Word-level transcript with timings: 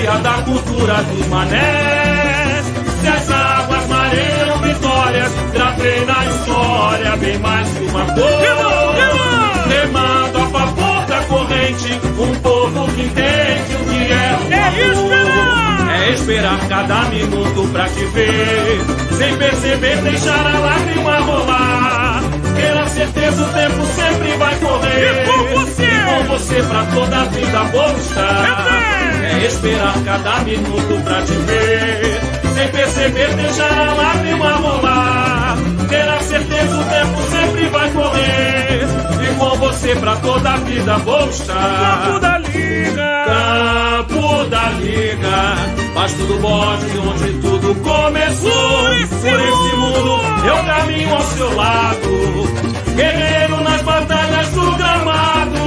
magia 0.00 0.18
da 0.22 0.32
cultura 0.42 0.94
dos 1.02 1.26
manés. 1.28 2.64
Se 3.00 3.08
as 3.08 3.30
águas 3.30 3.86
mareiam 3.86 4.58
vitórias, 4.58 5.32
gravei 5.52 6.04
na 6.04 6.24
história 6.26 7.16
bem 7.16 7.38
mais 7.38 7.68
que 7.68 7.84
uma 7.84 8.04
cor. 8.06 9.68
Remando 9.68 10.38
a 10.38 10.46
favor 10.46 11.06
da 11.06 11.20
corrente, 11.24 12.00
um 12.18 12.34
povo 12.36 12.92
que 12.92 13.02
entende 13.02 13.74
o 13.74 13.84
que 13.88 14.12
é 14.12 14.38
o 14.40 14.52
É 14.52 14.68
amor. 14.68 15.12
esperar! 15.12 15.90
É 16.02 16.10
esperar 16.12 16.58
cada 16.68 17.02
minuto 17.10 17.68
pra 17.72 17.88
te 17.88 18.04
ver, 18.06 18.80
sem 19.16 19.36
perceber, 19.36 19.96
deixar 20.02 20.46
a 20.46 20.58
lágrima 20.58 21.18
rolar. 21.20 22.22
Pela 22.56 22.88
certeza 22.88 23.42
o 23.42 23.52
tempo 23.52 23.86
sempre 23.94 24.36
vai 24.36 24.54
correr. 24.56 25.22
E 25.22 25.26
com 25.26 25.60
você? 25.60 25.84
E 25.84 26.04
com 26.04 26.24
você 26.24 26.62
pra 26.62 26.84
toda 26.94 27.16
a 27.20 27.24
vida 27.24 27.64
vou 27.64 27.96
estar. 27.96 28.99
Esperar 29.46 29.94
cada 30.04 30.40
minuto 30.40 31.02
pra 31.02 31.22
te 31.22 31.32
ver, 31.32 32.20
sem 32.54 32.68
perceber, 32.68 33.34
deixar 33.36 33.88
a 33.88 33.94
lágrima 33.94 34.52
rolar. 34.52 35.56
Pela 35.88 36.20
certeza 36.20 36.78
o 36.78 36.84
tempo 36.84 37.22
sempre 37.30 37.68
vai 37.68 37.90
correr. 37.90 38.86
E 39.22 39.34
com 39.34 39.56
você 39.56 39.96
pra 39.96 40.16
toda 40.16 40.50
a 40.50 40.56
vida 40.58 40.96
vou 40.98 41.28
estar. 41.28 42.02
Campo 42.04 42.20
da 42.20 42.38
Liga! 42.38 43.24
Campo 43.26 44.44
da 44.44 44.68
Liga, 44.70 45.54
mas 45.94 46.12
tudo 46.12 46.40
pode 46.40 46.98
onde 46.98 47.32
tudo 47.40 47.74
começou. 47.76 48.50
Por 48.50 48.92
esse 48.92 49.30
Por 49.30 49.40
esse 49.40 49.76
mundo, 49.76 49.78
mundo, 49.78 50.46
eu 50.46 50.64
caminho 50.64 51.14
ao 51.14 51.22
seu 51.22 51.56
lado. 51.56 52.50
Guerreiro 52.94 53.60
nas 53.62 53.82
batalhas 53.82 54.48
do 54.50 54.72
gramado. 54.76 55.60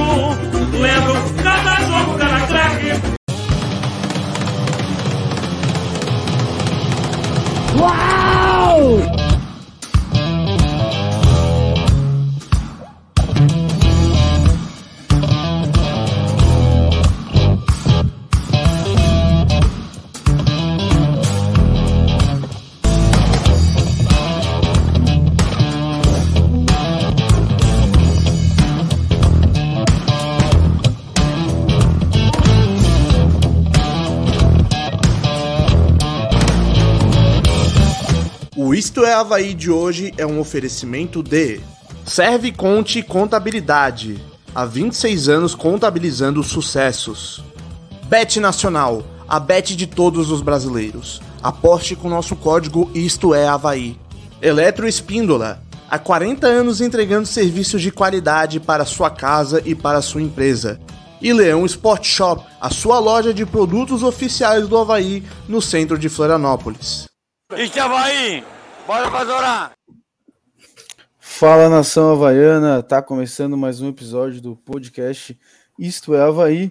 Lembro 0.80 1.14
cada 1.42 1.74
jogo, 1.86 2.13
O 7.84 8.53
Havaí 39.24 39.54
de 39.54 39.70
hoje 39.70 40.12
é 40.18 40.26
um 40.26 40.38
oferecimento 40.38 41.22
de 41.22 41.58
Serve 42.04 42.52
Conte 42.52 43.02
Contabilidade. 43.02 44.22
Há 44.54 44.66
26 44.66 45.30
anos 45.30 45.54
contabilizando 45.54 46.42
sucessos. 46.42 47.42
Bet 48.02 48.38
Nacional, 48.38 49.02
a 49.26 49.40
bet 49.40 49.74
de 49.74 49.86
todos 49.86 50.30
os 50.30 50.42
brasileiros. 50.42 51.22
Aposte 51.42 51.96
com 51.96 52.10
nosso 52.10 52.36
código 52.36 52.90
Isto 52.94 53.34
é 53.34 53.48
Havaí. 53.48 53.98
Eletro 54.42 54.86
Espíndola, 54.86 55.62
há 55.90 55.98
40 55.98 56.46
anos 56.46 56.82
entregando 56.82 57.26
serviços 57.26 57.80
de 57.80 57.90
qualidade 57.90 58.60
para 58.60 58.84
sua 58.84 59.08
casa 59.08 59.62
e 59.64 59.74
para 59.74 60.02
sua 60.02 60.20
empresa. 60.20 60.78
E 61.22 61.32
Leão 61.32 61.64
Sport 61.64 62.04
Shop, 62.04 62.44
a 62.60 62.68
sua 62.68 62.98
loja 62.98 63.32
de 63.32 63.46
produtos 63.46 64.02
oficiais 64.02 64.68
do 64.68 64.76
Havaí 64.76 65.24
no 65.48 65.62
centro 65.62 65.98
de 65.98 66.10
Florianópolis. 66.10 67.06
Isso, 67.56 67.80
Havaí! 67.80 68.53
Bora 68.86 69.24
Zorá! 69.24 69.72
Fala 71.18 71.70
nação 71.70 72.12
havaiana, 72.12 72.82
tá 72.82 73.00
começando 73.00 73.56
mais 73.56 73.80
um 73.80 73.88
episódio 73.88 74.42
do 74.42 74.56
podcast 74.56 75.40
Isto 75.78 76.14
é 76.14 76.20
Havaí 76.20 76.70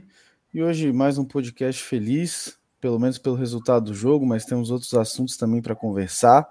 e 0.53 0.61
hoje 0.61 0.93
mais 0.93 1.17
um 1.17 1.25
podcast 1.25 1.81
feliz, 1.81 2.55
pelo 2.79 2.99
menos 2.99 3.17
pelo 3.17 3.35
resultado 3.35 3.85
do 3.85 3.95
jogo, 3.95 4.27
mas 4.27 4.45
temos 4.45 4.69
outros 4.69 4.93
assuntos 4.93 5.37
também 5.37 5.59
para 5.59 5.75
conversar. 5.75 6.47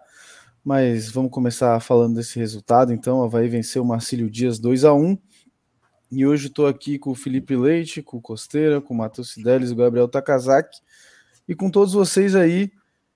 Mas 0.65 1.09
vamos 1.09 1.31
começar 1.31 1.79
falando 1.79 2.17
desse 2.17 2.41
resultado. 2.41 2.93
Então, 2.93 3.23
Havaí 3.23 3.49
venceu 3.49 3.85
o 3.85 3.87
Marcílio 3.87 4.29
Dias 4.29 4.59
2 4.59 4.85
a 4.85 4.93
1 4.93 5.17
e 6.11 6.27
hoje 6.27 6.49
estou 6.49 6.67
aqui 6.67 6.99
com 6.99 7.13
o 7.13 7.15
Felipe 7.15 7.55
Leite, 7.55 8.03
com 8.03 8.17
o 8.17 8.21
Costeira, 8.21 8.81
com 8.81 8.95
o 8.95 8.97
Matheus 8.97 9.31
Fidelis 9.31 9.71
o 9.71 9.77
Gabriel 9.77 10.09
Takazaki 10.09 10.81
e 11.47 11.55
com 11.55 11.71
todos 11.71 11.95
vocês 11.95 12.35
aí 12.35 12.73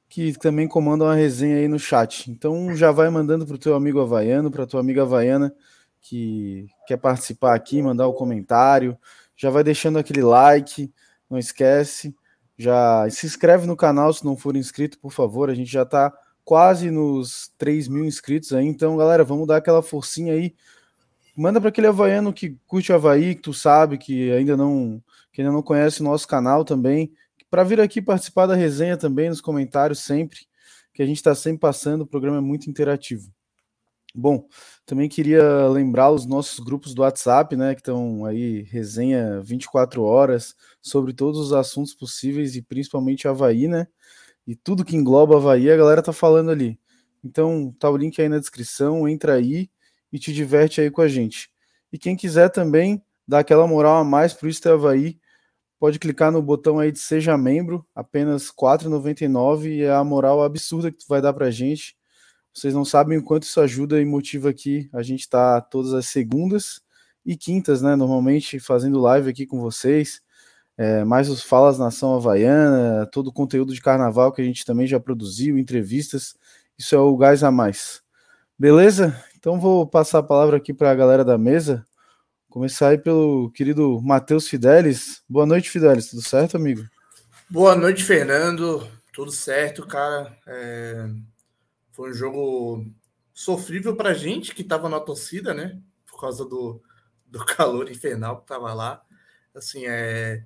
que 0.09 0.33
também 0.39 0.69
comandam 0.69 1.09
a 1.09 1.15
resenha 1.15 1.57
aí 1.57 1.69
no 1.69 1.79
chat. 1.79 2.31
Então 2.31 2.75
já 2.75 2.91
vai 2.91 3.11
mandando 3.11 3.47
para 3.47 3.57
o 3.57 3.59
teu 3.59 3.75
amigo 3.75 4.01
havaiano, 4.01 4.51
para 4.51 4.67
tua 4.67 4.81
amiga 4.81 5.03
havaiana 5.03 5.55
que 6.01 6.69
quer 6.87 6.97
participar 6.97 7.55
aqui, 7.55 7.83
mandar 7.83 8.07
o 8.07 8.15
comentário, 8.15 8.97
já 9.37 9.51
vai 9.51 9.65
deixando 9.65 9.99
aquele 9.99 10.23
like, 10.23 10.93
não 11.29 11.37
esquece, 11.37 12.15
já 12.57 13.09
se 13.11 13.27
inscreve 13.27 13.67
no 13.67 13.77
canal 13.77 14.13
se 14.13 14.25
não 14.25 14.37
for 14.37 14.57
inscrito, 14.57 14.99
por 14.99 15.13
favor, 15.13 15.51
a 15.51 15.55
gente 15.55 15.71
já 15.71 15.83
está 15.83 16.13
quase 16.45 16.93
nos 16.93 17.53
3 17.59 17.89
mil 17.89 18.05
inscritos 18.05 18.53
aí, 18.53 18.65
então 18.65 18.97
galera, 18.97 19.25
vamos 19.25 19.49
dar 19.49 19.57
aquela 19.57 19.83
forcinha 19.83 20.33
aí, 20.33 20.55
manda 21.37 21.61
para 21.61 21.71
aquele 21.71 21.89
havaiano 21.89 22.33
que 22.33 22.57
curte 22.69 22.93
Havaí, 22.93 23.35
que 23.35 23.43
tu 23.43 23.53
sabe, 23.53 23.99
que 23.99 24.31
ainda 24.31 24.57
não, 24.57 25.03
que 25.33 25.43
ainda 25.43 25.53
não 25.53 25.63
conhece 25.63 26.01
o 26.01 26.05
nosso 26.05 26.27
canal 26.29 26.65
também, 26.65 27.13
para 27.51 27.65
vir 27.65 27.81
aqui 27.81 28.03
participar 28.03 28.47
da 28.47 28.55
resenha 28.55 28.97
também 28.97 29.29
nos 29.29 29.41
comentários 29.41 30.01
sempre, 30.01 30.41
que 30.93 31.03
a 31.03 31.07
gente 31.07 31.19
está 31.19 31.35
sempre 31.35 31.61
passando, 31.61 32.03
o 32.03 32.07
programa 32.07 32.39
é 32.39 32.41
muito 32.41 32.69
interativo. 32.71 33.31
Bom, 34.15 34.49
também 34.87 35.11
queria 35.11 35.69
lembrar 35.69 36.11
os 36.11 36.25
nossos 36.25 36.59
grupos 36.59 36.95
do 36.95 37.03
WhatsApp, 37.03 37.55
né, 37.55 37.75
que 37.75 37.83
estão 37.83 38.25
aí 38.25 38.63
resenha 38.63 39.43
24 39.43 40.03
horas 40.03 40.55
sobre 40.81 41.13
todos 41.13 41.39
os 41.39 41.53
assuntos 41.53 41.93
possíveis 41.93 42.57
e 42.57 42.63
principalmente 42.63 43.29
Havaí, 43.29 43.69
né? 43.69 43.87
E 44.47 44.57
tudo 44.57 44.85
que 44.87 44.97
engloba 44.97 45.37
Havaí, 45.37 45.71
a 45.71 45.77
galera 45.77 46.01
tá 46.01 46.15
falando 46.15 46.51
ali. 46.51 46.79
Então, 47.23 47.75
tá 47.79 47.91
o 47.91 47.97
link 47.97 48.21
aí 48.23 48.29
na 48.29 48.39
descrição, 48.39 49.07
entra 49.07 49.35
aí 49.35 49.69
e 50.11 50.19
te 50.19 50.33
diverte 50.33 50.81
aí 50.81 50.91
com 50.91 51.03
a 51.03 51.09
gente. 51.09 51.51
E 51.93 51.99
quem 51.99 52.17
quiser 52.17 52.49
também 52.49 53.03
dar 53.29 53.41
aquela 53.41 53.67
moral 53.67 53.97
a 53.97 54.05
mais 54.05 54.33
pro 54.33 54.49
Isto 54.49 54.69
é 54.69 54.73
Havaí, 54.73 55.19
pode 55.79 55.99
clicar 55.99 56.33
no 56.33 56.43
botão 56.43 56.79
aí 56.79 56.91
de 56.91 56.99
seja 56.99 57.37
membro, 57.37 57.87
apenas 57.95 58.49
R$ 58.49 58.55
4,99 58.59 59.67
e 59.67 59.83
é 59.83 59.93
a 59.93 60.03
moral 60.05 60.43
absurda 60.43 60.91
que 60.91 60.99
tu 60.99 61.07
vai 61.09 61.21
dar 61.21 61.33
pra 61.33 61.51
gente. 61.51 61.97
Vocês 62.53 62.73
não 62.73 62.85
sabem 62.85 63.19
o 63.19 63.23
quanto 63.23 63.43
isso 63.43 63.61
ajuda 63.61 64.01
e 64.01 64.05
motiva 64.05 64.49
aqui. 64.49 64.89
A 64.93 65.03
gente 65.03 65.29
tá 65.29 65.61
todas 65.61 65.93
as 65.93 66.07
segundas 66.07 66.81
e 67.25 67.37
quintas, 67.37 67.83
né? 67.83 67.95
Normalmente 67.95 68.59
fazendo 68.59 68.99
live 69.01 69.29
aqui 69.29 69.45
com 69.47 69.61
vocês. 69.61 70.23
É, 70.79 71.05
mais 71.05 71.29
os 71.29 71.43
Falas 71.43 71.79
Nação 71.79 72.15
Havaiana, 72.15 73.07
todo 73.13 73.29
o 73.29 73.33
conteúdo 73.33 73.75
de 73.75 73.81
carnaval 73.81 74.33
que 74.33 74.41
a 74.43 74.45
gente 74.45 74.65
também 74.65 74.87
já 74.87 75.01
produziu, 75.01 75.59
entrevistas. 75.59 76.35
Isso 76.79 76.95
é 76.95 76.99
o 76.99 77.17
gás 77.17 77.43
a 77.43 77.51
mais. 77.51 78.03
Beleza? 78.59 79.23
Então 79.39 79.61
vou 79.61 79.87
passar 79.87 80.21
a 80.21 80.23
palavra 80.23 80.57
aqui 80.57 80.73
para 80.73 80.91
a 80.91 80.95
galera 80.95 81.25
da 81.25 81.37
mesa. 81.37 81.87
Começar 82.49 82.89
aí 82.89 82.99
pelo 82.99 83.51
querido 83.51 84.01
Matheus 84.01 84.49
Fidelis. 84.49 85.23
Boa 85.29 85.45
noite, 85.45 85.71
Fidelis. 85.71 86.09
Tudo 86.09 86.23
certo, 86.23 86.57
amigo? 86.57 86.85
Boa 87.51 87.77
noite, 87.77 88.03
Fernando. 88.03 88.87
Tudo 89.13 89.31
certo, 89.31 89.87
cara. 89.87 90.37
É... 90.47 91.09
Foi 91.93 92.11
um 92.11 92.15
jogo 92.15 92.87
sofrível 93.35 93.95
pra 93.95 94.15
gente 94.15 94.55
que 94.55 94.65
tava 94.65 94.89
na 94.89 95.01
torcida, 95.01 95.53
né? 95.53 95.79
Por 96.07 96.21
causa 96.21 96.45
do, 96.45 96.83
do 97.27 97.45
calor 97.45 97.91
infernal 97.91 98.41
que 98.41 98.47
tava 98.47 98.73
lá. 98.73 99.03
Assim, 99.55 99.87
é. 99.87 100.45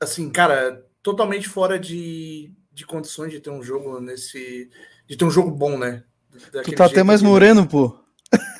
Assim, 0.00 0.30
cara, 0.30 0.84
totalmente 1.02 1.48
fora 1.48 1.78
de, 1.78 2.52
de 2.72 2.84
condições 2.84 3.32
de 3.32 3.40
ter 3.40 3.50
um 3.50 3.62
jogo 3.62 4.00
nesse. 4.00 4.70
De 5.06 5.16
ter 5.16 5.24
um 5.24 5.30
jogo 5.30 5.50
bom, 5.50 5.78
né? 5.78 6.04
Daquele 6.52 6.76
tu 6.76 6.78
tá 6.78 6.86
até 6.86 7.02
mais 7.02 7.22
moreno, 7.22 7.66
pô. 7.66 8.05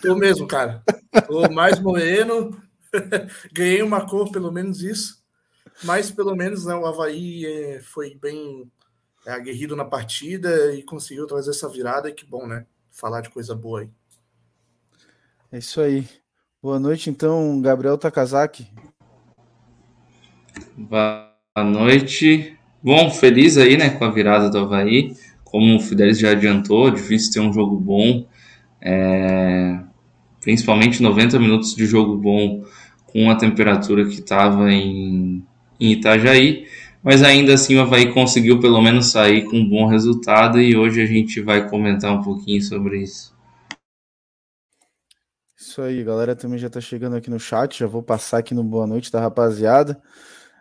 Tô 0.06 0.14
mesmo, 0.14 0.46
cara. 0.46 0.82
Tô 1.26 1.50
mais 1.50 1.80
moreno. 1.80 2.56
Ganhei 3.52 3.82
uma 3.82 4.06
cor, 4.06 4.30
pelo 4.30 4.52
menos 4.52 4.82
isso. 4.82 5.22
Mas 5.82 6.10
pelo 6.10 6.34
menos 6.34 6.64
né, 6.64 6.74
o 6.74 6.86
Havaí 6.86 7.44
é, 7.44 7.80
foi 7.80 8.14
bem 8.14 8.70
é, 9.26 9.32
aguerrido 9.32 9.74
na 9.74 9.84
partida 9.84 10.74
e 10.74 10.82
conseguiu 10.82 11.26
trazer 11.26 11.50
essa 11.50 11.68
virada. 11.68 12.08
E 12.08 12.12
que 12.12 12.24
bom, 12.24 12.46
né? 12.46 12.66
Falar 12.90 13.20
de 13.20 13.30
coisa 13.30 13.54
boa 13.54 13.80
aí. 13.80 13.90
É 15.50 15.58
isso 15.58 15.80
aí. 15.80 16.08
Boa 16.62 16.78
noite, 16.78 17.10
então, 17.10 17.60
Gabriel 17.60 17.98
Takazaki. 17.98 18.66
Boa 20.76 21.32
noite. 21.58 22.56
Bom, 22.82 23.10
feliz 23.10 23.58
aí, 23.58 23.76
né, 23.76 23.90
com 23.90 24.04
a 24.04 24.10
virada 24.10 24.48
do 24.48 24.58
Havaí. 24.58 25.16
Como 25.44 25.76
o 25.76 25.80
Fidelis 25.80 26.18
já 26.18 26.30
adiantou, 26.30 26.90
difícil 26.90 27.32
ter 27.32 27.40
um 27.40 27.52
jogo 27.52 27.76
bom. 27.76 28.26
É... 28.80 29.85
Principalmente 30.46 31.02
90 31.02 31.40
minutos 31.40 31.74
de 31.74 31.84
jogo 31.86 32.16
bom 32.16 32.64
com 33.04 33.28
a 33.28 33.34
temperatura 33.34 34.06
que 34.06 34.20
estava 34.20 34.70
em, 34.70 35.44
em 35.80 35.90
Itajaí. 35.90 36.68
Mas 37.02 37.24
ainda 37.24 37.54
assim 37.54 37.74
o 37.74 37.80
Havaí 37.80 38.12
conseguiu 38.12 38.60
pelo 38.60 38.80
menos 38.80 39.06
sair 39.06 39.42
com 39.46 39.56
um 39.56 39.68
bom 39.68 39.88
resultado 39.88 40.60
e 40.60 40.76
hoje 40.76 41.02
a 41.02 41.06
gente 41.06 41.40
vai 41.40 41.68
comentar 41.68 42.12
um 42.12 42.22
pouquinho 42.22 42.62
sobre 42.62 43.02
isso. 43.02 43.34
Isso 45.58 45.82
aí, 45.82 46.04
galera 46.04 46.36
também 46.36 46.60
já 46.60 46.70
tá 46.70 46.80
chegando 46.80 47.16
aqui 47.16 47.28
no 47.28 47.40
chat, 47.40 47.80
já 47.80 47.88
vou 47.88 48.00
passar 48.00 48.38
aqui 48.38 48.54
no 48.54 48.62
boa 48.62 48.86
noite 48.86 49.10
da 49.10 49.20
rapaziada. 49.20 50.00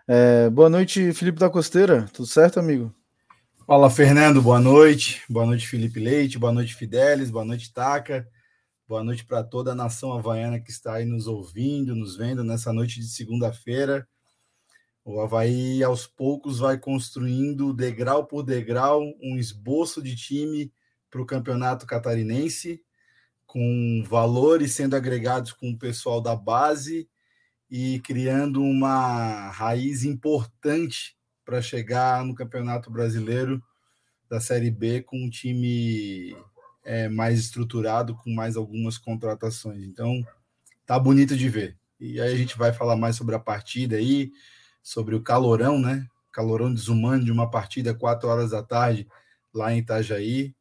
É, 0.07 0.49
boa 0.49 0.67
noite, 0.67 1.13
Felipe 1.13 1.37
da 1.37 1.47
Costeira, 1.47 2.07
tudo 2.11 2.27
certo, 2.27 2.59
amigo? 2.59 2.91
Fala, 3.67 3.87
Fernando, 3.91 4.41
boa 4.41 4.59
noite. 4.59 5.21
Boa 5.29 5.45
noite, 5.45 5.67
Felipe 5.67 5.99
Leite, 5.99 6.39
boa 6.39 6.51
noite, 6.51 6.73
Fidelis, 6.73 7.29
boa 7.29 7.45
noite, 7.45 7.71
Taca. 7.71 8.27
Boa 8.87 9.03
noite 9.03 9.25
para 9.25 9.43
toda 9.43 9.71
a 9.71 9.75
nação 9.75 10.13
havaiana 10.13 10.59
que 10.59 10.69
está 10.69 10.93
aí 10.93 11.05
nos 11.05 11.25
ouvindo, 11.25 11.95
nos 11.95 12.15
vendo 12.15 12.43
nessa 12.43 12.71
noite 12.71 12.99
de 12.99 13.07
segunda-feira. 13.07 14.07
O 15.03 15.19
Havaí, 15.19 15.83
aos 15.83 16.05
poucos, 16.05 16.59
vai 16.59 16.77
construindo, 16.77 17.73
degrau 17.73 18.27
por 18.27 18.43
degrau, 18.43 19.01
um 19.23 19.37
esboço 19.37 20.03
de 20.03 20.15
time 20.15 20.71
para 21.09 21.19
o 21.19 21.25
campeonato 21.25 21.87
catarinense 21.87 22.79
com 23.47 24.03
valores 24.05 24.73
sendo 24.73 24.95
agregados 24.95 25.51
com 25.51 25.71
o 25.71 25.79
pessoal 25.79 26.21
da 26.21 26.35
base 26.35 27.09
e 27.67 27.99
criando 28.01 28.61
uma 28.61 29.49
raiz 29.49 30.03
importante 30.03 31.17
para 31.43 31.59
chegar 31.59 32.23
no 32.23 32.35
Campeonato 32.35 32.91
Brasileiro 32.91 33.63
da 34.29 34.39
Série 34.39 34.69
B 34.69 35.01
com 35.01 35.17
um 35.17 35.29
time 35.29 36.35
é, 36.85 37.09
mais 37.09 37.39
estruturado, 37.39 38.15
com 38.15 38.29
mais 38.33 38.55
algumas 38.55 38.97
contratações. 38.97 39.83
Então, 39.83 40.25
tá 40.85 40.97
bonito 40.97 41.35
de 41.35 41.49
ver. 41.49 41.75
E 41.99 42.21
aí 42.21 42.31
a 42.31 42.37
gente 42.37 42.57
vai 42.57 42.71
falar 42.71 42.95
mais 42.95 43.15
sobre 43.15 43.35
a 43.35 43.39
partida 43.39 43.95
aí, 43.95 44.31
sobre 44.83 45.15
o 45.15 45.21
calorão, 45.21 45.79
né? 45.79 46.07
Calorão 46.31 46.73
desumano 46.73 47.25
de 47.25 47.31
uma 47.31 47.49
partida 47.49 47.93
quatro 47.93 48.29
horas 48.29 48.51
da 48.51 48.61
tarde 48.61 49.07
lá 49.53 49.73
em 49.73 49.79
Itajaí. 49.79 50.55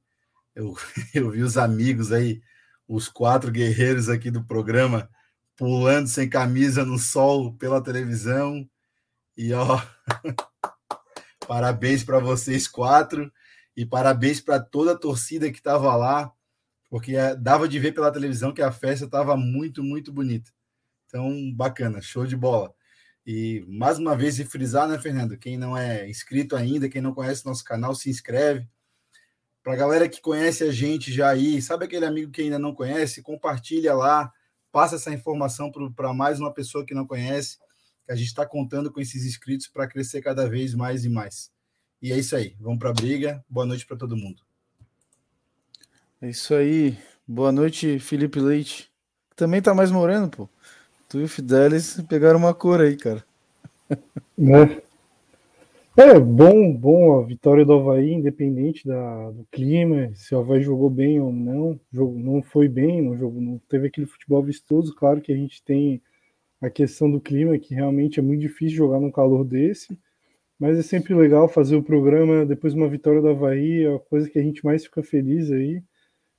Eu, 0.55 0.75
eu 1.15 1.31
vi 1.31 1.43
os 1.43 1.59
amigos 1.59 2.11
aí 2.11 2.41
os 2.89 3.09
quatro 3.09 3.51
guerreiros 3.51 4.09
aqui 4.09 4.31
do 4.31 4.45
programa 4.45 5.09
pulando 5.57 6.07
sem 6.09 6.29
camisa 6.29 6.85
no 6.85 6.99
sol 6.99 7.55
pela 7.55 7.83
televisão. 7.83 8.69
E 9.37 9.53
ó, 9.53 9.81
parabéns 11.47 12.05
para 12.05 12.19
vocês 12.19 12.69
quatro 12.69 13.31
e 13.77 13.85
parabéns 13.85 14.41
para 14.41 14.61
toda 14.61 14.93
a 14.93 14.99
torcida 14.99 15.51
que 15.51 15.59
estava 15.59 15.95
lá, 15.97 16.33
porque 16.89 17.17
é, 17.17 17.35
dava 17.35 17.69
de 17.69 17.79
ver 17.79 17.93
pela 17.93 18.13
televisão 18.13 18.53
que 18.53 18.63
a 18.63 18.71
festa 18.71 19.05
estava 19.05 19.37
muito, 19.37 19.83
muito 19.83 20.13
bonita. 20.13 20.51
Então, 21.07 21.53
bacana, 21.53 22.01
show 22.01 22.27
de 22.27 22.37
bola. 22.37 22.75
E 23.27 23.65
mais 23.67 23.99
uma 23.99 24.17
vez, 24.17 24.39
e 24.39 24.45
frisar, 24.45 24.87
né, 24.87 24.99
Fernando? 24.99 25.39
Quem 25.39 25.57
não 25.57 25.77
é 25.77 26.09
inscrito 26.09 26.55
ainda, 26.55 26.89
quem 26.89 27.01
não 27.01 27.15
conhece 27.15 27.47
nosso 27.47 27.65
canal, 27.65 27.95
se 27.95 28.11
inscreve, 28.11 28.69
para 29.63 29.73
a 29.73 29.77
galera 29.77 30.09
que 30.09 30.21
conhece 30.21 30.63
a 30.63 30.71
gente 30.71 31.11
já 31.11 31.31
aí, 31.31 31.63
sabe 31.63 31.87
aquele 31.87 32.05
amigo 32.05 32.31
que 32.31 32.43
ainda 32.43 32.59
não 32.59 32.75
conhece? 32.75 33.23
Compartilha 33.23 33.95
lá, 33.95 34.31
passa 34.71 34.97
essa 34.97 35.11
informação 35.11 35.73
para 35.97 36.13
mais 36.13 36.39
uma 36.39 36.53
pessoa 36.53 36.85
que 36.85 36.93
não 36.93 37.07
conhece, 37.07 37.57
que 38.05 38.13
a 38.13 38.15
gente 38.15 38.27
está 38.27 38.45
contando 38.45 38.93
com 38.93 39.01
esses 39.01 39.25
inscritos 39.25 39.67
para 39.67 39.89
crescer 39.89 40.21
cada 40.21 40.47
vez 40.47 40.75
mais 40.75 41.07
e 41.07 41.09
mais. 41.09 41.54
E 42.05 42.13
é 42.13 42.19
isso 42.19 42.37
aí, 42.37 42.55
vamos 42.61 42.79
para 42.79 42.91
a 42.91 42.93
briga. 42.93 43.43
Boa 43.49 43.65
noite 43.65 43.87
para 43.87 43.97
todo 43.97 44.15
mundo. 44.15 44.43
É 46.21 46.29
isso 46.29 46.55
aí. 46.55 46.99
Boa 47.27 47.51
noite, 47.51 47.99
Felipe 47.99 48.39
Leite. 48.39 48.91
Também 49.35 49.63
tá 49.63 49.73
mais 49.73 49.91
moreno, 49.91 50.29
pô. 50.29 50.47
Tu 51.09 51.21
e 51.21 51.25
o 51.25 51.29
Fidelis 51.29 51.99
pegaram 52.07 52.39
uma 52.39 52.53
cor 52.53 52.83
aí, 52.83 52.95
cara. 52.95 53.25
Né? 54.37 54.83
É, 55.97 56.21
bom, 56.21 56.77
bom 56.77 57.21
a 57.21 57.25
vitória 57.25 57.65
do 57.65 57.73
Havaí, 57.73 58.13
independente 58.13 58.87
da, 58.87 59.31
do 59.31 59.47
clima, 59.51 60.11
se 60.15 60.35
o 60.35 60.41
Havaí 60.41 60.63
jogou 60.63 60.91
bem 60.91 61.19
ou 61.21 61.33
não, 61.33 61.81
jogo, 61.91 62.19
não 62.19 62.43
foi 62.43 62.69
bem, 62.69 63.01
não, 63.01 63.17
jogo, 63.17 63.41
não 63.41 63.59
teve 63.67 63.87
aquele 63.87 64.07
futebol 64.07 64.43
vistoso, 64.43 64.95
claro 64.95 65.23
que 65.23 65.33
a 65.33 65.37
gente 65.37 65.63
tem 65.63 66.03
a 66.61 66.69
questão 66.69 67.11
do 67.11 67.19
clima, 67.19 67.59
que 67.59 67.75
realmente 67.75 68.21
é 68.21 68.23
muito 68.23 68.43
difícil 68.43 68.77
jogar 68.77 69.01
num 69.01 69.11
calor 69.11 69.43
desse, 69.43 69.99
mas 70.59 70.79
é 70.79 70.83
sempre 70.83 71.15
legal 71.15 71.49
fazer 71.49 71.77
o 71.77 71.83
programa 71.83 72.47
depois 72.47 72.73
de 72.73 72.79
uma 72.79 72.89
vitória 72.89 73.21
do 73.21 73.29
Havaí, 73.29 73.85
é 73.85 73.95
a 73.95 73.99
coisa 73.99 74.29
que 74.29 74.39
a 74.39 74.43
gente 74.43 74.65
mais 74.65 74.85
fica 74.85 75.03
feliz 75.03 75.51
aí, 75.51 75.83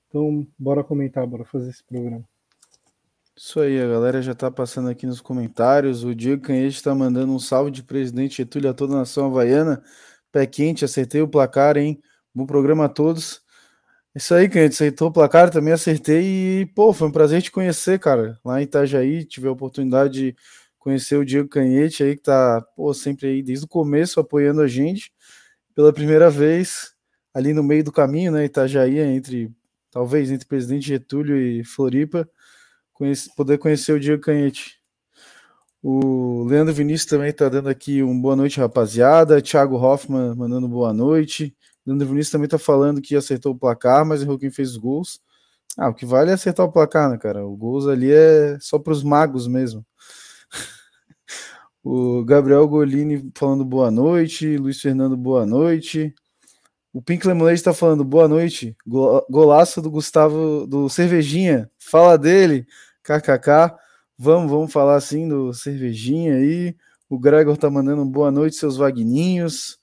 então 0.07 0.47
bora 0.57 0.83
comentar, 0.83 1.25
bora 1.27 1.45
fazer 1.45 1.69
esse 1.69 1.83
programa. 1.83 2.23
Isso 3.37 3.59
aí, 3.59 3.81
a 3.81 3.87
galera 3.87 4.21
já 4.21 4.33
tá 4.33 4.49
passando 4.49 4.87
aqui 4.87 5.05
nos 5.05 5.19
comentários. 5.19 6.05
O 6.05 6.15
Diego 6.15 6.41
Canhete 6.41 6.77
está 6.77 6.95
mandando 6.95 7.33
um 7.33 7.39
salve 7.39 7.69
de 7.69 7.83
presidente 7.83 8.37
Getúlio 8.37 8.69
a 8.69 8.73
toda 8.73 8.93
a 8.93 8.99
nação 8.99 9.25
havaiana. 9.25 9.83
Pé 10.31 10.45
quente, 10.45 10.85
acertei 10.85 11.21
o 11.21 11.27
placar, 11.27 11.75
hein? 11.75 12.01
Bom 12.33 12.45
programa 12.45 12.85
a 12.85 12.89
todos. 12.89 13.41
Isso 14.15 14.33
aí, 14.33 14.47
Canhete, 14.47 14.75
acertou 14.75 15.09
o 15.09 15.11
placar, 15.11 15.49
também 15.49 15.73
acertei 15.73 16.61
e, 16.61 16.65
pô, 16.67 16.93
foi 16.93 17.09
um 17.09 17.11
prazer 17.11 17.41
te 17.41 17.51
conhecer, 17.51 17.99
cara. 17.99 18.39
Lá 18.45 18.61
em 18.61 18.63
Itajaí, 18.63 19.25
tive 19.25 19.49
a 19.49 19.51
oportunidade 19.51 20.13
de 20.13 20.35
conhecer 20.85 21.17
o 21.17 21.25
Diego 21.25 21.49
Canhete 21.49 22.03
aí, 22.03 22.15
que 22.15 22.21
tá, 22.21 22.61
pô, 22.75 22.93
sempre 22.93 23.27
aí 23.27 23.41
desde 23.41 23.65
o 23.65 23.67
começo 23.67 24.19
apoiando 24.19 24.61
a 24.61 24.67
gente. 24.67 25.11
Pela 25.73 25.91
primeira 25.91 26.29
vez, 26.29 26.93
ali 27.33 27.53
no 27.55 27.63
meio 27.63 27.83
do 27.83 27.91
caminho, 27.91 28.31
né? 28.31 28.45
Itajaí, 28.45 28.99
entre, 28.99 29.51
talvez, 29.89 30.29
entre 30.29 30.47
presidente 30.47 30.87
Getúlio 30.87 31.37
e 31.37 31.63
Floripa 31.63 32.29
conhece, 32.93 33.33
poder 33.35 33.57
conhecer 33.57 33.93
o 33.93 33.99
Diego 33.99 34.21
Canhete. 34.21 34.79
O 35.81 36.45
Leandro 36.45 36.73
Vinícius 36.73 37.09
também 37.09 37.29
está 37.29 37.49
dando 37.49 37.67
aqui 37.67 38.03
um 38.03 38.21
boa 38.21 38.35
noite, 38.35 38.59
rapaziada. 38.59 39.41
Thiago 39.41 39.77
Hoffman 39.77 40.35
mandando 40.35 40.67
boa 40.67 40.93
noite. 40.93 41.55
Leandro 41.83 42.07
Vinícius 42.07 42.31
também 42.31 42.45
está 42.45 42.59
falando 42.59 43.01
que 43.01 43.15
acertou 43.15 43.53
o 43.53 43.57
placar, 43.57 44.05
mas 44.05 44.21
errou 44.21 44.37
quem 44.37 44.51
fez 44.51 44.71
os 44.71 44.77
gols. 44.77 45.19
Ah, 45.77 45.89
o 45.89 45.95
que 45.95 46.05
vale 46.05 46.29
é 46.29 46.35
acertar 46.35 46.63
o 46.63 46.71
placar, 46.71 47.09
né, 47.09 47.17
cara? 47.17 47.43
O 47.45 47.55
gols 47.57 47.87
ali 47.87 48.11
é 48.11 48.57
só 48.61 48.77
para 48.77 48.93
os 48.93 49.03
magos 49.03 49.47
mesmo. 49.47 49.83
O 51.87 52.25
Gabriel 52.25 52.67
Golini 52.67 53.31
falando 53.35 53.63
boa 53.63 53.91
noite. 53.91 54.57
Luiz 54.57 54.81
Fernando, 54.81 55.15
boa 55.15 55.45
noite. 55.45 56.15
O 56.91 56.99
Pink 56.99 57.27
Lemonade 57.27 57.59
está 57.59 57.75
falando 57.75 58.03
boa 58.03 58.27
noite. 58.27 58.75
Golaço 59.29 59.83
do 59.83 59.91
Gustavo 59.91 60.65
do 60.65 60.89
Cervejinha. 60.89 61.69
Fala 61.77 62.17
dele. 62.17 62.65
KKK. 63.03 63.77
Vamos, 64.17 64.49
vamos 64.49 64.73
falar 64.73 64.95
assim 64.95 65.27
do 65.27 65.53
cervejinha 65.53 66.33
aí. 66.33 66.75
O 67.07 67.19
Gregor 67.19 67.55
tá 67.55 67.69
mandando 67.69 68.03
boa 68.03 68.31
noite, 68.31 68.55
seus 68.55 68.77
Vagninhos. 68.77 69.77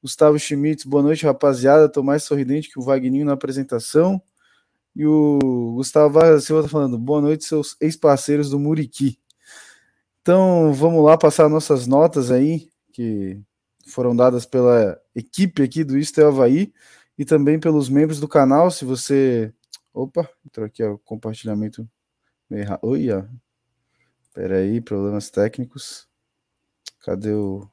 Gustavo 0.00 0.38
Schmitz, 0.38 0.84
boa 0.84 1.02
noite, 1.02 1.26
rapaziada. 1.26 1.90
Tô 1.90 2.02
mais 2.02 2.24
sorridente 2.24 2.70
que 2.70 2.78
o 2.78 2.82
Vagninho 2.82 3.26
na 3.26 3.34
apresentação. 3.34 4.18
E 4.96 5.04
o 5.04 5.74
Gustavo 5.74 6.14
Vargas 6.14 6.44
Silva 6.44 6.62
tá 6.62 6.68
falando 6.70 6.96
boa 6.96 7.20
noite, 7.20 7.44
seus 7.44 7.76
ex-parceiros 7.82 8.48
do 8.48 8.58
Muriqui. 8.58 9.18
Então, 10.24 10.72
vamos 10.72 11.04
lá 11.04 11.18
passar 11.18 11.50
nossas 11.50 11.86
notas 11.86 12.30
aí, 12.30 12.70
que 12.94 13.38
foram 13.86 14.16
dadas 14.16 14.46
pela 14.46 14.98
equipe 15.14 15.62
aqui 15.62 15.84
do 15.84 15.98
Isto 15.98 16.18
é 16.18 16.24
Havaí 16.24 16.72
e 17.18 17.26
também 17.26 17.60
pelos 17.60 17.90
membros 17.90 18.20
do 18.20 18.26
canal. 18.26 18.70
Se 18.70 18.86
você. 18.86 19.52
Opa, 19.92 20.26
entrou 20.42 20.64
aqui 20.64 20.82
o 20.82 20.96
compartilhamento 20.96 21.86
Erra... 22.50 22.78
Oi, 22.80 23.10
ó. 23.10 23.22
Pera 24.32 24.60
aí, 24.60 24.80
problemas 24.80 25.28
técnicos. 25.28 26.08
Cadê 27.00 27.34
o. 27.34 27.68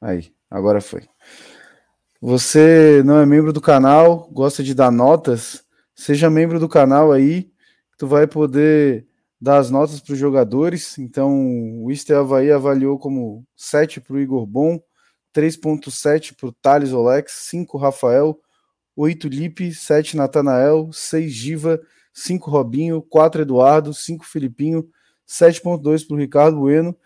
Aí, 0.00 0.32
agora 0.48 0.80
foi. 0.80 1.08
Você 2.20 3.02
não 3.04 3.18
é 3.18 3.26
membro 3.26 3.52
do 3.52 3.60
canal, 3.60 4.28
gosta 4.30 4.62
de 4.62 4.74
dar 4.74 4.92
notas? 4.92 5.64
Seja 5.92 6.30
membro 6.30 6.60
do 6.60 6.68
canal 6.68 7.10
aí, 7.10 7.52
tu 7.98 8.06
vai 8.06 8.28
poder 8.28 9.08
dar 9.42 9.58
as 9.58 9.72
notas 9.72 9.98
para 9.98 10.12
os 10.12 10.18
jogadores. 10.20 10.96
Então, 10.98 11.82
o 11.82 11.90
Ister 11.90 12.16
Havaí 12.16 12.52
avaliou 12.52 12.96
como 12.96 13.44
7 13.56 14.00
para 14.00 14.14
o 14.14 14.20
Igor 14.20 14.46
Bom, 14.46 14.80
3.7 15.34 16.36
para 16.36 16.46
o 16.46 16.52
Thales 16.52 16.92
Olex, 16.92 17.32
5 17.50 17.76
Rafael, 17.76 18.40
8 18.94 19.26
Lipe, 19.26 19.74
7 19.74 20.16
Natanael, 20.16 20.92
6 20.92 21.32
Giva, 21.32 21.80
5 22.14 22.48
Robinho, 22.48 23.02
4 23.02 23.42
Eduardo, 23.42 23.92
5 23.92 24.24
Filipinho, 24.24 24.88
7.2 25.26 26.06
para 26.06 26.14
o 26.14 26.18
Ricardo 26.20 26.58
Bueno 26.60 26.96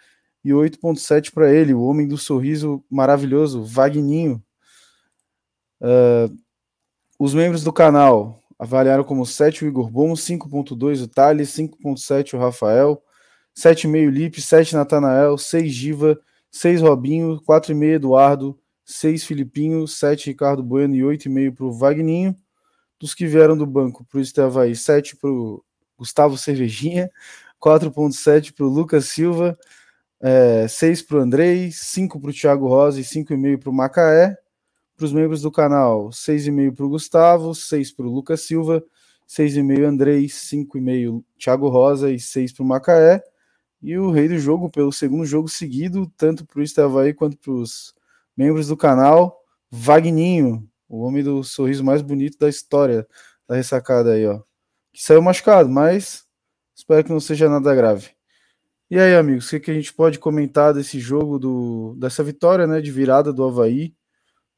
e 0.44 0.50
8.7 0.50 1.32
para 1.32 1.50
ele, 1.50 1.72
o 1.72 1.80
homem 1.80 2.06
do 2.06 2.18
sorriso 2.18 2.84
maravilhoso, 2.90 3.64
Vagninho. 3.64 4.44
Uh, 5.80 6.36
os 7.18 7.32
membros 7.32 7.64
do 7.64 7.72
canal 7.72 8.42
avaliaram 8.58 9.04
como 9.04 9.26
7 9.26 9.64
o 9.64 9.68
Igor 9.68 9.90
Bom, 9.90 10.12
5.2 10.14 11.02
o 11.02 11.08
Thales, 11.08 11.50
5.7 11.50 12.34
o 12.34 12.38
Rafael, 12.38 13.02
7,5 13.56 14.10
Lipe, 14.10 14.40
7 14.40 14.74
Natanael, 14.74 15.36
6 15.38 15.72
Giva, 15.72 16.18
6 16.50 16.80
Robinho, 16.80 17.40
4,5 17.42 17.94
Eduardo, 17.94 18.58
6 18.84 19.24
Filipinho, 19.24 19.86
7 19.86 20.26
Ricardo 20.26 20.62
Bueno 20.62 20.94
e 20.94 21.00
8,5 21.00 21.54
para 21.54 21.66
o 21.66 21.72
Vagninho. 21.72 22.36
Dos 22.98 23.14
que 23.14 23.26
vieram 23.26 23.56
do 23.56 23.66
banco 23.66 24.04
para 24.04 24.18
o 24.18 24.20
Estavaí, 24.22 24.74
7 24.74 25.16
para 25.16 25.30
o 25.30 25.62
Gustavo 25.98 26.38
Cervejinha, 26.38 27.10
4,7 27.62 28.54
para 28.54 28.64
o 28.64 28.68
Lucas 28.68 29.06
Silva, 29.06 29.58
é, 30.20 30.66
6 30.68 31.02
para 31.02 31.18
o 31.18 31.20
Andrei, 31.20 31.70
5 31.72 32.20
para 32.20 32.30
o 32.30 32.32
Thiago 32.32 32.68
Rosa 32.68 33.00
e 33.00 33.04
5,5 33.04 33.58
para 33.58 33.70
o 33.70 33.74
Macaé. 33.74 34.36
Para 34.96 35.04
os 35.04 35.12
membros 35.12 35.42
do 35.42 35.52
canal, 35.52 36.08
6,5 36.08 36.74
para 36.74 36.86
o 36.86 36.88
Gustavo, 36.88 37.54
6 37.54 37.92
para 37.92 38.06
o 38.06 38.10
Lucas 38.10 38.40
Silva, 38.40 38.82
6,5 39.28 39.84
Andrei, 39.84 40.26
5,5 40.26 41.22
Thiago 41.38 41.68
Rosa 41.68 42.10
e 42.10 42.18
6 42.18 42.54
para 42.54 42.62
o 42.62 42.66
Macaé. 42.66 43.22
E 43.82 43.98
o 43.98 44.10
rei 44.10 44.26
do 44.26 44.38
jogo, 44.38 44.70
pelo 44.70 44.90
segundo 44.90 45.26
jogo 45.26 45.48
seguido, 45.48 46.10
tanto 46.16 46.46
para 46.46 46.60
o 46.60 46.62
Estavaí 46.62 47.12
quanto 47.12 47.36
para 47.36 47.52
os 47.52 47.94
membros 48.34 48.68
do 48.68 48.76
canal, 48.76 49.38
Vagninho, 49.70 50.66
o 50.88 51.02
homem 51.02 51.22
do 51.22 51.44
sorriso 51.44 51.84
mais 51.84 52.00
bonito 52.00 52.38
da 52.38 52.48
história 52.48 53.06
da 53.46 53.54
ressacada 53.54 54.12
aí, 54.12 54.26
ó. 54.26 54.40
Que 54.92 55.02
saiu 55.02 55.20
machucado, 55.20 55.68
mas 55.68 56.24
espero 56.74 57.04
que 57.04 57.12
não 57.12 57.20
seja 57.20 57.50
nada 57.50 57.74
grave. 57.74 58.10
E 58.90 58.98
aí, 58.98 59.14
amigos, 59.14 59.46
o 59.46 59.50
que, 59.50 59.60
que 59.60 59.70
a 59.70 59.74
gente 59.74 59.92
pode 59.92 60.18
comentar 60.18 60.72
desse 60.72 60.98
jogo, 60.98 61.38
do, 61.38 61.96
dessa 61.98 62.24
vitória 62.24 62.66
né, 62.66 62.80
de 62.80 62.90
virada 62.90 63.32
do 63.32 63.44
Havaí 63.44 63.94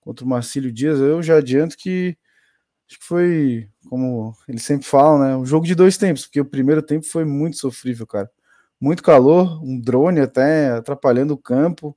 contra 0.09 0.25
o 0.25 0.29
Marcílio 0.29 0.73
Dias? 0.73 0.99
Eu 1.01 1.23
já 1.23 1.37
adianto 1.37 1.77
que 1.77 2.17
acho 2.89 2.99
que 2.99 3.05
foi, 3.05 3.69
como 3.91 4.35
eles 4.49 4.63
sempre 4.63 4.87
falam, 4.87 5.19
né, 5.19 5.37
um 5.37 5.45
jogo 5.45 5.67
de 5.67 5.75
dois 5.75 5.99
tempos, 5.99 6.25
porque 6.25 6.41
o 6.41 6.47
primeiro 6.47 6.81
tempo 6.81 7.05
foi 7.05 7.27
muito 7.27 7.59
sofrível, 7.59 8.07
cara. 8.07 8.31
Muito 8.81 9.03
calor, 9.03 9.63
um 9.63 9.79
drone 9.79 10.21
até 10.21 10.71
atrapalhando 10.71 11.35
o 11.35 11.39
campo. 11.39 11.95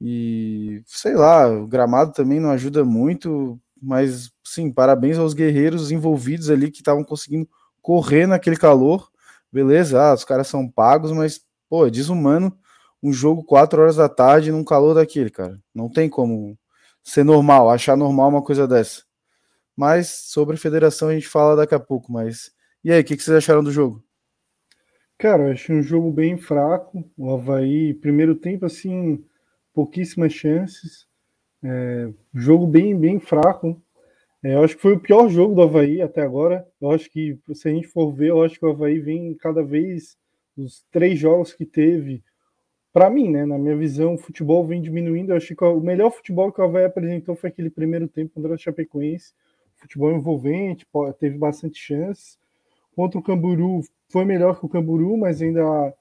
E 0.00 0.82
sei 0.86 1.14
lá, 1.14 1.46
o 1.48 1.66
gramado 1.66 2.12
também 2.12 2.40
não 2.40 2.50
ajuda 2.50 2.82
muito, 2.82 3.60
mas 3.80 4.30
sim, 4.42 4.72
parabéns 4.72 5.18
aos 5.18 5.34
guerreiros 5.34 5.90
envolvidos 5.90 6.48
ali 6.48 6.70
que 6.70 6.78
estavam 6.78 7.04
conseguindo 7.04 7.46
correr 7.82 8.26
naquele 8.26 8.56
calor. 8.56 9.10
Beleza, 9.52 10.00
ah, 10.02 10.14
os 10.14 10.24
caras 10.24 10.46
são 10.48 10.66
pagos, 10.66 11.12
mas 11.12 11.42
pô, 11.68 11.86
é 11.86 11.90
desumano 11.90 12.56
um 13.02 13.12
jogo 13.12 13.44
4 13.44 13.82
horas 13.82 13.96
da 13.96 14.08
tarde 14.08 14.50
num 14.50 14.64
calor 14.64 14.94
daquele, 14.94 15.28
cara. 15.30 15.60
Não 15.74 15.90
tem 15.90 16.08
como 16.08 16.58
ser 17.10 17.24
normal, 17.24 17.70
achar 17.70 17.96
normal 17.96 18.28
uma 18.28 18.42
coisa 18.42 18.66
dessa. 18.66 19.02
Mas 19.76 20.08
sobre 20.08 20.56
federação 20.56 21.08
a 21.08 21.14
gente 21.14 21.28
fala 21.28 21.56
daqui 21.56 21.74
a 21.74 21.80
pouco, 21.80 22.10
mas 22.12 22.54
e 22.86 22.92
aí, 22.92 23.00
o 23.00 23.04
que, 23.04 23.16
que 23.16 23.22
vocês 23.24 23.36
acharam 23.36 23.64
do 23.64 23.72
jogo? 23.72 24.00
Cara, 25.18 25.48
eu 25.48 25.50
achei 25.50 25.74
um 25.74 25.82
jogo 25.82 26.12
bem 26.12 26.38
fraco. 26.38 27.04
O 27.18 27.34
Havaí, 27.34 27.92
primeiro 27.92 28.36
tempo, 28.36 28.64
assim, 28.64 29.24
pouquíssimas 29.74 30.32
chances. 30.32 31.04
É, 31.64 32.08
jogo 32.32 32.64
bem, 32.64 32.96
bem 32.96 33.18
fraco. 33.18 33.82
É, 34.40 34.54
eu 34.54 34.62
acho 34.62 34.76
que 34.76 34.82
foi 34.82 34.92
o 34.92 35.00
pior 35.00 35.28
jogo 35.28 35.56
do 35.56 35.62
Havaí 35.62 36.00
até 36.00 36.22
agora. 36.22 36.64
Eu 36.80 36.92
acho 36.92 37.10
que, 37.10 37.36
se 37.54 37.68
a 37.68 37.72
gente 37.72 37.88
for 37.88 38.12
ver, 38.12 38.28
eu 38.28 38.40
acho 38.44 38.56
que 38.56 38.64
o 38.64 38.70
Havaí 38.70 39.00
vem 39.00 39.34
cada 39.34 39.64
vez, 39.64 40.16
os 40.56 40.84
três 40.92 41.18
jogos 41.18 41.52
que 41.52 41.66
teve, 41.66 42.22
para 42.96 43.10
mim, 43.10 43.28
né, 43.28 43.44
na 43.44 43.58
minha 43.58 43.76
visão, 43.76 44.14
o 44.14 44.18
futebol 44.18 44.64
vem 44.64 44.80
diminuindo. 44.80 45.30
Eu 45.30 45.36
acho 45.36 45.54
que 45.54 45.62
o 45.62 45.80
melhor 45.80 46.10
futebol 46.10 46.50
que 46.50 46.62
o 46.62 46.64
Havaí 46.64 46.86
apresentou 46.86 47.36
foi 47.36 47.50
aquele 47.50 47.68
primeiro 47.68 48.08
tempo 48.08 48.32
contra 48.32 48.54
o 48.54 48.56
Chapecoense. 48.56 49.34
Futebol 49.76 50.12
envolvente, 50.12 50.86
teve 51.20 51.36
bastante 51.36 51.78
chances. 51.78 52.38
Contra 52.94 53.20
o 53.20 53.22
Camburu, 53.22 53.82
foi 54.08 54.24
melhor 54.24 54.58
que 54.58 54.64
o 54.64 54.68
Camburu, 54.70 55.14
mas 55.18 55.42
ainda 55.42 55.92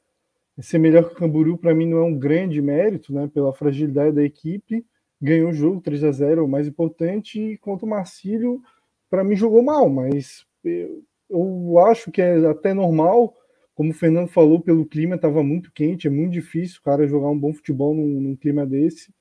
ser 0.61 0.77
melhor 0.77 1.09
que 1.09 1.15
o 1.15 1.17
Camburu 1.17 1.57
para 1.57 1.75
mim 1.75 1.85
não 1.85 1.97
é 1.97 2.03
um 2.03 2.17
grande 2.17 2.61
mérito, 2.61 3.13
né, 3.13 3.27
pela 3.27 3.51
fragilidade 3.51 4.15
da 4.15 4.23
equipe. 4.23 4.85
Ganhou 5.21 5.49
o 5.49 5.53
jogo 5.53 5.81
3 5.81 6.01
a 6.01 6.11
0, 6.13 6.45
o 6.45 6.47
mais 6.47 6.65
importante, 6.65 7.41
e 7.41 7.57
contra 7.57 7.85
o 7.85 7.89
Marcílio, 7.89 8.61
para 9.09 9.21
mim 9.21 9.35
jogou 9.35 9.61
mal, 9.61 9.89
mas 9.89 10.45
eu, 10.63 11.03
eu, 11.29 11.77
acho 11.79 12.09
que 12.09 12.21
é 12.21 12.37
até 12.47 12.73
normal, 12.73 13.35
como 13.75 13.91
o 13.91 13.93
Fernando 13.93 14.27
falou, 14.27 14.59
pelo 14.59 14.85
clima 14.85 15.15
estava 15.15 15.43
muito 15.43 15.71
quente, 15.71 16.07
é 16.07 16.09
muito 16.09 16.33
difícil 16.33 16.79
o 16.79 16.83
cara 16.83 17.07
jogar 17.07 17.29
um 17.29 17.37
bom 17.37 17.53
futebol 17.53 17.93
num, 17.93 18.19
num 18.21 18.35
clima 18.35 18.65
desse. 18.65 19.13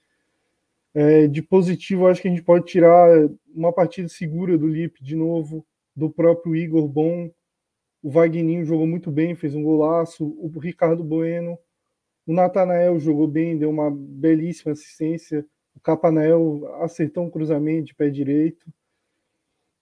É, 0.94 1.26
de 1.26 1.42
positivo, 1.42 2.06
acho 2.06 2.22
que 2.22 2.28
a 2.28 2.30
gente 2.30 2.42
pode 2.42 2.64
tirar 2.66 3.28
uma 3.52 3.72
partida 3.72 4.08
segura 4.08 4.56
do 4.56 4.68
Lipe 4.68 5.02
de 5.02 5.16
novo, 5.16 5.66
do 5.94 6.08
próprio 6.08 6.54
Igor 6.54 6.86
Bom, 6.86 7.30
o 8.04 8.10
Wagninho 8.10 8.66
jogou 8.66 8.86
muito 8.86 9.10
bem, 9.10 9.34
fez 9.34 9.54
um 9.54 9.62
golaço. 9.62 10.26
O 10.38 10.58
Ricardo 10.58 11.02
Bueno. 11.02 11.58
O 12.26 12.34
Natanael 12.34 13.00
jogou 13.00 13.26
bem, 13.26 13.56
deu 13.56 13.70
uma 13.70 13.90
belíssima 13.90 14.72
assistência. 14.72 15.42
O 15.74 15.80
Capanael 15.80 16.70
acertou 16.82 17.24
um 17.24 17.30
cruzamento 17.30 17.86
de 17.86 17.94
pé 17.94 18.10
direito. 18.10 18.70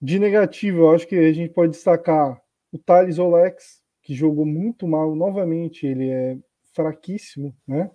De 0.01 0.17
negativo, 0.17 0.83
eu 0.83 0.91
acho 0.91 1.05
que 1.05 1.17
a 1.17 1.33
gente 1.33 1.51
pode 1.51 1.73
destacar 1.73 2.41
o 2.71 2.77
Thales 2.77 3.19
Olex, 3.19 3.82
que 4.03 4.13
jogou 4.13 4.45
muito 4.45 4.87
mal 4.87 5.15
novamente. 5.15 5.87
Ele 5.87 6.09
é 6.09 6.37
fraquíssimo, 6.73 7.55
né? 7.67 7.89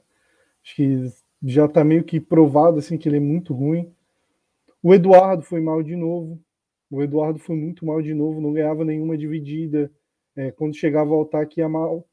Acho 0.65 0.75
que 0.75 1.05
já 1.43 1.67
está 1.67 1.85
meio 1.85 2.03
que 2.03 2.21
provado 2.21 2.79
assim 2.79 2.99
que 2.99 3.09
ele 3.09 3.19
é 3.19 3.21
muito 3.21 3.55
ruim. 3.55 3.93
O 4.83 4.95
Eduardo 4.95 5.43
foi 5.43 5.61
mal 5.61 5.83
de 5.83 5.95
novo. 5.95 6.41
O 6.91 7.03
Eduardo 7.03 7.39
foi 7.39 7.55
muito 7.55 7.85
mal 7.85 8.01
de 8.01 8.15
novo, 8.15 8.41
não 8.41 8.53
ganhava 8.53 8.85
nenhuma 8.85 9.17
dividida. 9.17 9.91
É, 10.35 10.51
quando 10.51 10.75
chegava 10.75 11.13
ao 11.15 11.23
ataque 11.23 11.61
ia 11.61 11.69
mal. 11.69 12.07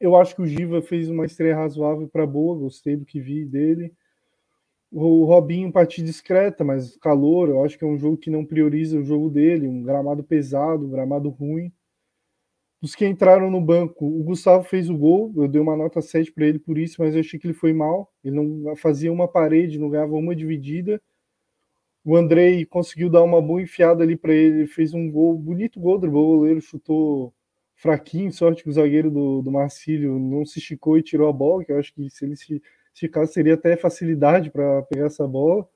Eu 0.00 0.16
acho 0.16 0.34
que 0.34 0.42
o 0.42 0.46
Giva 0.46 0.80
fez 0.80 1.08
uma 1.08 1.26
estreia 1.26 1.56
razoável 1.56 2.08
para 2.08 2.26
boa, 2.26 2.58
gostei 2.58 2.96
do 2.96 3.04
que 3.04 3.20
vi 3.20 3.44
dele. 3.44 3.92
O 4.90 5.24
Robinho 5.24 5.72
partida 5.72 6.06
discreta, 6.06 6.62
mas 6.62 6.96
calor, 6.96 7.48
eu 7.48 7.64
acho 7.64 7.78
que 7.78 7.84
é 7.84 7.86
um 7.86 7.98
jogo 7.98 8.16
que 8.16 8.30
não 8.30 8.44
prioriza 8.44 8.98
o 8.98 9.04
jogo 9.04 9.30
dele, 9.30 9.66
um 9.66 9.82
gramado 9.82 10.22
pesado, 10.22 10.86
um 10.86 10.90
gramado 10.90 11.30
ruim. 11.30 11.72
Dos 12.82 12.96
que 12.96 13.06
entraram 13.06 13.48
no 13.48 13.60
banco, 13.60 14.04
o 14.04 14.24
Gustavo 14.24 14.64
fez 14.64 14.90
o 14.90 14.96
gol, 14.96 15.32
eu 15.36 15.46
dei 15.46 15.60
uma 15.60 15.76
nota 15.76 16.02
7 16.02 16.32
para 16.32 16.46
ele 16.46 16.58
por 16.58 16.76
isso, 16.76 16.96
mas 16.98 17.14
eu 17.14 17.20
achei 17.20 17.38
que 17.38 17.46
ele 17.46 17.54
foi 17.54 17.72
mal. 17.72 18.12
Ele 18.24 18.34
não 18.34 18.74
fazia 18.74 19.12
uma 19.12 19.28
parede, 19.28 19.78
não 19.78 19.88
ganhava 19.88 20.14
uma 20.14 20.34
dividida. 20.34 21.00
O 22.04 22.16
Andrei 22.16 22.66
conseguiu 22.66 23.08
dar 23.08 23.22
uma 23.22 23.40
boa 23.40 23.62
enfiada 23.62 24.02
ali 24.02 24.16
para 24.16 24.34
ele, 24.34 24.66
fez 24.66 24.92
um 24.94 25.08
gol, 25.08 25.38
bonito 25.38 25.78
gol 25.78 25.96
do 25.96 26.10
goleiro, 26.10 26.60
chutou 26.60 27.32
fraquinho, 27.76 28.32
sorte 28.32 28.64
que 28.64 28.68
o 28.68 28.72
zagueiro 28.72 29.12
do, 29.12 29.42
do 29.42 29.52
Marcílio 29.52 30.18
não 30.18 30.44
se 30.44 30.58
esticou 30.58 30.98
e 30.98 31.02
tirou 31.02 31.28
a 31.28 31.32
bola, 31.32 31.64
que 31.64 31.70
eu 31.70 31.78
acho 31.78 31.94
que 31.94 32.10
se 32.10 32.24
ele 32.24 32.34
se 32.34 32.60
esticasse 32.92 33.32
seria 33.32 33.54
até 33.54 33.76
facilidade 33.76 34.50
para 34.50 34.82
pegar 34.82 35.06
essa 35.06 35.26
bola. 35.26 35.68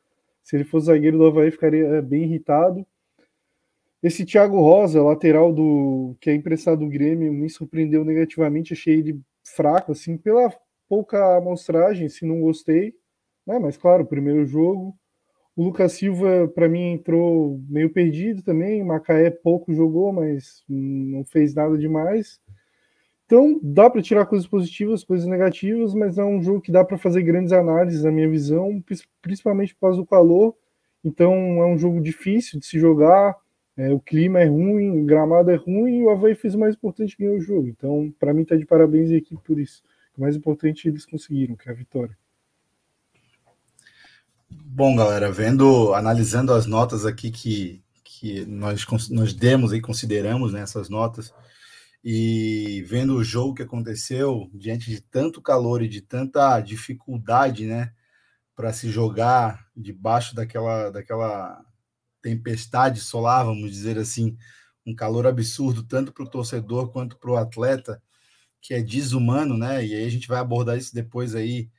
Se 0.42 0.56
ele 0.56 0.64
fosse 0.64 0.86
zagueiro 0.86 1.18
do 1.18 1.26
Havaí, 1.26 1.52
ficaria 1.52 1.86
é, 1.86 2.02
bem 2.02 2.24
irritado. 2.24 2.84
Esse 4.02 4.24
Thiago 4.24 4.60
Rosa, 4.60 5.02
lateral 5.02 5.52
do 5.52 6.16
que 6.20 6.30
é 6.30 6.34
emprestado 6.34 6.80
do 6.80 6.88
Grêmio, 6.88 7.32
me 7.32 7.48
surpreendeu 7.50 8.04
negativamente, 8.04 8.72
achei 8.72 8.98
ele 8.98 9.20
fraco, 9.44 9.92
assim, 9.92 10.16
pela 10.16 10.52
pouca 10.88 11.36
amostragem, 11.36 12.08
se 12.08 12.24
não 12.26 12.40
gostei, 12.40 12.94
né? 13.46 13.58
Mas 13.58 13.76
claro, 13.76 14.06
primeiro 14.06 14.46
jogo. 14.46 14.96
O 15.56 15.64
Lucas 15.64 15.92
Silva, 15.92 16.48
para 16.48 16.68
mim, 16.68 16.92
entrou 16.92 17.58
meio 17.68 17.90
perdido 17.90 18.42
também. 18.42 18.84
Macaé 18.84 19.30
pouco 19.30 19.72
jogou, 19.72 20.12
mas 20.12 20.62
não 20.68 21.24
fez 21.24 21.54
nada 21.54 21.78
demais. 21.78 22.38
Então, 23.24 23.58
dá 23.62 23.88
para 23.90 24.02
tirar 24.02 24.26
coisas 24.26 24.46
positivas, 24.46 25.02
coisas 25.02 25.26
negativas, 25.26 25.94
mas 25.94 26.18
é 26.18 26.24
um 26.24 26.42
jogo 26.42 26.60
que 26.60 26.70
dá 26.70 26.84
para 26.84 26.98
fazer 26.98 27.22
grandes 27.22 27.52
análises, 27.52 28.04
na 28.04 28.12
minha 28.12 28.28
visão, 28.28 28.84
principalmente 29.22 29.74
por 29.74 29.80
causa 29.80 29.98
do 29.98 30.06
calor. 30.06 30.54
Então, 31.02 31.32
é 31.62 31.66
um 31.66 31.78
jogo 31.78 32.00
difícil 32.00 32.60
de 32.60 32.66
se 32.66 32.78
jogar. 32.78 33.34
É, 33.76 33.92
o 33.92 34.00
clima 34.00 34.40
é 34.40 34.46
ruim, 34.46 35.02
o 35.02 35.04
gramado 35.04 35.50
é 35.50 35.56
ruim 35.56 35.98
e 35.98 36.04
o 36.04 36.10
Havaí 36.10 36.34
fez 36.34 36.54
o 36.54 36.58
mais 36.58 36.74
importante 36.74 37.16
ganhou 37.18 37.36
o 37.36 37.40
jogo. 37.40 37.68
Então, 37.68 38.12
para 38.18 38.32
mim, 38.32 38.42
está 38.42 38.56
de 38.56 38.64
parabéns 38.64 39.10
a 39.10 39.16
equipe 39.16 39.42
por 39.42 39.58
isso. 39.58 39.82
O 40.16 40.22
mais 40.22 40.34
importante 40.34 40.88
eles 40.88 41.04
conseguiram, 41.04 41.56
que 41.56 41.68
é 41.68 41.72
a 41.72 41.74
vitória. 41.74 42.16
Bom, 44.48 44.96
galera, 44.96 45.30
vendo, 45.30 45.92
analisando 45.92 46.54
as 46.54 46.66
notas 46.66 47.04
aqui 47.04 47.30
que, 47.30 47.82
que 48.02 48.46
nós, 48.46 48.86
nós 49.10 49.34
demos 49.34 49.72
e 49.72 49.80
consideramos 49.80 50.52
né, 50.52 50.60
essas 50.60 50.88
notas, 50.88 51.34
E 52.02 52.82
vendo 52.86 53.14
o 53.16 53.24
jogo 53.24 53.54
que 53.54 53.62
aconteceu, 53.62 54.48
diante 54.54 54.90
de 54.90 55.00
tanto 55.02 55.42
calor 55.42 55.82
e 55.82 55.88
de 55.88 56.00
tanta 56.00 56.60
dificuldade, 56.60 57.66
né, 57.66 57.92
para 58.54 58.72
se 58.72 58.88
jogar 58.88 59.66
debaixo 59.76 60.34
daquela, 60.34 60.90
daquela 60.90 61.62
tempestade 62.26 63.00
solar, 63.00 63.44
vamos 63.44 63.70
dizer 63.70 63.96
assim, 63.98 64.36
um 64.84 64.92
calor 64.92 65.28
absurdo, 65.28 65.84
tanto 65.84 66.12
para 66.12 66.24
o 66.24 66.28
torcedor 66.28 66.90
quanto 66.90 67.16
para 67.16 67.30
o 67.30 67.36
atleta, 67.36 68.02
que 68.60 68.74
é 68.74 68.82
desumano, 68.82 69.56
né? 69.56 69.86
E 69.86 69.94
aí 69.94 70.04
a 70.04 70.10
gente 70.10 70.26
vai 70.26 70.40
abordar 70.40 70.76
isso 70.76 70.92
depois 70.92 71.36
aí, 71.36 71.70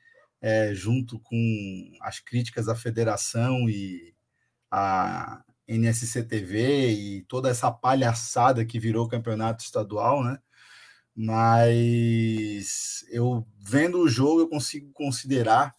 é, 0.42 0.74
junto 0.74 1.20
com 1.20 1.38
as 2.02 2.20
críticas 2.22 2.70
à 2.70 2.76
federação 2.76 3.70
e 3.70 4.16
a 4.72 5.44
NSCTV 5.68 6.92
e 6.92 7.22
toda 7.24 7.50
essa 7.50 7.70
palhaçada 7.70 8.66
que 8.66 8.80
virou 8.80 9.06
o 9.06 9.10
campeonato 9.10 9.64
estadual, 9.66 10.24
né? 10.24 10.40
Mas 11.14 13.04
eu 13.10 13.46
vendo 13.60 14.00
o 14.00 14.08
jogo, 14.08 14.42
eu 14.42 14.48
consigo 14.50 14.90
considerar 14.94 15.74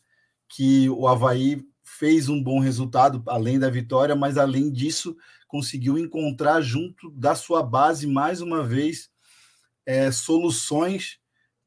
que 0.48 0.90
o 0.90 1.08
Havaí 1.08 1.64
fez 1.98 2.28
um 2.28 2.40
bom 2.40 2.60
resultado, 2.60 3.20
além 3.26 3.58
da 3.58 3.68
vitória, 3.68 4.14
mas 4.14 4.38
além 4.38 4.70
disso, 4.70 5.16
conseguiu 5.48 5.98
encontrar 5.98 6.60
junto 6.60 7.10
da 7.10 7.34
sua 7.34 7.60
base, 7.60 8.06
mais 8.06 8.40
uma 8.40 8.62
vez, 8.62 9.10
é, 9.84 10.12
soluções 10.12 11.18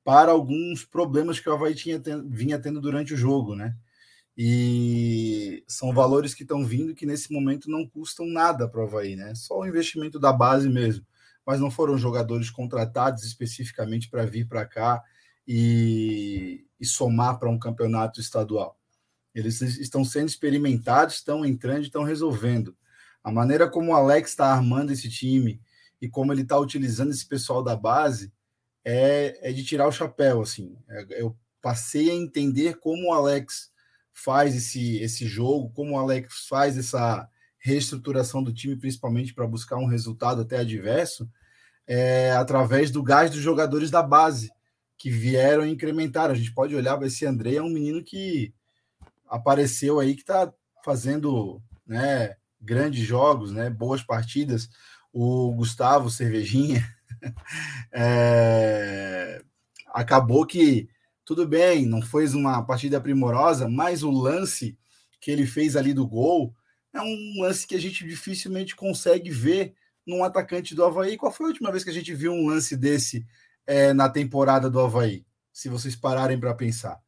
para 0.06 0.32
alguns 0.32 0.86
problemas 0.86 1.38
que 1.38 1.50
o 1.50 1.54
Havaí 1.54 1.76
tinha, 1.76 2.02
vinha 2.26 2.58
tendo 2.58 2.80
durante 2.80 3.14
o 3.14 3.18
jogo, 3.18 3.56
né? 3.56 3.76
E 4.38 5.66
são 5.68 5.94
valores 5.94 6.34
que 6.34 6.44
estão 6.44 6.66
vindo 6.66 6.96
que 6.96 7.06
nesse 7.06 7.34
momento 7.34 7.70
não 7.70 7.86
custam 7.86 8.26
nada 8.26 8.70
para 8.70 8.80
o 8.80 8.86
Havaí, 8.86 9.18
né? 9.18 9.36
Só 9.36 9.60
o 9.60 9.68
investimento 9.68 10.18
da 10.18 10.32
base 10.32 10.70
mesmo. 10.70 11.06
Mas 11.46 11.60
não 11.60 11.70
foram 11.70 11.98
jogadores 11.98 12.50
contratados 12.50 13.26
especificamente 13.26 14.10
para 14.10 14.26
vir 14.26 14.48
para 14.48 14.66
cá 14.66 15.04
e, 15.46 16.66
e 16.80 16.86
somar 16.86 17.38
para 17.38 17.50
um 17.50 17.60
campeonato 17.60 18.22
estadual. 18.22 18.81
Eles 19.34 19.62
estão 19.62 20.04
sendo 20.04 20.28
experimentados, 20.28 21.16
estão 21.16 21.46
entrando, 21.46 21.84
estão 21.84 22.04
resolvendo. 22.04 22.76
A 23.24 23.32
maneira 23.32 23.70
como 23.70 23.92
o 23.92 23.96
Alex 23.96 24.32
está 24.32 24.48
armando 24.48 24.92
esse 24.92 25.10
time 25.10 25.62
e 26.02 26.10
como 26.10 26.34
ele 26.34 26.42
está 26.42 26.58
utilizando 26.58 27.12
esse 27.12 27.26
pessoal 27.26 27.64
da 27.64 27.76
base 27.76 28.32
é, 28.84 29.50
é 29.50 29.52
de 29.52 29.64
tirar 29.64 29.88
o 29.88 29.92
chapéu. 29.92 30.42
assim. 30.42 30.76
É, 30.90 31.22
eu 31.22 31.38
passei 31.62 32.10
a 32.10 32.16
entender 32.16 32.80
como 32.80 33.10
o 33.10 33.14
Alex 33.14 33.72
faz 34.12 34.56
esse, 34.56 34.98
esse 34.98 35.26
jogo, 35.26 35.72
como 35.72 35.94
o 35.94 36.00
Alex 36.00 36.48
faz 36.48 36.78
essa 36.78 37.28
reestruturação 37.60 38.44
do 38.44 38.52
time, 38.52 38.76
principalmente 38.76 39.34
para 39.34 39.48
buscar 39.48 39.78
um 39.78 39.86
resultado 39.86 40.42
até 40.42 40.58
adverso, 40.58 41.30
é, 41.88 42.32
através 42.32 42.90
do 42.90 43.04
gás 43.04 43.30
dos 43.30 43.40
jogadores 43.40 43.92
da 43.92 44.02
base 44.02 44.52
que 44.98 45.10
vieram 45.10 45.66
e 45.66 45.72
incrementaram. 45.72 46.34
A 46.34 46.38
gente 46.38 46.54
pode 46.54 46.76
olhar 46.76 47.02
esse 47.04 47.26
André, 47.26 47.56
é 47.56 47.62
um 47.62 47.70
menino 47.70 48.04
que 48.04 48.54
apareceu 49.32 49.98
aí 50.00 50.14
que 50.14 50.22
está 50.22 50.54
fazendo 50.84 51.62
né, 51.88 52.36
grandes 52.60 53.06
jogos, 53.06 53.54
né, 53.54 53.70
boas 53.70 54.04
partidas. 54.04 54.70
O 55.14 55.54
Gustavo 55.54 56.10
Cervejinha 56.10 56.86
é, 57.94 59.42
acabou 59.88 60.46
que 60.46 60.90
tudo 61.24 61.48
bem, 61.48 61.86
não 61.86 62.02
foi 62.02 62.28
uma 62.30 62.62
partida 62.66 63.00
primorosa, 63.00 63.70
mas 63.70 64.04
o 64.04 64.12
lance 64.12 64.78
que 65.22 65.32
ele 65.32 65.46
fez 65.46 65.78
ali 65.78 65.94
do 65.94 66.06
gol 66.06 66.54
é 66.94 67.00
um 67.00 67.41
lance 67.41 67.65
que 67.65 67.76
a 67.76 67.80
gente 67.80 68.06
dificilmente 68.06 68.76
consegue 68.76 69.30
ver 69.30 69.74
num 70.06 70.26
atacante 70.26 70.76
do 70.76 70.84
Havaí. 70.84 71.15
Qual 71.15 71.32
foi 71.32 71.46
a 71.46 71.50
última 71.50 71.72
vez 71.72 71.86
que 71.86 71.89
a 71.89 71.94
gente 71.94 72.13
viu 72.13 72.34
um 72.34 72.48
lance 72.48 72.76
desse 72.76 73.26
é, 73.65 73.94
na 73.94 74.10
temporada 74.10 74.70
do 74.70 74.80
Havaí? 74.80 75.26
Se 75.54 75.70
vocês 75.70 75.96
pararem 75.96 76.38
para 76.38 76.54
pensar. 76.54 77.00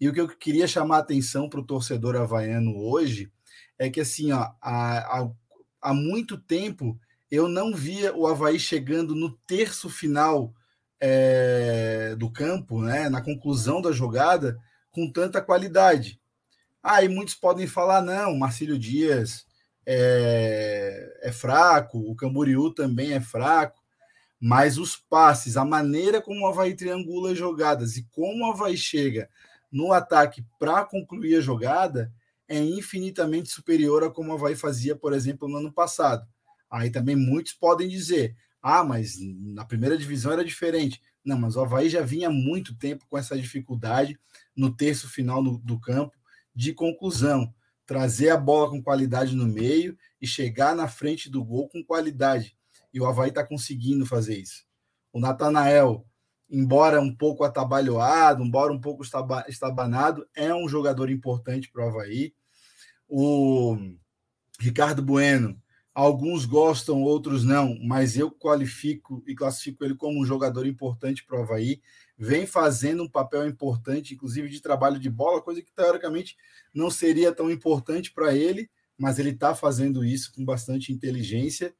E 0.00 0.08
o 0.08 0.14
que 0.14 0.20
eu 0.20 0.28
queria 0.28 0.66
chamar 0.66 0.96
a 0.96 1.00
atenção 1.00 1.48
para 1.48 1.60
o 1.60 1.66
torcedor 1.66 2.16
havaiano 2.16 2.74
hoje 2.76 3.30
é 3.78 3.90
que, 3.90 4.00
assim, 4.00 4.32
ó, 4.32 4.50
há, 4.60 4.98
há, 5.20 5.30
há 5.82 5.94
muito 5.94 6.38
tempo 6.38 6.98
eu 7.30 7.48
não 7.48 7.74
via 7.74 8.14
o 8.16 8.26
Havaí 8.26 8.58
chegando 8.58 9.14
no 9.14 9.30
terço 9.46 9.88
final 9.90 10.52
é, 10.98 12.14
do 12.18 12.30
campo, 12.30 12.82
né, 12.82 13.08
na 13.08 13.20
conclusão 13.20 13.80
da 13.80 13.92
jogada, 13.92 14.58
com 14.90 15.10
tanta 15.10 15.40
qualidade. 15.40 16.20
Aí 16.82 17.06
ah, 17.06 17.10
muitos 17.10 17.34
podem 17.34 17.66
falar: 17.66 18.00
não, 18.00 18.36
Marcílio 18.36 18.78
Dias 18.78 19.46
é, 19.86 21.18
é 21.22 21.30
fraco, 21.30 21.98
o 21.98 22.16
Camboriú 22.16 22.72
também 22.72 23.12
é 23.12 23.20
fraco, 23.20 23.78
mas 24.40 24.78
os 24.78 24.96
passes, 24.96 25.56
a 25.56 25.64
maneira 25.64 26.20
como 26.20 26.40
o 26.40 26.48
Havaí 26.48 26.74
triangula 26.74 27.32
as 27.32 27.38
jogadas 27.38 27.96
e 27.96 28.04
como 28.10 28.46
o 28.46 28.52
Havaí 28.52 28.76
chega 28.76 29.28
no 29.70 29.92
ataque 29.92 30.44
para 30.58 30.84
concluir 30.84 31.36
a 31.36 31.40
jogada 31.40 32.12
é 32.48 32.58
infinitamente 32.58 33.48
superior 33.48 34.02
a 34.02 34.10
como 34.10 34.32
a 34.32 34.34
Havaí 34.34 34.56
fazia, 34.56 34.96
por 34.96 35.12
exemplo, 35.12 35.48
no 35.48 35.58
ano 35.58 35.72
passado. 35.72 36.26
Aí 36.68 36.90
também 36.90 37.14
muitos 37.14 37.52
podem 37.52 37.88
dizer: 37.88 38.36
ah, 38.60 38.82
mas 38.82 39.16
na 39.20 39.64
primeira 39.64 39.96
divisão 39.96 40.32
era 40.32 40.44
diferente. 40.44 41.00
Não, 41.24 41.38
mas 41.38 41.54
o 41.54 41.60
Havaí 41.60 41.88
já 41.88 42.02
vinha 42.02 42.28
há 42.28 42.32
muito 42.32 42.74
tempo 42.76 43.06
com 43.08 43.16
essa 43.16 43.36
dificuldade 43.36 44.18
no 44.56 44.74
terço 44.74 45.08
final 45.08 45.42
do, 45.42 45.58
do 45.58 45.78
campo 45.78 46.16
de 46.54 46.72
conclusão. 46.72 47.54
Trazer 47.86 48.30
a 48.30 48.36
bola 48.36 48.70
com 48.70 48.82
qualidade 48.82 49.34
no 49.34 49.46
meio 49.46 49.96
e 50.20 50.26
chegar 50.26 50.74
na 50.74 50.88
frente 50.88 51.30
do 51.30 51.44
gol 51.44 51.68
com 51.68 51.84
qualidade. 51.84 52.56
E 52.92 53.00
o 53.00 53.06
Havaí 53.06 53.28
está 53.28 53.44
conseguindo 53.46 54.04
fazer 54.06 54.38
isso. 54.38 54.64
O 55.12 55.20
Natanael 55.20 56.04
embora 56.50 57.00
um 57.00 57.14
pouco 57.14 57.44
atabalhoado, 57.44 58.42
embora 58.42 58.72
um 58.72 58.80
pouco 58.80 59.04
estabanado, 59.48 60.26
é 60.34 60.52
um 60.52 60.68
jogador 60.68 61.08
importante 61.08 61.70
para 61.70 61.84
o 61.84 61.88
Havaí. 61.88 62.34
O 63.08 63.76
Ricardo 64.58 65.02
Bueno, 65.02 65.60
alguns 65.94 66.44
gostam, 66.44 67.02
outros 67.02 67.44
não, 67.44 67.78
mas 67.82 68.16
eu 68.16 68.30
qualifico 68.30 69.22
e 69.26 69.34
classifico 69.34 69.84
ele 69.84 69.94
como 69.94 70.20
um 70.20 70.26
jogador 70.26 70.66
importante 70.66 71.24
para 71.24 71.38
o 71.38 71.42
Havaí. 71.42 71.80
Vem 72.18 72.46
fazendo 72.46 73.02
um 73.04 73.08
papel 73.08 73.46
importante, 73.46 74.14
inclusive 74.14 74.48
de 74.48 74.60
trabalho 74.60 74.98
de 74.98 75.08
bola, 75.08 75.40
coisa 75.40 75.62
que 75.62 75.72
teoricamente 75.72 76.36
não 76.74 76.90
seria 76.90 77.32
tão 77.32 77.50
importante 77.50 78.12
para 78.12 78.34
ele, 78.34 78.68
mas 78.98 79.18
ele 79.18 79.30
está 79.30 79.54
fazendo 79.54 80.04
isso 80.04 80.32
com 80.34 80.44
bastante 80.44 80.92
inteligência. 80.92 81.74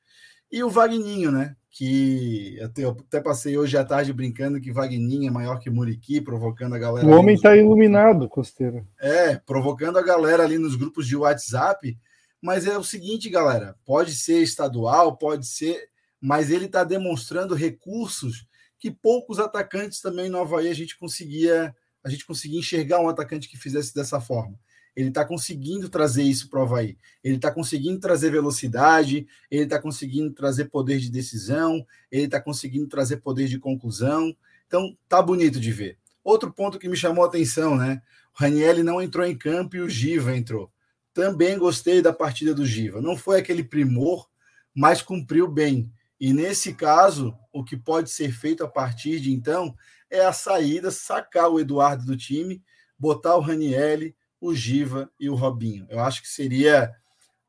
E 0.50 0.64
o 0.64 0.70
Vagninho, 0.70 1.30
né? 1.30 1.56
Que 1.70 2.60
até, 2.60 2.84
eu 2.84 2.90
até 2.90 3.20
passei 3.20 3.56
hoje 3.56 3.76
à 3.76 3.84
tarde 3.84 4.12
brincando 4.12 4.60
que 4.60 4.72
Vagninho 4.72 5.28
é 5.28 5.30
maior 5.30 5.58
que 5.60 5.70
Muriqui, 5.70 6.20
provocando 6.20 6.74
a 6.74 6.78
galera. 6.78 7.06
O 7.06 7.10
homem 7.10 7.36
está 7.36 7.56
iluminado, 7.56 8.28
Costeira. 8.28 8.84
É, 9.00 9.36
provocando 9.36 9.96
a 9.96 10.02
galera 10.02 10.42
ali 10.42 10.58
nos 10.58 10.74
grupos 10.74 11.06
de 11.06 11.16
WhatsApp. 11.16 11.96
Mas 12.42 12.66
é 12.66 12.76
o 12.76 12.82
seguinte, 12.82 13.30
galera: 13.30 13.76
pode 13.84 14.14
ser 14.14 14.42
estadual, 14.42 15.16
pode 15.16 15.46
ser, 15.46 15.88
mas 16.20 16.50
ele 16.50 16.64
está 16.64 16.82
demonstrando 16.82 17.54
recursos 17.54 18.46
que 18.78 18.90
poucos 18.90 19.38
atacantes 19.38 20.00
também 20.00 20.28
no 20.28 20.40
Havaí 20.40 20.68
a 20.68 20.74
gente 20.74 20.98
conseguia, 20.98 21.74
a 22.02 22.08
gente 22.08 22.26
conseguia 22.26 22.58
enxergar 22.58 22.98
um 22.98 23.08
atacante 23.08 23.48
que 23.48 23.58
fizesse 23.58 23.94
dessa 23.94 24.20
forma 24.20 24.58
ele 25.00 25.08
está 25.08 25.24
conseguindo 25.24 25.88
trazer 25.88 26.22
isso 26.22 26.48
para 26.48 26.60
o 26.60 26.62
Havaí. 26.62 26.96
Ele 27.22 27.36
está 27.36 27.50
conseguindo 27.50 27.98
trazer 27.98 28.30
velocidade, 28.30 29.26
ele 29.50 29.64
está 29.64 29.80
conseguindo 29.80 30.32
trazer 30.32 30.66
poder 30.66 30.98
de 30.98 31.10
decisão, 31.10 31.86
ele 32.10 32.24
está 32.24 32.40
conseguindo 32.40 32.86
trazer 32.86 33.18
poder 33.18 33.48
de 33.48 33.58
conclusão. 33.58 34.34
Então, 34.66 34.96
tá 35.08 35.20
bonito 35.22 35.58
de 35.58 35.72
ver. 35.72 35.98
Outro 36.22 36.52
ponto 36.52 36.78
que 36.78 36.88
me 36.88 36.96
chamou 36.96 37.24
a 37.24 37.28
atenção, 37.28 37.76
né? 37.76 38.02
O 38.38 38.42
Ranielli 38.42 38.82
não 38.82 39.00
entrou 39.00 39.26
em 39.26 39.36
campo 39.36 39.76
e 39.76 39.80
o 39.80 39.88
Giva 39.88 40.36
entrou. 40.36 40.70
Também 41.12 41.58
gostei 41.58 42.00
da 42.00 42.12
partida 42.12 42.54
do 42.54 42.64
Giva. 42.66 43.00
Não 43.00 43.16
foi 43.16 43.38
aquele 43.38 43.64
primor, 43.64 44.28
mas 44.74 45.02
cumpriu 45.02 45.48
bem. 45.48 45.92
E 46.20 46.32
nesse 46.32 46.74
caso, 46.74 47.34
o 47.52 47.64
que 47.64 47.76
pode 47.76 48.10
ser 48.10 48.30
feito 48.32 48.62
a 48.62 48.68
partir 48.68 49.18
de 49.20 49.32
então 49.32 49.74
é 50.10 50.24
a 50.24 50.32
saída, 50.32 50.90
sacar 50.90 51.48
o 51.48 51.58
Eduardo 51.58 52.04
do 52.04 52.16
time, 52.16 52.62
botar 52.98 53.36
o 53.36 53.40
Ranielli, 53.40 54.14
o 54.40 54.54
Giva 54.54 55.10
e 55.20 55.28
o 55.28 55.34
Robinho. 55.34 55.86
Eu 55.90 56.00
acho 56.00 56.22
que 56.22 56.28
seria 56.28 56.94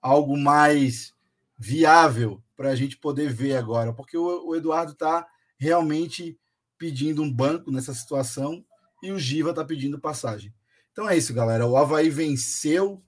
algo 0.02 0.38
mais 0.38 1.14
viável 1.58 2.44
para 2.58 2.70
a 2.70 2.76
gente 2.76 2.98
poder 2.98 3.32
ver 3.32 3.56
agora, 3.56 3.94
porque 3.94 4.18
o, 4.18 4.48
o 4.48 4.56
Eduardo 4.56 4.92
está 4.92 5.28
realmente 5.58 6.38
pedindo 6.78 7.22
um 7.22 7.32
banco 7.32 7.72
nessa 7.72 7.94
situação 7.94 8.66
e 9.02 9.12
o 9.12 9.20
Giva 9.20 9.52
está 9.52 9.64
pedindo 9.64 10.00
passagem. 10.00 10.54
Então 10.92 11.08
é 11.08 11.18
isso, 11.18 11.34
galera. 11.34 11.66
O 11.66 11.78
Havaí 11.78 12.10
venceu 12.10 13.02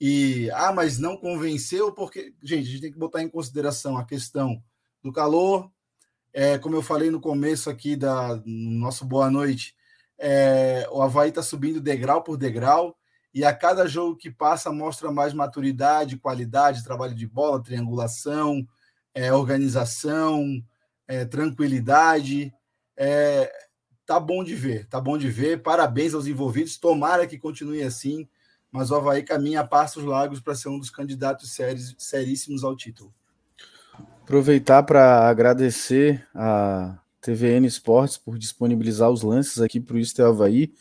e. 0.00 0.50
Ah, 0.52 0.72
mas 0.72 0.98
não 0.98 1.16
convenceu, 1.16 1.92
porque. 1.92 2.34
Gente, 2.42 2.68
a 2.68 2.70
gente 2.70 2.80
tem 2.80 2.92
que 2.92 2.98
botar 2.98 3.22
em 3.22 3.28
consideração 3.28 3.96
a 3.96 4.04
questão 4.04 4.62
do 5.02 5.12
calor. 5.12 5.70
É, 6.32 6.58
como 6.58 6.76
eu 6.76 6.82
falei 6.82 7.10
no 7.10 7.20
começo 7.20 7.70
aqui 7.70 7.96
da 7.96 8.36
no 8.44 8.70
nosso 8.70 9.04
boa 9.04 9.30
noite, 9.30 9.74
é, 10.18 10.88
o 10.90 11.02
Havaí 11.02 11.28
está 11.28 11.42
subindo 11.42 11.80
degrau 11.80 12.22
por 12.22 12.36
degrau 12.36 12.96
e 13.32 13.44
a 13.44 13.54
cada 13.54 13.86
jogo 13.86 14.16
que 14.16 14.30
passa 14.30 14.72
mostra 14.72 15.10
mais 15.10 15.32
maturidade, 15.32 16.16
qualidade, 16.16 16.82
trabalho 16.82 17.14
de 17.14 17.26
bola, 17.26 17.62
triangulação, 17.62 18.66
é, 19.14 19.32
organização, 19.32 20.62
é, 21.06 21.24
tranquilidade. 21.24 22.52
É, 22.96 23.50
tá 24.04 24.18
bom 24.18 24.42
de 24.42 24.54
ver, 24.54 24.86
tá 24.86 25.00
bom 25.00 25.16
de 25.16 25.28
ver. 25.28 25.62
Parabéns 25.62 26.12
aos 26.14 26.26
envolvidos. 26.26 26.76
Tomara 26.76 27.26
que 27.26 27.38
continue 27.38 27.82
assim. 27.82 28.28
Mas 28.72 28.90
o 28.90 28.96
Havaí 28.96 29.22
caminha 29.22 29.60
a 29.60 29.66
passos 29.66 30.04
largos 30.04 30.40
para 30.40 30.54
ser 30.54 30.68
um 30.68 30.78
dos 30.78 30.90
candidatos 30.90 31.56
seríssimos 31.98 32.62
ao 32.62 32.76
título. 32.76 33.12
Aproveitar 34.22 34.84
para 34.84 35.28
agradecer 35.28 36.24
a 36.32 36.98
TVN 37.20 37.66
Esportes 37.66 38.16
por 38.16 38.38
disponibilizar 38.38 39.10
os 39.10 39.22
lances 39.22 39.60
aqui 39.60 39.80
para 39.80 39.96
o 39.96 39.98
Isto 39.98 40.22
Havaí. 40.24 40.72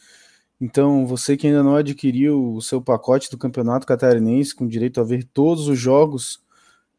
Então, 0.62 1.06
você 1.06 1.38
que 1.38 1.48
ainda 1.48 1.64
não 1.64 1.76
adquiriu 1.76 2.54
o 2.54 2.62
seu 2.62 2.82
pacote 2.82 3.32
do 3.32 3.38
Campeonato 3.38 3.88
Catarinense 3.88 4.54
com 4.54 4.68
direito 4.68 5.00
a 5.00 5.04
ver 5.04 5.24
todos 5.24 5.70
os 5.70 5.80
jogos, 5.80 6.42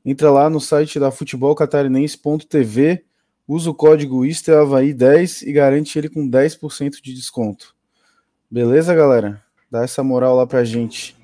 entra 0.04 0.30
lá 0.30 0.48
no 0.48 0.60
site 0.60 0.98
da 0.98 1.10
futebolcatarinense.tv, 1.10 3.04
usa 3.46 3.68
o 3.68 3.74
código 3.74 4.24
ISTEAVAI10 4.24 5.46
e 5.46 5.52
garante 5.52 5.98
ele 5.98 6.08
com 6.08 6.26
10% 6.26 7.02
de 7.02 7.12
desconto. 7.12 7.74
Beleza, 8.50 8.94
galera? 8.94 9.42
Dá 9.70 9.84
essa 9.84 10.02
moral 10.02 10.36
lá 10.36 10.46
pra 10.46 10.64
gente. 10.64 11.16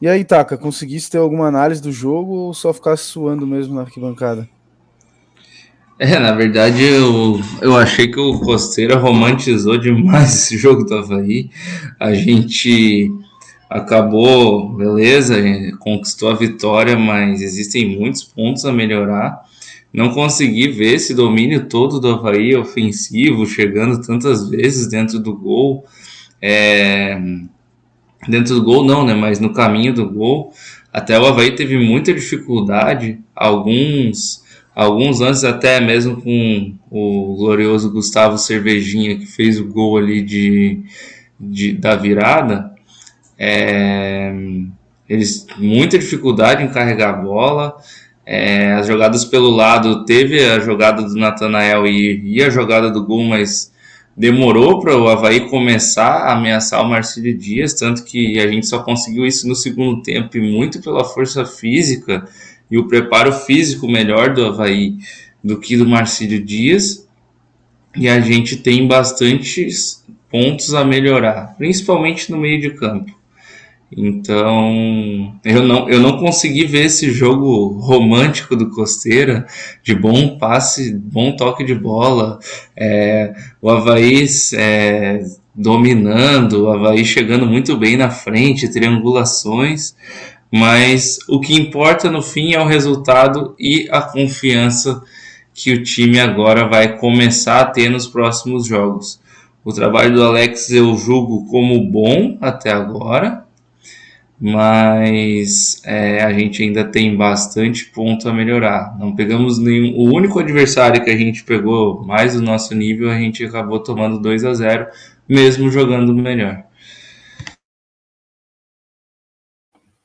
E 0.00 0.08
aí, 0.08 0.24
Taka, 0.24 0.58
conseguiste 0.58 1.12
ter 1.12 1.18
alguma 1.18 1.46
análise 1.46 1.80
do 1.80 1.92
jogo 1.92 2.32
ou 2.32 2.52
só 2.52 2.72
ficar 2.72 2.96
suando 2.96 3.46
mesmo 3.46 3.74
na 3.74 3.82
arquibancada? 3.82 4.48
É, 5.96 6.18
na 6.18 6.32
verdade, 6.32 6.82
eu, 6.82 7.40
eu 7.62 7.76
achei 7.76 8.08
que 8.08 8.18
o 8.18 8.40
Costeira 8.40 8.96
romantizou 8.96 9.78
demais 9.78 10.34
esse 10.34 10.58
jogo 10.58 10.84
do 10.84 10.94
Havaí. 10.94 11.50
A 12.00 12.12
gente 12.12 13.12
acabou, 13.70 14.70
beleza, 14.74 15.36
conquistou 15.78 16.30
a 16.30 16.34
vitória, 16.34 16.96
mas 16.98 17.40
existem 17.40 17.96
muitos 17.96 18.24
pontos 18.24 18.64
a 18.64 18.72
melhorar. 18.72 19.44
Não 19.92 20.10
consegui 20.10 20.66
ver 20.66 20.94
esse 20.94 21.14
domínio 21.14 21.68
todo 21.68 22.00
do 22.00 22.08
Havaí 22.08 22.56
ofensivo, 22.56 23.46
chegando 23.46 24.04
tantas 24.04 24.48
vezes 24.48 24.88
dentro 24.88 25.20
do 25.20 25.32
gol. 25.36 25.84
É, 26.42 27.16
dentro 28.28 28.56
do 28.56 28.64
gol 28.64 28.84
não, 28.84 29.06
né? 29.06 29.14
Mas 29.14 29.38
no 29.38 29.52
caminho 29.52 29.94
do 29.94 30.10
gol. 30.10 30.52
Até 30.92 31.18
o 31.18 31.24
Havaí 31.24 31.52
teve 31.52 31.78
muita 31.78 32.12
dificuldade. 32.12 33.20
Alguns 33.34 34.43
alguns 34.74 35.20
lances 35.20 35.44
até 35.44 35.80
mesmo 35.80 36.20
com 36.20 36.74
o 36.90 37.36
glorioso 37.36 37.92
Gustavo 37.92 38.36
Cervejinha 38.36 39.16
que 39.16 39.26
fez 39.26 39.60
o 39.60 39.66
gol 39.66 39.96
ali 39.96 40.20
de, 40.20 40.80
de 41.38 41.72
da 41.72 41.94
virada 41.94 42.72
é, 43.38 44.34
eles 45.08 45.46
muita 45.58 45.98
dificuldade 45.98 46.62
em 46.62 46.68
carregar 46.68 47.10
a 47.10 47.22
bola 47.22 47.76
é, 48.26 48.72
as 48.72 48.86
jogadas 48.86 49.24
pelo 49.24 49.50
lado 49.50 50.04
teve 50.04 50.44
a 50.44 50.58
jogada 50.58 51.02
do 51.02 51.14
Natanael 51.14 51.86
e, 51.86 52.36
e 52.36 52.42
a 52.42 52.50
jogada 52.50 52.90
do 52.90 53.04
gol 53.04 53.22
mas 53.22 53.72
demorou 54.16 54.80
para 54.80 54.96
o 54.96 55.08
Havaí 55.08 55.48
começar 55.48 56.22
a 56.22 56.32
ameaçar 56.32 56.82
o 56.82 56.88
Marcílio 56.88 57.36
Dias 57.36 57.74
tanto 57.74 58.04
que 58.04 58.40
a 58.40 58.48
gente 58.48 58.66
só 58.66 58.82
conseguiu 58.82 59.24
isso 59.24 59.46
no 59.46 59.54
segundo 59.54 60.02
tempo 60.02 60.36
e 60.36 60.40
muito 60.40 60.80
pela 60.80 61.04
força 61.04 61.44
física 61.44 62.24
e 62.70 62.78
o 62.78 62.88
preparo 62.88 63.32
físico 63.32 63.86
melhor 63.86 64.34
do 64.34 64.44
Havaí 64.44 64.96
do 65.42 65.58
que 65.58 65.76
do 65.76 65.86
Marcílio 65.86 66.42
Dias. 66.42 67.06
E 67.96 68.08
a 68.08 68.20
gente 68.20 68.56
tem 68.56 68.88
bastantes 68.88 70.04
pontos 70.30 70.74
a 70.74 70.84
melhorar, 70.84 71.54
principalmente 71.56 72.30
no 72.30 72.38
meio 72.38 72.60
de 72.60 72.70
campo. 72.70 73.14
Então, 73.96 75.38
eu 75.44 75.62
não, 75.62 75.88
eu 75.88 76.00
não 76.00 76.18
consegui 76.18 76.64
ver 76.64 76.86
esse 76.86 77.12
jogo 77.12 77.78
romântico 77.78 78.56
do 78.56 78.70
Costeira, 78.70 79.46
de 79.82 79.94
bom 79.94 80.36
passe, 80.36 80.92
bom 80.92 81.36
toque 81.36 81.62
de 81.62 81.74
bola, 81.74 82.40
é, 82.76 83.32
o 83.62 83.70
Havaí 83.70 84.26
é, 84.54 85.24
dominando, 85.54 86.64
o 86.64 86.70
Havaí 86.70 87.04
chegando 87.04 87.46
muito 87.46 87.76
bem 87.76 87.96
na 87.96 88.10
frente, 88.10 88.68
triangulações, 88.68 89.94
mas 90.56 91.18
o 91.28 91.40
que 91.40 91.52
importa 91.52 92.08
no 92.08 92.22
fim 92.22 92.54
é 92.54 92.60
o 92.60 92.66
resultado 92.66 93.56
e 93.58 93.88
a 93.90 94.00
confiança 94.00 95.02
que 95.52 95.72
o 95.72 95.82
time 95.82 96.20
agora 96.20 96.68
vai 96.68 96.96
começar 96.96 97.60
a 97.60 97.64
ter 97.64 97.88
nos 97.88 98.06
próximos 98.06 98.64
jogos. 98.64 99.20
O 99.64 99.72
trabalho 99.72 100.14
do 100.14 100.22
Alex 100.22 100.70
eu 100.70 100.96
julgo 100.96 101.44
como 101.46 101.90
bom 101.90 102.38
até 102.40 102.70
agora, 102.70 103.44
mas 104.40 105.82
é, 105.84 106.22
a 106.22 106.32
gente 106.32 106.62
ainda 106.62 106.84
tem 106.84 107.16
bastante 107.16 107.86
ponto 107.86 108.28
a 108.28 108.32
melhorar. 108.32 108.96
Não 108.96 109.12
pegamos 109.12 109.58
nenhum. 109.58 109.96
O 109.96 110.14
único 110.14 110.38
adversário 110.38 111.02
que 111.02 111.10
a 111.10 111.16
gente 111.16 111.42
pegou 111.42 112.04
mais 112.04 112.34
do 112.34 112.40
nosso 112.40 112.76
nível, 112.76 113.10
a 113.10 113.18
gente 113.18 113.44
acabou 113.44 113.80
tomando 113.80 114.20
2 114.20 114.44
a 114.44 114.54
0 114.54 114.86
mesmo 115.28 115.68
jogando 115.68 116.14
melhor. 116.14 116.62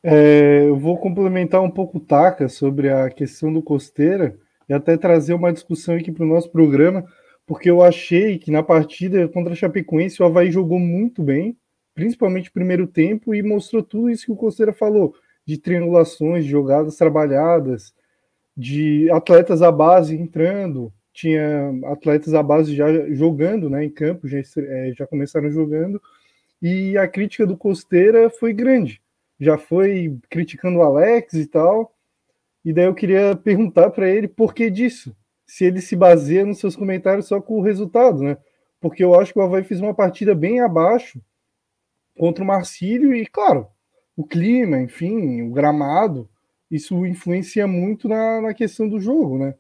É, 0.02 0.64
eu 0.66 0.78
vou 0.78 0.98
complementar 0.98 1.62
um 1.62 1.70
pouco 1.70 1.98
o 1.98 2.02
Taka 2.02 2.48
sobre 2.48 2.90
a 2.90 3.10
questão 3.10 3.52
do 3.52 3.62
Costeira 3.62 4.38
e 4.68 4.74
até 4.74 4.96
trazer 4.96 5.34
uma 5.34 5.52
discussão 5.52 5.96
aqui 5.96 6.10
para 6.12 6.24
o 6.24 6.28
nosso 6.28 6.50
programa, 6.50 7.04
porque 7.46 7.70
eu 7.70 7.82
achei 7.82 8.38
que 8.38 8.50
na 8.52 8.64
partida 8.64 9.28
contra 9.28 9.52
a 9.52 9.56
Chapecoense 9.56 10.22
o 10.22 10.26
Havaí 10.26 10.52
jogou 10.52 10.80
muito 10.80 11.22
bem, 11.22 11.58
principalmente 11.94 12.46
no 12.46 12.54
primeiro 12.54 12.88
tempo, 12.88 13.36
e 13.36 13.44
mostrou 13.44 13.84
tudo 13.84 14.10
isso 14.10 14.26
que 14.26 14.32
o 14.32 14.38
Costeira 14.38 14.72
falou, 14.72 15.14
de 15.46 15.58
triangulações, 15.58 16.46
de 16.46 16.52
jogadas 16.52 16.96
trabalhadas, 16.96 17.94
de 18.56 19.10
atletas 19.12 19.62
à 19.62 19.72
base 19.72 20.16
entrando, 20.16 20.94
tinha 21.12 21.74
atletas 21.86 22.34
à 22.34 22.42
base 22.42 22.74
já 22.74 22.88
jogando 23.10 23.70
né, 23.70 23.84
em 23.84 23.90
campo, 23.90 24.30
já, 24.30 24.40
é, 24.40 24.94
já 24.96 25.06
começaram 25.06 25.52
jogando, 25.52 26.02
e 26.62 26.98
a 26.98 27.08
crítica 27.08 27.46
do 27.46 27.58
Costeira 27.58 28.30
foi 28.30 28.54
grande 28.54 29.02
já 29.39 29.58
foi 29.58 30.17
criticando 30.30 30.80
o 30.80 30.84
Alex 30.84 31.34
e 31.34 31.47
tal. 31.47 31.95
E 32.63 32.73
daí 32.73 32.86
eu 32.86 32.95
queria 32.95 33.36
perguntar 33.36 33.89
para 33.91 34.10
ele 34.10 34.28
por 34.28 34.54
que 34.54 34.69
disso. 34.69 35.15
Se 35.45 35.65
ele 35.65 35.82
se 35.82 35.95
baseia 35.95 36.45
nos 36.45 36.60
seus 36.60 36.75
comentários 36.75 37.28
só 37.28 37.41
com 37.41 37.58
o 37.60 37.63
resultado, 37.63 38.21
né? 38.21 38.38
Porque 38.80 39.04
eu 39.04 39.19
acho 39.19 39.34
que 39.34 39.39
o 39.39 39.41
Havaí 39.41 39.63
fez 39.63 39.82
uma 39.82 39.93
partida 39.93 40.36
bem 40.36 40.60
abaixo 40.60 41.21
contra 42.17 42.43
o 42.43 42.47
Marcílio 42.47 43.15
e, 43.15 43.25
claro, 43.25 43.67
o 44.15 44.25
clima, 44.25 44.80
enfim, 44.80 45.41
o 45.41 45.52
gramado, 45.52 46.30
isso 46.69 47.06
influencia 47.06 47.65
muito 47.65 48.08
na, 48.08 48.41
na 48.41 48.54
questão 48.54 48.88
do 48.88 48.99
jogo, 48.99 49.38
né? 49.38 49.56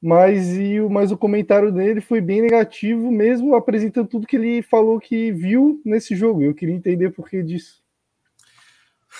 Mas, 0.00 0.56
e, 0.56 0.80
mas 0.80 1.10
o 1.10 1.18
comentário 1.18 1.72
dele 1.72 2.00
foi 2.00 2.20
bem 2.20 2.40
negativo, 2.40 3.10
mesmo 3.10 3.54
apresentando 3.54 4.08
tudo 4.08 4.26
que 4.26 4.36
ele 4.36 4.62
falou 4.62 5.00
que 5.00 5.32
viu 5.32 5.80
nesse 5.84 6.14
jogo. 6.14 6.42
Eu 6.42 6.54
queria 6.54 6.74
entender 6.74 7.10
por 7.10 7.28
que 7.28 7.42
disso. 7.42 7.82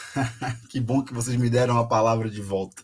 que 0.71 0.81
bom 0.81 1.03
que 1.03 1.15
vocês 1.15 1.37
me 1.37 1.51
deram 1.51 1.79
a 1.79 1.87
palavra 1.87 2.31
de 2.31 2.41
volta. 2.41 2.83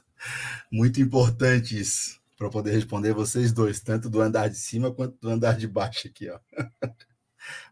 Muito 0.70 1.00
importante 1.00 1.78
isso 1.78 2.20
para 2.36 2.50
poder 2.50 2.72
responder 2.72 3.12
vocês 3.12 3.52
dois, 3.52 3.80
tanto 3.80 4.10
do 4.10 4.20
andar 4.20 4.48
de 4.48 4.56
cima 4.56 4.92
quanto 4.92 5.16
do 5.20 5.30
andar 5.30 5.56
de 5.56 5.68
baixo 5.68 6.08
aqui, 6.08 6.28
ó. 6.28 6.38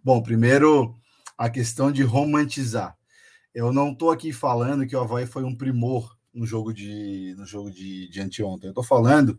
bom, 0.02 0.22
primeiro 0.22 0.96
a 1.36 1.50
questão 1.50 1.90
de 1.90 2.02
romantizar. 2.02 2.96
Eu 3.54 3.72
não 3.72 3.92
estou 3.92 4.10
aqui 4.10 4.32
falando 4.32 4.86
que 4.86 4.96
o 4.96 5.00
Havaí 5.00 5.26
foi 5.26 5.44
um 5.44 5.54
primor 5.54 6.16
no 6.32 6.46
jogo 6.46 6.72
de 6.72 7.34
no 7.36 7.46
jogo 7.46 7.70
de, 7.70 8.08
de 8.08 8.20
anteontem. 8.20 8.68
Eu 8.68 8.72
estou 8.72 8.84
falando 8.84 9.38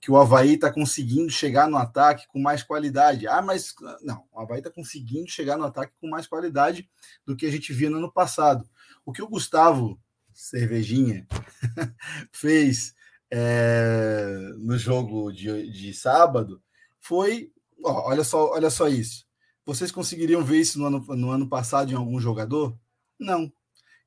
que 0.00 0.10
o 0.10 0.16
Havaí 0.16 0.54
está 0.54 0.72
conseguindo 0.72 1.30
chegar 1.30 1.68
no 1.68 1.76
ataque 1.76 2.26
com 2.28 2.38
mais 2.38 2.62
qualidade. 2.62 3.26
Ah, 3.26 3.42
mas 3.42 3.74
não, 4.02 4.24
o 4.32 4.40
Havaí 4.40 4.58
está 4.58 4.70
conseguindo 4.70 5.28
chegar 5.28 5.56
no 5.56 5.64
ataque 5.64 5.92
com 6.00 6.08
mais 6.08 6.26
qualidade 6.26 6.88
do 7.24 7.34
que 7.34 7.46
a 7.46 7.50
gente 7.50 7.72
via 7.72 7.90
no 7.90 7.98
ano 7.98 8.12
passado. 8.12 8.68
O 9.04 9.12
que 9.12 9.22
o 9.22 9.28
Gustavo 9.28 9.98
Cervejinha 10.32 11.26
fez 12.30 12.94
é, 13.30 14.52
no 14.58 14.78
jogo 14.78 15.32
de, 15.32 15.70
de 15.70 15.92
sábado 15.94 16.62
foi. 17.00 17.52
Ó, 17.82 18.08
olha, 18.08 18.24
só, 18.24 18.50
olha 18.50 18.70
só 18.70 18.88
isso. 18.88 19.26
Vocês 19.64 19.90
conseguiriam 19.90 20.44
ver 20.44 20.60
isso 20.60 20.78
no 20.78 20.86
ano, 20.86 21.04
no 21.16 21.30
ano 21.30 21.48
passado 21.48 21.90
em 21.90 21.96
algum 21.96 22.20
jogador? 22.20 22.78
Não. 23.18 23.52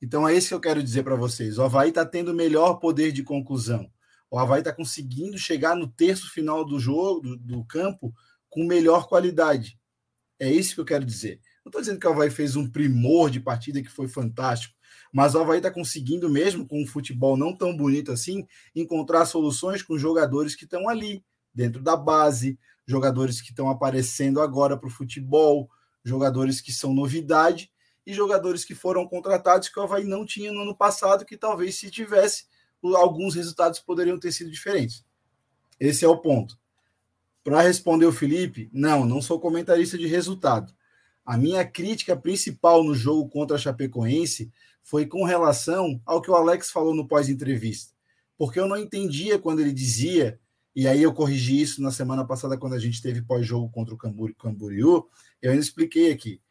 Então 0.01 0.27
é 0.27 0.33
isso 0.35 0.49
que 0.49 0.53
eu 0.53 0.59
quero 0.59 0.81
dizer 0.81 1.03
para 1.03 1.15
vocês. 1.15 1.57
O 1.57 1.63
Havaí 1.63 1.89
está 1.89 2.05
tendo 2.05 2.33
melhor 2.33 2.75
poder 2.75 3.11
de 3.11 3.23
conclusão. 3.23 3.91
O 4.31 4.37
Havaí 4.37 4.59
está 4.59 4.71
conseguindo 4.71 5.37
chegar 5.37 5.75
no 5.75 5.87
terço 5.87 6.31
final 6.31 6.63
do 6.63 6.79
jogo, 6.79 7.21
do, 7.21 7.37
do 7.37 7.65
campo, 7.65 8.13
com 8.49 8.63
melhor 8.65 9.07
qualidade. 9.07 9.77
É 10.39 10.49
isso 10.49 10.73
que 10.73 10.81
eu 10.81 10.85
quero 10.85 11.05
dizer. 11.05 11.41
Não 11.65 11.69
estou 11.69 11.81
dizendo 11.81 11.99
que 11.99 12.07
o 12.07 12.11
Havaí 12.11 12.29
fez 12.29 12.55
um 12.55 12.69
primor 12.69 13.29
de 13.29 13.39
partida 13.39 13.81
que 13.81 13.89
foi 13.89 14.07
fantástico. 14.07 14.73
Mas 15.11 15.35
o 15.35 15.39
Havaí 15.39 15.57
está 15.57 15.71
conseguindo, 15.71 16.29
mesmo 16.29 16.67
com 16.67 16.81
um 16.81 16.87
futebol 16.87 17.35
não 17.35 17.55
tão 17.55 17.75
bonito 17.75 18.11
assim, 18.11 18.47
encontrar 18.75 19.25
soluções 19.25 19.81
com 19.81 19.97
jogadores 19.97 20.55
que 20.55 20.63
estão 20.63 20.87
ali, 20.87 21.23
dentro 21.53 21.81
da 21.81 21.97
base, 21.97 22.57
jogadores 22.87 23.41
que 23.41 23.49
estão 23.49 23.69
aparecendo 23.69 24.39
agora 24.39 24.77
para 24.77 24.87
o 24.87 24.91
futebol, 24.91 25.69
jogadores 26.03 26.61
que 26.61 26.71
são 26.71 26.93
novidade 26.93 27.69
e 28.09 28.13
jogadores 28.13 28.65
que 28.65 28.73
foram 28.73 29.07
contratados 29.07 29.69
que 29.69 29.79
o 29.79 29.83
Havaí 29.83 30.03
não 30.03 30.25
tinha 30.25 30.51
no 30.51 30.61
ano 30.61 30.75
passado, 30.75 31.23
que 31.23 31.37
talvez 31.37 31.75
se 31.75 31.91
tivesse, 31.91 32.45
alguns 32.95 33.35
resultados 33.35 33.79
poderiam 33.79 34.19
ter 34.19 34.31
sido 34.31 34.49
diferentes. 34.49 35.05
Esse 35.79 36.03
é 36.03 36.07
o 36.07 36.17
ponto. 36.17 36.57
Para 37.43 37.61
responder 37.61 38.07
o 38.07 38.11
Felipe, 38.11 38.67
não, 38.73 39.05
não 39.05 39.21
sou 39.21 39.39
comentarista 39.39 39.95
de 39.95 40.07
resultado. 40.07 40.73
A 41.23 41.37
minha 41.37 41.63
crítica 41.63 42.17
principal 42.17 42.83
no 42.83 42.95
jogo 42.95 43.29
contra 43.29 43.55
a 43.55 43.59
Chapecoense 43.59 44.51
foi 44.81 45.05
com 45.05 45.23
relação 45.23 46.01
ao 46.03 46.19
que 46.19 46.31
o 46.31 46.35
Alex 46.35 46.71
falou 46.71 46.95
no 46.95 47.07
pós-entrevista. 47.07 47.93
Porque 48.37 48.59
eu 48.59 48.67
não 48.67 48.77
entendia 48.77 49.37
quando 49.37 49.59
ele 49.59 49.71
dizia, 49.71 50.39
e 50.75 50.87
aí 50.87 51.03
eu 51.03 51.13
corrigi 51.13 51.61
isso 51.61 51.79
na 51.81 51.91
semana 51.91 52.25
passada 52.25 52.57
quando 52.57 52.73
a 52.73 52.79
gente 52.79 53.01
teve 53.01 53.21
pós-jogo 53.21 53.69
contra 53.69 53.93
o 53.93 53.97
Camboriú, 53.97 55.07
eu 55.41 55.51
ainda 55.51 55.61
expliquei 55.61 56.11
aqui. 56.11 56.41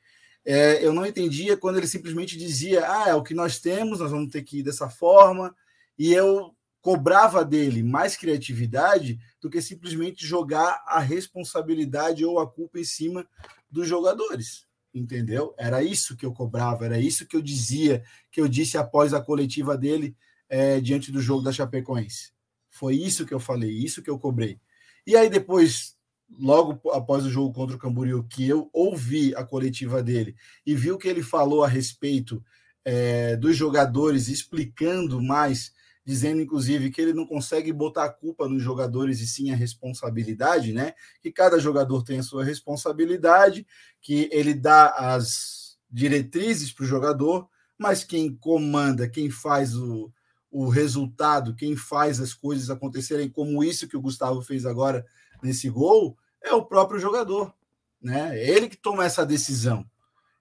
É, 0.51 0.83
eu 0.83 0.95
não 0.95 1.05
entendia 1.05 1.59
quando 1.59 1.77
ele 1.77 1.87
simplesmente 1.87 2.39
dizia, 2.39 2.91
ah, 2.91 3.11
é 3.11 3.15
o 3.15 3.23
que 3.23 3.35
nós 3.35 3.59
temos, 3.59 4.01
nós 4.01 4.11
vamos 4.11 4.31
ter 4.31 4.43
que 4.43 4.61
ir 4.61 4.63
dessa 4.63 4.89
forma, 4.89 5.55
e 5.99 6.15
eu 6.15 6.55
cobrava 6.81 7.45
dele 7.45 7.83
mais 7.83 8.17
criatividade 8.17 9.19
do 9.43 9.51
que 9.51 9.61
simplesmente 9.61 10.27
jogar 10.27 10.83
a 10.87 11.01
responsabilidade 11.01 12.25
ou 12.25 12.39
a 12.39 12.51
culpa 12.51 12.79
em 12.81 12.85
cima 12.85 13.29
dos 13.71 13.87
jogadores 13.87 14.67
entendeu? 14.95 15.55
Era 15.59 15.83
isso 15.83 16.17
que 16.17 16.25
eu 16.25 16.33
cobrava, 16.33 16.85
era 16.85 16.99
isso 16.99 17.27
que 17.27 17.37
eu 17.37 17.43
dizia, 17.43 18.03
que 18.31 18.41
eu 18.41 18.49
disse 18.49 18.77
após 18.77 19.13
a 19.15 19.21
coletiva 19.21 19.77
dele 19.77 20.17
é, 20.49 20.81
diante 20.81 21.13
do 21.13 21.21
jogo 21.21 21.43
da 21.43 21.53
Chapecoense. 21.53 22.33
Foi 22.71 22.97
isso 22.97 23.27
que 23.27 23.35
eu 23.35 23.41
falei, 23.41 23.71
isso 23.71 24.03
que 24.03 24.11
eu 24.11 24.19
cobrei. 24.19 24.59
E 25.07 25.17
aí 25.17 25.29
depois, 25.29 25.97
logo 26.31 26.91
após 26.91 27.25
o 27.25 27.31
jogo 27.31 27.53
contra 27.53 27.77
o 27.77 27.79
Camboriú, 27.79 28.25
que 28.25 28.47
eu 28.47 28.69
ouvi 28.73 29.35
a 29.35 29.45
coletiva 29.45 30.03
dele 30.03 30.37
e 30.67 30.75
vi 30.75 30.91
o 30.91 30.99
que 30.99 31.09
ele 31.09 31.23
falou 31.23 31.65
a 31.65 31.69
respeito 31.69 32.43
é, 32.85 33.37
dos 33.37 33.57
jogadores, 33.57 34.29
explicando 34.29 35.23
mais 35.23 35.73
dizendo 36.09 36.41
inclusive 36.41 36.91
que 36.91 37.03
ele 37.03 37.13
não 37.13 37.27
consegue 37.27 37.71
botar 37.71 38.05
a 38.05 38.09
culpa 38.09 38.49
nos 38.49 38.63
jogadores 38.63 39.21
e 39.21 39.27
sim 39.27 39.51
a 39.51 39.55
responsabilidade, 39.55 40.73
né? 40.73 40.95
Que 41.21 41.31
cada 41.31 41.59
jogador 41.59 42.03
tem 42.03 42.19
a 42.19 42.23
sua 42.23 42.43
responsabilidade, 42.43 43.67
que 44.01 44.27
ele 44.33 44.55
dá 44.55 44.89
as 44.89 45.77
diretrizes 45.91 46.73
para 46.73 46.85
o 46.85 46.89
jogador, 46.89 47.47
mas 47.77 48.05
quem 48.05 48.35
comanda, 48.35 49.07
quem 49.07 49.29
faz 49.29 49.77
o, 49.77 50.11
o 50.51 50.71
resultado, 50.71 51.55
quem 51.55 51.77
faz 51.77 52.21
as 52.21 52.33
coisas 52.33 52.71
acontecerem, 52.71 53.29
como 53.29 53.63
isso 53.63 53.87
que 53.87 53.97
o 53.97 54.01
Gustavo 54.01 54.41
fez 54.41 54.65
agora 54.65 55.05
nesse 55.43 55.69
gol, 55.69 56.17
é 56.43 56.53
o 56.53 56.65
próprio 56.65 56.99
jogador, 56.99 57.53
né? 58.01 58.39
É 58.39 58.51
ele 58.51 58.69
que 58.69 58.77
toma 58.77 59.05
essa 59.05 59.25
decisão. 59.27 59.85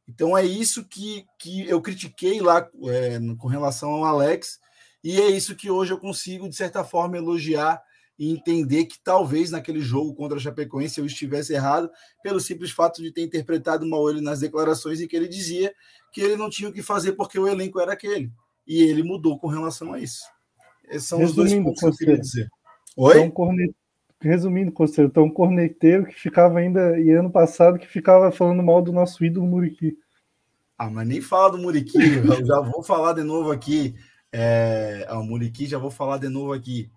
Então 0.08 0.38
é 0.38 0.46
isso 0.46 0.86
que, 0.86 1.26
que 1.38 1.68
eu 1.68 1.82
critiquei 1.82 2.40
lá 2.40 2.68
é, 2.86 3.20
com 3.38 3.48
relação 3.48 3.92
ao 3.92 4.06
Alex 4.06 4.60
e 5.04 5.20
é 5.20 5.30
isso 5.30 5.56
que 5.56 5.70
hoje 5.70 5.94
eu 5.94 6.00
consigo, 6.00 6.50
de 6.50 6.56
certa 6.56 6.84
forma, 6.84 7.18
elogiar 7.18 7.82
e 8.18 8.32
entender 8.32 8.86
que 8.86 9.00
talvez 9.00 9.52
naquele 9.52 9.80
jogo 9.80 10.16
contra 10.16 10.38
a 10.38 10.42
Chapecoense 10.42 11.00
eu 11.00 11.06
estivesse 11.06 11.54
errado, 11.54 11.90
pelo 12.24 12.40
simples 12.40 12.72
fato 12.72 13.02
de 13.02 13.12
ter 13.12 13.22
interpretado 13.22 13.86
mal 13.86 14.10
ele 14.10 14.22
nas 14.22 14.40
declarações 14.40 15.00
em 15.00 15.08
que 15.08 15.16
ele 15.16 15.28
dizia 15.28 15.74
que 16.12 16.20
ele 16.20 16.36
não 16.36 16.50
tinha 16.50 16.70
o 16.70 16.74
que 16.74 16.82
fazer 16.82 17.14
porque 17.14 17.38
o 17.38 17.48
elenco 17.48 17.80
era 17.80 17.94
aquele. 17.94 18.32
E 18.66 18.82
ele 18.82 19.04
mudou 19.04 19.38
com 19.40 19.48
relação 19.48 19.94
a 19.94 20.00
isso. 20.00 20.24
Esses 20.90 21.08
são 21.08 21.20
Resumindo, 21.20 21.44
os 21.44 21.52
dois 21.52 21.64
pontos 21.64 21.80
que 21.80 21.86
eu 21.86 21.96
queria 21.96 22.20
dizer. 22.20 22.50
Oi? 22.98 23.20
Então. 23.20 23.48
Resumindo, 24.20 24.72
Conselho, 24.72 25.08
então 25.08 25.26
um 25.26 25.32
corneteiro 25.32 26.06
que 26.06 26.16
ficava 26.16 26.60
ainda, 26.60 27.00
e 27.00 27.12
ano 27.12 27.32
passado, 27.32 27.78
que 27.78 27.88
ficava 27.88 28.32
falando 28.32 28.64
mal 28.64 28.82
do 28.82 28.92
nosso 28.92 29.24
ídolo 29.24 29.46
Muriqui. 29.46 29.98
Ah, 30.78 30.90
mas 30.90 31.08
nem 31.08 31.22
fala 31.22 31.52
do 31.52 31.58
Muriqui, 31.58 31.98
eu 32.26 32.46
já 32.46 32.60
vou 32.62 32.82
falar 32.82 33.14
de 33.14 33.24
novo 33.24 33.52
aqui. 33.52 33.96
É, 34.32 35.08
o 35.12 35.24
Muriqui, 35.24 35.66
já 35.66 35.78
vou 35.78 35.92
falar 35.92 36.18
de 36.18 36.30
novo 36.30 36.52
aqui. 36.52 36.92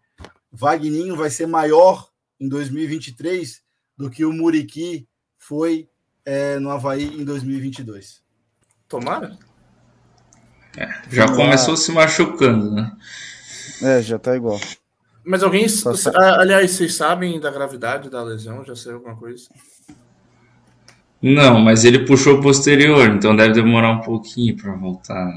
Vagninho 0.50 1.16
vai 1.16 1.30
ser 1.30 1.46
maior 1.46 2.08
em 2.40 2.48
2023 2.48 3.62
do 3.96 4.10
que 4.10 4.24
o 4.24 4.32
Muriqui 4.32 5.06
foi 5.38 5.88
é, 6.24 6.58
no 6.58 6.70
Havaí 6.70 7.20
em 7.20 7.24
2022. 7.24 8.22
Tomara. 8.88 9.38
É, 10.76 10.86
já 11.10 11.28
Sim, 11.28 11.36
começou 11.36 11.76
se 11.76 11.92
machucando, 11.92 12.72
né? 12.72 12.96
É, 13.82 14.02
já 14.02 14.18
tá 14.18 14.36
igual. 14.36 14.60
Mas 15.24 15.42
alguém. 15.42 15.66
Tá 16.12 16.40
aliás, 16.40 16.70
vocês 16.70 16.94
sabem 16.94 17.38
da 17.38 17.50
gravidade 17.50 18.08
da 18.08 18.22
lesão? 18.22 18.64
Já 18.64 18.74
saiu 18.74 18.96
alguma 18.96 19.16
coisa? 19.16 19.48
Não, 21.22 21.60
mas 21.60 21.84
ele 21.84 22.06
puxou 22.06 22.40
posterior, 22.40 23.08
então 23.10 23.36
deve 23.36 23.52
demorar 23.52 23.90
um 23.90 24.00
pouquinho 24.00 24.56
para 24.56 24.74
voltar. 24.74 25.30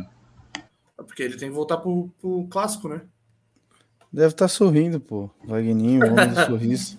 Porque 0.95 1.21
ele 1.21 1.35
tem 1.35 1.49
que 1.49 1.55
voltar 1.55 1.77
pro, 1.77 2.09
pro 2.21 2.47
clássico, 2.49 2.87
né? 2.87 3.01
Deve 4.11 4.27
estar 4.27 4.45
tá 4.45 4.47
sorrindo, 4.47 4.99
pô. 4.99 5.29
Vagninho, 5.45 6.05
homem 6.05 6.29
do 6.29 6.35
sorriso. 6.45 6.97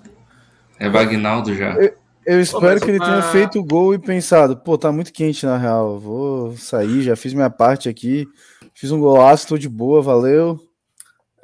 É 0.78 0.88
Vagnaldo 0.88 1.54
já. 1.54 1.74
Eu, 1.74 1.94
eu 2.26 2.40
espero 2.40 2.78
pô, 2.78 2.84
que 2.84 2.90
ele 2.90 2.98
uma... 2.98 3.06
tenha 3.06 3.22
feito 3.22 3.58
o 3.58 3.64
gol 3.64 3.94
e 3.94 3.98
pensado, 3.98 4.56
pô, 4.56 4.76
tá 4.76 4.92
muito 4.92 5.12
quente 5.12 5.46
na 5.46 5.56
real. 5.56 5.98
Vou 5.98 6.56
sair, 6.56 7.02
já 7.02 7.16
fiz 7.16 7.32
minha 7.32 7.50
parte 7.50 7.88
aqui. 7.88 8.28
Fiz 8.74 8.90
um 8.90 9.00
golaço, 9.00 9.48
tô 9.48 9.56
de 9.56 9.68
boa, 9.68 10.02
valeu. 10.02 10.60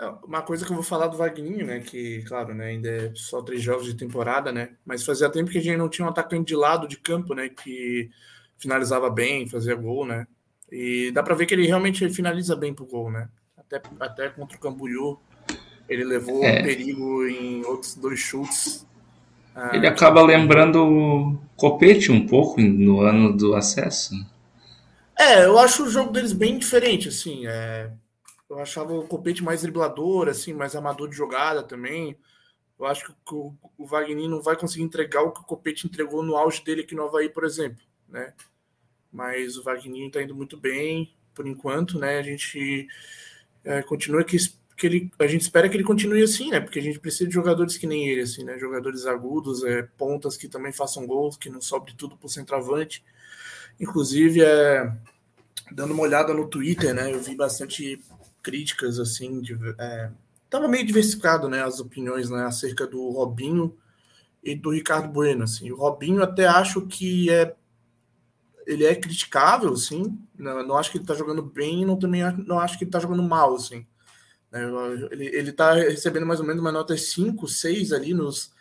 É, 0.00 0.06
uma 0.24 0.40
coisa 0.40 0.64
que 0.64 0.72
eu 0.72 0.76
vou 0.76 0.82
falar 0.82 1.08
do 1.08 1.18
Vagninho, 1.18 1.66
né? 1.66 1.80
Que, 1.80 2.22
claro, 2.22 2.54
né, 2.54 2.68
ainda 2.68 2.88
é 2.88 3.12
só 3.14 3.42
três 3.42 3.62
jogos 3.62 3.84
de 3.84 3.94
temporada, 3.94 4.50
né? 4.50 4.70
Mas 4.82 5.04
fazia 5.04 5.28
tempo 5.28 5.50
que 5.50 5.58
a 5.58 5.62
gente 5.62 5.76
não 5.76 5.90
tinha 5.90 6.06
um 6.06 6.10
atacante 6.10 6.48
de 6.48 6.56
lado 6.56 6.88
de 6.88 6.96
campo, 6.96 7.34
né? 7.34 7.50
Que 7.50 8.08
finalizava 8.58 9.10
bem, 9.10 9.46
fazia 9.46 9.74
gol, 9.74 10.06
né? 10.06 10.26
E 10.72 11.10
dá 11.12 11.22
para 11.22 11.34
ver 11.34 11.44
que 11.44 11.52
ele 11.52 11.66
realmente 11.66 12.08
finaliza 12.08 12.56
bem 12.56 12.72
pro 12.72 12.86
gol, 12.86 13.10
né? 13.10 13.28
Até, 13.58 13.82
até 14.00 14.28
contra 14.30 14.56
o 14.56 14.60
Camboriú, 14.60 15.18
ele 15.86 16.04
levou 16.04 16.42
é. 16.44 16.60
um 16.60 16.62
perigo 16.62 17.26
em 17.26 17.62
outros 17.66 17.94
dois 17.94 18.18
chutes. 18.18 18.86
Ah, 19.54 19.72
ele 19.74 19.86
acaba 19.86 20.22
lembrando 20.22 20.82
o 20.82 21.38
Copete 21.56 22.10
um 22.10 22.26
pouco 22.26 22.58
no 22.60 23.02
ano 23.02 23.36
do 23.36 23.54
acesso. 23.54 24.14
É, 25.18 25.44
eu 25.44 25.58
acho 25.58 25.84
o 25.84 25.90
jogo 25.90 26.10
deles 26.10 26.32
bem 26.32 26.58
diferente, 26.58 27.08
assim. 27.08 27.46
É... 27.46 27.90
Eu 28.50 28.58
achava 28.58 28.92
o 28.92 29.06
Copete 29.06 29.42
mais 29.42 29.62
driblador, 29.62 30.28
assim, 30.28 30.52
mais 30.52 30.76
amador 30.76 31.08
de 31.08 31.16
jogada 31.16 31.62
também. 31.62 32.18
Eu 32.78 32.84
acho 32.84 33.14
que 33.24 33.34
o, 33.34 33.54
o 33.78 33.86
Wagner 33.86 34.28
não 34.28 34.42
vai 34.42 34.56
conseguir 34.56 34.82
entregar 34.82 35.22
o 35.22 35.32
que 35.32 35.40
o 35.40 35.44
Copete 35.44 35.86
entregou 35.86 36.22
no 36.22 36.36
auge 36.36 36.62
dele 36.62 36.82
aqui 36.82 36.94
no 36.94 37.04
Havaí, 37.04 37.28
por 37.28 37.44
exemplo, 37.44 37.82
né? 38.08 38.34
mas 39.12 39.56
o 39.56 39.62
Wagner 39.62 40.06
está 40.06 40.22
indo 40.22 40.34
muito 40.34 40.56
bem 40.56 41.12
por 41.34 41.46
enquanto, 41.46 41.98
né? 41.98 42.18
A 42.18 42.22
gente 42.22 42.86
é, 43.64 43.82
continua 43.82 44.24
que, 44.24 44.36
que 44.76 44.86
ele, 44.86 45.10
a 45.18 45.26
gente 45.26 45.42
espera 45.42 45.68
que 45.68 45.76
ele 45.76 45.84
continue 45.84 46.22
assim, 46.22 46.50
né? 46.50 46.60
Porque 46.60 46.78
a 46.78 46.82
gente 46.82 47.00
precisa 47.00 47.26
de 47.26 47.34
jogadores 47.34 47.76
que 47.76 47.86
nem 47.86 48.08
ele, 48.08 48.22
assim, 48.22 48.44
né? 48.44 48.58
Jogadores 48.58 49.06
agudos, 49.06 49.64
é, 49.64 49.82
pontas 49.82 50.36
que 50.36 50.48
também 50.48 50.72
façam 50.72 51.06
gols, 51.06 51.36
que 51.36 51.50
não 51.50 51.60
sobre 51.60 51.94
tudo 51.94 52.16
por 52.16 52.28
centroavante. 52.28 53.04
Inclusive, 53.78 54.42
é, 54.42 54.92
dando 55.72 55.92
uma 55.92 56.02
olhada 56.02 56.32
no 56.34 56.48
Twitter, 56.48 56.94
né? 56.94 57.12
Eu 57.12 57.20
vi 57.20 57.34
bastante 57.34 58.00
críticas 58.42 58.98
assim, 58.98 59.40
de, 59.40 59.56
é, 59.78 60.10
tava 60.48 60.68
meio 60.68 60.86
diversificado, 60.86 61.48
né? 61.48 61.62
As 61.62 61.80
opiniões, 61.80 62.28
né? 62.30 62.44
Acerca 62.44 62.86
do 62.86 63.10
Robinho 63.10 63.76
e 64.42 64.54
do 64.54 64.70
Ricardo 64.70 65.08
Bueno, 65.08 65.44
assim. 65.44 65.70
O 65.70 65.76
Robinho 65.76 66.22
até 66.22 66.46
acho 66.46 66.86
que 66.86 67.30
é 67.30 67.54
ele 68.66 68.84
é 68.84 68.94
criticável, 68.94 69.74
sim. 69.76 70.18
Não, 70.38 70.66
não 70.66 70.76
acho 70.76 70.90
que 70.90 70.98
ele 70.98 71.04
está 71.04 71.14
jogando 71.14 71.42
bem, 71.42 71.84
não 71.84 71.98
também 71.98 72.22
não 72.46 72.58
acho 72.58 72.78
que 72.78 72.84
ele 72.84 72.88
está 72.88 73.00
jogando 73.00 73.22
mal, 73.22 73.54
assim. 73.54 73.86
Né? 74.50 74.62
Ele, 75.10 75.26
ele 75.26 75.52
tá 75.52 75.74
recebendo 75.74 76.26
mais 76.26 76.40
ou 76.40 76.46
menos 76.46 76.60
uma 76.60 76.72
nota 76.72 76.96
5, 76.96 77.48
6 77.48 77.92
ali 77.92 78.14
nos, 78.14 78.52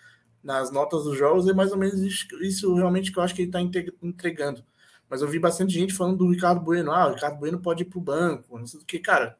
nas 0.43 0.71
notas 0.71 1.03
dos 1.03 1.17
jogos, 1.17 1.47
é 1.47 1.53
mais 1.53 1.71
ou 1.71 1.77
menos 1.77 1.99
isso, 2.41 2.73
realmente 2.73 3.11
que 3.11 3.19
eu 3.19 3.23
acho 3.23 3.35
que 3.35 3.41
ele 3.41 3.49
está 3.49 3.61
entregando. 4.01 4.63
Mas 5.09 5.21
eu 5.21 5.27
vi 5.27 5.39
bastante 5.39 5.73
gente 5.73 5.93
falando 5.93 6.17
do 6.17 6.31
Ricardo 6.31 6.61
Bueno. 6.61 6.91
Ah, 6.91 7.07
o 7.07 7.13
Ricardo 7.13 7.37
Bueno 7.37 7.59
pode 7.59 7.83
ir 7.83 7.85
para 7.85 7.99
o 7.99 8.01
banco, 8.01 8.57
não 8.57 8.67
sei 8.67 8.79
o 8.79 8.85
que, 8.85 8.99
cara. 8.99 9.37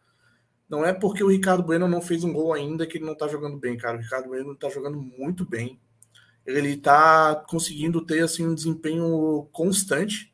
Não 0.69 0.85
é 0.85 0.93
porque 0.93 1.23
o 1.23 1.29
Ricardo 1.29 1.63
Bueno 1.63 1.87
não 1.87 2.01
fez 2.01 2.23
um 2.23 2.31
gol 2.31 2.53
ainda 2.53 2.85
que 2.85 2.97
ele 2.97 3.05
não 3.05 3.13
está 3.13 3.27
jogando 3.27 3.57
bem, 3.57 3.75
cara. 3.75 3.97
O 3.97 4.01
Ricardo 4.01 4.29
Bueno 4.29 4.53
está 4.53 4.69
jogando 4.69 5.01
muito 5.01 5.43
bem. 5.43 5.79
Ele 6.45 6.73
está 6.73 7.35
conseguindo 7.47 8.05
ter 8.05 8.23
assim 8.23 8.45
um 8.45 8.53
desempenho 8.53 9.47
constante 9.51 10.29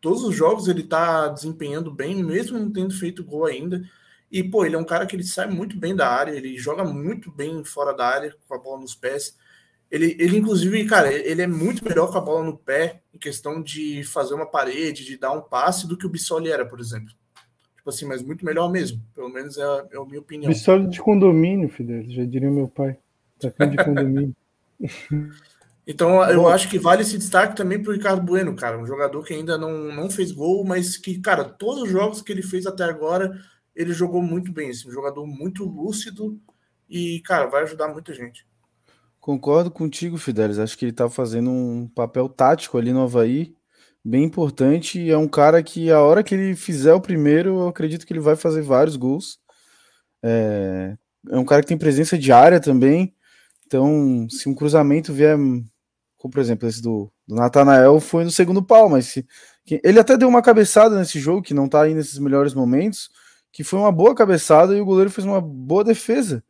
todos 0.00 0.22
os 0.22 0.34
jogos 0.34 0.68
ele 0.68 0.82
tá 0.82 1.28
desempenhando 1.28 1.90
bem, 1.90 2.22
mesmo 2.22 2.58
não 2.58 2.72
tendo 2.72 2.94
feito 2.94 3.24
gol 3.24 3.46
ainda. 3.46 3.82
E, 4.30 4.42
pô, 4.42 4.64
ele 4.64 4.76
é 4.76 4.78
um 4.78 4.84
cara 4.84 5.06
que 5.06 5.16
ele 5.16 5.24
sai 5.24 5.48
muito 5.48 5.78
bem 5.78 5.96
da 5.96 6.08
área, 6.08 6.32
ele 6.32 6.56
joga 6.58 6.84
muito 6.84 7.30
bem 7.32 7.64
fora 7.64 7.94
da 7.94 8.06
área, 8.06 8.34
com 8.46 8.54
a 8.54 8.58
bola 8.58 8.80
nos 8.80 8.94
pés. 8.94 9.36
Ele, 9.90 10.16
ele 10.18 10.36
inclusive, 10.36 10.84
cara, 10.86 11.12
ele 11.12 11.40
é 11.40 11.46
muito 11.46 11.84
melhor 11.84 12.12
com 12.12 12.18
a 12.18 12.20
bola 12.20 12.44
no 12.44 12.58
pé, 12.58 13.02
em 13.12 13.18
questão 13.18 13.62
de 13.62 14.04
fazer 14.04 14.34
uma 14.34 14.46
parede, 14.46 15.04
de 15.04 15.16
dar 15.16 15.32
um 15.32 15.40
passe, 15.40 15.86
do 15.86 15.96
que 15.96 16.06
o 16.06 16.10
Bissoli 16.10 16.50
era, 16.50 16.66
por 16.66 16.78
exemplo. 16.78 17.14
Tipo 17.88 17.90
assim, 17.90 18.06
mas 18.06 18.22
muito 18.22 18.44
melhor 18.44 18.70
mesmo. 18.70 19.00
Pelo 19.14 19.30
menos 19.30 19.56
é 19.56 19.62
a, 19.62 19.86
é 19.92 19.96
a 19.96 20.04
minha 20.04 20.20
opinião. 20.20 20.48
Bissoli 20.48 20.88
de 20.88 21.00
condomínio, 21.00 21.68
Fidel, 21.70 22.04
já 22.10 22.24
diria 22.24 22.50
meu 22.50 22.68
pai. 22.68 22.98
Tá 23.40 23.64
de 23.64 23.76
condomínio. 23.82 24.36
Então 25.90 26.22
eu 26.24 26.42
Bom, 26.42 26.48
acho 26.48 26.68
que 26.68 26.78
vale 26.78 27.00
esse 27.00 27.16
destaque 27.16 27.56
também 27.56 27.82
para 27.82 27.90
o 27.90 27.94
Ricardo 27.94 28.20
Bueno, 28.20 28.54
cara, 28.54 28.78
um 28.78 28.86
jogador 28.86 29.24
que 29.24 29.32
ainda 29.32 29.56
não, 29.56 29.84
não 29.84 30.10
fez 30.10 30.30
gol, 30.30 30.62
mas 30.62 30.98
que, 30.98 31.18
cara, 31.18 31.42
todos 31.42 31.84
os 31.84 31.88
jogos 31.88 32.20
que 32.20 32.30
ele 32.30 32.42
fez 32.42 32.66
até 32.66 32.84
agora, 32.84 33.40
ele 33.74 33.94
jogou 33.94 34.20
muito 34.20 34.52
bem, 34.52 34.68
assim, 34.68 34.86
um 34.86 34.92
jogador 34.92 35.26
muito 35.26 35.64
lúcido 35.64 36.38
e, 36.90 37.20
cara, 37.20 37.46
vai 37.46 37.62
ajudar 37.62 37.88
muita 37.88 38.12
gente. 38.12 38.46
Concordo 39.18 39.70
contigo, 39.70 40.18
Fidelis. 40.18 40.58
Acho 40.58 40.76
que 40.76 40.84
ele 40.84 40.92
tá 40.92 41.08
fazendo 41.08 41.48
um 41.48 41.88
papel 41.88 42.28
tático 42.28 42.76
ali 42.76 42.92
no 42.92 43.00
Havaí, 43.00 43.56
bem 44.08 44.24
importante. 44.24 45.00
E 45.00 45.10
é 45.10 45.18
um 45.18 45.28
cara 45.28 45.62
que, 45.62 45.90
a 45.90 46.00
hora 46.00 46.22
que 46.22 46.34
ele 46.34 46.56
fizer 46.56 46.94
o 46.94 47.00
primeiro, 47.00 47.50
eu 47.60 47.68
acredito 47.68 48.06
que 48.06 48.12
ele 48.12 48.20
vai 48.20 48.36
fazer 48.36 48.62
vários 48.62 48.96
gols. 48.96 49.38
É, 50.22 50.96
é 51.30 51.38
um 51.38 51.44
cara 51.44 51.62
que 51.62 51.68
tem 51.68 51.78
presença 51.78 52.18
de 52.18 52.32
área 52.32 52.60
também. 52.60 53.14
Então, 53.66 54.26
se 54.30 54.48
um 54.48 54.54
cruzamento 54.54 55.12
vier, 55.12 55.36
como 56.16 56.32
por 56.32 56.40
exemplo 56.40 56.66
esse 56.68 56.80
do, 56.80 57.12
do 57.26 57.34
Natanael, 57.34 58.00
foi 58.00 58.24
no 58.24 58.30
segundo 58.30 58.62
pau, 58.62 58.88
mas 58.88 59.06
se, 59.06 59.26
ele 59.84 60.00
até 60.00 60.16
deu 60.16 60.28
uma 60.28 60.42
cabeçada 60.42 60.98
nesse 60.98 61.20
jogo, 61.20 61.42
que 61.42 61.52
não 61.52 61.68
tá 61.68 61.82
aí 61.82 61.94
nesses 61.94 62.18
melhores 62.18 62.54
momentos, 62.54 63.10
que 63.52 63.62
foi 63.62 63.78
uma 63.78 63.92
boa 63.92 64.14
cabeçada 64.14 64.74
e 64.74 64.80
o 64.80 64.84
goleiro 64.84 65.10
fez 65.10 65.26
uma 65.26 65.40
boa 65.40 65.84
defesa. 65.84 66.42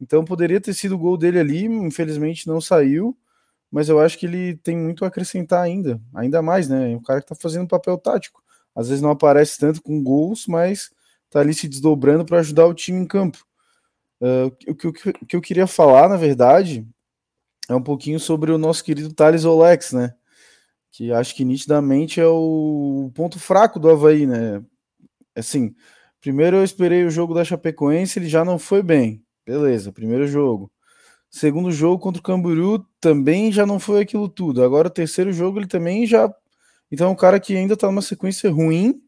Então 0.00 0.24
poderia 0.24 0.60
ter 0.60 0.74
sido 0.74 0.96
o 0.96 0.98
gol 0.98 1.16
dele 1.16 1.38
ali, 1.38 1.64
infelizmente 1.64 2.48
não 2.48 2.60
saiu, 2.60 3.16
mas 3.74 3.88
eu 3.88 3.98
acho 3.98 4.16
que 4.16 4.26
ele 4.26 4.56
tem 4.58 4.76
muito 4.76 5.04
a 5.04 5.08
acrescentar 5.08 5.60
ainda, 5.60 6.00
ainda 6.14 6.40
mais, 6.40 6.68
né? 6.68 6.92
É 6.92 6.96
um 6.96 7.02
cara 7.02 7.20
que 7.20 7.26
tá 7.26 7.34
fazendo 7.34 7.66
papel 7.66 7.98
tático. 7.98 8.40
Às 8.72 8.86
vezes 8.86 9.02
não 9.02 9.10
aparece 9.10 9.58
tanto 9.58 9.82
com 9.82 10.00
gols, 10.00 10.46
mas 10.46 10.92
tá 11.28 11.40
ali 11.40 11.52
se 11.52 11.66
desdobrando 11.66 12.24
para 12.24 12.38
ajudar 12.38 12.68
o 12.68 12.72
time 12.72 13.00
em 13.00 13.04
campo. 13.04 13.44
Uh, 14.20 14.46
o, 14.68 14.74
que, 14.76 14.86
o, 14.86 14.92
que, 14.92 15.34
eu 15.34 15.40
queria 15.40 15.66
falar, 15.66 16.08
na 16.08 16.16
verdade, 16.16 16.86
é 17.68 17.74
um 17.74 17.82
pouquinho 17.82 18.20
sobre 18.20 18.52
o 18.52 18.58
nosso 18.58 18.84
querido 18.84 19.12
Thales 19.12 19.44
Olex, 19.44 19.90
né? 19.90 20.14
Que 20.92 21.12
acho 21.12 21.34
que 21.34 21.44
nitidamente 21.44 22.20
é 22.20 22.26
o 22.28 23.10
ponto 23.12 23.40
fraco 23.40 23.80
do 23.80 23.90
Havaí, 23.90 24.24
né? 24.24 24.62
Assim, 25.34 25.74
primeiro 26.20 26.58
eu 26.58 26.62
esperei 26.62 27.04
o 27.04 27.10
jogo 27.10 27.34
da 27.34 27.44
Chapecoense, 27.44 28.20
ele 28.20 28.28
já 28.28 28.44
não 28.44 28.56
foi 28.56 28.84
bem. 28.84 29.20
Beleza, 29.44 29.90
primeiro 29.90 30.28
jogo. 30.28 30.70
Segundo 31.34 31.72
jogo 31.72 31.98
contra 31.98 32.20
o 32.20 32.22
Camboriú 32.22 32.86
também 33.00 33.50
já 33.50 33.66
não 33.66 33.80
foi 33.80 34.00
aquilo 34.00 34.28
tudo. 34.28 34.62
Agora 34.62 34.86
o 34.86 34.90
terceiro 34.90 35.32
jogo 35.32 35.58
ele 35.58 35.66
também 35.66 36.06
já. 36.06 36.32
Então 36.92 37.08
é 37.08 37.10
um 37.10 37.16
cara 37.16 37.40
que 37.40 37.56
ainda 37.56 37.76
tá 37.76 37.88
numa 37.88 38.02
sequência 38.02 38.48
ruim. 38.48 39.02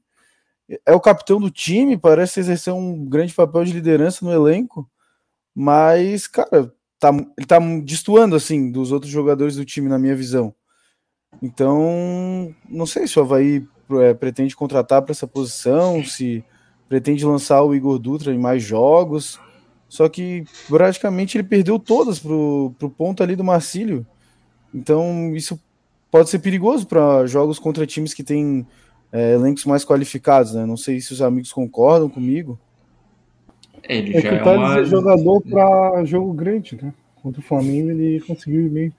É 0.85 0.93
o 0.93 0.99
capitão 0.99 1.41
do 1.41 1.53
time, 1.53 1.97
parece 1.97 2.41
exercer 2.41 2.75
um 2.75 3.09
grande 3.09 3.33
papel 3.33 3.65
de 3.65 3.73
liderança 3.73 4.25
no 4.25 4.33
elenco. 4.33 4.91
Mas, 5.55 6.27
cara, 6.27 6.75
tá, 6.99 7.13
ele 7.39 7.47
tá 7.47 7.61
destoando 7.85 8.35
assim 8.35 8.73
dos 8.73 8.91
outros 8.91 9.13
jogadores 9.13 9.55
do 9.55 9.65
time, 9.65 9.89
na 9.89 9.97
minha 9.97 10.17
visão. 10.17 10.53
Então, 11.41 12.53
não 12.69 12.87
sei 12.87 13.07
se 13.07 13.21
o 13.21 13.23
Havaí 13.23 13.65
é, 14.03 14.15
pretende 14.15 14.57
contratar 14.57 15.01
para 15.01 15.13
essa 15.13 15.29
posição, 15.29 16.03
se 16.05 16.45
pretende 16.89 17.25
lançar 17.25 17.63
o 17.63 17.73
Igor 17.73 18.01
Dutra 18.01 18.35
em 18.35 18.39
mais 18.39 18.65
jogos. 18.65 19.39
Só 19.97 20.11
que 20.11 20.45
praticamente 20.69 21.39
ele 21.39 21.49
perdeu 21.49 21.79
todas 21.79 22.19
pro, 22.19 22.71
pro 22.79 22.91
ponto 22.91 23.23
ali 23.23 23.35
do 23.35 23.43
Marcílio. 23.43 24.07
Então 24.75 25.35
isso 25.35 25.59
pode 26.11 26.29
ser 26.29 26.39
perigoso 26.41 26.87
para 26.87 27.25
jogos 27.27 27.59
contra 27.59 27.87
times 27.87 28.13
que 28.13 28.23
têm 28.23 28.67
é, 29.11 29.33
elencos 29.33 29.65
mais 29.65 29.87
qualificados, 29.87 30.53
né? 30.53 30.67
Não 30.67 30.77
sei 30.77 31.01
se 31.01 31.15
os 31.15 31.23
amigos 31.23 31.51
concordam 31.51 32.11
comigo. 32.11 32.59
Ele 33.89 34.19
é 34.19 34.21
já 34.21 34.39
que 34.39 34.47
é 34.47 34.53
uma... 34.53 34.85
jogador 34.85 35.41
para 35.41 36.05
jogo 36.05 36.35
grande, 36.35 36.77
né? 36.77 36.93
Contra 37.23 37.41
o 37.41 37.45
Flamengo 37.45 37.89
ele 37.89 38.21
conseguiu 38.21 38.67
ir 38.67 38.69
bem. 38.69 38.93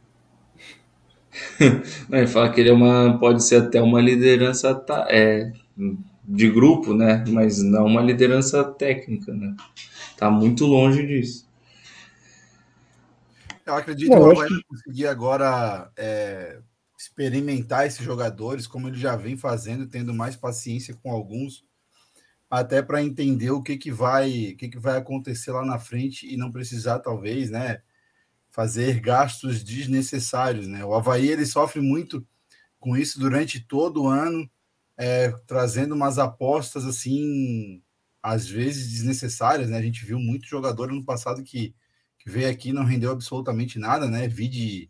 ele 2.12 2.26
fala 2.26 2.50
que 2.50 2.60
ele 2.60 2.72
é 2.72 2.74
uma, 2.74 3.20
pode 3.20 3.44
ser 3.44 3.58
até 3.58 3.80
uma 3.80 4.02
liderança 4.02 4.74
tá, 4.74 5.06
é, 5.12 5.52
de 6.28 6.50
grupo, 6.50 6.94
né? 6.94 7.24
Mas 7.30 7.64
não 7.64 7.86
uma 7.86 8.02
liderança 8.02 8.64
técnica, 8.64 9.34
né? 9.34 9.56
Tá 10.18 10.30
muito 10.30 10.66
longe 10.66 11.06
disso. 11.06 11.48
Eu 13.66 13.76
acredito 13.76 14.10
não, 14.10 14.20
que 14.20 14.26
ele 14.26 14.36
vai 14.36 14.50
conseguir 14.68 15.08
agora 15.08 15.92
é, 15.98 16.60
experimentar 16.98 17.86
esses 17.86 18.04
jogadores, 18.04 18.68
como 18.68 18.88
ele 18.88 18.98
já 18.98 19.16
vem 19.16 19.38
fazendo, 19.38 19.88
tendo 19.88 20.14
mais 20.14 20.36
paciência 20.36 20.94
com 21.02 21.12
alguns 21.12 21.66
até 22.50 22.82
para 22.82 23.04
entender 23.04 23.52
o 23.52 23.62
que, 23.62 23.78
que 23.78 23.92
vai 23.92 24.52
o 24.54 24.58
que, 24.58 24.70
que 24.70 24.80
vai 24.80 24.98
acontecer 24.98 25.52
lá 25.52 25.66
na 25.66 25.78
frente 25.78 26.32
e 26.32 26.38
não 26.38 26.52
precisar 26.52 27.00
talvez 27.00 27.50
né 27.50 27.82
fazer 28.50 29.00
gastos 29.02 29.62
desnecessários 29.64 30.66
né 30.66 30.84
o 30.86 30.94
Havaí 30.94 31.28
ele 31.28 31.46
sofre 31.46 31.82
muito 31.82 32.26
com 32.80 32.96
isso 32.96 33.20
durante 33.20 33.60
todo 33.60 34.04
o 34.04 34.08
ano 34.08 34.50
é, 34.98 35.30
trazendo 35.46 35.96
umas 35.96 36.18
apostas 36.18 36.86
assim 36.86 37.82
às 38.22 38.48
vezes 38.48 38.92
desnecessárias 38.92 39.70
né? 39.70 39.78
A 39.78 39.82
gente 39.82 40.06
viu 40.06 40.20
muito 40.20 40.48
jogador 40.48 40.92
no 40.92 41.06
passado 41.06 41.44
que, 41.44 41.76
que 42.20 42.30
veio 42.30 42.50
aqui 42.50 42.74
não 42.74 42.84
rendeu 42.84 43.12
absolutamente 43.12 43.80
nada 43.80 44.08
né? 44.08 44.28
Vi 44.28 44.48
de 44.48 44.90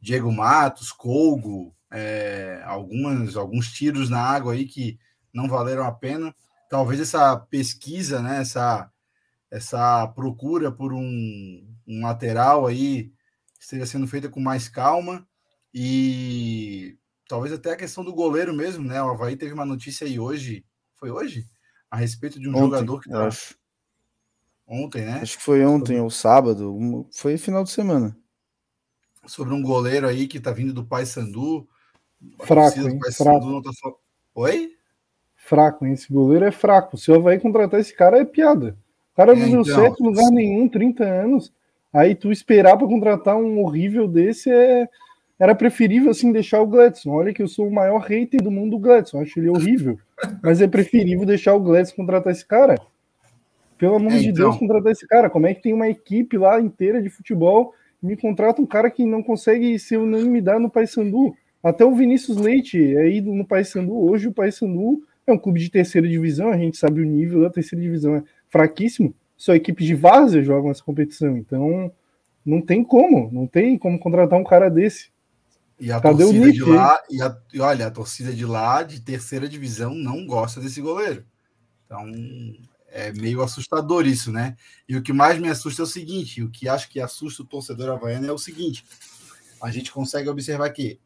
Diego 0.00 0.32
Matos 0.32 0.90
Colgo 0.90 1.74
é, 1.92 2.62
algumas 2.64 3.36
alguns 3.36 3.70
tiros 3.70 4.08
na 4.08 4.20
água 4.20 4.54
aí 4.54 4.64
que 4.64 4.98
não 5.32 5.48
valeram 5.48 5.84
a 5.84 5.92
pena. 5.92 6.34
Talvez 6.68 7.00
essa 7.00 7.36
pesquisa, 7.36 8.20
né, 8.22 8.40
essa, 8.40 8.90
essa 9.50 10.06
procura 10.08 10.70
por 10.72 10.92
um, 10.92 11.66
um 11.86 12.02
lateral 12.02 12.66
aí 12.66 13.12
esteja 13.60 13.86
sendo 13.86 14.06
feita 14.06 14.28
com 14.28 14.40
mais 14.40 14.68
calma 14.68 15.26
e 15.72 16.98
talvez 17.28 17.52
até 17.52 17.72
a 17.72 17.76
questão 17.76 18.04
do 18.04 18.14
goleiro 18.14 18.54
mesmo, 18.54 18.84
né? 18.84 19.02
O 19.02 19.10
Havaí 19.10 19.36
teve 19.36 19.52
uma 19.52 19.64
notícia 19.64 20.06
aí 20.06 20.18
hoje, 20.18 20.64
foi 20.94 21.10
hoje? 21.10 21.46
A 21.90 21.96
respeito 21.96 22.40
de 22.40 22.48
um 22.48 22.52
ontem, 22.52 22.62
jogador 22.62 23.00
que 23.00 23.10
tá... 23.10 23.26
acho. 23.26 23.54
Ontem, 24.66 25.04
né? 25.04 25.20
Acho 25.20 25.36
que 25.36 25.44
foi 25.44 25.64
ontem 25.64 26.00
ou 26.00 26.10
sábado, 26.10 27.06
foi 27.12 27.36
final 27.36 27.64
de 27.64 27.70
semana. 27.70 28.16
Sobre 29.26 29.52
um 29.52 29.62
goleiro 29.62 30.08
aí 30.08 30.26
que 30.26 30.40
tá 30.40 30.50
vindo 30.50 30.72
do 30.72 30.84
Paysandu. 30.84 31.68
Fraco, 32.44 32.80
hein? 32.80 32.98
Fraco. 33.12 33.62
Tá... 33.62 33.70
Oi? 34.34 34.76
fraco, 35.42 35.84
hein? 35.84 35.92
Esse 35.92 36.12
goleiro 36.12 36.44
é 36.44 36.50
fraco. 36.50 36.96
Se 36.96 37.10
o 37.10 37.16
Havaí 37.16 37.38
contratar 37.38 37.80
esse 37.80 37.94
cara, 37.94 38.18
é 38.18 38.24
piada. 38.24 38.76
O 39.12 39.16
cara 39.16 39.34
não 39.34 39.42
é, 39.42 39.48
deu 39.48 39.60
então... 39.60 39.74
certo 39.74 40.02
em 40.02 40.06
lugar 40.06 40.30
nenhum, 40.30 40.68
30 40.68 41.04
anos. 41.04 41.52
Aí 41.92 42.14
tu 42.14 42.32
esperar 42.32 42.76
para 42.78 42.86
contratar 42.86 43.36
um 43.36 43.62
horrível 43.62 44.08
desse 44.08 44.50
é. 44.50 44.88
Era 45.42 45.56
preferível 45.56 46.12
assim 46.12 46.30
deixar 46.30 46.60
o 46.60 46.66
Gladson. 46.68 47.10
Olha 47.10 47.34
que 47.34 47.42
eu 47.42 47.48
sou 47.48 47.66
o 47.66 47.74
maior 47.74 47.98
hater 47.98 48.40
do 48.40 48.48
mundo 48.48 48.70
do 48.70 48.78
Gladson. 48.78 49.20
Acho 49.20 49.40
ele 49.40 49.48
horrível. 49.48 49.98
Mas 50.40 50.60
é 50.60 50.68
preferível 50.68 51.26
deixar 51.26 51.52
o 51.52 51.58
Gladson 51.58 51.96
contratar 51.96 52.32
esse 52.32 52.46
cara. 52.46 52.76
Pelo 53.76 53.96
amor 53.96 54.12
é, 54.12 54.18
de 54.18 54.28
então... 54.28 54.50
Deus, 54.50 54.56
contratar 54.56 54.92
esse 54.92 55.04
cara. 55.04 55.28
Como 55.28 55.48
é 55.48 55.52
que 55.52 55.60
tem 55.60 55.72
uma 55.72 55.88
equipe 55.88 56.38
lá 56.38 56.60
inteira 56.60 57.02
de 57.02 57.10
futebol 57.10 57.74
e 58.00 58.06
me 58.06 58.16
contrata 58.16 58.62
um 58.62 58.66
cara 58.66 58.88
que 58.88 59.04
não 59.04 59.20
consegue 59.20 59.76
ser 59.80 59.96
unanimidade 59.96 60.62
no 60.62 60.70
Paysandu? 60.70 61.34
Até 61.60 61.84
o 61.84 61.92
Vinícius 61.92 62.36
Leite 62.36 62.78
é 62.96 63.10
ido 63.10 63.34
no 63.34 63.44
Paysandu. 63.44 63.98
Hoje 63.98 64.28
o 64.28 64.32
Paysandu 64.32 65.02
é 65.26 65.32
um 65.32 65.38
clube 65.38 65.58
de 65.58 65.72
terceira 65.72 66.06
divisão, 66.08 66.50
a 66.50 66.56
gente 66.56 66.76
sabe 66.76 67.00
o 67.00 67.04
nível 67.04 67.40
da 67.40 67.50
terceira 67.50 67.82
divisão 67.82 68.14
é 68.14 68.22
fraquíssimo. 68.48 69.12
Só 69.36 69.56
equipes 69.56 69.88
de 69.88 69.96
várzea 69.96 70.40
jogam 70.40 70.70
essa 70.70 70.84
competição, 70.84 71.36
então 71.36 71.90
não 72.46 72.60
tem 72.60 72.84
como, 72.84 73.28
não 73.32 73.48
tem 73.48 73.76
como 73.76 73.98
contratar 73.98 74.38
um 74.38 74.44
cara 74.44 74.68
desse. 74.68 75.10
E 75.82 75.90
a 75.90 76.00
Cadê 76.00 76.22
torcida 76.22 76.46
o 76.46 76.52
de 76.52 76.62
lá, 76.62 77.02
e, 77.10 77.20
a, 77.20 77.36
e 77.52 77.58
olha, 77.58 77.88
a 77.88 77.90
torcida 77.90 78.32
de 78.32 78.46
lá, 78.46 78.84
de 78.84 79.00
terceira 79.00 79.48
divisão, 79.48 79.92
não 79.92 80.24
gosta 80.24 80.60
desse 80.60 80.80
goleiro. 80.80 81.26
Então 81.84 82.08
é 82.86 83.12
meio 83.12 83.42
assustador 83.42 84.06
isso, 84.06 84.30
né? 84.30 84.56
E 84.88 84.96
o 84.96 85.02
que 85.02 85.12
mais 85.12 85.40
me 85.40 85.48
assusta 85.48 85.82
é 85.82 85.84
o 85.84 85.88
seguinte: 85.88 86.40
o 86.40 86.48
que 86.48 86.68
acho 86.68 86.88
que 86.88 87.00
assusta 87.00 87.42
o 87.42 87.46
torcedor 87.46 87.90
havaiano 87.90 88.28
é 88.28 88.30
o 88.30 88.38
seguinte: 88.38 88.84
a 89.60 89.72
gente 89.72 89.90
consegue 89.90 90.28
observar 90.28 90.70
que 90.70 91.00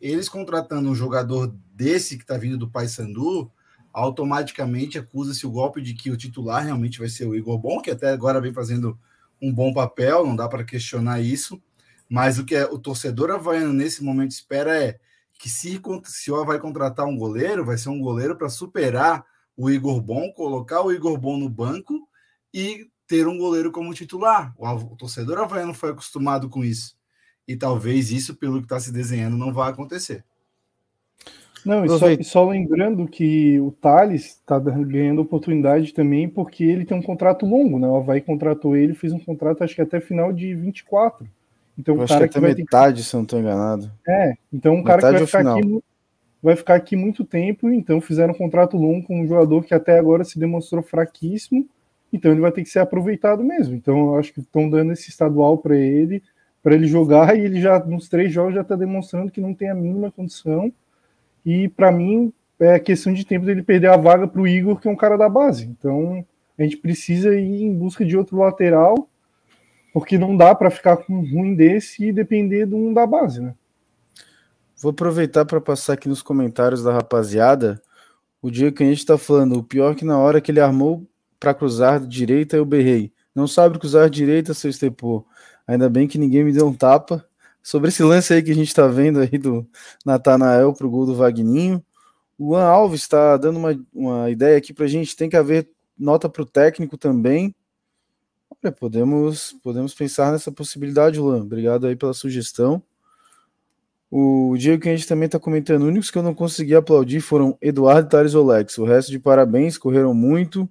eles 0.00 0.26
contratando 0.26 0.88
um 0.88 0.94
jogador 0.94 1.54
desse 1.74 2.16
que 2.16 2.24
está 2.24 2.38
vindo 2.38 2.56
do 2.56 2.70
Paysandu, 2.70 3.52
automaticamente 3.92 4.98
acusa-se 4.98 5.46
o 5.46 5.50
golpe 5.50 5.82
de 5.82 5.92
que 5.92 6.10
o 6.10 6.16
titular 6.16 6.64
realmente 6.64 6.98
vai 6.98 7.10
ser 7.10 7.26
o 7.26 7.36
Igor 7.36 7.58
Bom, 7.58 7.78
que 7.82 7.90
até 7.90 8.10
agora 8.10 8.40
vem 8.40 8.54
fazendo 8.54 8.98
um 9.42 9.52
bom 9.52 9.70
papel, 9.74 10.26
não 10.26 10.34
dá 10.34 10.48
para 10.48 10.64
questionar 10.64 11.20
isso. 11.20 11.60
Mas 12.08 12.38
o 12.38 12.44
que 12.44 12.54
é, 12.54 12.64
o 12.64 12.78
torcedor 12.78 13.30
havaiano 13.30 13.72
nesse 13.72 14.02
momento 14.04 14.30
espera 14.30 14.76
é 14.76 14.98
que 15.38 15.48
se, 15.48 15.80
se 16.04 16.30
o 16.30 16.44
vai 16.44 16.58
contratar 16.58 17.06
um 17.06 17.16
goleiro, 17.16 17.64
vai 17.64 17.76
ser 17.76 17.88
um 17.88 18.00
goleiro 18.00 18.36
para 18.36 18.48
superar 18.48 19.24
o 19.56 19.70
Igor 19.70 20.00
Bom, 20.00 20.32
colocar 20.32 20.82
o 20.82 20.92
Igor 20.92 21.18
Bom 21.18 21.36
no 21.36 21.48
banco 21.48 22.08
e 22.52 22.88
ter 23.06 23.26
um 23.26 23.38
goleiro 23.38 23.70
como 23.70 23.94
titular. 23.94 24.54
O, 24.58 24.66
o 24.66 24.96
torcedor 24.96 25.38
havaiano 25.38 25.74
foi 25.74 25.90
acostumado 25.90 26.48
com 26.48 26.64
isso. 26.64 26.96
E 27.46 27.56
talvez 27.56 28.10
isso, 28.10 28.34
pelo 28.34 28.58
que 28.58 28.64
está 28.64 28.80
se 28.80 28.92
desenhando, 28.92 29.36
não 29.36 29.52
vá 29.52 29.68
acontecer. 29.68 30.24
Não, 31.64 31.84
e 31.84 31.88
só, 31.88 32.06
só, 32.22 32.48
lembrando 32.48 33.08
que 33.08 33.58
o 33.58 33.72
Thales 33.72 34.26
está 34.26 34.58
ganhando 34.58 35.22
oportunidade 35.22 35.94
também 35.94 36.28
porque 36.28 36.62
ele 36.62 36.84
tem 36.84 36.96
um 36.96 37.02
contrato 37.02 37.46
longo, 37.46 37.78
né? 37.78 37.88
O 37.88 37.96
Havaí 37.96 38.20
contratou 38.20 38.76
ele, 38.76 38.92
fez 38.92 39.14
um 39.14 39.18
contrato 39.18 39.64
acho 39.64 39.74
que 39.74 39.80
até 39.80 39.98
final 39.98 40.30
de 40.30 40.54
24. 40.54 41.26
Então, 41.78 41.96
o 41.96 42.06
cara 42.06 42.28
que, 42.28 42.34
que 42.34 42.40
vai 42.40 42.54
metade, 42.54 43.02
que... 43.02 43.08
se 43.08 43.14
eu 43.14 43.18
não 43.18 43.24
estou 43.24 43.40
enganado. 43.40 43.90
É, 44.06 44.34
então 44.52 44.74
um 44.74 44.82
cara 44.84 45.02
que 45.02 45.18
vai 45.18 45.26
ficar, 45.26 45.56
aqui, 45.56 45.84
vai 46.42 46.56
ficar 46.56 46.74
aqui 46.74 46.96
muito 46.96 47.24
tempo, 47.24 47.70
então 47.70 48.00
fizeram 48.00 48.32
um 48.32 48.36
contrato 48.36 48.76
longo 48.76 49.06
com 49.06 49.20
um 49.20 49.26
jogador 49.26 49.64
que 49.64 49.74
até 49.74 49.98
agora 49.98 50.24
se 50.24 50.38
demonstrou 50.38 50.82
fraquíssimo, 50.82 51.66
então 52.12 52.30
ele 52.30 52.40
vai 52.40 52.52
ter 52.52 52.62
que 52.62 52.68
ser 52.68 52.78
aproveitado 52.78 53.42
mesmo. 53.42 53.74
Então 53.74 54.12
eu 54.12 54.18
acho 54.18 54.32
que 54.32 54.40
estão 54.40 54.70
dando 54.70 54.92
esse 54.92 55.10
estadual 55.10 55.58
para 55.58 55.76
ele 55.76 56.22
para 56.64 56.74
ele 56.74 56.86
jogar 56.86 57.36
e 57.36 57.44
ele 57.44 57.60
já 57.60 57.78
nos 57.78 58.08
três 58.08 58.32
jogos 58.32 58.54
já 58.54 58.62
está 58.62 58.74
demonstrando 58.74 59.30
que 59.30 59.38
não 59.40 59.52
tem 59.52 59.68
a 59.68 59.74
mínima 59.74 60.10
condição. 60.10 60.72
E 61.44 61.68
para 61.68 61.92
mim 61.92 62.32
é 62.58 62.78
questão 62.78 63.12
de 63.12 63.26
tempo 63.26 63.44
dele 63.44 63.62
perder 63.62 63.88
a 63.88 63.98
vaga 63.98 64.26
para 64.26 64.40
o 64.40 64.48
Igor, 64.48 64.80
que 64.80 64.88
é 64.88 64.90
um 64.90 64.96
cara 64.96 65.18
da 65.18 65.28
base. 65.28 65.66
Então 65.66 66.24
a 66.58 66.62
gente 66.62 66.78
precisa 66.78 67.36
ir 67.36 67.64
em 67.64 67.74
busca 67.74 68.02
de 68.02 68.16
outro 68.16 68.38
lateral, 68.38 69.10
porque 69.94 70.18
não 70.18 70.36
dá 70.36 70.52
para 70.56 70.72
ficar 70.72 70.96
com 70.96 71.14
um 71.14 71.20
ruim 71.20 71.54
desse 71.54 72.06
e 72.06 72.12
depender 72.12 72.66
de 72.66 72.74
um 72.74 72.92
da 72.92 73.06
base, 73.06 73.40
né? 73.40 73.54
Vou 74.76 74.90
aproveitar 74.90 75.44
para 75.44 75.60
passar 75.60 75.92
aqui 75.92 76.08
nos 76.08 76.20
comentários 76.20 76.82
da 76.82 76.92
rapaziada. 76.92 77.80
O 78.42 78.48
a 78.48 78.50
gente 78.50 78.94
está 78.94 79.16
falando, 79.16 79.56
o 79.56 79.62
pior 79.62 79.94
que 79.94 80.04
na 80.04 80.18
hora 80.18 80.40
que 80.40 80.50
ele 80.50 80.58
armou 80.58 81.06
para 81.38 81.54
cruzar 81.54 82.04
direita 82.04 82.56
eu 82.56 82.64
berrei. 82.64 83.12
Não 83.32 83.46
sabe 83.46 83.78
cruzar 83.78 84.10
direita, 84.10 84.52
seu 84.52 84.68
estepô. 84.68 85.24
Ainda 85.64 85.88
bem 85.88 86.08
que 86.08 86.18
ninguém 86.18 86.42
me 86.42 86.52
deu 86.52 86.66
um 86.66 86.74
tapa. 86.74 87.24
Sobre 87.62 87.88
esse 87.88 88.02
lance 88.02 88.34
aí 88.34 88.42
que 88.42 88.50
a 88.50 88.54
gente 88.54 88.68
está 88.68 88.88
vendo 88.88 89.20
aí 89.20 89.38
do 89.38 89.64
Natanael 90.04 90.74
pro 90.74 90.90
gol 90.90 91.06
do 91.06 91.14
Vagninho. 91.14 91.80
O 92.36 92.50
Juan 92.50 92.64
Alves 92.64 93.02
está 93.02 93.36
dando 93.36 93.58
uma, 93.58 93.80
uma 93.94 94.28
ideia 94.28 94.58
aqui 94.58 94.74
para 94.74 94.86
a 94.86 94.88
gente. 94.88 95.14
Tem 95.14 95.30
que 95.30 95.36
haver 95.36 95.70
nota 95.96 96.28
para 96.28 96.42
o 96.42 96.46
técnico 96.46 96.98
também. 96.98 97.54
Olha, 98.64 98.72
podemos, 98.72 99.54
podemos 99.62 99.92
pensar 99.92 100.32
nessa 100.32 100.50
possibilidade, 100.50 101.20
Luan. 101.20 101.42
Obrigado 101.42 101.86
aí 101.86 101.94
pela 101.94 102.14
sugestão. 102.14 102.82
O 104.10 104.56
Diego 104.56 104.80
que 104.80 104.88
a 104.88 104.96
gente 104.96 105.06
também 105.06 105.26
está 105.26 105.38
comentando, 105.38 105.82
os 105.82 105.88
únicos 105.88 106.10
que 106.10 106.16
eu 106.16 106.22
não 106.22 106.34
consegui 106.34 106.74
aplaudir 106.74 107.20
foram 107.20 107.58
Eduardo 107.60 108.08
e 108.16 108.36
Olex. 108.36 108.78
O 108.78 108.86
resto 108.86 109.10
de 109.10 109.18
parabéns, 109.18 109.76
correram 109.76 110.14
muito. 110.14 110.66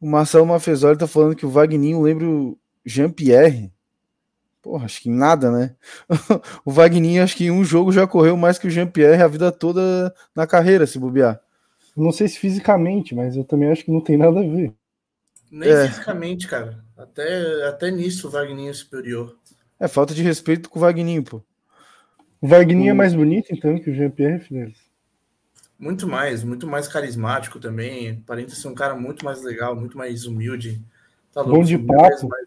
O 0.00 0.06
Marcelo 0.08 0.46
Mafezoli 0.46 0.94
está 0.94 1.06
falando 1.06 1.36
que 1.36 1.46
o 1.46 1.48
Vagninho 1.48 2.02
lembra 2.02 2.26
o 2.26 2.58
Jean-Pierre. 2.84 3.72
Porra, 4.60 4.86
acho 4.86 5.00
que 5.00 5.08
nada, 5.08 5.52
né? 5.52 5.76
o 6.64 6.72
Vagninho, 6.72 7.22
acho 7.22 7.36
que 7.36 7.44
em 7.44 7.50
um 7.52 7.62
jogo 7.62 7.92
já 7.92 8.04
correu 8.04 8.36
mais 8.36 8.58
que 8.58 8.66
o 8.66 8.70
Jean-Pierre 8.70 9.22
a 9.22 9.28
vida 9.28 9.52
toda 9.52 10.12
na 10.34 10.44
carreira, 10.44 10.88
se 10.88 10.98
bobear. 10.98 11.40
Não 11.96 12.10
sei 12.10 12.26
se 12.26 12.36
fisicamente, 12.36 13.14
mas 13.14 13.36
eu 13.36 13.44
também 13.44 13.70
acho 13.70 13.84
que 13.84 13.92
não 13.92 14.00
tem 14.00 14.16
nada 14.16 14.40
a 14.40 14.42
ver. 14.42 14.74
Nem 15.54 15.70
é. 15.70 15.86
fisicamente, 15.86 16.48
cara. 16.48 16.84
Até, 16.96 17.68
até 17.68 17.88
nisso 17.88 18.26
o 18.26 18.30
Vagninho 18.30 18.70
é 18.70 18.72
superior. 18.72 19.38
É 19.78 19.86
falta 19.86 20.12
de 20.12 20.20
respeito 20.20 20.68
com 20.68 20.80
o 20.80 20.82
Vagninho, 20.82 21.22
pô. 21.22 21.40
O 22.40 22.48
Wagner 22.48 22.88
o... 22.88 22.90
é 22.90 22.92
mais 22.92 23.14
bonito, 23.14 23.52
então, 23.52 23.78
que 23.78 23.88
o 23.88 23.94
Jean-Pierre 23.94 24.40
Fidelis. 24.40 24.78
Muito 25.78 26.08
mais, 26.08 26.42
muito 26.42 26.66
mais 26.66 26.88
carismático 26.88 27.60
também. 27.60 28.20
Aparenta 28.24 28.54
ser 28.56 28.66
um 28.66 28.74
cara 28.74 28.96
muito 28.96 29.24
mais 29.24 29.42
legal, 29.42 29.76
muito 29.76 29.96
mais 29.96 30.26
humilde. 30.26 30.84
Tá 31.32 31.40
louco, 31.40 31.58
bom 31.58 31.64
de 31.64 31.78
papo. 31.78 32.28
Mais, 32.28 32.46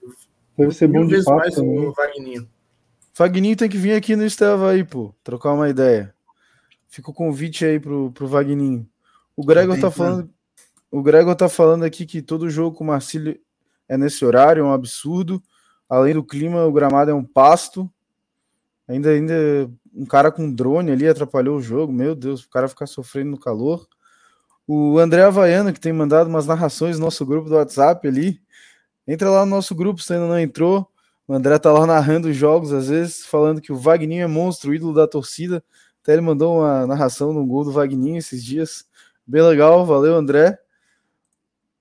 Deve 0.57 0.73
ser 0.73 0.87
bom 0.87 1.07
de 1.07 1.23
papo. 1.23 1.37
mais 1.37 1.55
também. 1.55 1.79
o 1.79 1.93
Wagninho. 1.93 2.49
Wagninho 3.17 3.55
tem 3.55 3.69
que 3.69 3.77
vir 3.77 3.93
aqui 3.93 4.17
no 4.17 4.25
Esteva 4.25 4.71
aí, 4.71 4.83
pô. 4.83 5.15
Trocar 5.23 5.53
uma 5.53 5.69
ideia. 5.69 6.13
Fica 6.89 7.09
o 7.09 7.13
convite 7.13 7.63
aí 7.63 7.79
pro, 7.79 8.11
pro 8.11 8.27
Wagninho. 8.27 8.85
O 9.33 9.45
Gregor 9.45 9.79
tá 9.79 9.89
falando. 9.89 10.29
O 10.91 11.01
Gregor 11.01 11.35
tá 11.35 11.49
falando 11.49 11.83
aqui 11.83 12.05
que 12.05 12.21
todo 12.21 12.49
jogo 12.49 12.77
com 12.77 12.83
o 12.83 12.87
Marcílio 12.87 13.39
é 13.87 13.97
nesse 13.97 14.25
horário, 14.25 14.61
é 14.61 14.63
um 14.63 14.71
absurdo. 14.71 15.41
Além 15.89 16.13
do 16.13 16.23
clima, 16.23 16.65
o 16.65 16.71
gramado 16.71 17.11
é 17.11 17.13
um 17.13 17.23
pasto. 17.23 17.89
Ainda, 18.87 19.09
ainda 19.09 19.69
um 19.93 20.05
cara 20.05 20.31
com 20.31 20.51
drone 20.51 20.91
ali 20.91 21.07
atrapalhou 21.07 21.57
o 21.57 21.61
jogo. 21.61 21.91
Meu 21.91 22.15
Deus, 22.15 22.43
o 22.43 22.49
cara 22.49 22.67
ficar 22.67 22.87
sofrendo 22.87 23.31
no 23.31 23.39
calor. 23.39 23.87
O 24.65 24.97
André 24.99 25.23
Havaiano, 25.23 25.71
que 25.71 25.79
tem 25.79 25.93
mandado 25.93 26.27
umas 26.27 26.45
narrações 26.45 26.99
no 26.99 27.05
nosso 27.05 27.25
grupo 27.25 27.49
do 27.49 27.55
WhatsApp 27.55 28.05
ali. 28.07 28.41
Entra 29.07 29.29
lá 29.29 29.45
no 29.45 29.51
nosso 29.51 29.73
grupo 29.73 30.01
se 30.01 30.13
ainda 30.13 30.27
não 30.27 30.39
entrou. 30.39 30.89
O 31.27 31.33
André 31.33 31.57
tá 31.57 31.71
lá 31.71 31.85
narrando 31.85 32.29
os 32.29 32.35
jogos, 32.35 32.71
às 32.73 32.87
vezes, 32.87 33.25
falando 33.25 33.61
que 33.61 33.71
o 33.71 33.77
Vagninho 33.77 34.23
é 34.23 34.27
monstro, 34.27 34.73
ídolo 34.73 34.93
da 34.93 35.07
torcida. 35.07 35.63
Até 36.01 36.13
ele 36.13 36.21
mandou 36.21 36.59
uma 36.59 36.85
narração 36.87 37.33
no 37.33 37.45
gol 37.45 37.63
do 37.65 37.71
Vagninho 37.71 38.17
esses 38.17 38.43
dias. 38.43 38.85
Bem 39.25 39.41
legal, 39.41 39.85
valeu, 39.85 40.15
André. 40.15 40.57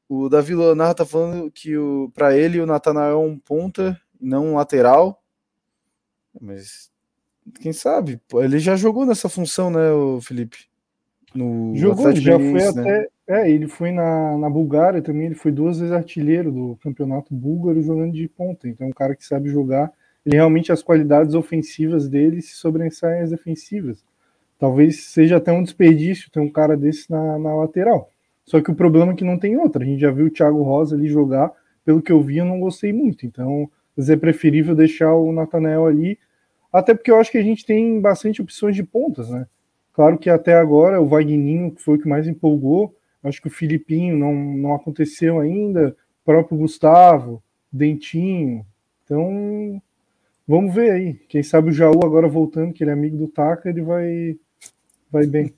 O 0.09 0.29
Davi 0.29 0.55
Leonardo 0.55 0.95
tá 0.95 1.05
falando 1.05 1.51
que 1.51 1.77
o 1.77 2.11
para 2.15 2.37
ele 2.37 2.61
o 2.61 2.67
Natanael 2.67 3.13
é 3.13 3.17
um 3.17 3.39
ponta 3.39 4.01
e 4.21 4.29
não 4.29 4.49
um 4.49 4.55
lateral. 4.55 5.23
Mas 6.41 6.91
quem 7.61 7.73
sabe? 7.73 8.21
Ele 8.35 8.59
já 8.59 8.77
jogou 8.77 9.07
nessa 9.07 9.29
função, 9.29 9.71
né, 9.71 9.91
o 9.91 10.21
Felipe? 10.21 10.59
No 11.35 11.75
jogou, 11.77 12.13
já 12.15 12.39
foi 12.39 12.53
né? 12.53 12.69
até. 12.69 13.09
É, 13.29 13.51
ele 13.51 13.67
foi 13.67 13.91
na, 13.91 14.39
na 14.39 14.49
Bulgária 14.49 15.03
também, 15.03 15.27
ele 15.27 15.35
foi 15.35 15.51
duas 15.51 15.81
vezes 15.81 15.93
artilheiro 15.93 16.53
do 16.53 16.79
campeonato 16.81 17.35
búlgaro 17.35 17.83
jogando 17.83 18.13
de 18.13 18.29
ponta. 18.29 18.69
Então, 18.69 18.87
é 18.87 18.91
um 18.91 18.93
cara 18.93 19.17
que 19.17 19.25
sabe 19.25 19.49
jogar. 19.49 19.93
Ele 20.25 20.37
realmente, 20.37 20.71
as 20.71 20.83
qualidades 20.83 21.35
ofensivas 21.35 22.09
dele 22.09 22.41
se 22.41 22.55
sobressaem 22.55 23.23
às 23.23 23.31
defensivas. 23.31 24.05
Talvez 24.59 25.07
seja 25.07 25.37
até 25.37 25.53
um 25.53 25.63
desperdício 25.63 26.31
ter 26.31 26.41
um 26.41 26.49
cara 26.49 26.77
desse 26.77 27.11
na, 27.11 27.37
na 27.39 27.55
lateral. 27.55 28.11
Só 28.47 28.61
que 28.63 28.71
o 28.71 28.75
problema 28.75 29.13
é 29.13 29.15
que 29.15 29.25
não 29.25 29.39
tem 29.39 29.59
outra. 29.59 29.83
A 29.83 29.87
gente 29.87 30.01
já 30.01 30.11
viu 30.11 30.27
o 30.27 30.31
Thiago 30.31 30.63
Rosa 30.63 30.97
ali 30.97 31.09
jogar. 31.09 31.53
Pelo 31.85 32.01
que 32.01 32.11
eu 32.11 32.23
vi, 32.23 32.39
eu 32.39 32.45
não 32.47 32.61
gostei 32.61 32.93
muito. 32.93 33.27
Então, 33.27 33.69
vezes 33.95 34.09
é 34.09 34.17
preferível 34.17 34.75
deixar 34.75 35.15
o 35.15 35.33
Natanel 35.33 35.87
ali 35.87 36.19
até 36.77 36.95
porque 36.95 37.11
eu 37.11 37.19
acho 37.19 37.31
que 37.31 37.39
a 37.39 37.43
gente 37.43 37.65
tem 37.65 37.99
bastante 38.03 38.43
opções 38.43 38.77
de 38.77 38.83
pontas, 38.83 39.31
né? 39.31 39.47
Claro 39.95 40.19
que 40.19 40.29
até 40.29 40.55
agora 40.55 41.01
o 41.01 41.09
Wagninho 41.09 41.75
foi 41.79 41.97
o 41.97 41.99
que 41.99 42.07
mais 42.07 42.29
empolgou. 42.29 42.95
Acho 43.23 43.41
que 43.41 43.49
o 43.49 43.51
Filipinho 43.51 44.15
não, 44.15 44.35
não 44.35 44.75
aconteceu 44.75 45.41
ainda. 45.41 45.97
O 46.21 46.25
próprio 46.27 46.59
Gustavo, 46.59 47.43
Dentinho. 47.73 48.67
Então, 49.03 49.81
vamos 50.47 50.75
ver 50.75 50.91
aí. 50.91 51.15
Quem 51.31 51.43
sabe 51.43 51.71
o 51.71 51.73
Jaú 51.73 52.05
agora 52.05 52.29
voltando, 52.29 52.75
que 52.75 52.85
ele 52.85 52.91
é 52.91 52.93
amigo 52.93 53.17
do 53.17 53.29
Taka, 53.29 53.71
ele 53.71 53.81
vai, 53.81 54.37
vai 55.11 55.27
bem. 55.27 55.55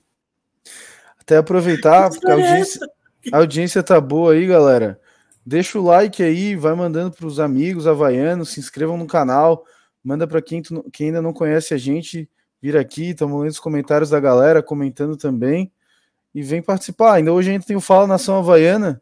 Até 1.29 1.37
aproveitar, 1.37 2.09
porque 2.09 2.25
a 2.25 2.33
audiência, 2.33 2.89
a 3.31 3.37
audiência 3.37 3.83
tá 3.83 4.01
boa 4.01 4.33
aí, 4.33 4.47
galera. 4.47 4.99
Deixa 5.45 5.77
o 5.77 5.83
like 5.83 6.23
aí, 6.23 6.55
vai 6.55 6.73
mandando 6.73 7.15
para 7.15 7.27
os 7.27 7.39
amigos 7.39 7.85
havaianos, 7.85 8.49
se 8.49 8.59
inscrevam 8.59 8.97
no 8.97 9.05
canal. 9.05 9.63
Manda 10.03 10.25
para 10.25 10.41
quem, 10.41 10.63
quem 10.91 11.09
ainda 11.09 11.21
não 11.21 11.31
conhece 11.31 11.71
a 11.71 11.77
gente, 11.77 12.27
vir 12.59 12.75
aqui, 12.75 13.11
estamos 13.11 13.39
lendo 13.39 13.51
os 13.51 13.59
comentários 13.59 14.09
da 14.09 14.19
galera, 14.19 14.63
comentando 14.63 15.15
também. 15.15 15.71
E 16.33 16.41
vem 16.41 16.63
participar. 16.63 17.13
Ainda 17.13 17.31
hoje 17.31 17.51
a 17.51 17.53
gente 17.53 17.67
tem 17.67 17.75
o 17.75 17.81
Fala 17.81 18.07
Nação 18.07 18.39
Havaiana. 18.39 18.99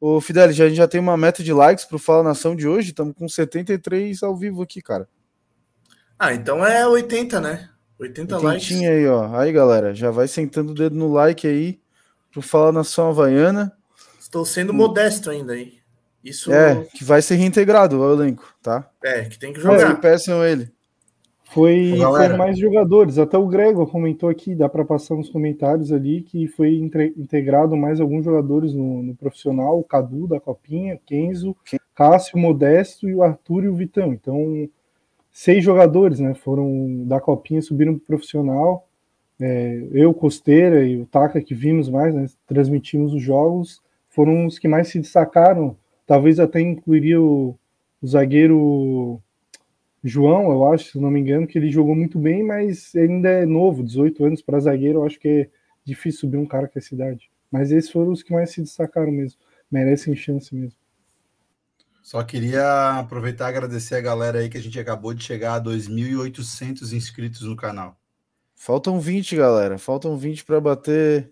O 0.00 0.20
Fidelis, 0.20 0.60
a 0.60 0.68
gente 0.68 0.76
já 0.76 0.86
tem 0.86 1.00
uma 1.00 1.16
meta 1.16 1.42
de 1.42 1.52
likes 1.52 1.84
para 1.84 1.96
o 1.96 1.98
Fala 1.98 2.22
Nação 2.22 2.54
de 2.54 2.68
hoje. 2.68 2.90
Estamos 2.90 3.16
com 3.16 3.28
73 3.28 4.22
ao 4.22 4.36
vivo 4.36 4.62
aqui, 4.62 4.80
cara. 4.80 5.08
Ah, 6.16 6.32
então 6.32 6.64
é 6.64 6.86
80, 6.86 7.40
né? 7.40 7.68
80 7.98 8.38
likes. 8.38 8.80
aí, 8.80 9.06
ó. 9.06 9.36
Aí, 9.36 9.52
galera, 9.52 9.94
já 9.94 10.10
vai 10.10 10.28
sentando 10.28 10.72
o 10.72 10.74
dedo 10.74 10.96
no 10.96 11.12
like 11.12 11.46
aí 11.46 11.80
pro 12.32 12.42
Fala 12.42 12.72
Nação 12.72 13.08
Havaiana. 13.08 13.72
Estou 14.18 14.44
sendo 14.44 14.70
o... 14.70 14.74
modesto 14.74 15.30
ainda 15.30 15.52
aí. 15.52 15.74
Isso 16.24 16.52
é, 16.52 16.86
que 16.94 17.04
vai 17.04 17.20
ser 17.20 17.34
reintegrado 17.34 18.02
ao 18.02 18.14
elenco, 18.14 18.54
tá? 18.62 18.90
É, 19.02 19.24
que 19.24 19.38
tem 19.38 19.52
que 19.52 19.60
jogar. 19.60 19.90
É, 19.90 19.94
peçam 19.94 20.42
ele. 20.42 20.72
Foi, 21.54 21.96
foi 21.98 22.28
mais 22.30 22.58
jogadores. 22.58 23.16
Até 23.16 23.38
o 23.38 23.46
Gregor 23.46 23.86
comentou 23.86 24.28
aqui, 24.28 24.56
dá 24.56 24.68
para 24.68 24.84
passar 24.84 25.14
nos 25.14 25.28
comentários 25.28 25.92
ali, 25.92 26.22
que 26.22 26.48
foi 26.48 26.74
integrado 27.16 27.76
mais 27.76 28.00
alguns 28.00 28.24
jogadores 28.24 28.74
no, 28.74 29.02
no 29.02 29.14
profissional, 29.14 29.78
o 29.78 29.84
Cadu 29.84 30.26
da 30.26 30.40
Copinha, 30.40 30.98
Kenzo, 31.06 31.54
Cássio, 31.94 32.38
Modesto 32.38 33.08
e 33.08 33.14
o 33.14 33.22
Arthur 33.22 33.64
e 33.64 33.68
o 33.68 33.74
Vitão. 33.74 34.12
Então, 34.12 34.68
seis 35.34 35.62
jogadores, 35.62 36.18
né? 36.18 36.32
Foram 36.32 37.04
da 37.06 37.20
Copinha, 37.20 37.60
subiram 37.60 37.98
pro 37.98 38.06
profissional. 38.06 38.88
É, 39.38 39.86
eu, 39.92 40.14
Costeira 40.14 40.86
e 40.86 40.96
o 40.96 41.04
Taka, 41.04 41.42
que 41.42 41.54
vimos 41.54 41.90
mais, 41.90 42.14
né? 42.14 42.26
Transmitimos 42.46 43.12
os 43.12 43.22
jogos, 43.22 43.82
foram 44.08 44.46
os 44.46 44.58
que 44.58 44.66
mais 44.66 44.88
se 44.88 44.98
destacaram 44.98 45.76
Talvez 46.06 46.38
até 46.38 46.60
incluiria 46.60 47.20
o, 47.20 47.58
o 48.00 48.06
zagueiro 48.06 49.20
João, 50.02 50.50
eu 50.50 50.66
acho, 50.72 50.92
se 50.92 51.00
não 51.00 51.10
me 51.10 51.20
engano, 51.20 51.46
que 51.46 51.56
ele 51.56 51.70
jogou 51.70 51.94
muito 51.94 52.18
bem, 52.18 52.42
mas 52.42 52.94
ainda 52.94 53.30
é 53.30 53.46
novo, 53.46 53.82
18 53.82 54.24
anos 54.24 54.42
para 54.42 54.60
zagueiro, 54.60 54.98
eu 55.00 55.04
acho 55.06 55.18
que 55.18 55.28
é 55.28 55.48
difícil 55.82 56.20
subir 56.20 56.36
um 56.36 56.46
cara 56.46 56.68
com 56.68 56.78
essa 56.78 56.94
idade. 56.94 57.30
Mas 57.50 57.72
esses 57.72 57.90
foram 57.90 58.12
os 58.12 58.22
que 58.22 58.32
mais 58.32 58.50
se 58.50 58.60
destacaram 58.60 59.10
mesmo, 59.10 59.38
merecem 59.70 60.14
chance 60.14 60.54
mesmo. 60.54 60.78
Só 62.04 62.22
queria 62.22 62.98
aproveitar 62.98 63.46
e 63.46 63.48
agradecer 63.48 63.94
a 63.94 64.00
galera 64.02 64.38
aí 64.38 64.50
que 64.50 64.58
a 64.58 64.60
gente 64.60 64.78
acabou 64.78 65.14
de 65.14 65.24
chegar 65.24 65.54
a 65.54 65.60
2.800 65.60 66.92
inscritos 66.92 67.40
no 67.40 67.56
canal. 67.56 67.98
Faltam 68.54 69.00
20, 69.00 69.34
galera. 69.34 69.78
Faltam 69.78 70.14
20 70.14 70.44
para 70.44 70.60
bater. 70.60 71.30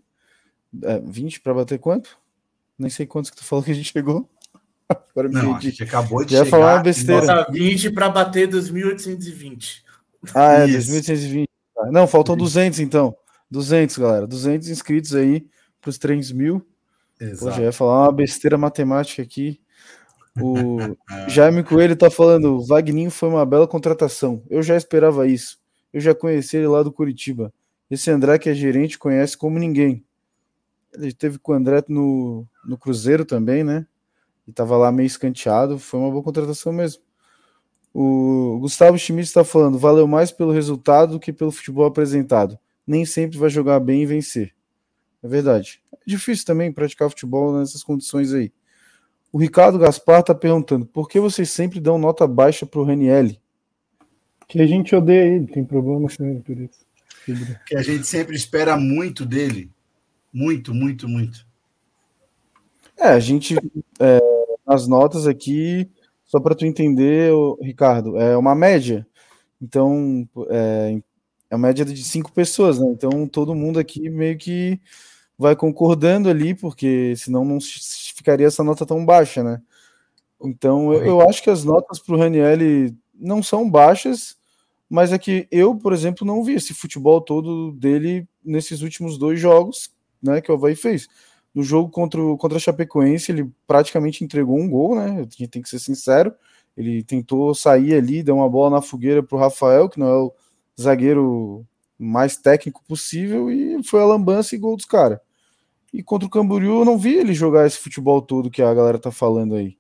É, 0.82 0.98
20 0.98 1.42
para 1.42 1.52
bater 1.52 1.78
quanto? 1.78 2.16
Nem 2.78 2.88
sei 2.88 3.04
quantos 3.04 3.30
que 3.30 3.36
tu 3.36 3.44
falou 3.44 3.62
que 3.62 3.70
a 3.70 3.74
gente 3.74 3.92
chegou. 3.92 4.26
Agora 4.88 5.28
não, 5.28 5.56
a 5.56 5.60
gente 5.60 5.82
acabou 5.82 6.24
de 6.24 6.32
Já 6.32 6.38
chegar. 6.38 6.50
falar 6.50 6.76
uma 6.76 6.82
besteira. 6.82 7.46
20 7.50 7.90
para 7.90 8.08
bater 8.08 8.48
2.820. 8.48 9.82
Ah, 10.34 10.52
é, 10.54 10.66
2.820. 10.68 11.44
Não, 11.90 12.06
faltam 12.06 12.34
200 12.34 12.80
então. 12.80 13.14
200, 13.50 13.98
galera. 13.98 14.26
200 14.26 14.70
inscritos 14.70 15.14
aí 15.14 15.46
para 15.82 15.90
os 15.90 15.98
3 15.98 16.32
mil. 16.32 16.66
Exato. 17.20 17.44
Pô, 17.44 17.50
já 17.50 17.62
ia 17.64 17.72
falar 17.72 18.04
uma 18.04 18.12
besteira 18.12 18.56
matemática 18.56 19.20
aqui. 19.20 19.61
O 20.40 20.78
Jaime 21.28 21.62
Coelho 21.62 21.96
tá 21.96 22.10
falando, 22.10 22.56
o 22.56 22.66
Vagninho 22.66 23.10
foi 23.10 23.28
uma 23.28 23.44
bela 23.44 23.66
contratação. 23.66 24.42
Eu 24.48 24.62
já 24.62 24.76
esperava 24.76 25.26
isso. 25.26 25.58
Eu 25.92 26.00
já 26.00 26.14
conheci 26.14 26.56
ele 26.56 26.68
lá 26.68 26.82
do 26.82 26.92
Curitiba. 26.92 27.52
Esse 27.90 28.10
André 28.10 28.38
que 28.38 28.48
é 28.48 28.54
gerente 28.54 28.98
conhece 28.98 29.36
como 29.36 29.58
ninguém. 29.58 30.04
Ele 30.94 31.12
teve 31.12 31.38
com 31.38 31.52
o 31.52 31.54
André 31.54 31.82
no, 31.88 32.46
no 32.64 32.78
Cruzeiro 32.78 33.24
também, 33.24 33.62
né? 33.62 33.86
E 34.46 34.52
tava 34.52 34.76
lá 34.76 34.90
meio 34.90 35.06
escanteado. 35.06 35.78
Foi 35.78 36.00
uma 36.00 36.10
boa 36.10 36.22
contratação 36.22 36.72
mesmo. 36.72 37.02
O 37.94 38.58
Gustavo 38.60 38.98
Schmidt 38.98 39.28
está 39.28 39.44
falando, 39.44 39.78
valeu 39.78 40.06
mais 40.06 40.32
pelo 40.32 40.50
resultado 40.50 41.12
do 41.12 41.20
que 41.20 41.32
pelo 41.32 41.52
futebol 41.52 41.84
apresentado. 41.84 42.58
Nem 42.86 43.04
sempre 43.04 43.38
vai 43.38 43.50
jogar 43.50 43.78
bem 43.80 44.02
e 44.02 44.06
vencer. 44.06 44.54
É 45.22 45.28
verdade. 45.28 45.82
É 45.92 45.98
difícil 46.06 46.46
também 46.46 46.72
praticar 46.72 47.10
futebol 47.10 47.58
nessas 47.58 47.82
condições 47.84 48.32
aí. 48.32 48.50
O 49.32 49.38
Ricardo 49.38 49.78
Gaspar 49.78 50.20
está 50.20 50.34
perguntando: 50.34 50.84
por 50.84 51.08
que 51.08 51.18
vocês 51.18 51.50
sempre 51.50 51.80
dão 51.80 51.98
nota 51.98 52.26
baixa 52.26 52.66
para 52.66 52.80
o 52.80 52.84
Ranielli? 52.84 53.40
Que 54.46 54.60
a 54.60 54.66
gente 54.66 54.94
odeia 54.94 55.34
ele, 55.34 55.46
tem 55.46 55.64
problema 55.64 56.06
com 56.14 56.24
ele 56.24 56.40
por 56.40 56.58
isso. 56.58 56.84
Que 57.66 57.76
a 57.76 57.82
gente 57.82 58.06
sempre 58.06 58.36
espera 58.36 58.76
muito 58.76 59.24
dele. 59.24 59.70
Muito, 60.32 60.74
muito, 60.74 61.08
muito. 61.08 61.46
É, 62.98 63.08
a 63.08 63.20
gente, 63.20 63.56
é, 63.98 64.20
nas 64.66 64.86
notas 64.86 65.26
aqui, 65.26 65.90
só 66.24 66.38
para 66.38 66.54
tu 66.54 66.66
entender, 66.66 67.32
Ricardo, 67.60 68.18
é 68.18 68.36
uma 68.36 68.54
média. 68.54 69.06
Então, 69.60 70.28
é, 70.50 71.00
é 71.50 71.56
uma 71.56 71.68
média 71.68 71.84
de 71.84 72.02
cinco 72.02 72.32
pessoas, 72.32 72.78
né? 72.78 72.86
Então, 72.88 73.26
todo 73.26 73.54
mundo 73.54 73.78
aqui 73.78 74.10
meio 74.10 74.36
que 74.36 74.80
vai 75.38 75.56
concordando 75.56 76.28
ali, 76.28 76.54
porque 76.54 77.14
senão 77.16 77.44
não 77.44 77.60
ficaria 78.22 78.46
essa 78.46 78.62
nota 78.62 78.86
tão 78.86 79.04
baixa, 79.04 79.42
né? 79.42 79.60
Então, 80.40 80.92
eu, 80.92 81.04
eu 81.04 81.28
acho 81.28 81.42
que 81.42 81.50
as 81.50 81.64
notas 81.64 81.98
para 81.98 82.14
o 82.14 82.18
Raniel 82.18 82.56
não 83.14 83.42
são 83.42 83.68
baixas, 83.68 84.36
mas 84.88 85.12
é 85.12 85.18
que 85.18 85.46
eu, 85.50 85.74
por 85.76 85.92
exemplo, 85.92 86.26
não 86.26 86.42
vi 86.42 86.54
esse 86.54 86.72
futebol 86.72 87.20
todo 87.20 87.72
dele 87.72 88.26
nesses 88.44 88.82
últimos 88.82 89.18
dois 89.18 89.38
jogos, 89.38 89.90
né, 90.22 90.40
que 90.40 90.50
o 90.50 90.54
Havaí 90.54 90.74
fez. 90.74 91.08
No 91.54 91.62
jogo 91.62 91.90
contra, 91.90 92.20
o, 92.20 92.36
contra 92.36 92.56
a 92.56 92.60
Chapecoense, 92.60 93.30
ele 93.30 93.50
praticamente 93.66 94.24
entregou 94.24 94.58
um 94.58 94.68
gol, 94.68 94.96
né? 94.96 95.20
A 95.20 95.22
gente 95.22 95.48
tem 95.48 95.60
que 95.60 95.68
ser 95.68 95.78
sincero. 95.78 96.32
Ele 96.76 97.02
tentou 97.02 97.54
sair 97.54 97.94
ali, 97.94 98.22
deu 98.22 98.36
uma 98.36 98.48
bola 98.48 98.76
na 98.76 98.82
fogueira 98.82 99.22
para 99.22 99.36
o 99.36 99.38
Rafael, 99.38 99.88
que 99.88 100.00
não 100.00 100.06
é 100.06 100.16
o 100.16 100.32
zagueiro 100.80 101.66
mais 101.98 102.36
técnico 102.36 102.82
possível, 102.88 103.50
e 103.50 103.82
foi 103.84 104.00
a 104.00 104.06
lambança 104.06 104.54
e 104.54 104.58
gol 104.58 104.76
dos 104.76 104.86
caras. 104.86 105.18
E 105.92 106.02
contra 106.02 106.26
o 106.26 106.30
Camboriú 106.30 106.80
eu 106.80 106.84
não 106.84 106.96
vi 106.96 107.14
ele 107.16 107.34
jogar 107.34 107.66
esse 107.66 107.78
futebol 107.78 108.22
todo 108.22 108.50
que 108.50 108.62
a 108.62 108.72
galera 108.72 108.98
tá 108.98 109.10
falando 109.10 109.54
aí. 109.54 109.76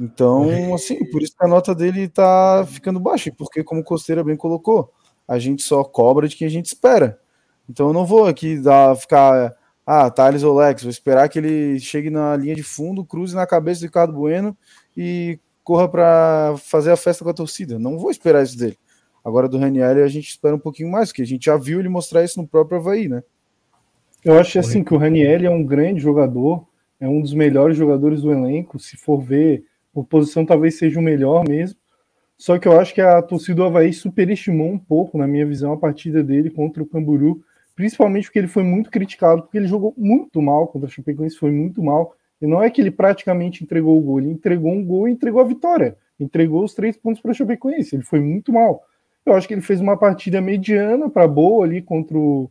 Então, 0.00 0.44
assim, 0.74 1.04
por 1.10 1.22
isso 1.22 1.36
que 1.36 1.44
a 1.44 1.48
nota 1.48 1.74
dele 1.74 2.08
tá 2.08 2.66
ficando 2.68 2.98
baixa, 2.98 3.32
porque 3.36 3.62
como 3.62 3.80
o 3.80 3.84
Costeira 3.84 4.24
bem 4.24 4.36
colocou, 4.36 4.92
a 5.26 5.38
gente 5.38 5.62
só 5.62 5.84
cobra 5.84 6.28
de 6.28 6.36
quem 6.36 6.46
a 6.46 6.50
gente 6.50 6.66
espera. 6.66 7.20
Então 7.68 7.88
eu 7.88 7.92
não 7.92 8.06
vou 8.06 8.26
aqui 8.26 8.58
dar, 8.58 8.96
ficar, 8.96 9.54
ah, 9.84 10.10
Thales 10.10 10.42
ou 10.42 10.56
Lex, 10.56 10.82
vou 10.82 10.90
esperar 10.90 11.28
que 11.28 11.38
ele 11.38 11.78
chegue 11.80 12.10
na 12.10 12.36
linha 12.36 12.54
de 12.54 12.62
fundo, 12.62 13.04
cruze 13.04 13.34
na 13.34 13.46
cabeça 13.46 13.80
do 13.80 13.84
Ricardo 13.84 14.12
Bueno 14.12 14.56
e 14.96 15.38
corra 15.64 15.88
para 15.88 16.54
fazer 16.58 16.92
a 16.92 16.96
festa 16.96 17.24
com 17.24 17.30
a 17.30 17.34
torcida. 17.34 17.78
Não 17.78 17.98
vou 17.98 18.10
esperar 18.10 18.42
isso 18.42 18.56
dele. 18.56 18.78
Agora 19.24 19.48
do 19.48 19.58
Raniel 19.58 20.04
a 20.04 20.08
gente 20.08 20.28
espera 20.28 20.54
um 20.54 20.60
pouquinho 20.60 20.90
mais, 20.90 21.08
porque 21.08 21.22
a 21.22 21.26
gente 21.26 21.46
já 21.46 21.56
viu 21.56 21.80
ele 21.80 21.88
mostrar 21.88 22.22
isso 22.22 22.40
no 22.40 22.46
próprio 22.46 22.78
Havaí, 22.78 23.08
né? 23.08 23.24
Eu 24.26 24.40
acho 24.40 24.58
assim 24.58 24.82
que 24.82 24.92
o 24.92 24.96
Raniel 24.96 25.44
é 25.44 25.48
um 25.48 25.62
grande 25.62 26.00
jogador, 26.00 26.66
é 26.98 27.08
um 27.08 27.20
dos 27.20 27.32
melhores 27.32 27.76
jogadores 27.76 28.22
do 28.22 28.32
elenco. 28.32 28.76
Se 28.76 28.96
for 28.96 29.20
ver, 29.20 29.64
por 29.92 30.04
posição 30.04 30.44
talvez 30.44 30.76
seja 30.76 30.98
o 30.98 31.02
melhor 31.02 31.46
mesmo. 31.48 31.78
Só 32.36 32.58
que 32.58 32.66
eu 32.66 32.76
acho 32.80 32.92
que 32.92 33.00
a 33.00 33.22
torcida 33.22 33.54
do 33.54 33.62
Havaí 33.62 33.92
superestimou 33.92 34.66
um 34.66 34.80
pouco, 34.80 35.16
na 35.16 35.28
minha 35.28 35.46
visão, 35.46 35.72
a 35.72 35.76
partida 35.76 36.24
dele 36.24 36.50
contra 36.50 36.82
o 36.82 36.86
Camburu, 36.86 37.40
principalmente 37.76 38.24
porque 38.24 38.40
ele 38.40 38.48
foi 38.48 38.64
muito 38.64 38.90
criticado, 38.90 39.42
porque 39.42 39.58
ele 39.58 39.68
jogou 39.68 39.94
muito 39.96 40.42
mal 40.42 40.66
contra 40.66 40.88
o 40.88 40.90
Chapecoense, 40.90 41.36
foi 41.36 41.52
muito 41.52 41.80
mal. 41.80 42.16
E 42.42 42.48
não 42.48 42.60
é 42.60 42.68
que 42.68 42.80
ele 42.80 42.90
praticamente 42.90 43.62
entregou 43.62 43.96
o 43.96 44.00
gol, 44.00 44.18
ele 44.18 44.32
entregou 44.32 44.72
um 44.72 44.84
gol 44.84 45.08
e 45.08 45.12
entregou 45.12 45.40
a 45.40 45.44
vitória. 45.44 45.96
Entregou 46.18 46.64
os 46.64 46.74
três 46.74 46.96
pontos 46.96 47.22
para 47.22 47.30
o 47.30 47.34
Chapecoense, 47.34 47.94
ele 47.94 48.02
foi 48.02 48.18
muito 48.18 48.52
mal. 48.52 48.82
Eu 49.24 49.34
acho 49.34 49.46
que 49.46 49.54
ele 49.54 49.60
fez 49.60 49.80
uma 49.80 49.96
partida 49.96 50.40
mediana 50.40 51.08
para 51.08 51.28
boa 51.28 51.64
ali 51.64 51.80
contra 51.80 52.18
o, 52.18 52.50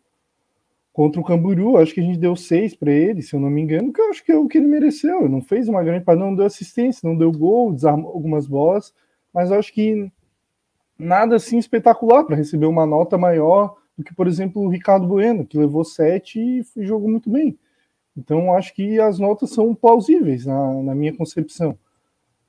contra 0.96 1.20
o 1.20 1.24
Camburu, 1.26 1.76
acho 1.76 1.94
que 1.94 2.00
a 2.00 2.04
gente 2.04 2.18
deu 2.18 2.38
seis 2.38 2.74
para 2.74 2.90
ele, 2.90 3.22
se 3.22 3.36
eu 3.36 3.40
não 3.42 3.50
me 3.50 3.62
engano, 3.62 3.92
que 3.92 4.00
eu 4.00 4.10
acho 4.12 4.24
que 4.24 4.32
é 4.32 4.38
o 4.38 4.48
que 4.48 4.58
ele 4.58 4.66
mereceu. 4.66 5.28
Não 5.28 5.42
fez 5.42 5.68
uma 5.68 5.84
grande 5.84 6.06
partida, 6.06 6.26
não 6.26 6.34
deu 6.34 6.46
assistência, 6.46 7.06
não 7.06 7.18
deu 7.18 7.34
gol, 7.34 7.74
desarmou 7.74 8.14
algumas 8.14 8.48
bolas, 8.48 8.94
mas 9.34 9.52
acho 9.52 9.74
que 9.74 10.10
nada 10.98 11.36
assim 11.36 11.58
espetacular 11.58 12.24
para 12.24 12.38
receber 12.38 12.66
uma 12.66 12.86
nota 12.86 13.18
maior 13.18 13.76
do 13.98 14.06
que, 14.06 14.16
por 14.16 14.26
exemplo, 14.26 14.62
o 14.62 14.70
Ricardo 14.70 15.06
Bueno, 15.06 15.46
que 15.46 15.58
levou 15.58 15.84
sete 15.84 16.40
e 16.40 16.86
jogou 16.86 17.10
muito 17.10 17.30
bem. 17.30 17.60
Então, 18.16 18.54
acho 18.54 18.74
que 18.74 18.98
as 18.98 19.20
notas 19.20 19.50
são 19.50 19.76
plausíveis 19.76 20.46
na, 20.46 20.82
na 20.82 20.96
minha 20.96 21.14
concepção. 21.14 21.78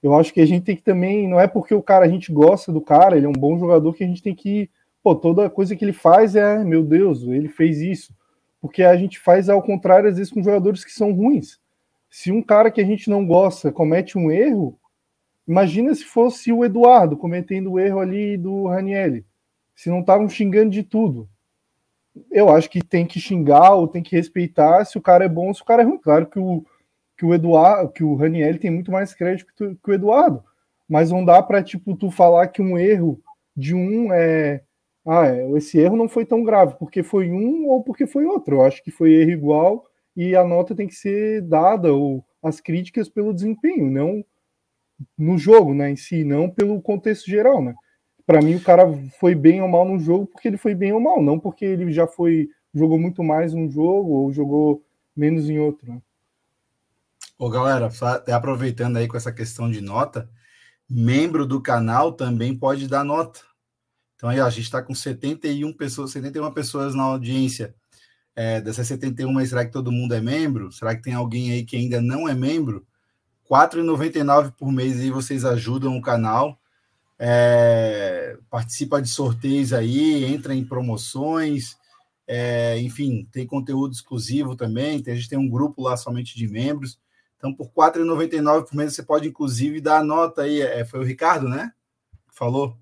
Eu 0.01 0.15
acho 0.15 0.33
que 0.33 0.41
a 0.41 0.47
gente 0.47 0.63
tem 0.63 0.77
que 0.77 0.85
também, 0.85 1.27
não 1.27 1.41
é 1.41 1.49
porque 1.49 1.75
o 1.75 1.83
cara, 1.83 2.05
a 2.05 2.09
gente 2.09 2.33
gosta 2.33 2.71
do 2.71 2.81
cara, 2.81 3.17
ele 3.17 3.27
é 3.27 3.29
um 3.29 3.33
bom 3.33 3.59
jogador, 3.59 3.93
que 3.93 4.05
a 4.05 4.07
gente 4.07 4.23
tem 4.23 4.37
que, 4.37 4.71
pô, 5.03 5.17
toda 5.17 5.51
coisa 5.51 5.75
que 5.75 5.85
ele 5.85 5.93
faz 5.93 6.37
é, 6.37 6.63
meu 6.63 6.85
Deus, 6.85 7.25
ele 7.25 7.49
fez 7.49 7.81
isso 7.81 8.15
porque 8.67 8.83
a 8.83 8.97
gente 8.97 9.19
faz 9.21 9.49
ao 9.49 9.63
contrário, 9.63 10.09
às 10.09 10.17
vezes, 10.17 10.33
com 10.33 10.43
jogadores 10.43 10.85
que 10.85 10.91
são 10.91 11.13
ruins. 11.13 11.61
Se 12.11 12.33
um 12.33 12.43
cara 12.43 12.69
que 12.69 12.81
a 12.81 12.85
gente 12.85 13.09
não 13.09 13.25
gosta 13.25 13.71
comete 13.71 14.19
um 14.19 14.29
erro, 14.29 14.77
imagina 15.47 15.95
se 15.95 16.05
fosse 16.05 16.53
o 16.53 16.65
Eduardo 16.65 17.17
cometendo 17.17 17.73
o 17.73 17.79
erro 17.79 18.01
ali 18.01 18.37
do 18.37 18.67
Ranielli. 18.67 19.25
Se 19.75 19.89
não 19.89 20.01
estavam 20.01 20.29
xingando 20.29 20.71
de 20.71 20.83
tudo. 20.83 21.29
Eu 22.29 22.49
acho 22.49 22.69
que 22.69 22.83
tem 22.83 23.07
que 23.07 23.21
xingar 23.21 23.75
ou 23.75 23.87
tem 23.87 24.03
que 24.03 24.17
respeitar 24.17 24.85
se 24.85 24.99
o 24.99 25.03
cara 25.03 25.25
é 25.25 25.29
bom 25.29 25.47
ou 25.49 25.55
se 25.55 25.63
o 25.63 25.65
cara 25.65 25.83
é 25.83 25.85
ruim. 25.85 25.99
Claro 25.99 26.27
que 26.27 26.39
o, 26.39 26.65
que 27.17 27.25
o 27.25 27.33
Eduardo, 27.33 27.93
que 27.93 28.03
o 28.03 28.19
tem 28.59 28.71
muito 28.71 28.91
mais 28.91 29.15
crédito 29.15 29.47
que, 29.47 29.55
tu, 29.55 29.79
que 29.81 29.91
o 29.91 29.95
Eduardo. 29.95 30.43
Mas 30.89 31.13
não 31.13 31.25
dá 31.25 31.41
para 31.41 31.63
tipo, 31.63 31.95
tu 31.97 32.11
falar 32.11 32.49
que 32.49 32.61
um 32.61 32.77
erro 32.77 33.21
de 33.57 33.75
um 33.75 34.13
é, 34.13 34.63
ah, 35.07 35.27
é, 35.27 35.49
esse 35.53 35.79
erro 35.79 35.97
não 35.97 36.09
foi 36.09 36.25
tão 36.25 36.43
grave, 36.43 36.75
porque 36.79 37.03
foi 37.03 37.31
um 37.31 37.69
ou 37.69 37.83
porque 37.83 38.07
foi 38.07 38.25
outro. 38.25 38.57
Eu 38.57 38.65
acho 38.65 38.83
que 38.83 38.91
foi 38.91 39.13
erro 39.13 39.31
igual 39.31 39.87
e 40.17 40.35
a 40.35 40.43
nota 40.43 40.75
tem 40.75 40.89
que 40.89 40.95
ser 40.95 41.43
dada, 41.43 41.93
ou 41.93 42.25
as 42.43 42.61
críticas 42.61 43.09
pelo 43.09 43.35
desempenho, 43.35 43.91
não 43.91 44.25
no 45.17 45.37
jogo, 45.37 45.75
né, 45.75 45.91
em 45.91 45.97
si, 45.97 46.25
não 46.25 46.49
pelo 46.49 46.81
contexto 46.81 47.27
geral, 47.27 47.63
né. 47.63 47.75
Para 48.27 48.43
mim, 48.43 48.57
o 48.57 48.63
cara 48.63 48.85
foi 49.21 49.35
bem 49.35 49.63
ou 49.63 49.69
mal 49.69 49.85
no 49.85 49.99
jogo 49.99 50.27
porque 50.27 50.49
ele 50.49 50.57
foi 50.57 50.75
bem 50.75 50.93
ou 50.93 51.01
mal, 51.01 51.23
não 51.23 51.39
porque 51.39 51.65
ele 51.65 51.93
já 51.93 52.07
foi 52.07 52.49
jogou 52.75 52.99
muito 52.99 53.23
mais 53.23 53.55
um 53.55 53.71
jogo 53.71 54.11
ou 54.11 54.33
jogou 54.33 54.85
menos 55.17 55.49
em 55.49 55.59
outro. 55.59 55.93
Né? 55.93 56.03
Ô, 57.39 57.49
galera, 57.49 57.89
aproveitando 58.35 58.97
aí 58.97 59.07
com 59.07 59.17
essa 59.17 59.33
questão 59.33 59.71
de 59.71 59.81
nota, 59.81 60.29
membro 60.89 61.47
do 61.47 61.63
canal 61.63 62.13
também 62.13 62.57
pode 62.57 62.89
dar 62.89 63.05
nota. 63.05 63.41
Então 64.17 64.29
aí 64.29 64.41
ó, 64.41 64.47
a 64.47 64.51
gente 64.51 64.65
está 64.65 64.83
com 64.83 64.95
71 64.95 65.73
pessoas, 65.75 66.11
71 66.13 66.51
pessoas 66.53 66.95
na 66.95 67.05
audiência. 67.05 67.75
É, 68.35 68.61
dessas 68.61 68.87
71, 68.89 69.47
será 69.47 69.65
que 69.65 69.73
todo 69.73 69.93
mundo 69.93 70.15
é 70.15 70.21
membro? 70.21 70.71
Será 70.71 70.95
que 70.95 71.03
tem 71.03 71.15
alguém 71.15 71.53
aí 71.53 71.65
que 71.65 71.77
ainda 71.77 72.03
não 72.03 72.29
é 72.29 72.35
membro? 72.35 72.87
R$ 73.51 73.57
4,99 73.57 74.53
por 74.59 74.71
mês 74.73 75.01
aí 75.01 75.11
vocês 75.11 75.45
ajudam 75.45 75.97
o 75.97 76.03
canal. 76.03 76.59
É, 77.19 78.37
participa 78.51 79.01
de 79.01 79.09
sorteios 79.09 79.73
aí, 79.73 80.25
entra 80.25 80.55
em 80.55 80.65
promoções, 80.65 81.79
é, 82.27 82.79
enfim, 82.81 83.27
tem 83.31 83.47
conteúdo 83.47 83.93
exclusivo 83.93 84.57
também. 84.57 85.03
Tem, 85.03 85.15
a 85.15 85.17
gente 85.17 85.29
tem 85.29 85.39
um 85.39 85.49
grupo 85.49 85.83
lá 85.83 85.97
somente 85.97 86.37
de 86.37 86.49
membros. 86.49 86.99
Então, 87.37 87.55
por 87.55 87.67
R$ 87.67 87.73
4,99 87.93 88.65
por 88.65 88.75
mês, 88.75 88.95
você 88.95 89.03
pode, 89.03 89.29
inclusive, 89.29 89.81
dar 89.81 89.99
a 89.99 90.05
nota 90.05 90.43
aí. 90.43 90.61
É, 90.61 90.85
foi 90.85 91.01
o 91.01 91.05
Ricardo, 91.05 91.49
né? 91.49 91.73
Falou. 92.33 92.77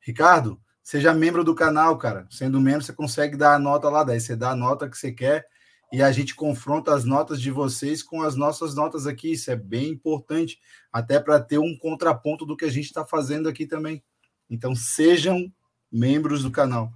Ricardo, 0.00 0.60
Seja 0.82 1.14
membro 1.14 1.44
do 1.44 1.54
canal, 1.54 1.96
cara. 1.98 2.26
Sendo 2.30 2.60
membro, 2.60 2.82
você 2.82 2.92
consegue 2.92 3.36
dar 3.36 3.54
a 3.54 3.58
nota 3.58 3.88
lá. 3.88 4.02
Daí 4.02 4.20
você 4.20 4.34
dá 4.34 4.50
a 4.50 4.56
nota 4.56 4.88
que 4.88 4.96
você 4.96 5.12
quer 5.12 5.46
e 5.92 6.02
a 6.02 6.12
gente 6.12 6.34
confronta 6.34 6.94
as 6.94 7.04
notas 7.04 7.40
de 7.40 7.50
vocês 7.50 8.02
com 8.02 8.22
as 8.22 8.36
nossas 8.36 8.74
notas 8.74 9.06
aqui. 9.06 9.32
Isso 9.32 9.50
é 9.50 9.56
bem 9.56 9.88
importante, 9.88 10.58
até 10.92 11.18
para 11.18 11.40
ter 11.40 11.58
um 11.58 11.76
contraponto 11.76 12.46
do 12.46 12.56
que 12.56 12.64
a 12.64 12.70
gente 12.70 12.86
está 12.86 13.04
fazendo 13.04 13.48
aqui 13.48 13.66
também. 13.66 14.02
Então, 14.48 14.74
sejam 14.74 15.52
membros 15.90 16.42
do 16.42 16.50
canal. 16.50 16.92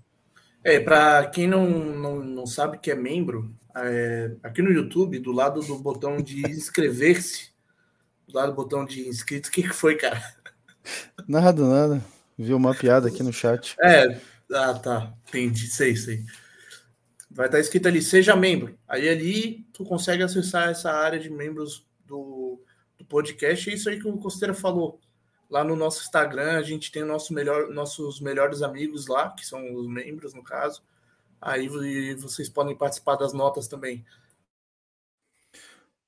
É, 0.62 0.80
para 0.80 1.26
quem 1.26 1.46
não, 1.46 1.68
não, 1.68 2.22
não 2.22 2.46
sabe 2.46 2.78
que 2.78 2.90
é 2.90 2.94
membro, 2.94 3.54
é, 3.76 4.32
aqui 4.42 4.62
no 4.62 4.70
YouTube, 4.70 5.18
do 5.18 5.32
lado 5.32 5.60
do 5.60 5.78
botão 5.78 6.16
de 6.16 6.40
inscrever-se, 6.48 7.50
do 8.26 8.34
lado 8.34 8.50
do 8.50 8.56
botão 8.56 8.84
de 8.84 9.06
inscritos, 9.06 9.50
o 9.50 9.52
que, 9.52 9.62
que 9.64 9.74
foi, 9.74 9.96
cara? 9.96 10.22
Nada, 11.28 11.66
nada. 11.66 12.04
Viu 12.36 12.56
uma 12.56 12.74
piada 12.74 13.08
aqui 13.08 13.22
no 13.22 13.32
chat. 13.32 13.76
É, 13.80 14.20
ah, 14.52 14.74
tá. 14.74 15.14
Entendi, 15.28 15.66
sei, 15.68 15.94
sei. 15.96 16.24
Vai 17.30 17.46
estar 17.46 17.60
escrito 17.60 17.88
ali, 17.88 18.02
seja 18.02 18.36
membro. 18.36 18.78
Aí 18.88 19.08
ali 19.08 19.66
tu 19.72 19.84
consegue 19.84 20.22
acessar 20.22 20.68
essa 20.68 20.90
área 20.92 21.18
de 21.18 21.30
membros 21.30 21.86
do, 22.06 22.60
do 22.96 23.04
do 23.04 23.08
podcast, 23.08 23.70
é 23.70 23.74
isso 23.74 23.88
aí 23.88 24.00
que 24.00 24.08
o 24.08 24.16
Costeira 24.16 24.54
falou. 24.54 24.98
Lá 25.48 25.62
no 25.62 25.76
nosso 25.76 26.02
Instagram, 26.02 26.58
a 26.58 26.62
gente 26.62 26.90
tem 26.90 27.04
nosso 27.04 27.32
melhor, 27.32 27.68
nossos 27.68 28.20
melhores 28.20 28.62
amigos 28.62 29.06
lá, 29.06 29.30
que 29.30 29.46
são 29.46 29.74
os 29.74 29.86
membros, 29.86 30.34
no 30.34 30.42
caso. 30.42 30.82
Aí 31.40 31.68
vocês 32.16 32.48
podem 32.48 32.74
participar 32.74 33.16
das 33.16 33.32
notas 33.32 33.68
também. 33.68 34.04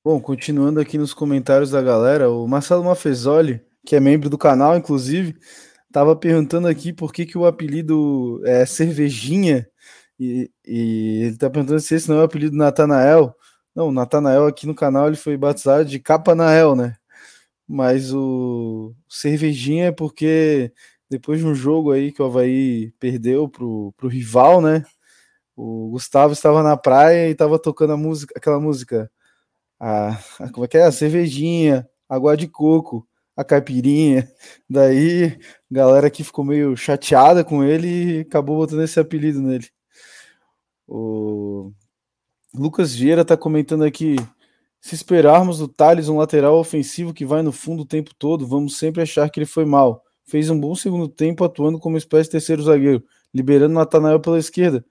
Bom, 0.03 0.21
continuando 0.21 0.81
aqui 0.81 0.97
nos 0.97 1.13
comentários 1.13 1.71
da 1.71 1.83
galera, 1.83 2.31
o 2.31 2.49
Marcelo 2.49 2.85
Mafezoli, 2.85 3.61
que 3.85 3.95
é 3.95 4.01
membro 4.01 4.31
do 4.31 4.39
canal, 4.39 4.77
inclusive, 4.77 5.39
estava 5.97 6.15
perguntando 6.15 6.69
aqui 6.69 6.93
por 6.93 7.11
que, 7.11 7.25
que 7.25 7.39
o 7.39 7.47
apelido 7.47 8.43
é 8.45 8.67
Cervejinha, 8.67 9.67
e, 10.21 10.51
e 10.67 11.23
ele 11.23 11.35
está 11.35 11.49
perguntando 11.49 11.81
se 11.81 11.95
esse 11.95 12.09
não 12.09 12.19
é 12.19 12.21
o 12.21 12.25
apelido 12.25 12.53
do 12.53 12.59
Natanael. 12.59 13.35
Não, 13.75 13.89
o 13.89 13.93
Natanael 13.93 14.47
aqui 14.47 14.67
no 14.67 14.75
canal 14.75 15.07
ele 15.07 15.17
foi 15.17 15.37
batizado 15.39 15.87
de 15.87 15.99
Capanael, 15.99 16.77
né? 16.77 16.97
Mas 17.67 18.13
o 18.13 18.95
Cervejinha 19.09 19.87
é 19.87 19.93
porque 19.93 20.73
depois 21.09 21.41
de 21.41 21.47
um 21.47 21.55
jogo 21.55 21.93
aí 21.93 22.13
que 22.13 22.23
o 22.23 22.27
Havaí 22.27 22.93
perdeu 23.01 23.49
pro, 23.49 23.93
pro 23.97 24.09
rival, 24.09 24.61
né? 24.61 24.85
O 25.57 25.91
Gustavo 25.91 26.33
estava 26.35 26.63
na 26.63 26.77
praia 26.77 27.29
e 27.29 27.33
estava 27.33 27.59
tocando 27.59 27.95
a 27.95 27.97
música, 27.97 28.35
aquela 28.37 28.61
música. 28.61 29.11
A, 29.81 30.11
a, 30.41 30.51
como 30.53 30.67
é 30.67 30.69
que 30.69 30.79
é? 30.79 30.85
A 30.85 30.93
cervejinha, 30.93 31.89
água 32.09 32.37
de 32.37 32.49
coco, 32.49 33.09
a 33.37 33.45
caipirinha. 33.45 34.29
Daí, 34.69 35.39
galera 35.71 36.07
aqui 36.07 36.23
ficou 36.23 36.45
meio 36.45 36.77
chateada 36.77 37.45
com 37.45 37.65
ele 37.65 38.19
e 38.19 38.21
acabou 38.21 38.57
botando 38.57 38.83
esse 38.83 38.99
apelido 39.01 39.41
nele. 39.41 39.69
O 40.87 41.73
Lucas 42.55 42.95
Vieira 42.95 43.23
está 43.23 43.37
comentando 43.37 43.85
aqui. 43.85 44.17
Se 44.81 44.95
esperarmos 44.95 45.59
do 45.59 45.67
Thales 45.67 46.09
um 46.09 46.19
lateral 46.19 46.59
ofensivo 46.59 47.13
que 47.13 47.27
vai 47.27 47.43
no 47.43 47.51
fundo 47.51 47.83
o 47.83 47.87
tempo 47.87 48.15
todo, 48.15 48.47
vamos 48.47 48.79
sempre 48.79 49.03
achar 49.03 49.29
que 49.29 49.41
ele 49.41 49.47
foi 49.47 49.65
mal. 49.65 50.05
Fez 50.25 50.49
um 50.51 50.59
bom 50.59 50.75
segundo 50.75 51.09
tempo 51.09 51.45
atuando 51.45 51.79
como 51.79 51.97
espécie 51.97 52.25
de 52.25 52.33
terceiro 52.33 52.63
zagueiro, 52.63 53.05
liberando 53.35 53.75
Natanael 53.75 54.21
pela 54.21 54.39
esquerda. 54.39 54.85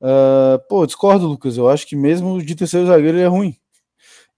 Uh, 0.00 0.58
pô, 0.68 0.86
discordo, 0.86 1.26
Lucas. 1.26 1.56
Eu 1.56 1.68
acho 1.68 1.86
que 1.86 1.96
mesmo 1.96 2.40
de 2.42 2.54
terceiro 2.54 2.86
zagueiro 2.86 3.18
ele 3.18 3.24
é 3.24 3.28
ruim. 3.28 3.56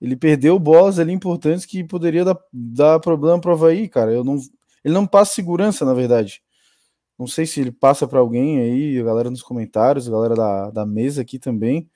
Ele 0.00 0.16
perdeu 0.16 0.58
bolas 0.58 0.98
ali 0.98 1.12
importantes 1.12 1.66
que 1.66 1.84
poderia 1.84 2.24
dar, 2.24 2.38
dar 2.52 3.00
problema 3.00 3.38
para 3.38 3.50
o 3.50 3.54
Havaí, 3.54 3.86
cara. 3.88 4.12
Eu 4.12 4.24
não, 4.24 4.38
ele 4.84 4.94
não 4.94 5.06
passa 5.06 5.34
segurança, 5.34 5.84
na 5.84 5.94
verdade. 5.94 6.42
Não 7.18 7.26
sei 7.26 7.44
se 7.44 7.60
ele 7.60 7.70
passa 7.70 8.08
para 8.08 8.18
alguém 8.18 8.60
aí, 8.60 8.98
a 8.98 9.04
galera 9.04 9.30
nos 9.30 9.42
comentários, 9.42 10.08
a 10.08 10.10
galera 10.10 10.34
da, 10.34 10.70
da 10.70 10.86
mesa 10.86 11.22
aqui 11.22 11.38
também. 11.38 11.88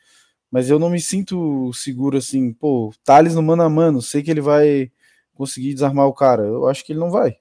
Mas 0.51 0.68
eu 0.70 0.78
não 0.78 0.91
me 0.91 1.01
sinto 1.01 1.72
seguro 1.72 2.18
assim. 2.18 2.53
Pô, 2.53 2.93
Thales 3.03 3.35
no 3.35 3.43
mano 3.43 3.62
a 3.62 3.68
mano, 3.68 4.03
sei 4.03 4.22
que 4.22 4.30
ele 4.30 4.41
vai 4.41 4.93
conseguir 5.35 5.74
desarmar 5.74 6.07
o 6.07 6.12
cara. 6.12 6.45
Eu 6.45 6.66
acho 6.66 6.85
que 6.85 6.93
ele 6.93 7.01
não 7.01 7.11
vai. 7.11 7.37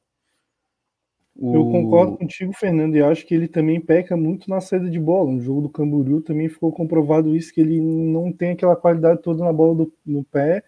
O... 1.35 1.55
Eu 1.55 1.65
concordo 1.65 2.17
contigo, 2.17 2.53
Fernando, 2.53 2.95
e 2.95 3.01
acho 3.01 3.25
que 3.25 3.33
ele 3.33 3.47
também 3.47 3.81
peca 3.81 4.15
muito 4.15 4.49
na 4.49 4.61
saída 4.61 4.89
de 4.89 4.99
bola. 4.99 5.31
No 5.31 5.41
jogo 5.41 5.61
do 5.61 5.69
Camboriú 5.69 6.21
também 6.21 6.47
ficou 6.47 6.71
comprovado 6.71 7.35
isso, 7.35 7.53
que 7.53 7.61
ele 7.61 7.79
não 7.81 8.31
tem 8.31 8.51
aquela 8.51 8.75
qualidade 8.75 9.21
toda 9.21 9.43
na 9.43 9.51
bola 9.51 9.75
do, 9.75 9.93
no 10.05 10.23
pé. 10.23 10.63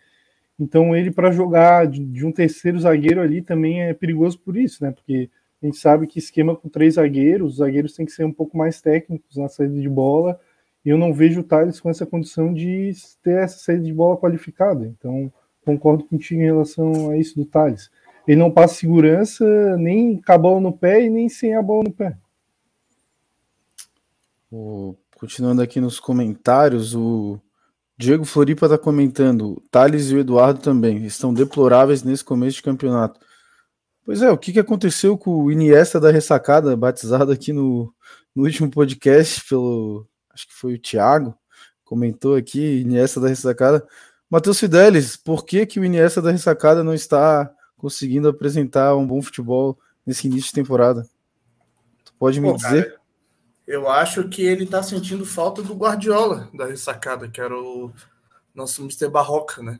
Então 0.60 0.96
ele, 0.96 1.12
para 1.12 1.32
jogar 1.32 1.88
de, 1.88 2.04
de, 2.04 2.26
um 2.26 2.32
terceiro 2.32 2.80
zagueiro 2.80 3.22
ali, 3.22 3.42
também 3.42 3.84
é 3.84 3.94
perigoso 3.94 4.40
por 4.40 4.56
isso, 4.56 4.84
né? 4.84 4.92
Porque 4.92 5.30
a 5.62 5.66
gente 5.66 5.78
sabe 5.78 6.08
que 6.08 6.20
esquema 6.20 6.56
com 6.56 6.70
três 6.70 6.96
zagueiros, 6.96 7.54
os 7.54 7.58
zagueiros 7.58 7.94
têm 7.94 8.06
que 8.06 8.12
ser 8.12 8.24
um 8.24 8.32
pouco 8.32 8.58
mais 8.58 8.82
técnicos 8.82 9.38
na 9.38 9.50
saída 9.50 9.80
de 9.80 9.90
bola, 9.90 10.40
e 10.86 10.90
eu 10.90 10.98
não 10.98 11.14
vejo 11.14 11.42
o 11.42 11.44
Thales 11.44 11.80
com 11.80 11.90
essa 11.90 12.06
condição 12.06 12.54
de 12.54 12.94
ter 13.24 13.44
essa 13.44 13.58
saída 13.58 13.84
de 13.84 13.94
bola 13.94 14.18
qualificada. 14.18 14.86
Então, 14.86 15.32
concordo 15.66 16.04
contigo 16.06 16.42
em 16.42 16.46
relação 16.46 17.10
a 17.10 17.18
isso 17.18 17.36
do 17.36 17.46
Thales 17.46 17.90
ele 18.28 18.40
não 18.40 18.52
passa 18.52 18.76
segurança 18.76 19.78
nem 19.78 20.20
com 20.22 20.32
a 20.32 20.38
bola 20.38 20.60
no 20.60 20.74
pé 20.74 21.04
e 21.04 21.10
nem 21.10 21.30
sem 21.30 21.56
a 21.56 21.62
bola 21.62 21.84
no 21.84 21.92
pé. 21.92 22.18
O, 24.52 24.96
continuando 25.18 25.62
aqui 25.62 25.80
nos 25.80 26.00
comentários, 26.00 26.96
o 26.96 27.40
Diego 27.98 28.26
Floripa 28.26 28.66
está 28.66 28.78
comentando: 28.78 29.62
Thales 29.72 30.10
e 30.10 30.16
o 30.16 30.20
Eduardo 30.20 30.60
também 30.60 31.06
estão 31.06 31.34
deploráveis 31.34 32.04
nesse 32.04 32.24
começo 32.24 32.58
de 32.58 32.64
campeonato. 32.64 33.20
Pois 34.04 34.22
é, 34.22 34.32
o 34.32 34.38
que, 34.38 34.54
que 34.54 34.60
aconteceu 34.60 35.18
com 35.18 35.44
o 35.44 35.52
Iniesta 35.52 36.00
da 36.00 36.12
ressacada, 36.12 36.76
batizado 36.78 37.32
aqui 37.32 37.52
no, 37.52 37.94
no 38.36 38.44
último 38.44 38.70
podcast 38.70 39.48
pelo. 39.48 40.08
Acho 40.30 40.48
que 40.48 40.54
foi 40.54 40.74
o 40.74 40.80
Thiago, 40.80 41.36
comentou 41.84 42.36
aqui, 42.36 42.82
Iniesta 42.82 43.20
da 43.20 43.30
ressacada. 43.30 43.86
Matheus 44.30 44.60
Fidelis, 44.60 45.16
por 45.16 45.46
que, 45.46 45.66
que 45.66 45.80
o 45.80 45.86
Iniesta 45.86 46.22
da 46.22 46.32
ressacada 46.32 46.84
não 46.84 46.94
está 46.94 47.50
conseguindo 47.78 48.28
apresentar 48.28 48.96
um 48.96 49.06
bom 49.06 49.22
futebol 49.22 49.78
nesse 50.06 50.28
início 50.28 50.50
de 50.50 50.54
temporada. 50.54 51.08
Tu 52.04 52.14
pode 52.18 52.40
me 52.40 52.50
Pô, 52.50 52.58
dizer? 52.58 52.86
Cara, 52.86 53.02
eu 53.68 53.90
acho 53.90 54.28
que 54.30 54.44
ele 54.44 54.66
tá 54.66 54.84
sentindo 54.84 55.26
falta 55.26 55.62
do 55.62 55.76
Guardiola 55.76 56.50
da 56.54 56.66
ressacada, 56.66 57.30
que 57.30 57.42
era 57.42 57.56
o 57.58 57.92
nosso 58.54 58.82
Mr. 58.82 59.10
Barroca, 59.10 59.62
né? 59.62 59.80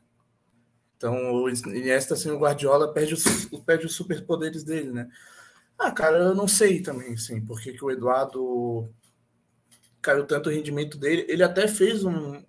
Então 0.98 1.34
o 1.34 1.50
Iniesta 1.50 2.16
sem 2.16 2.32
o 2.32 2.40
Guardiola 2.40 2.92
perde 2.94 3.14
os, 3.14 3.24
perde 3.66 3.86
os 3.86 3.96
superpoderes 3.96 4.64
dele, 4.64 4.92
né? 4.92 5.08
Ah, 5.78 5.92
cara, 5.92 6.18
eu 6.18 6.36
não 6.36 6.48
sei 6.48 6.82
também, 6.82 7.14
assim, 7.14 7.46
porque 7.46 7.74
que 7.74 7.84
o 7.84 7.92
Eduardo 7.92 8.90
caiu 10.02 10.26
tanto 10.26 10.50
o 10.50 10.52
rendimento 10.52 10.98
dele. 10.98 11.26
Ele 11.28 11.44
até 11.44 11.68
fez 11.68 12.04
um, 12.04 12.42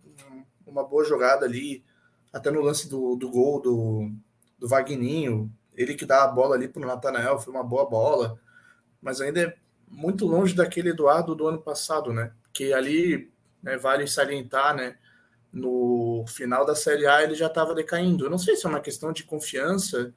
uma 0.66 0.84
boa 0.84 1.05
jogada 1.05 1.45
ali, 1.45 1.84
até 2.32 2.51
no 2.51 2.61
lance 2.61 2.89
do, 2.89 3.16
do 3.16 3.28
gol 3.28 3.61
do, 3.61 4.11
do 4.59 4.68
Vagninho, 4.68 5.53
ele 5.74 5.95
que 5.95 6.07
dá 6.07 6.24
a 6.24 6.28
bola 6.28 6.55
ali 6.55 6.68
para 6.68 6.82
o 6.82 6.87
Natanael, 6.87 7.39
foi 7.39 7.53
uma 7.53 7.64
boa 7.64 7.84
bola, 7.89 8.39
mas 9.03 9.20
ainda 9.20 9.41
é 9.41 9.57
muito 9.89 10.26
longe 10.26 10.55
daquele 10.55 10.91
Eduardo 10.91 11.34
do 11.34 11.47
ano 11.47 11.61
passado, 11.61 12.12
né? 12.12 12.32
Que 12.53 12.72
ali 12.72 13.30
né, 13.62 13.76
vale 13.76 14.07
salientar, 14.07 14.74
né? 14.74 14.97
No 15.53 16.24
final 16.28 16.66
da 16.66 16.74
Série 16.74 17.07
A 17.07 17.22
ele 17.22 17.34
já 17.34 17.47
estava 17.47 17.74
decaindo. 17.74 18.24
Eu 18.24 18.30
não 18.30 18.39
sei 18.39 18.57
se 18.57 18.66
é 18.66 18.68
uma 18.68 18.80
questão 18.80 19.12
de 19.12 19.24
confiança, 19.24 20.14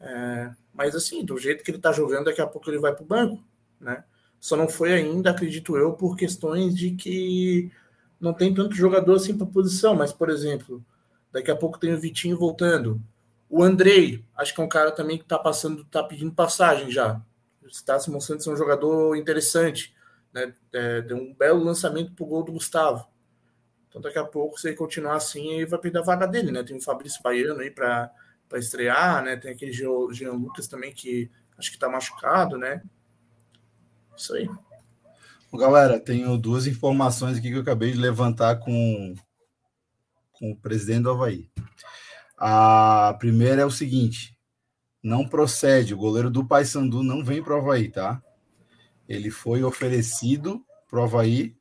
é, 0.00 0.50
mas 0.72 0.94
assim, 0.94 1.24
do 1.24 1.36
jeito 1.36 1.62
que 1.64 1.70
ele 1.70 1.78
está 1.78 1.92
jogando, 1.92 2.26
daqui 2.26 2.40
a 2.40 2.46
pouco 2.46 2.70
ele 2.70 2.78
vai 2.78 2.94
para 2.94 3.02
o 3.02 3.06
banco, 3.06 3.42
né? 3.80 4.04
Só 4.38 4.56
não 4.56 4.68
foi 4.68 4.92
ainda, 4.94 5.30
acredito 5.30 5.76
eu, 5.76 5.92
por 5.92 6.16
questões 6.16 6.74
de 6.74 6.92
que 6.92 7.70
não 8.18 8.32
tem 8.32 8.54
tanto 8.54 8.74
jogador 8.74 9.16
assim 9.16 9.36
para 9.36 9.46
posição, 9.46 9.94
mas, 9.94 10.12
por 10.12 10.30
exemplo, 10.30 10.84
daqui 11.32 11.50
a 11.50 11.56
pouco 11.56 11.78
tem 11.78 11.92
o 11.92 12.00
Vitinho 12.00 12.38
voltando. 12.38 13.00
O 13.48 13.62
Andrei, 13.62 14.24
acho 14.34 14.54
que 14.54 14.60
é 14.60 14.64
um 14.64 14.68
cara 14.68 14.92
também 14.92 15.18
que 15.18 15.24
está 15.24 15.38
passando, 15.38 15.82
está 15.82 16.02
pedindo 16.02 16.32
passagem 16.32 16.90
já. 16.90 17.20
Está 17.70 17.98
se 17.98 18.10
mostrando 18.10 18.40
um 18.50 18.56
jogador 18.56 19.16
interessante. 19.16 19.94
Né? 20.32 20.52
É, 20.72 21.02
deu 21.02 21.16
um 21.16 21.34
belo 21.34 21.62
lançamento 21.62 22.12
para 22.12 22.24
o 22.24 22.28
gol 22.28 22.44
do 22.44 22.52
Gustavo. 22.52 23.06
Então, 23.88 24.00
daqui 24.00 24.18
a 24.18 24.24
pouco, 24.24 24.58
se 24.58 24.68
ele 24.68 24.76
continuar 24.76 25.16
assim, 25.16 25.54
ele 25.54 25.66
vai 25.66 25.78
perder 25.78 25.98
a 25.98 26.02
vaga 26.02 26.26
dele, 26.26 26.52
né? 26.52 26.62
Tem 26.62 26.76
o 26.76 26.80
Fabrício 26.80 27.20
Baiano 27.22 27.60
aí 27.60 27.72
para 27.72 28.12
estrear, 28.54 29.22
né? 29.24 29.36
Tem 29.36 29.50
aquele 29.50 29.72
Jean, 29.72 30.32
Lucas 30.32 30.68
também 30.68 30.92
que 30.92 31.28
acho 31.58 31.70
que 31.70 31.76
está 31.76 31.88
machucado, 31.88 32.56
né? 32.56 32.82
Isso 34.16 34.34
aí. 34.34 34.48
Galera, 35.52 35.98
tenho 35.98 36.38
duas 36.38 36.68
informações 36.68 37.36
aqui 37.36 37.50
que 37.50 37.56
eu 37.56 37.62
acabei 37.62 37.90
de 37.90 37.98
levantar 37.98 38.60
com, 38.60 39.16
com 40.32 40.52
o 40.52 40.56
presidente 40.56 41.02
do 41.02 41.10
Havaí. 41.10 41.50
A 42.38 43.16
primeira 43.18 43.62
é 43.62 43.66
o 43.66 43.70
seguinte: 43.72 44.38
não 45.02 45.26
procede. 45.26 45.94
O 45.94 45.98
goleiro 45.98 46.30
do 46.30 46.44
Paysandu 46.44 47.02
não 47.02 47.24
vem 47.24 47.42
para 47.42 47.54
o 47.54 47.58
Havaí, 47.58 47.88
tá? 47.88 48.22
Ele 49.08 49.30
foi 49.30 49.62
oferecido 49.62 50.64
para 50.88 51.00
o 51.00 51.02
Havaí, 51.04 51.54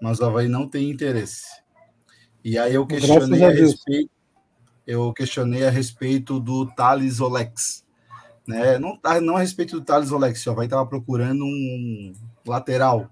mas 0.00 0.20
o 0.20 0.24
Havaí 0.24 0.48
não 0.48 0.68
tem 0.68 0.90
interesse. 0.90 1.44
E 2.42 2.58
aí 2.58 2.74
eu 2.74 2.86
questionei 2.86 3.44
a, 3.44 3.48
a 3.48 3.52
respeito, 3.52 4.10
eu 4.86 5.12
questionei 5.12 5.66
a 5.66 5.70
respeito 5.70 6.40
do 6.40 6.66
Thales 6.74 7.20
Olex. 7.20 7.84
Né? 8.46 8.78
Não, 8.78 8.98
não 9.22 9.36
a 9.36 9.40
respeito 9.40 9.78
do 9.78 9.84
Thales 9.84 10.12
Olex, 10.12 10.44
o 10.46 10.50
Havaí 10.50 10.66
estava 10.66 10.86
procurando 10.86 11.44
um 11.44 12.12
lateral. 12.46 13.10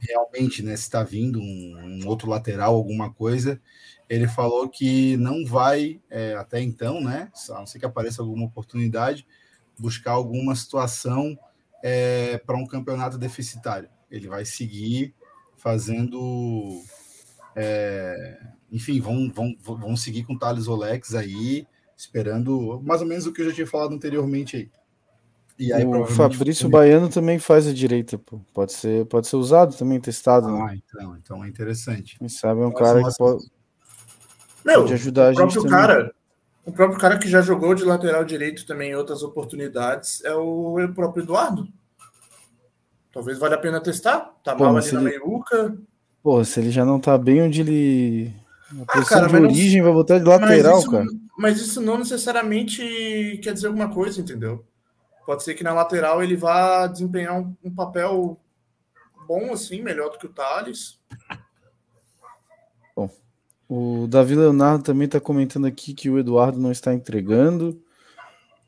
Realmente, 0.00 0.62
né? 0.62 0.76
Se 0.76 0.84
está 0.84 1.02
vindo 1.02 1.40
um, 1.40 2.02
um 2.02 2.06
outro 2.06 2.30
lateral, 2.30 2.74
alguma 2.74 3.12
coisa 3.12 3.60
ele 4.08 4.26
falou 4.26 4.68
que 4.68 5.16
não 5.18 5.44
vai, 5.44 6.00
é, 6.08 6.34
até 6.34 6.60
então, 6.60 7.00
né, 7.00 7.30
a 7.50 7.54
não 7.58 7.66
ser 7.66 7.78
que 7.78 7.84
apareça 7.84 8.22
alguma 8.22 8.46
oportunidade, 8.46 9.26
buscar 9.78 10.12
alguma 10.12 10.54
situação 10.54 11.38
é, 11.82 12.38
para 12.38 12.56
um 12.56 12.66
campeonato 12.66 13.18
deficitário. 13.18 13.88
Ele 14.10 14.26
vai 14.26 14.44
seguir 14.44 15.14
fazendo. 15.56 16.82
É, 17.54 18.40
enfim, 18.72 19.00
vão, 19.00 19.30
vão, 19.30 19.54
vão 19.62 19.96
seguir 19.96 20.24
com 20.24 20.34
o 20.34 20.38
Thales 20.38 20.68
Olex 20.68 21.14
aí, 21.14 21.66
esperando 21.96 22.80
mais 22.82 23.02
ou 23.02 23.06
menos 23.06 23.26
o 23.26 23.32
que 23.32 23.42
eu 23.42 23.46
já 23.46 23.54
tinha 23.54 23.66
falado 23.66 23.94
anteriormente 23.94 24.56
aí. 24.56 24.70
E 25.58 25.72
aí, 25.72 25.84
o 25.84 26.06
Fabrício 26.06 26.68
Baiano 26.68 27.08
também 27.08 27.40
faz 27.40 27.66
a 27.66 27.74
direita, 27.74 28.16
pô. 28.16 28.40
Pode 28.54 28.72
ser, 28.72 29.04
pode 29.06 29.26
ser 29.26 29.34
usado 29.34 29.76
também, 29.76 30.00
testado. 30.00 30.46
Né? 30.46 30.60
Ah, 30.60 30.66
né? 30.66 30.80
então, 30.86 31.16
então 31.16 31.44
é 31.44 31.48
interessante. 31.48 32.16
Quem 32.16 32.28
sabe 32.28 32.60
é 32.62 32.66
um 32.66 32.72
cara 32.72 33.02
que 33.02 33.16
pode, 33.18 33.44
não, 34.74 34.82
pode 34.82 34.94
ajudar 34.94 35.28
a 35.28 35.32
gente. 35.32 35.40
O 35.58 35.62
próprio 35.62 35.62
também. 35.62 35.78
cara, 35.78 36.14
O 36.64 36.72
próprio 36.72 37.00
cara 37.00 37.18
que 37.18 37.28
já 37.28 37.40
jogou 37.40 37.74
de 37.74 37.82
lateral 37.84 38.24
direito 38.24 38.66
também 38.66 38.90
em 38.90 38.94
outras 38.94 39.22
oportunidades 39.22 40.22
é 40.24 40.34
o 40.34 40.76
próprio 40.94 41.22
Eduardo. 41.24 41.66
Talvez 43.12 43.38
valha 43.38 43.54
a 43.56 43.58
pena 43.58 43.80
testar. 43.80 44.34
Tá 44.44 44.54
Pô, 44.54 44.64
mal 44.64 44.76
ali 44.76 44.92
na 44.92 45.00
ele- 45.00 45.10
meiuca. 45.10 45.76
Pô, 46.22 46.44
se 46.44 46.60
ele 46.60 46.70
já 46.70 46.84
não 46.84 47.00
tá 47.00 47.16
bem 47.16 47.42
onde 47.42 47.60
ele. 47.62 48.34
Na 48.70 48.82
Ah, 48.86 49.04
cara, 49.04 49.26
de 49.26 49.32
mas 49.32 49.42
não- 49.42 49.48
origem, 49.48 49.80
vai 49.82 49.92
botar 49.92 50.18
de 50.18 50.24
lateral, 50.26 50.72
mas 50.74 50.82
isso, 50.82 50.90
cara. 50.90 51.06
Mas 51.38 51.60
isso 51.60 51.80
não 51.80 51.96
necessariamente 51.98 53.40
quer 53.42 53.54
dizer 53.54 53.68
alguma 53.68 53.88
coisa, 53.88 54.20
entendeu? 54.20 54.62
Pode 55.24 55.42
ser 55.42 55.54
que 55.54 55.64
na 55.64 55.72
lateral 55.72 56.22
ele 56.22 56.36
vá 56.36 56.86
desempenhar 56.86 57.40
um, 57.40 57.54
um 57.64 57.74
papel 57.74 58.38
bom, 59.26 59.52
assim, 59.52 59.80
melhor 59.80 60.10
do 60.10 60.18
que 60.18 60.26
o 60.26 60.32
Thales. 60.32 60.98
O 63.68 64.06
Davi 64.08 64.34
Leonardo 64.34 64.82
também 64.84 65.04
está 65.06 65.20
comentando 65.20 65.66
aqui 65.66 65.92
que 65.92 66.08
o 66.08 66.18
Eduardo 66.18 66.58
não 66.58 66.72
está 66.72 66.94
entregando. 66.94 67.78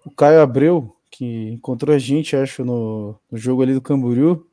O 0.05 0.11
Caio 0.11 0.41
Abreu, 0.43 0.95
que 1.11 1.51
encontrou 1.53 1.95
a 1.95 1.99
gente, 1.99 2.37
acho, 2.37 2.65
no, 2.65 3.17
no 3.31 3.39
jogo 3.39 3.63
ali 3.63 3.73
do 3.75 3.81
Camboriú. 3.81 4.47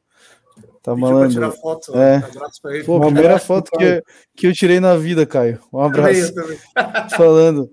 Tá 0.82 0.96
malando. 0.96 1.34
tirar 1.34 1.52
foto. 1.52 1.98
É. 1.98 2.16
Abraço 2.18 2.62
pra 2.62 2.74
ele. 2.76 2.84
Pô, 2.86 2.98
Um 2.98 3.02
primeira 3.02 3.38
foto 3.40 3.72
que, 3.72 3.84
eu- 3.84 4.02
que 4.38 4.48
eu 4.48 4.54
tirei 4.54 4.80
na 4.80 4.96
vida, 4.96 5.26
Caio. 5.26 5.60
Um 5.72 5.82
abraço. 5.82 6.34
Falando. 7.18 7.70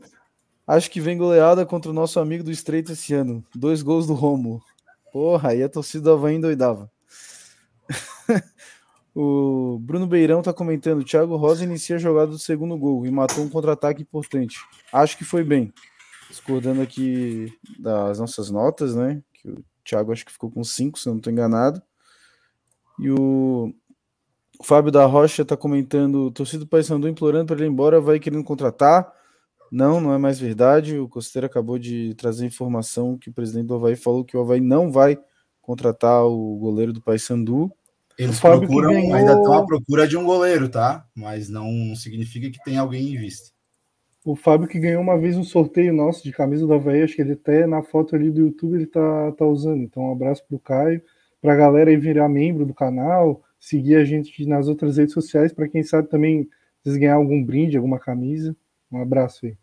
Acho 0.66 0.90
que 0.90 1.00
vem 1.00 1.16
goleada 1.16 1.64
contra 1.64 1.90
o 1.90 1.94
nosso 1.94 2.18
amigo 2.18 2.42
do 2.42 2.50
Estreito 2.50 2.90
esse 2.92 3.14
ano. 3.14 3.44
Dois 3.54 3.82
gols 3.82 4.06
do 4.08 4.14
Romulo. 4.14 4.60
Porra, 5.12 5.50
aí 5.50 5.62
a 5.62 5.68
torcida 5.68 6.04
do 6.04 6.12
Havaí 6.12 6.34
endoidava. 6.34 6.90
o 9.14 9.78
Bruno 9.80 10.06
Beirão 10.06 10.42
tá 10.42 10.52
comentando: 10.52 11.04
Thiago 11.04 11.36
Rosa 11.36 11.64
inicia 11.64 11.96
a 11.96 11.98
jogada 11.98 12.32
do 12.32 12.38
segundo 12.38 12.76
gol 12.76 13.06
e 13.06 13.10
matou 13.10 13.44
um 13.44 13.48
contra-ataque 13.48 14.02
importante. 14.02 14.58
Acho 14.92 15.16
que 15.16 15.24
foi 15.24 15.44
bem. 15.44 15.72
Discordando 16.28 16.82
aqui 16.82 17.52
das 17.78 18.18
nossas 18.18 18.50
notas, 18.50 18.94
né? 18.96 19.22
Que 19.34 19.48
o 19.48 19.64
Thiago 19.84 20.12
acho 20.12 20.24
que 20.24 20.32
ficou 20.32 20.50
com 20.50 20.64
5, 20.64 20.98
se 20.98 21.08
eu 21.08 21.12
não 21.12 21.18
estou 21.18 21.32
enganado. 21.32 21.80
E 22.98 23.10
o 23.10 23.72
Fábio 24.62 24.90
da 24.90 25.06
Rocha 25.06 25.44
tá 25.44 25.56
comentando: 25.56 26.30
torcida 26.32 26.64
do 26.64 26.68
Paysandu 26.68 27.08
implorando 27.08 27.46
para 27.46 27.56
ele 27.56 27.66
ir 27.66 27.68
embora, 27.68 28.00
vai 28.00 28.18
querendo 28.18 28.42
contratar. 28.42 29.12
Não, 29.70 30.00
não 30.00 30.12
é 30.12 30.18
mais 30.18 30.38
verdade. 30.38 30.98
O 30.98 31.08
Costeiro 31.08 31.46
acabou 31.46 31.78
de 31.78 32.14
trazer 32.14 32.46
informação 32.46 33.16
que 33.16 33.30
o 33.30 33.32
presidente 33.32 33.66
do 33.66 33.74
Havaí 33.74 33.96
falou 33.96 34.24
que 34.24 34.36
o 34.36 34.40
Havaí 34.40 34.60
não 34.60 34.90
vai 34.90 35.18
contratar 35.60 36.24
o 36.24 36.56
goleiro 36.56 36.92
do 36.92 37.00
Paysandu. 37.00 37.72
Eles 38.18 38.38
procuram, 38.40 38.92
ganhou- 38.92 39.14
ainda 39.14 39.32
estão 39.34 39.52
à 39.54 39.66
procura 39.66 40.06
de 40.06 40.16
um 40.16 40.24
goleiro, 40.24 40.68
tá? 40.68 41.04
Mas 41.14 41.48
não 41.48 41.94
significa 41.96 42.50
que 42.50 42.62
tem 42.64 42.78
alguém 42.78 43.12
em 43.14 43.16
vista. 43.18 43.52
O 44.24 44.34
Fábio 44.34 44.66
que 44.68 44.78
ganhou 44.78 45.02
uma 45.02 45.18
vez 45.18 45.36
um 45.36 45.44
sorteio 45.44 45.92
nosso 45.92 46.24
de 46.24 46.32
camisa 46.32 46.66
do 46.66 46.72
Havaí, 46.72 47.02
acho 47.02 47.14
que 47.16 47.20
ele 47.22 47.32
até 47.32 47.66
na 47.66 47.82
foto 47.82 48.16
ali 48.16 48.30
do 48.30 48.40
YouTube 48.40 48.76
ele 48.76 48.86
tá, 48.86 49.32
tá 49.32 49.44
usando. 49.44 49.82
Então 49.82 50.04
um 50.04 50.12
abraço 50.12 50.42
pro 50.48 50.58
Caio, 50.58 51.02
pra 51.42 51.54
galera 51.56 51.90
aí 51.90 51.96
virar 51.96 52.28
membro 52.28 52.64
do 52.64 52.72
canal, 52.72 53.42
seguir 53.60 53.96
a 53.96 54.04
gente 54.04 54.46
nas 54.46 54.66
outras 54.68 54.96
redes 54.96 55.12
sociais, 55.12 55.52
para 55.52 55.68
quem 55.68 55.82
sabe 55.82 56.08
também 56.08 56.48
vocês 56.82 56.96
ganhar 56.96 57.14
algum 57.16 57.42
brinde, 57.44 57.76
alguma 57.76 57.98
camisa. 57.98 58.56
Um 58.90 58.98
abraço 59.02 59.44
aí. 59.44 59.56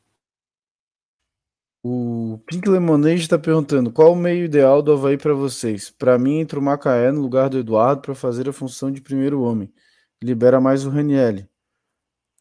O 1.83 2.39
Pink 2.45 2.69
Lemonade 2.69 3.21
está 3.21 3.39
perguntando 3.39 3.91
qual 3.91 4.13
o 4.13 4.15
meio 4.15 4.45
ideal 4.45 4.81
do 4.83 4.91
Havaí 4.93 5.17
para 5.17 5.33
vocês. 5.33 5.89
Para 5.89 6.17
mim, 6.19 6.39
entra 6.39 6.59
o 6.59 6.61
Macaé 6.61 7.11
no 7.11 7.21
lugar 7.21 7.49
do 7.49 7.57
Eduardo 7.57 8.01
para 8.03 8.13
fazer 8.13 8.47
a 8.47 8.53
função 8.53 8.91
de 8.91 9.01
primeiro 9.01 9.41
homem. 9.41 9.73
Libera 10.23 10.61
mais 10.61 10.85
o 10.85 10.89
Ranielli. 10.91 11.49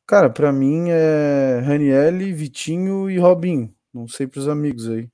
Cara, 0.06 0.28
para 0.28 0.52
mim 0.52 0.90
é 0.90 1.60
Ranielli, 1.64 2.32
Vitinho 2.32 3.08
e 3.08 3.18
Robinho. 3.18 3.74
Não 3.94 4.06
sei 4.06 4.26
para 4.26 4.40
os 4.40 4.48
amigos 4.48 4.88
aí. 4.88 5.08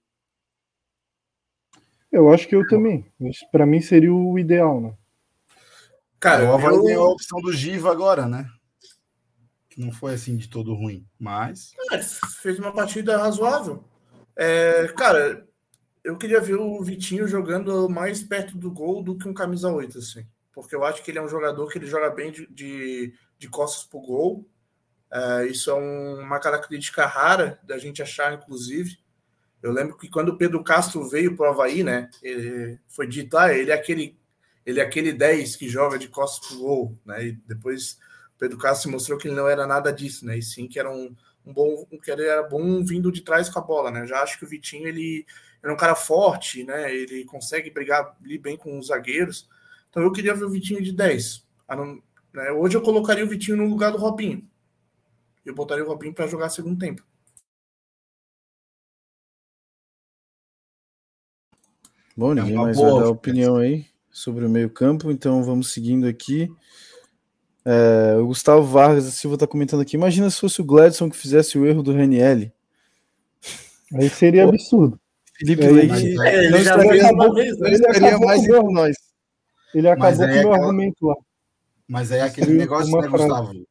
Eu 2.10 2.32
acho 2.32 2.48
que 2.48 2.56
eu 2.56 2.66
também. 2.66 3.06
Para 3.52 3.64
mim 3.66 3.80
seria 3.80 4.12
o 4.12 4.38
ideal, 4.38 4.80
né? 4.80 4.94
Cara, 6.18 6.50
o 6.50 6.54
Havaí 6.54 6.74
eu- 6.74 6.82
ganhou 6.82 7.06
a 7.06 7.12
opção 7.12 7.40
do 7.40 7.52
Giva 7.52 7.92
agora, 7.92 8.26
né? 8.26 8.48
Que 9.68 9.80
não 9.80 9.92
foi 9.92 10.14
assim 10.14 10.36
de 10.36 10.48
todo 10.48 10.74
ruim, 10.74 11.06
mas 11.18 11.72
É, 11.92 11.98
fez 12.42 12.58
uma 12.58 12.72
partida 12.72 13.18
razoável. 13.18 13.84
É, 14.36 14.88
cara, 14.96 15.46
eu 16.04 16.18
queria 16.18 16.40
ver 16.40 16.56
o 16.56 16.82
Vitinho 16.82 17.28
jogando 17.28 17.88
mais 17.88 18.22
perto 18.22 18.56
do 18.58 18.70
gol 18.70 19.02
do 19.02 19.18
que 19.18 19.28
um 19.28 19.34
camisa 19.34 19.70
8, 19.70 19.98
assim. 19.98 20.26
Porque 20.52 20.74
eu 20.74 20.84
acho 20.84 21.02
que 21.04 21.10
ele 21.10 21.18
é 21.18 21.22
um 21.22 21.28
jogador 21.28 21.68
que 21.70 21.78
ele 21.78 21.86
joga 21.86 22.10
bem 22.10 22.32
de, 22.32 22.46
de, 22.48 23.14
de 23.38 23.48
costas 23.48 23.84
pro 23.86 24.00
gol. 24.00 24.48
É, 25.12 25.46
isso 25.46 25.70
é 25.70 25.74
um- 25.74 26.20
uma 26.22 26.40
característica 26.40 27.06
rara 27.06 27.60
da 27.64 27.78
gente 27.78 28.02
achar, 28.02 28.34
inclusive. 28.34 28.98
Eu 29.62 29.72
lembro 29.72 29.96
que 29.96 30.08
quando 30.08 30.30
o 30.30 30.38
Pedro 30.38 30.62
Castro 30.64 31.08
veio 31.08 31.36
pro 31.36 31.46
Havaí, 31.46 31.82
né? 31.82 32.10
Ele 32.22 32.78
foi 32.88 33.06
dito, 33.06 33.36
ah, 33.38 33.52
ele 33.52 33.70
é 33.70 33.74
aquele, 33.74 34.18
ele 34.64 34.80
é 34.80 34.82
aquele 34.82 35.12
10 35.12 35.56
que 35.56 35.68
joga 35.68 35.98
de 35.98 36.08
costas 36.08 36.48
pro 36.48 36.58
gol, 36.58 36.98
né? 37.04 37.26
E 37.28 37.32
depois 37.46 37.94
o 38.36 38.38
Pedro 38.38 38.58
Castro 38.58 38.90
mostrou 38.90 39.18
que 39.18 39.28
ele 39.28 39.34
não 39.36 39.48
era 39.48 39.66
nada 39.66 39.92
disso, 39.92 40.26
né? 40.26 40.38
E 40.38 40.42
sim 40.42 40.68
que 40.68 40.78
era 40.78 40.90
um, 40.90 41.14
um 41.46 41.52
bom, 41.52 41.86
que 42.02 42.10
ele 42.10 42.24
era 42.24 42.42
bom 42.42 42.84
vindo 42.84 43.12
de 43.12 43.22
trás 43.22 43.48
com 43.48 43.58
a 43.58 43.62
bola, 43.62 43.90
né? 43.90 44.00
Eu 44.02 44.06
já 44.06 44.20
acho 44.22 44.38
que 44.38 44.44
o 44.44 44.48
Vitinho 44.48 44.88
ele, 44.88 45.24
é 45.62 45.70
um 45.70 45.76
cara 45.76 45.94
forte, 45.94 46.64
né? 46.64 46.92
Ele 46.92 47.24
consegue 47.24 47.70
brigar 47.70 48.16
ali 48.22 48.36
bem 48.36 48.56
com 48.56 48.76
os 48.78 48.88
zagueiros. 48.88 49.48
Então 49.88 50.02
eu 50.02 50.12
queria 50.12 50.34
ver 50.34 50.44
o 50.44 50.50
Vitinho 50.50 50.82
de 50.82 50.92
10. 50.92 51.46
A 51.68 51.76
não- 51.76 52.02
né? 52.34 52.50
Hoje 52.50 52.76
eu 52.76 52.82
colocaria 52.82 53.24
o 53.24 53.28
Vitinho 53.28 53.56
no 53.56 53.68
lugar 53.68 53.92
do 53.92 53.98
Robinho. 53.98 54.46
Eu 55.44 55.54
botaria 55.54 55.84
o 55.84 55.88
Robinho 55.88 56.12
para 56.12 56.26
jogar 56.26 56.50
segundo 56.50 56.78
tempo. 56.78 57.02
Bom, 62.16 62.32
É 62.32 62.34
ninguém 62.36 62.56
uma 62.56 62.64
mais 62.64 62.76
boa 62.76 62.94
vai 62.94 63.02
dar 63.04 63.10
opinião 63.10 63.56
aí 63.56 63.86
sobre 64.10 64.44
o 64.44 64.50
meio-campo, 64.50 65.10
então 65.12 65.44
vamos 65.44 65.72
seguindo 65.72 66.06
aqui. 66.06 66.50
É, 67.68 68.16
o 68.16 68.28
Gustavo 68.28 68.62
Vargas 68.64 69.06
da 69.06 69.10
Silva 69.10 69.34
está 69.34 69.44
comentando 69.46 69.80
aqui. 69.80 69.96
Imagina 69.96 70.30
se 70.30 70.38
fosse 70.40 70.60
o 70.60 70.64
Gladson 70.64 71.10
que 71.10 71.16
fizesse 71.16 71.58
o 71.58 71.66
erro 71.66 71.82
do 71.82 71.92
Ranielli. 71.92 72.52
Aí 73.92 74.08
seria 74.08 74.44
Pô, 74.44 74.50
absurdo. 74.50 75.00
Felipe 75.36 75.64
É, 75.64 75.70
Leite 75.70 76.14
não 76.14 76.24
é, 76.24 76.44
ele 76.46 76.62
já 76.64 76.78
fez 76.78 77.04
acabou- 77.04 77.26
uma 77.26 77.34
vez, 77.34 77.58
né? 77.58 77.68
ele 77.74 77.86
acabou 77.86 78.26
mais 78.28 78.46
com 78.46 78.72
nós. 78.72 78.96
Ele 79.74 79.88
acabou 79.88 80.08
Mas 80.08 80.16
com 80.18 80.22
o 80.22 80.26
meu 80.26 80.36
é 80.36 80.40
aquela- 80.40 80.56
argumento 80.56 81.06
lá. 81.06 81.14
Mas 81.88 82.12
aí 82.12 82.18
é 82.20 82.22
aquele 82.22 82.46
Destruiu 82.46 82.58
negócio, 82.60 82.92
né, 83.00 83.08
frase. 83.08 83.24
Gustavo? 83.28 83.66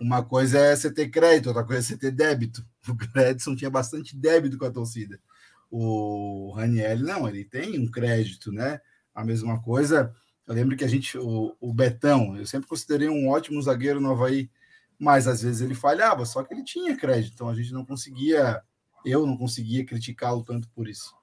Uma 0.00 0.22
coisa 0.24 0.58
é 0.58 0.74
você 0.76 0.92
ter 0.92 1.08
crédito, 1.08 1.48
outra 1.48 1.64
coisa 1.64 1.80
é 1.80 1.82
você 1.82 1.96
ter 1.96 2.10
débito. 2.10 2.64
O 2.88 2.94
Gredson 2.94 3.54
tinha 3.56 3.70
bastante 3.70 4.16
débito 4.16 4.58
com 4.58 4.64
a 4.66 4.70
torcida. 4.70 5.18
O 5.70 6.52
Raniel, 6.56 6.98
não, 7.00 7.28
ele 7.28 7.44
tem 7.44 7.78
um 7.80 7.90
crédito, 7.90 8.52
né? 8.52 8.80
A 9.14 9.24
mesma 9.24 9.60
coisa. 9.60 10.12
Eu 10.46 10.54
lembro 10.54 10.76
que 10.76 10.84
a 10.84 10.88
gente, 10.88 11.16
o, 11.16 11.56
o 11.60 11.72
Betão, 11.72 12.36
eu 12.36 12.46
sempre 12.46 12.68
considerei 12.68 13.08
um 13.08 13.28
ótimo 13.28 13.60
zagueiro 13.62 14.00
no 14.00 14.10
Havaí, 14.10 14.50
mas 14.98 15.26
às 15.26 15.42
vezes 15.42 15.62
ele 15.62 15.74
falhava, 15.74 16.26
só 16.26 16.42
que 16.42 16.52
ele 16.52 16.62
tinha 16.62 16.96
crédito, 16.96 17.34
então 17.34 17.48
a 17.48 17.54
gente 17.54 17.72
não 17.72 17.84
conseguia, 17.84 18.62
eu 19.04 19.26
não 19.26 19.36
conseguia 19.36 19.84
criticá-lo 19.84 20.44
tanto 20.44 20.68
por 20.70 20.86
isso. 20.86 21.14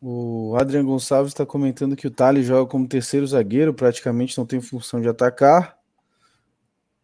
O 0.00 0.54
Adriano 0.58 0.88
Gonçalves 0.88 1.32
está 1.32 1.46
comentando 1.46 1.96
que 1.96 2.06
o 2.06 2.10
Thales 2.10 2.46
joga 2.46 2.70
como 2.70 2.86
terceiro 2.86 3.26
zagueiro, 3.26 3.72
praticamente 3.72 4.36
não 4.36 4.44
tem 4.44 4.60
função 4.60 5.00
de 5.00 5.08
atacar. 5.08 5.76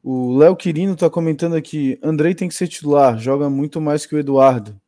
O 0.02 0.36
Léo 0.36 0.56
Quirino 0.56 0.94
está 0.94 1.08
comentando 1.08 1.54
aqui: 1.54 1.98
Andrei 2.02 2.34
tem 2.34 2.48
que 2.48 2.54
ser 2.54 2.68
titular, 2.68 3.18
joga 3.18 3.48
muito 3.48 3.80
mais 3.80 4.04
que 4.04 4.14
o 4.14 4.18
Eduardo. 4.18 4.81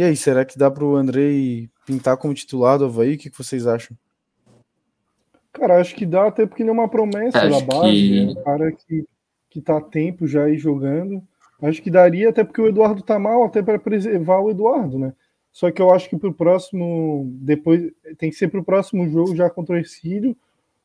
E 0.00 0.02
aí, 0.02 0.16
será 0.16 0.46
que 0.46 0.56
dá 0.58 0.70
para 0.70 0.82
o 0.82 0.96
Andrei 0.96 1.68
pintar 1.84 2.16
como 2.16 2.32
titular 2.32 2.78
do 2.78 2.86
Havaí? 2.86 3.16
O 3.16 3.18
que, 3.18 3.28
que 3.28 3.36
vocês 3.36 3.66
acham? 3.66 3.94
Cara, 5.52 5.78
acho 5.78 5.94
que 5.94 6.06
dá, 6.06 6.26
até 6.26 6.46
porque 6.46 6.62
ele 6.62 6.70
é 6.70 6.72
uma 6.72 6.88
promessa 6.88 7.36
Acho 7.36 7.50
da 7.50 7.60
base, 7.60 7.98
que- 8.08 8.18
é 8.18 8.26
um 8.30 8.34
cara 8.42 8.72
que, 8.72 9.04
que 9.50 9.60
tá 9.60 9.76
há 9.76 9.80
tempo 9.82 10.26
já 10.26 10.44
aí 10.44 10.56
jogando. 10.56 11.22
Acho 11.60 11.82
que 11.82 11.90
daria, 11.90 12.30
até 12.30 12.42
porque 12.42 12.62
o 12.62 12.66
Eduardo 12.68 13.02
tá 13.02 13.18
mal, 13.18 13.44
até 13.44 13.62
para 13.62 13.78
preservar 13.78 14.40
o 14.40 14.50
Eduardo, 14.50 14.98
né? 14.98 15.12
Só 15.52 15.70
que 15.70 15.82
eu 15.82 15.92
acho 15.92 16.08
que 16.08 16.16
pro 16.16 16.32
próximo, 16.32 17.30
depois, 17.34 17.92
tem 18.16 18.30
que 18.30 18.36
ser 18.36 18.48
pro 18.48 18.64
próximo 18.64 19.06
jogo 19.06 19.36
já 19.36 19.50
contra 19.50 19.74
o 19.74 19.78
Ercílio, 19.78 20.34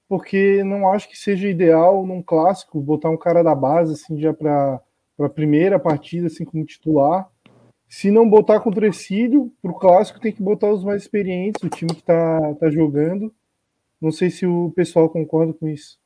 porque 0.10 0.62
não 0.66 0.92
acho 0.92 1.08
que 1.08 1.18
seja 1.18 1.48
ideal 1.48 2.06
num 2.06 2.22
clássico 2.22 2.82
botar 2.82 3.10
um 3.12 3.18
cara 3.18 3.42
da 3.42 3.56
base, 3.56 3.94
assim, 3.94 4.20
já 4.20 4.34
para 4.34 4.82
a 5.18 5.30
primeira 5.30 5.80
partida, 5.80 6.28
assim, 6.28 6.44
como 6.44 6.66
titular. 6.66 7.30
Se 7.96 8.12
não 8.12 8.30
botar 8.30 8.60
contra 8.60 8.82
o 8.82 8.86
Ercílio, 8.86 9.54
pro 9.62 9.74
clássico 9.74 10.20
tem 10.20 10.34
que 10.34 10.44
botar 10.44 10.70
os 10.70 10.84
mais 10.84 11.04
experientes, 11.04 11.64
o 11.64 11.70
time 11.70 11.96
que 11.96 12.04
tá, 12.04 12.54
tá 12.56 12.70
jogando. 12.70 13.34
Não 14.02 14.12
sei 14.12 14.30
se 14.30 14.46
o 14.46 14.70
pessoal 14.76 15.10
concorda 15.10 15.54
com 15.54 15.66
isso. 15.66 15.98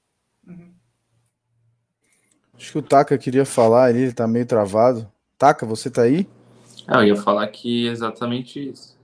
Acho 2.54 2.72
que 2.74 2.78
o 2.78 2.84
Taka 2.84 3.18
queria 3.18 3.44
falar 3.44 3.86
ali, 3.86 4.04
ele 4.04 4.14
tá 4.14 4.28
meio 4.28 4.46
travado. 4.46 5.12
Taka, 5.36 5.66
você 5.66 5.90
tá 5.90 6.04
aí? 6.04 6.30
Ah, 6.86 7.00
eu 7.00 7.08
ia 7.08 7.16
falar 7.16 7.48
que 7.48 7.88
é 7.88 7.92
exatamente 7.92 8.70
isso. 8.70 8.96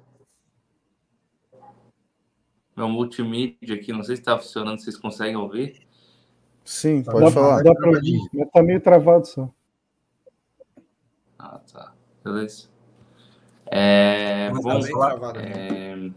Meu 2.77 2.87
multimídia 2.87 3.73
aqui, 3.73 3.91
não 3.91 4.03
sei 4.03 4.15
se 4.15 4.21
está 4.21 4.37
funcionando, 4.37 4.79
vocês 4.79 4.95
conseguem 4.95 5.37
ouvir? 5.37 5.81
Sim, 6.63 7.01
Tá 7.01 7.13
pode 7.13 7.25
dá, 7.25 7.31
falar. 7.31 7.63
Dá 7.63 7.73
pra 7.73 7.89
ouvir, 7.89 8.19
mas 8.31 8.51
tá 8.51 8.61
meio 8.61 8.79
travado 8.79 9.25
só. 9.25 9.51
Ah, 11.39 11.59
tá. 11.73 11.95
Beleza. 12.23 12.74
É, 13.67 14.51
bom, 14.51 14.79
tá 14.79 14.79
travado, 14.79 15.39
né? 15.39 16.13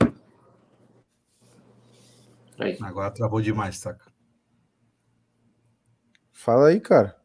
é... 2.59 2.77
Agora 2.83 3.11
travou 3.11 3.41
demais, 3.41 3.79
saca? 3.79 4.05
Fala 6.33 6.69
aí, 6.69 6.81
cara. 6.81 7.17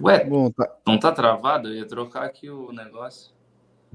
Ué, 0.00 0.24
Bom, 0.24 0.50
tá. 0.50 0.76
não 0.86 0.98
tá 0.98 1.10
travado? 1.12 1.68
Eu 1.68 1.74
ia 1.74 1.86
trocar 1.86 2.24
aqui 2.24 2.50
o 2.50 2.70
negócio. 2.72 3.34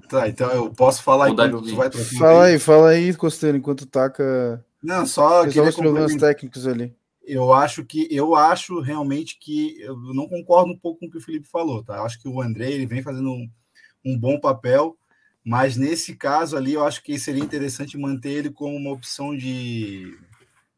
Tá, 0.10 0.28
então 0.28 0.50
eu 0.52 0.72
posso 0.72 1.04
falar 1.04 1.30
enquanto 1.30 1.62
tu 1.62 1.76
vai 1.76 1.90
trocando 1.90 2.18
Fala 2.18 2.46
aí, 2.46 2.60
fala 2.60 2.90
aí, 2.90 3.16
Costeiro, 3.16 3.58
enquanto 3.58 3.86
taca. 3.86 4.66
Não, 4.82 5.06
só 5.06 5.44
Resolve 5.44 5.70
os 5.70 5.76
problemas 5.76 6.16
técnicos 6.16 6.66
ali. 6.66 6.96
Eu 7.24 7.54
acho 7.54 7.86
que 7.86 8.08
eu 8.10 8.36
acho 8.36 8.80
realmente 8.80 9.38
que 9.40 9.80
eu 9.80 9.96
não 10.14 10.28
concordo 10.28 10.72
um 10.72 10.78
pouco 10.78 11.00
com 11.00 11.06
o 11.06 11.12
que 11.12 11.18
o 11.18 11.22
Felipe 11.22 11.48
falou, 11.48 11.84
tá? 11.84 11.98
Eu 11.98 12.06
acho 12.06 12.20
que 12.20 12.28
o 12.28 12.42
André 12.42 12.72
ele 12.72 12.88
vem 12.88 13.04
fazendo 13.04 13.30
um, 13.30 13.50
um 14.04 14.18
bom 14.18 14.40
papel, 14.40 14.98
mas 15.44 15.78
nesse 15.78 16.16
caso 16.16 16.58
ali 16.58 16.74
eu 16.74 16.86
acho 16.86 17.04
que 17.04 17.20
seria 17.20 17.44
interessante 17.44 17.98
manter 17.98 18.32
ele 18.32 18.50
como 18.50 18.76
uma 18.76 18.92
opção 18.92 19.36
de, 19.36 20.18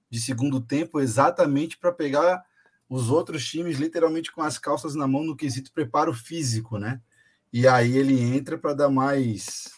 de 0.10 0.20
segundo 0.20 0.60
tempo, 0.60 1.00
exatamente 1.00 1.78
para 1.78 1.94
pegar 1.94 2.44
os 2.90 3.10
outros 3.10 3.46
times 3.46 3.80
literalmente 3.80 4.32
com 4.32 4.42
as 4.42 4.58
calças 4.58 4.96
na 4.96 5.08
mão 5.08 5.24
no 5.24 5.36
quesito 5.36 5.72
preparo 5.72 6.14
físico, 6.14 6.78
né? 6.78 7.02
E 7.52 7.68
aí 7.68 7.98
ele 7.98 8.20
entra 8.20 8.58
para 8.58 8.74
dar 8.74 8.90
mais 8.90 9.72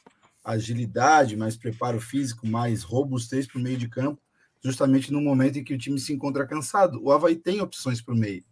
agilidade, 0.44 1.36
mais 1.36 1.56
preparo 1.56 2.00
físico, 2.02 2.48
mais 2.48 2.84
robustez 2.84 3.48
para 3.48 3.60
o 3.60 3.62
meio 3.62 3.78
de 3.78 3.88
campo 3.88 4.25
justamente 4.66 5.14
no 5.14 5.22
momento 5.22 5.60
em 5.60 5.64
que 5.64 5.76
o 5.76 5.78
time 5.78 6.00
se 6.00 6.12
encontra 6.12 6.48
cansado. 6.48 7.00
O 7.04 7.12
Havaí 7.12 7.36
tem 7.36 7.62
opções 7.62 8.02
para 8.02 8.16
o 8.16 8.18
meio. 8.18 8.44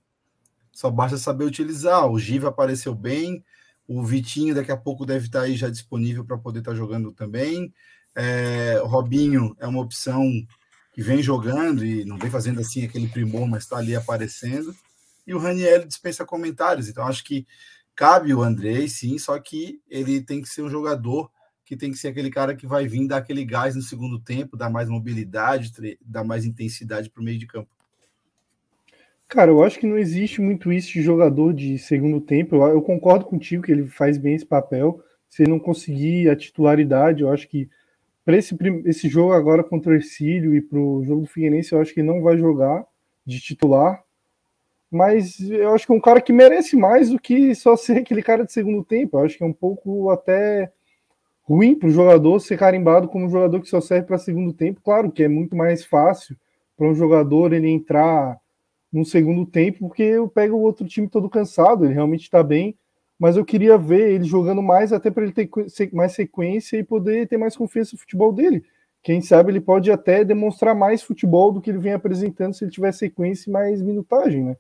Só 0.72 0.91
basta 0.91 1.18
saber 1.18 1.43
utilizar. 1.43 2.07
O 2.07 2.20
Giva 2.20 2.49
apareceu 2.49 2.93
bem, 2.93 3.43
o 3.88 4.03
Vitinho 4.03 4.53
daqui 4.53 4.72
a 4.72 4.78
pouco 4.78 5.07
deve 5.07 5.26
estar 5.26 5.41
aí 5.41 5.55
já 5.55 5.70
disponível 5.70 6.24
para 6.24 6.38
poder 6.38 6.59
estar 6.59 6.76
jogando 6.76 7.11
também. 7.11 7.74
É, 8.16 8.80
Robinho 8.84 9.55
é 9.59 9.66
uma 9.66 9.82
opção 9.82 10.24
que 10.93 11.01
vem 11.01 11.24
jogando 11.24 11.84
e 11.84 12.05
não 12.05 12.20
vem 12.20 12.30
fazendo 12.30 12.61
assim 12.61 12.86
aquele 12.86 13.07
primor, 13.07 13.47
mas 13.47 13.64
está 13.64 13.78
ali 13.78 13.95
aparecendo. 13.95 14.76
E 15.26 15.34
o 15.34 15.39
Raniel 15.39 15.88
dispensa 15.88 16.24
comentários. 16.24 16.88
Então 16.88 17.07
acho 17.07 17.24
que 17.24 17.47
cabe 17.95 18.34
o 18.36 18.43
Andrei, 18.43 18.88
sim, 18.88 19.18
só 19.18 19.39
que 19.39 19.82
ele 19.89 20.22
tem 20.22 20.43
que 20.43 20.49
ser 20.49 20.61
um 20.61 20.70
jogador 20.70 21.32
que 21.66 21.78
tem 21.78 21.91
que 21.91 21.97
ser 21.97 22.09
aquele 22.09 22.30
cara 22.30 22.55
que 22.55 22.68
vai 22.68 22.88
vir 22.88 23.07
dar 23.07 23.18
aquele 23.18 23.45
gás 23.45 23.76
no 23.76 23.82
segundo 23.82 24.20
tempo, 24.20 24.57
dar 24.57 24.70
mais 24.70 24.89
mobilidade, 24.89 25.72
dar 26.01 26.24
mais 26.24 26.45
intensidade 26.45 27.09
para 27.09 27.22
o 27.22 27.24
meio 27.24 27.39
de 27.39 27.47
campo. 27.47 27.70
Cara, 29.28 29.49
eu 29.49 29.64
acho 29.64 29.80
que 29.80 29.88
não 29.88 29.97
existe 29.97 30.41
muito 30.41 30.72
isso 30.72 30.93
de 30.93 31.01
jogador 31.01 31.53
de 31.53 31.78
segundo 31.80 32.22
tempo. 32.22 32.55
Eu, 32.55 32.82
concordo 32.82 33.26
contigo 33.26 33.64
que 33.64 33.72
ele 33.72 33.88
faz 33.88 34.18
bem 34.18 34.36
esse 34.36 34.45
papel. 34.45 35.01
Se 35.28 35.41
ele 35.41 35.51
não 35.51 35.59
conseguir 35.59 36.30
a 36.30 36.36
titularidade, 36.36 37.24
eu 37.24 37.32
acho 37.32 37.47
que 37.47 37.68
para 38.24 38.38
esse, 38.38 38.55
esse 38.86 39.09
jogo 39.09 39.34
agora 39.34 39.64
contra 39.64 39.91
o 39.91 39.95
Ercílio 39.95 40.55
e 40.55 40.61
para 40.61 40.78
o 40.78 41.03
jogo 41.03 41.22
do 41.22 41.28
Figueirense, 41.28 41.74
eu 41.74 41.82
acho 41.82 41.93
que 41.93 42.01
ele 42.01 42.07
não 42.07 42.22
vai 42.22 42.38
jogar 42.38 42.86
de 43.26 43.39
titular. 43.39 44.03
Mas 44.91 45.39
eu 45.39 45.74
acho 45.74 45.88
que 45.88 45.91
é 45.91 45.95
um 45.95 45.99
cara 45.99 46.22
que 46.22 46.32
merece 46.32 46.76
mais 46.76 47.09
do 47.09 47.20
que 47.20 47.55
só 47.55 47.76
ser 47.78 47.97
aquele 47.97 48.22
cara 48.22 48.45
de 48.45 48.51
segundo 48.51 48.84
tempo. 48.84 49.18
Eu 49.18 49.26
acho 49.26 49.38
que 49.38 49.43
é 49.43 49.47
um 49.47 49.53
pouco 49.53 50.11
até 50.11 50.72
ruim 51.44 51.76
para 51.76 51.89
o 51.89 51.91
jogador 51.91 52.39
ser 52.39 52.58
carimbado 52.58 53.08
como 53.08 53.26
um 53.26 53.30
jogador 53.30 53.60
que 53.62 53.70
só 53.70 53.82
serve 53.82 54.08
para 54.08 54.18
segundo 54.18 54.54
tempo. 54.54 54.82
Claro 54.84 55.12
que 55.12 55.24
é 55.24 55.28
muito 55.28 55.56
mais 55.56 55.84
fácil 55.86 56.36
para 56.78 56.88
um 56.88 56.96
jogador 56.96 57.54
ele 57.54 57.70
entrar 57.70 58.38
no 58.91 59.04
segundo 59.06 59.46
tempo, 59.46 59.80
porque 59.80 60.04
eu 60.04 60.28
pego 60.28 60.56
o 60.56 60.62
outro 60.62 60.88
time 60.88 61.08
todo 61.08 61.30
cansado, 61.30 61.84
ele 61.84 61.94
realmente 61.94 62.24
está 62.24 62.44
bem, 62.44 62.76
mas 63.20 63.36
eu 63.36 63.44
queria 63.44 63.78
ver 63.78 64.12
ele 64.14 64.24
jogando 64.24 64.62
mais, 64.62 64.94
até 64.94 65.10
para 65.10 65.24
ele 65.24 65.34
ter 65.34 65.50
mais 65.91 66.12
sequência 66.14 66.78
e 66.78 66.84
poder 66.84 67.28
ter 67.28 67.38
mais 67.38 67.56
confiança 67.58 67.91
no 67.94 68.00
futebol 68.00 68.32
dele. 68.32 68.64
Quem 69.02 69.20
sabe 69.22 69.52
ele 69.52 69.60
pode 69.60 69.91
até 69.91 70.24
demonstrar 70.24 70.76
mais 70.76 71.02
futebol 71.02 71.52
do 71.52 71.60
que 71.60 71.70
ele 71.70 71.80
vem 71.80 71.94
apresentando 71.94 72.54
se 72.54 72.64
ele 72.64 72.72
tiver 72.72 72.91
sequência 72.94 73.50
e 73.50 73.54
mais 73.54 73.82
minutagem, 73.82 74.44
né? 74.44 74.58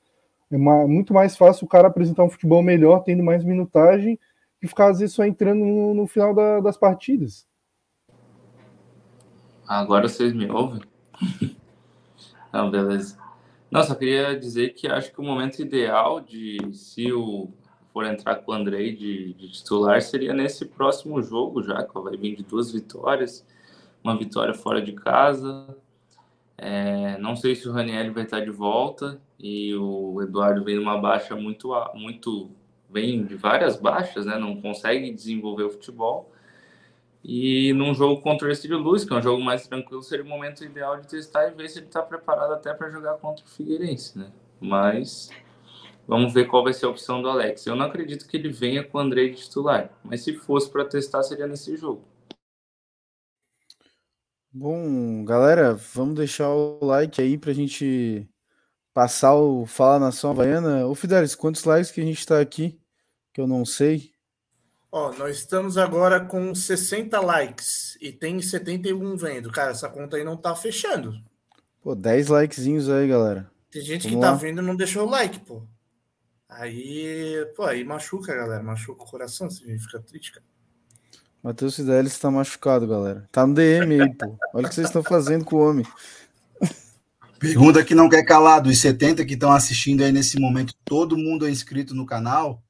É 0.51 0.57
ma- 0.57 0.87
muito 0.87 1.13
mais 1.13 1.37
fácil 1.37 1.65
o 1.65 1.69
cara 1.69 1.87
apresentar 1.87 2.23
um 2.23 2.29
futebol 2.29 2.61
melhor 2.61 3.03
tendo 3.03 3.23
mais 3.23 3.43
minutagem 3.43 4.19
e 4.63 4.67
vezes 4.99 5.13
só 5.13 5.25
entrando 5.25 5.59
no, 5.65 5.93
no 5.93 6.07
final 6.07 6.33
da- 6.33 6.61
das 6.61 6.77
partidas. 6.77 7.45
Agora 9.67 10.07
vocês 10.07 10.33
me 10.33 10.49
ouvem? 10.49 10.81
Não, 12.51 12.69
beleza. 12.71 13.17
Não, 13.69 13.83
só 13.83 13.95
queria 13.95 14.37
dizer 14.39 14.69
que 14.75 14.87
acho 14.87 15.11
que 15.11 15.19
o 15.19 15.23
momento 15.23 15.59
ideal 15.61 16.21
de 16.21 16.59
se 16.73 17.11
o 17.11 17.49
for 17.91 18.05
entrar 18.05 18.35
com 18.37 18.51
o 18.51 18.55
Andrei 18.55 18.95
de, 18.95 19.33
de 19.33 19.51
titular 19.51 20.01
seria 20.01 20.33
nesse 20.33 20.65
próximo 20.65 21.21
jogo 21.21 21.61
já, 21.61 21.83
que 21.83 21.99
vai 21.99 22.15
vir 22.15 22.35
de 22.35 22.43
duas 22.43 22.71
vitórias, 22.71 23.45
uma 24.03 24.17
vitória 24.17 24.53
fora 24.53 24.81
de 24.81 24.93
casa. 24.93 25.75
É, 26.57 27.17
não 27.17 27.35
sei 27.35 27.55
se 27.55 27.67
o 27.67 27.71
Raniel 27.71 28.13
vai 28.13 28.23
estar 28.23 28.39
de 28.41 28.51
volta 28.51 29.19
e 29.39 29.75
o 29.75 30.21
Eduardo 30.21 30.63
vem 30.63 30.75
numa 30.75 30.97
baixa 30.99 31.35
muito, 31.35 31.69
muito 31.95 32.51
vem 32.93 33.25
de 33.25 33.35
várias 33.35 33.75
baixas, 33.75 34.25
né? 34.25 34.37
Não 34.37 34.61
consegue 34.61 35.11
desenvolver 35.11 35.63
o 35.63 35.71
futebol. 35.71 36.31
E 37.23 37.73
num 37.73 37.93
jogo 37.93 38.21
contra 38.21 38.47
o 38.47 38.51
Ercílio 38.51 38.77
Luz, 38.77 39.05
que 39.05 39.13
é 39.13 39.15
um 39.15 39.21
jogo 39.21 39.41
mais 39.41 39.65
tranquilo, 39.65 40.03
seria 40.03 40.25
o 40.25 40.27
momento 40.27 40.63
ideal 40.63 40.99
de 40.99 41.07
testar 41.07 41.47
e 41.47 41.51
ver 41.51 41.69
se 41.69 41.79
ele 41.79 41.87
está 41.87 42.01
preparado 42.01 42.53
até 42.53 42.73
para 42.73 42.89
jogar 42.89 43.13
contra 43.15 43.45
o 43.45 43.47
Figueirense, 43.47 44.17
né? 44.19 44.29
Mas 44.59 45.29
vamos 46.05 46.33
ver 46.33 46.47
qual 46.47 46.63
vai 46.63 46.73
ser 46.73 46.85
a 46.85 46.89
opção 46.89 47.21
do 47.21 47.29
Alex. 47.29 47.65
Eu 47.65 47.75
não 47.75 47.85
acredito 47.85 48.27
que 48.27 48.35
ele 48.35 48.49
venha 48.49 48.83
com 48.83 48.97
o 48.97 49.01
Andrei 49.01 49.31
de 49.31 49.37
titular, 49.37 49.89
mas 50.03 50.21
se 50.21 50.33
fosse 50.33 50.69
para 50.69 50.85
testar, 50.85 51.23
seria 51.23 51.47
nesse 51.47 51.75
jogo. 51.77 52.03
Bom, 54.51 55.23
galera, 55.25 55.73
vamos 55.73 56.15
deixar 56.15 56.49
o 56.49 56.85
like 56.85 57.19
aí 57.21 57.37
pra 57.37 57.53
gente 57.53 58.29
passar 58.93 59.33
o 59.33 59.65
Fala 59.65 59.97
Nação 59.97 60.31
Havaiana. 60.31 60.85
Ô, 60.85 60.93
Fidelis, 60.93 61.33
quantos 61.35 61.63
likes 61.63 61.89
que 61.89 62.01
a 62.01 62.05
gente 62.05 62.25
tá 62.25 62.39
aqui? 62.39 62.79
Que 63.33 63.41
eu 63.41 63.47
não 63.47 63.65
sei. 63.65 64.11
Ó, 64.91 65.11
nós 65.13 65.37
estamos 65.37 65.75
agora 65.75 66.19
com 66.23 66.53
60 66.53 67.19
likes 67.19 67.97
e 67.99 68.11
tem 68.11 68.39
71 68.39 69.17
vendo. 69.17 69.51
Cara, 69.51 69.71
essa 69.71 69.89
conta 69.89 70.17
aí 70.17 70.23
não 70.23 70.37
tá 70.37 70.55
fechando. 70.55 71.19
Pô, 71.81 71.95
10 71.95 72.27
likezinhos 72.27 72.87
aí, 72.89 73.07
galera. 73.07 73.49
Tem 73.71 73.81
gente 73.81 74.03
que 74.03 74.09
Vamos 74.13 74.21
tá 74.23 74.31
lá. 74.31 74.37
vendo 74.37 74.61
e 74.61 74.65
não 74.65 74.75
deixou 74.75 75.07
o 75.07 75.09
like, 75.09 75.39
pô. 75.39 75.63
Aí, 76.47 77.43
pô, 77.55 77.63
aí 77.63 77.83
machuca, 77.83 78.35
galera. 78.35 78.61
Machuca 78.61 79.01
o 79.01 79.07
coração, 79.07 79.49
se 79.49 79.63
a 79.63 79.67
gente 79.67 79.83
fica 79.83 79.99
triste, 79.99 80.31
cara. 80.31 80.45
Matheus 81.41 81.75
Fidelis 81.75 82.17
tá 82.19 82.29
machucado, 82.29 82.87
galera. 82.87 83.27
Tá 83.31 83.47
no 83.47 83.55
DM 83.55 83.99
aí, 83.99 84.13
pô. 84.13 84.37
Olha 84.53 84.67
o 84.67 84.69
que 84.69 84.75
vocês 84.75 84.87
estão 84.87 85.03
fazendo 85.03 85.43
com 85.43 85.55
o 85.55 85.69
homem. 85.69 85.85
Pergunta 87.39 87.83
que 87.83 87.95
não 87.95 88.07
quer 88.07 88.23
calar, 88.23 88.61
dos 88.61 88.77
70 88.79 89.25
que 89.25 89.33
estão 89.33 89.51
assistindo 89.51 90.03
aí 90.03 90.11
nesse 90.11 90.39
momento, 90.39 90.73
todo 90.85 91.17
mundo 91.17 91.45
é 91.45 91.49
inscrito 91.49 91.93
no 91.93 92.05
canal? 92.05 92.63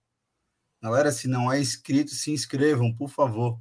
Galera, 0.84 1.14
se 1.14 1.30
não 1.30 1.50
é 1.50 1.62
inscrito, 1.62 2.12
se 2.12 2.30
inscrevam, 2.30 2.94
por 2.94 3.10
favor. 3.10 3.58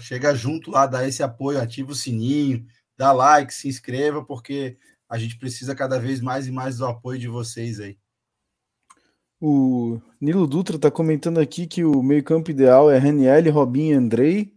Chega 0.00 0.34
junto 0.34 0.70
lá, 0.70 0.86
dá 0.86 1.06
esse 1.06 1.22
apoio, 1.22 1.60
ativa 1.60 1.92
o 1.92 1.94
sininho, 1.94 2.64
dá 2.96 3.12
like, 3.12 3.52
se 3.52 3.68
inscreva, 3.68 4.24
porque 4.24 4.78
a 5.06 5.18
gente 5.18 5.38
precisa 5.38 5.74
cada 5.74 6.00
vez 6.00 6.18
mais 6.22 6.46
e 6.46 6.50
mais 6.50 6.78
do 6.78 6.86
apoio 6.86 7.18
de 7.18 7.28
vocês 7.28 7.78
aí. 7.78 7.98
O 9.38 10.00
Nilo 10.18 10.46
Dutra 10.46 10.78
tá 10.78 10.90
comentando 10.90 11.38
aqui 11.38 11.66
que 11.66 11.84
o 11.84 12.02
meio-campo 12.02 12.50
ideal 12.50 12.90
é 12.90 12.96
Raniel, 12.96 13.52
Robinho 13.52 13.92
e 13.92 13.98
Andrei. 13.98 14.54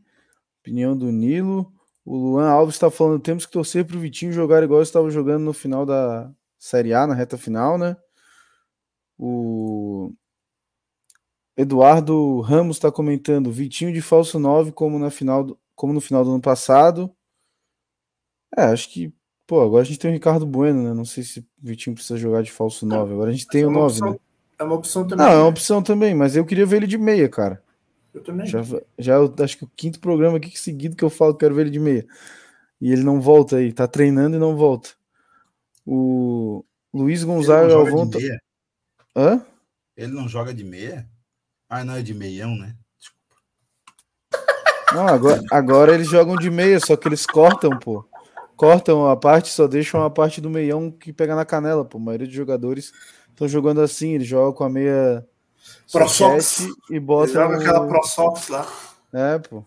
Opinião 0.61 0.97
do 0.97 1.11
Nilo. 1.11 1.69
O 2.05 2.15
Luan 2.15 2.49
Alves 2.49 2.75
está 2.75 2.89
falando: 2.89 3.19
temos 3.19 3.45
que 3.45 3.51
torcer 3.51 3.83
pro 3.83 3.99
Vitinho 3.99 4.31
jogar 4.31 4.63
igual 4.63 4.81
estava 4.81 5.09
jogando 5.11 5.43
no 5.43 5.51
final 5.51 5.85
da 5.85 6.31
Série 6.57 6.93
A, 6.93 7.05
na 7.05 7.13
reta 7.13 7.37
final, 7.37 7.77
né? 7.77 7.97
O 9.17 10.13
Eduardo 11.61 12.39
Ramos 12.39 12.77
está 12.77 12.89
comentando: 12.91 13.51
Vitinho 13.51 13.91
de 13.91 14.01
falso 14.01 14.39
9, 14.39 14.71
como, 14.71 14.97
na 14.97 15.09
final 15.11 15.43
do- 15.43 15.59
como 15.75 15.91
no 15.91 15.99
final 15.99 16.23
do 16.23 16.31
ano 16.31 16.41
passado. 16.41 17.11
É, 18.57 18.63
acho 18.63 18.89
que. 18.89 19.13
Pô, 19.45 19.61
agora 19.61 19.81
a 19.81 19.85
gente 19.85 19.99
tem 19.99 20.09
o 20.11 20.13
Ricardo 20.13 20.45
Bueno, 20.45 20.83
né? 20.83 20.93
Não 20.93 21.03
sei 21.05 21.23
se 21.23 21.39
o 21.39 21.45
Vitinho 21.61 21.95
precisa 21.95 22.17
jogar 22.17 22.43
de 22.43 22.51
falso 22.51 22.85
9. 22.85 23.13
Agora 23.13 23.29
a 23.29 23.33
gente 23.33 23.47
tem 23.47 23.63
É 23.63 23.65
o 23.65 23.69
uma 23.69 23.79
9, 23.81 23.91
opção- 23.93 24.11
né? 24.11 24.17
É 24.59 24.63
uma 24.63 24.75
opção 24.75 25.07
também. 25.07 25.25
Não, 25.25 25.31
é 25.33 25.35
uma 25.37 25.43
né? 25.43 25.49
opção 25.49 25.81
também, 25.83 26.13
mas 26.15 26.35
eu 26.35 26.45
queria 26.45 26.65
ver 26.65 26.77
ele 26.77 26.87
de 26.87 26.97
meia, 26.97 27.27
cara. 27.27 27.61
Eu 28.13 28.21
também. 28.23 28.45
Já, 28.45 28.59
já 28.97 29.15
eu 29.15 29.33
acho 29.41 29.57
que 29.57 29.63
o 29.65 29.71
quinto 29.75 29.99
programa 29.99 30.37
aqui 30.37 30.57
seguido 30.57 30.95
que 30.95 31.03
eu 31.03 31.09
falo 31.09 31.33
que 31.33 31.39
quero 31.41 31.55
ver 31.55 31.61
ele 31.61 31.69
de 31.71 31.79
meia. 31.79 32.07
E 32.79 32.91
ele 32.91 33.03
não 33.03 33.19
volta 33.19 33.57
aí, 33.57 33.73
tá 33.73 33.87
treinando 33.87 34.35
e 34.35 34.39
não 34.39 34.55
volta. 34.55 34.89
O 35.85 36.63
Luiz 36.93 37.21
Ele 37.23 37.31
Gonzaga 37.31 37.63
não 37.63 37.69
joga 37.69 37.89
Galvão. 37.91 38.09
de 38.09 38.29
tá-? 38.29 38.39
Hã? 39.15 39.45
Ele 39.97 40.11
não 40.13 40.27
joga 40.29 40.53
de 40.53 40.63
meia? 40.63 41.09
Ah, 41.69 41.85
não, 41.85 41.95
é 41.95 42.01
de 42.01 42.15
meião, 42.15 42.55
né? 42.55 42.75
Não, 44.91 45.07
agora, 45.07 45.43
agora 45.51 45.93
eles 45.93 46.07
jogam 46.07 46.35
de 46.35 46.49
meia, 46.49 46.79
só 46.79 46.95
que 46.97 47.07
eles 47.07 47.25
cortam, 47.25 47.77
pô. 47.77 48.03
Cortam 48.55 49.07
a 49.07 49.15
parte, 49.15 49.49
só 49.49 49.67
deixam 49.67 50.03
a 50.03 50.09
parte 50.09 50.41
do 50.41 50.49
meião 50.49 50.89
que 50.89 51.13
pega 51.13 51.35
na 51.35 51.45
canela, 51.45 51.85
pô. 51.85 51.99
A 51.99 52.01
maioria 52.01 52.25
dos 52.25 52.35
jogadores 52.35 52.91
estão 53.29 53.47
jogando 53.47 53.81
assim, 53.81 54.15
eles 54.15 54.27
jogam 54.27 54.51
com 54.51 54.63
a 54.63 54.69
meia 54.69 55.25
ProSox. 55.91 56.67
e 56.89 56.99
bota. 56.99 57.33
Joga 57.33 57.57
aquela 57.57 57.87
ProSox 57.87 58.47
lá. 58.47 58.67
É, 59.13 59.37
pô. 59.37 59.63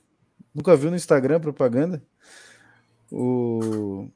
Nunca 0.53 0.77
viu 0.77 0.91
no 0.91 0.97
Instagram 0.97 1.41
propaganda? 1.41 2.03
O 3.11 4.09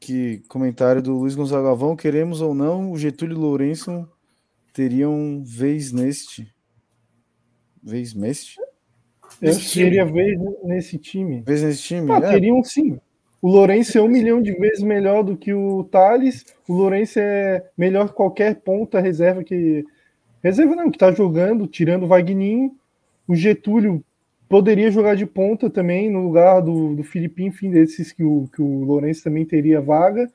que 0.00 0.42
comentário 0.48 1.02
do 1.02 1.18
Luiz 1.18 1.34
Gonzaga 1.34 1.64
Galvão, 1.64 1.94
queremos 1.94 2.40
ou 2.40 2.54
não, 2.54 2.90
o 2.90 2.98
Getúlio 2.98 3.38
Lourenço 3.38 4.08
teriam 4.78 5.42
vez 5.44 5.90
neste. 5.90 6.54
Vez 7.82 8.14
neste? 8.14 8.60
Eu 9.42 9.58
teria 9.74 10.04
vez 10.04 10.38
nesse 10.62 10.96
time. 10.98 11.42
Vez 11.44 11.64
nesse 11.64 11.82
time? 11.82 12.12
Ah, 12.12 12.18
É, 12.18 12.30
teriam 12.30 12.62
sim. 12.62 12.96
O 13.42 13.48
Lourenço 13.48 13.98
é 13.98 14.00
um 14.00 14.06
milhão 14.06 14.40
de 14.40 14.52
vezes 14.52 14.84
melhor 14.84 15.24
do 15.24 15.36
que 15.36 15.52
o 15.52 15.82
Thales. 15.82 16.46
O 16.68 16.74
Lourenço 16.74 17.18
é 17.18 17.68
melhor 17.76 18.08
que 18.08 18.14
qualquer 18.14 18.54
ponta 18.60 19.00
reserva 19.00 19.42
que. 19.42 19.84
Reserva 20.44 20.76
não, 20.76 20.92
que 20.92 20.98
tá 20.98 21.10
jogando, 21.10 21.66
tirando 21.66 22.04
o 22.04 22.08
Vagninho. 22.08 22.72
O 23.26 23.34
Getúlio 23.34 24.04
poderia 24.48 24.92
jogar 24.92 25.16
de 25.16 25.26
ponta 25.26 25.68
também, 25.68 26.08
no 26.08 26.22
lugar 26.22 26.60
do, 26.60 26.94
do 26.94 27.02
Filipinho, 27.02 27.48
enfim, 27.48 27.68
desses 27.68 28.12
que 28.12 28.22
o, 28.22 28.48
que 28.54 28.62
o 28.62 28.84
Lourenço 28.84 29.24
também 29.24 29.44
teria 29.44 29.80
vaga. 29.80 30.30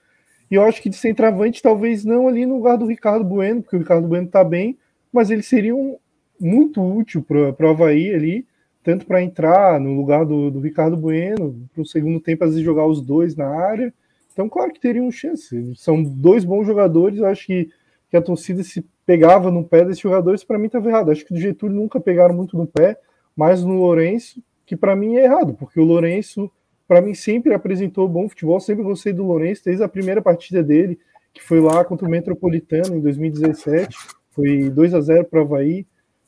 E 0.53 0.55
eu 0.55 0.61
acho 0.61 0.79
que 0.79 0.87
de 0.87 0.95
centroavante, 0.95 1.63
talvez 1.63 2.05
não 2.05 2.27
ali 2.27 2.45
no 2.45 2.57
lugar 2.57 2.77
do 2.77 2.85
Ricardo 2.85 3.25
Bueno, 3.25 3.63
porque 3.63 3.75
o 3.75 3.79
Ricardo 3.79 4.07
Bueno 4.07 4.27
tá 4.27 4.43
bem, 4.43 4.77
mas 5.11 5.31
eles 5.31 5.47
seriam 5.47 5.97
muito 6.39 6.79
útil 6.79 7.23
para 7.23 7.65
o 7.65 7.69
Havaí 7.71 8.13
ali 8.13 8.45
tanto 8.83 9.03
para 9.07 9.23
entrar 9.23 9.79
no 9.79 9.95
lugar 9.95 10.23
do, 10.23 10.51
do 10.51 10.59
Ricardo 10.59 10.95
Bueno, 10.95 11.67
para 11.73 11.81
o 11.81 11.85
segundo 11.87 12.19
tempo, 12.19 12.43
às 12.43 12.51
vezes 12.51 12.63
jogar 12.63 12.85
os 12.85 13.01
dois 13.01 13.35
na 13.35 13.47
área. 13.47 13.91
Então, 14.31 14.47
claro 14.47 14.71
que 14.71 14.79
teriam 14.79 15.09
chance. 15.09 15.73
São 15.75 16.03
dois 16.03 16.45
bons 16.45 16.67
jogadores. 16.67 17.17
Eu 17.17 17.25
acho 17.25 17.47
que, 17.47 17.71
que 18.11 18.15
a 18.15 18.21
torcida 18.21 18.63
se 18.63 18.85
pegava 19.07 19.49
no 19.49 19.63
pé 19.63 19.83
desses 19.83 20.01
jogadores, 20.01 20.43
para 20.43 20.59
mim 20.59 20.67
estava 20.67 20.87
errado. 20.87 21.09
Acho 21.09 21.25
que 21.25 21.33
do 21.33 21.39
Getúlio 21.39 21.75
nunca 21.75 21.99
pegaram 21.99 22.35
muito 22.35 22.55
no 22.55 22.67
pé, 22.67 22.95
mas 23.35 23.63
no 23.63 23.79
Lourenço, 23.79 24.39
que 24.67 24.75
para 24.75 24.95
mim 24.95 25.15
é 25.15 25.23
errado, 25.23 25.55
porque 25.55 25.79
o 25.79 25.83
Lourenço, 25.83 26.51
para 26.87 27.01
mim, 27.01 27.13
sempre 27.13 27.53
apresentou 27.53 28.07
bom 28.07 28.27
futebol. 28.27 28.59
Sempre 28.59 28.83
gostei 28.83 29.13
do 29.13 29.23
Lourenço, 29.23 29.63
desde 29.65 29.83
a 29.83 29.87
primeira 29.87 30.21
partida 30.21 30.61
dele, 30.61 30.99
que 31.33 31.41
foi 31.41 31.59
lá 31.59 31.83
contra 31.83 32.07
o 32.07 32.11
Metropolitano 32.11 32.95
em 32.95 33.01
2017. 33.01 33.95
Foi 34.31 34.69
2 34.69 34.93
a 34.93 35.01
0 35.01 35.25
para 35.25 35.39
o 35.39 35.43
Havaí. 35.43 35.85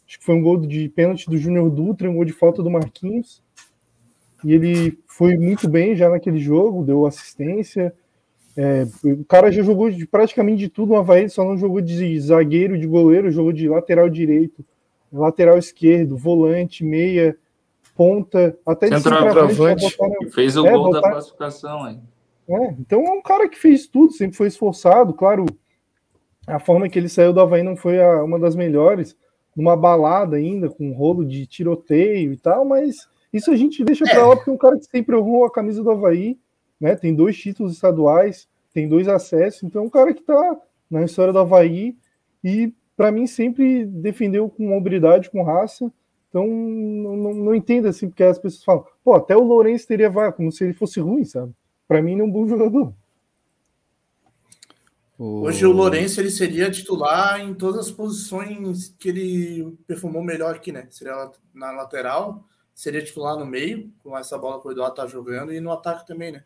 Acho 0.08 0.20
que 0.20 0.26
foi 0.26 0.36
um 0.36 0.42
gol 0.42 0.58
de 0.58 0.88
pênalti 0.90 1.30
do 1.30 1.38
Júnior 1.38 1.70
Dutra, 1.70 2.10
um 2.10 2.16
gol 2.16 2.26
de 2.26 2.34
falta 2.34 2.62
do 2.62 2.70
Marquinhos. 2.70 3.44
E 4.44 4.54
ele 4.54 5.00
foi 5.08 5.36
muito 5.38 5.68
bem 5.68 5.96
já 5.96 6.10
naquele 6.10 6.38
jogo, 6.38 6.84
deu 6.84 7.06
assistência. 7.06 7.94
É, 8.56 8.86
o 9.04 9.26
cara 9.26 9.52
já 9.52 9.64
jogou 9.64 9.90
de, 9.90 10.08
praticamente 10.08 10.60
de 10.60 10.70
tudo 10.70 10.90
no 10.90 11.00
Havaí, 11.00 11.30
só 11.30 11.44
não 11.44 11.58
jogou 11.58 11.82
de 11.82 12.20
zagueiro, 12.20 12.78
de 12.78 12.88
goleiro, 12.88 13.32
jogou 13.32 13.52
de 13.52 13.68
lateral 13.68 14.10
direito, 14.10 14.64
lateral 15.12 15.58
esquerdo, 15.58 16.16
volante, 16.16 16.84
meia, 16.84 17.36
ponta, 17.96 18.58
até 18.66 18.90
de 18.90 18.96
Centroavante. 19.02 19.56
botaram- 19.56 20.32
fez 20.32 20.58
o 20.58 20.66
É, 20.68 20.72
gol 20.72 20.92
da 20.92 21.02
classificação 21.02 21.84
aí. 21.84 21.98
é, 22.50 22.68
então 22.80 23.04
é 23.06 23.12
um 23.12 23.22
cara 23.22 23.48
que 23.50 23.58
fez 23.58 23.88
tudo, 23.88 24.12
sempre 24.14 24.36
foi 24.38 24.48
esforçado. 24.48 25.14
Claro, 25.14 25.46
a 26.46 26.60
forma 26.60 26.88
que 26.90 27.00
ele 27.00 27.10
saiu 27.10 27.34
do 27.34 27.40
Havaí 27.40 27.64
não 27.64 27.76
foi 27.76 28.02
a- 28.02 28.24
uma 28.24 28.38
das 28.38 28.56
melhores, 28.56 29.16
numa 29.56 29.76
balada 29.76 30.36
ainda, 30.36 30.70
com 30.70 30.90
um 30.90 30.94
rolo 30.94 31.26
de 31.26 31.48
tiroteio 31.48 32.34
e 32.34 32.38
tal, 32.38 32.66
mas 32.66 33.08
isso 33.32 33.50
a 33.52 33.56
gente 33.56 33.84
deixa 33.84 34.04
pra 34.06 34.28
lá 34.28 34.36
porque 34.36 34.50
é 34.50 34.54
um 34.54 34.58
cara 34.58 34.78
que 34.78 34.86
sempre 34.86 35.16
honrou 35.16 35.46
a 35.46 35.52
camisa 35.52 35.82
do 35.82 35.90
Havaí, 35.92 36.38
né? 36.80 36.96
Tem 36.96 37.16
dois 37.16 37.38
títulos 37.38 37.72
estaduais, 37.74 38.48
tem 38.74 38.88
dois 38.90 39.08
acessos, 39.08 39.64
então 39.64 39.82
é 39.84 39.86
um 39.86 39.90
cara 39.90 40.14
que 40.14 40.22
tá 40.22 40.58
na 40.92 41.04
história 41.04 41.32
do 41.32 41.40
Havaí 41.40 41.96
e 42.44 42.74
para 42.98 43.12
mim 43.12 43.26
sempre 43.26 43.86
defendeu 43.86 44.50
com 44.50 44.76
hombridade, 44.78 45.30
com 45.30 45.42
raça. 45.42 45.92
Então 46.36 46.46
não, 46.46 47.16
não, 47.16 47.34
não 47.34 47.56
entendo 47.56 47.88
assim, 47.88 48.10
porque 48.10 48.22
as 48.22 48.38
pessoas 48.38 48.66
falam, 48.66 48.86
pô, 49.02 49.14
até 49.14 49.38
o 49.38 49.44
Lourenço 49.44 49.88
teria 49.88 50.10
vaga, 50.10 50.34
como 50.34 50.52
se 50.52 50.66
ele 50.66 50.74
fosse 50.74 51.00
ruim, 51.00 51.24
sabe? 51.24 51.54
Para 51.88 52.02
mim, 52.02 52.12
ele 52.12 52.22
é 52.22 52.24
um 52.26 52.32
bom 52.32 52.46
jogador. 52.46 52.94
Hoje 55.18 55.66
o 55.66 55.72
Lourenço 55.72 56.20
ele 56.20 56.30
seria 56.30 56.70
titular 56.70 57.40
em 57.40 57.54
todas 57.54 57.88
as 57.88 57.92
posições 57.92 58.94
que 59.00 59.08
ele 59.08 59.78
performou 59.88 60.22
melhor 60.22 60.56
aqui, 60.56 60.74
né? 60.74 60.86
Seria 60.90 61.32
na 61.54 61.72
lateral, 61.72 62.44
seria 62.74 63.02
titular 63.02 63.38
no 63.38 63.46
meio, 63.46 63.90
com 64.04 64.18
essa 64.18 64.38
bola 64.38 64.62
que 64.62 64.68
o 64.68 64.72
Eduardo 64.72 64.96
tá 64.96 65.08
jogando, 65.08 65.54
e 65.54 65.62
no 65.62 65.72
ataque 65.72 66.06
também, 66.06 66.34
né? 66.34 66.44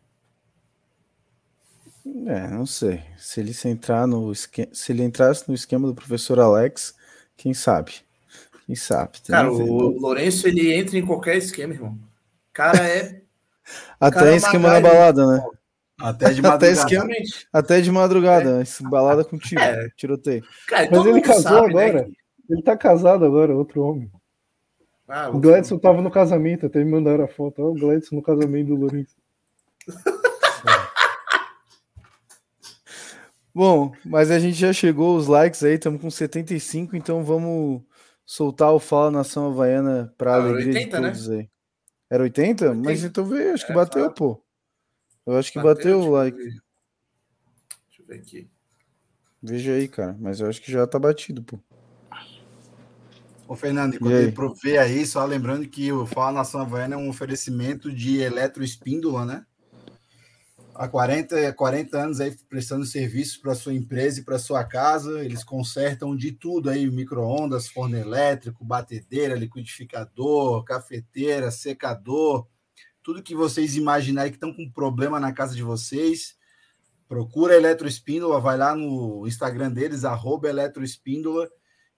É, 2.28 2.46
não 2.46 2.64
sei. 2.64 3.02
Se 3.18 3.40
ele 3.40 3.52
se 3.52 3.68
entrar 3.68 4.06
no 4.06 4.30
esque... 4.30 4.68
se 4.72 4.92
ele 4.92 5.02
entrasse 5.02 5.48
no 5.48 5.54
esquema 5.54 5.88
do 5.88 5.96
professor 5.96 6.38
Alex, 6.38 6.94
quem 7.36 7.52
sabe? 7.52 8.08
Sabe? 8.76 9.20
Tem 9.22 9.34
Cara, 9.34 9.52
o 9.52 9.98
Lourenço 9.98 10.46
ele 10.48 10.72
entra 10.72 10.96
em 10.98 11.04
qualquer 11.06 11.36
esquema, 11.36 11.74
irmão. 11.74 11.92
O 11.92 12.52
cara 12.52 12.78
é. 12.86 13.20
Até 14.00 14.16
cara 14.18 14.32
é 14.32 14.36
esquema 14.36 14.68
na 14.70 14.80
balada, 14.80 15.26
né? 15.26 15.44
Até 16.00 16.30
de 16.32 16.40
Até 16.40 16.48
madrugada. 16.48 16.70
esquema, 16.72 17.04
Realmente. 17.04 17.48
até 17.52 17.80
de 17.80 17.90
madrugada, 17.92 18.62
esse 18.62 18.82
balada 18.82 19.22
contigo, 19.24 19.60
É. 19.60 19.88
tiroteio. 19.96 20.42
Cara, 20.66 20.88
Mas 20.90 21.06
ele 21.06 21.20
casou 21.20 21.42
sabe, 21.42 21.74
né, 21.74 21.84
agora. 21.86 22.04
que- 22.04 22.12
Ele 22.48 22.62
tá 22.62 22.76
casado 22.76 23.24
agora, 23.24 23.54
outro 23.54 23.82
homem. 23.82 24.10
Ah, 25.06 25.28
O 25.28 25.38
Gladson 25.38 25.76
tava 25.78 26.00
no 26.00 26.10
casamento, 26.10 26.66
até 26.66 26.82
me 26.82 26.90
mandaram 26.90 27.24
a 27.24 27.28
foto. 27.28 27.60
Olha 27.62 27.70
o 27.70 27.74
Gladson 27.74 28.16
no 28.16 28.22
casamento 28.22 28.68
do 28.68 28.76
Lourenço. 28.76 29.14
Bom, 33.54 33.92
mas 34.04 34.30
a 34.30 34.38
gente 34.38 34.54
já 34.56 34.72
chegou 34.72 35.16
os 35.16 35.26
likes 35.26 35.62
aí, 35.64 35.74
estamos 35.74 36.00
com 36.00 36.08
75, 36.10 36.96
então 36.96 37.24
vamos 37.24 37.82
soltar 38.30 38.72
o 38.72 38.78
Fala 38.78 39.10
Nação 39.10 39.50
Havaiana 39.50 40.14
para 40.16 40.34
Ah, 40.34 40.36
alegria 40.36 40.66
80, 40.66 40.96
de 40.96 41.02
né? 41.02 41.08
todos 41.08 41.30
aí. 41.30 41.50
Era 42.08 42.22
80? 42.22 42.74
Mas 42.74 42.86
80. 43.02 43.06
então 43.08 43.24
veio, 43.24 43.54
acho 43.54 43.66
que 43.66 43.72
É, 43.72 43.74
bateu, 43.74 44.02
fala. 44.02 44.14
pô. 44.14 44.44
Eu 45.26 45.36
acho 45.36 45.52
que 45.52 45.58
bateu, 45.58 45.98
o 45.98 46.00
deixa 46.00 46.08
eu 46.08 46.12
like. 46.12 46.36
ver. 46.36 46.62
Deixa 47.88 48.02
eu 48.02 48.06
ver 48.06 48.14
aqui. 48.20 48.50
Veja 49.42 49.72
aí, 49.72 49.88
cara, 49.88 50.16
mas 50.20 50.38
eu 50.38 50.48
acho 50.48 50.62
que 50.62 50.70
já 50.70 50.86
tá 50.86 50.96
batido, 50.96 51.42
pô. 51.42 51.58
Ô, 53.48 53.56
Fernando, 53.56 53.96
enquanto 53.96 54.14
aí? 54.14 54.22
ele 54.22 54.32
provê 54.32 54.78
aí, 54.78 55.04
só 55.04 55.24
lembrando 55.24 55.68
que 55.68 55.90
o 55.90 56.06
Fala 56.06 56.30
Nação 56.30 56.60
Havaiana 56.60 56.94
é 56.94 56.98
um 56.98 57.08
oferecimento 57.08 57.92
de 57.92 58.20
eletroespíndola, 58.20 59.26
né? 59.26 59.46
Há 60.80 60.88
40, 60.88 61.52
40 61.52 61.98
anos 61.98 62.20
aí 62.22 62.34
prestando 62.48 62.86
serviços 62.86 63.36
para 63.36 63.54
sua 63.54 63.74
empresa 63.74 64.18
e 64.18 64.24
para 64.24 64.38
sua 64.38 64.64
casa. 64.64 65.22
Eles 65.22 65.44
consertam 65.44 66.16
de 66.16 66.32
tudo 66.32 66.70
aí: 66.70 66.90
micro-ondas, 66.90 67.68
forno 67.68 67.98
elétrico, 67.98 68.64
batedeira, 68.64 69.34
liquidificador, 69.34 70.64
cafeteira, 70.64 71.50
secador, 71.50 72.48
tudo 73.02 73.22
que 73.22 73.34
vocês 73.34 73.76
imaginarem 73.76 74.32
que 74.32 74.38
estão 74.38 74.54
com 74.54 74.70
problema 74.70 75.20
na 75.20 75.34
casa 75.34 75.54
de 75.54 75.62
vocês. 75.62 76.34
Procura 77.06 77.56
Eletroespíndola, 77.56 78.40
vai 78.40 78.56
lá 78.56 78.74
no 78.74 79.26
Instagram 79.26 79.70
deles, 79.70 80.06
arroba 80.06 80.48
Eletroespíndola, 80.48 81.46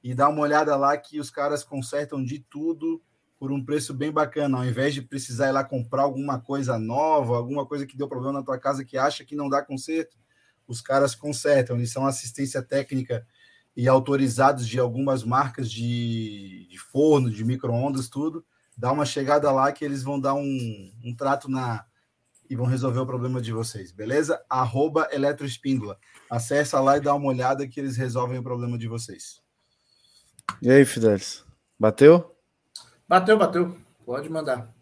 e 0.02 0.12
dá 0.12 0.28
uma 0.28 0.40
olhada 0.40 0.74
lá 0.74 0.96
que 0.96 1.20
os 1.20 1.30
caras 1.30 1.62
consertam 1.62 2.24
de 2.24 2.40
tudo 2.40 3.00
por 3.42 3.50
um 3.50 3.60
preço 3.60 3.92
bem 3.92 4.12
bacana, 4.12 4.58
ao 4.58 4.64
invés 4.64 4.94
de 4.94 5.02
precisar 5.02 5.48
ir 5.48 5.50
lá 5.50 5.64
comprar 5.64 6.02
alguma 6.02 6.38
coisa 6.38 6.78
nova, 6.78 7.36
alguma 7.36 7.66
coisa 7.66 7.84
que 7.84 7.96
deu 7.96 8.06
problema 8.06 8.34
na 8.34 8.44
tua 8.44 8.56
casa 8.56 8.84
que 8.84 8.96
acha 8.96 9.24
que 9.24 9.34
não 9.34 9.48
dá 9.48 9.60
conserto, 9.60 10.16
os 10.64 10.80
caras 10.80 11.16
consertam, 11.16 11.74
eles 11.74 11.90
são 11.90 12.06
assistência 12.06 12.62
técnica 12.62 13.26
e 13.76 13.88
autorizados 13.88 14.64
de 14.68 14.78
algumas 14.78 15.24
marcas 15.24 15.68
de, 15.68 16.68
de 16.70 16.78
forno, 16.78 17.32
de 17.32 17.44
micro-ondas, 17.44 18.08
tudo. 18.08 18.46
Dá 18.78 18.92
uma 18.92 19.04
chegada 19.04 19.50
lá 19.50 19.72
que 19.72 19.84
eles 19.84 20.04
vão 20.04 20.20
dar 20.20 20.34
um, 20.34 20.92
um 21.04 21.12
trato 21.12 21.50
na 21.50 21.84
e 22.48 22.54
vão 22.54 22.66
resolver 22.66 23.00
o 23.00 23.06
problema 23.06 23.42
de 23.42 23.50
vocês, 23.50 23.90
beleza? 23.90 24.40
Arroba 24.48 25.08
Eletroespíndola. 25.10 25.98
Acessa 26.30 26.78
lá 26.78 26.96
e 26.96 27.00
dá 27.00 27.12
uma 27.12 27.26
olhada 27.26 27.66
que 27.66 27.80
eles 27.80 27.96
resolvem 27.96 28.38
o 28.38 28.42
problema 28.44 28.78
de 28.78 28.86
vocês. 28.86 29.42
E 30.62 30.70
aí, 30.70 30.84
Fidelis? 30.84 31.44
Bateu? 31.76 32.32
Bateu, 33.12 33.36
bateu. 33.36 33.76
Pode 34.06 34.26
mandar. 34.30 34.74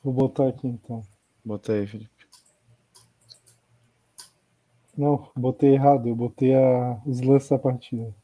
Vou 0.00 0.14
botar 0.14 0.46
aqui 0.46 0.68
então. 0.68 1.02
Bota 1.44 1.72
aí, 1.72 1.84
Felipe. 1.84 2.28
Não, 4.96 5.28
botei 5.34 5.74
errado. 5.74 6.08
Eu 6.08 6.14
botei 6.14 6.54
a, 6.54 7.02
os 7.04 7.20
lances 7.20 7.48
da 7.48 7.58
partida. 7.58 8.14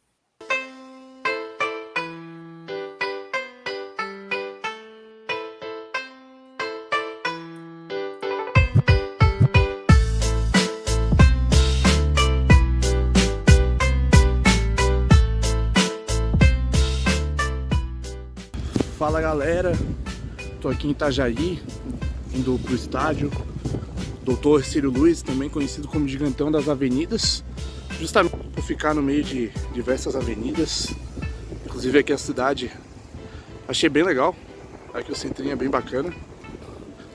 Galera, 19.33 19.72
tô 20.61 20.68
aqui 20.68 20.87
em 20.87 20.91
Itajaí, 20.91 21.59
indo 22.35 22.61
pro 22.62 22.74
estádio. 22.74 23.33
Doutor 24.22 24.62
Círio 24.62 24.91
Luiz, 24.91 25.22
também 25.22 25.49
conhecido 25.49 25.89
como 25.89 26.07
Gigantão 26.07 26.53
das 26.53 26.68
Avenidas, 26.68 27.43
justamente 27.99 28.37
por 28.37 28.62
ficar 28.62 28.93
no 28.93 29.01
meio 29.01 29.24
de 29.24 29.51
diversas 29.72 30.14
avenidas. 30.14 30.95
Inclusive 31.64 31.99
aqui 31.99 32.12
a 32.12 32.18
cidade. 32.18 32.70
Achei 33.66 33.89
bem 33.89 34.03
legal. 34.03 34.37
Aqui 34.93 35.11
o 35.11 35.16
centrinho 35.16 35.53
é 35.53 35.57
bem 35.57 35.70
bacana. 35.70 36.12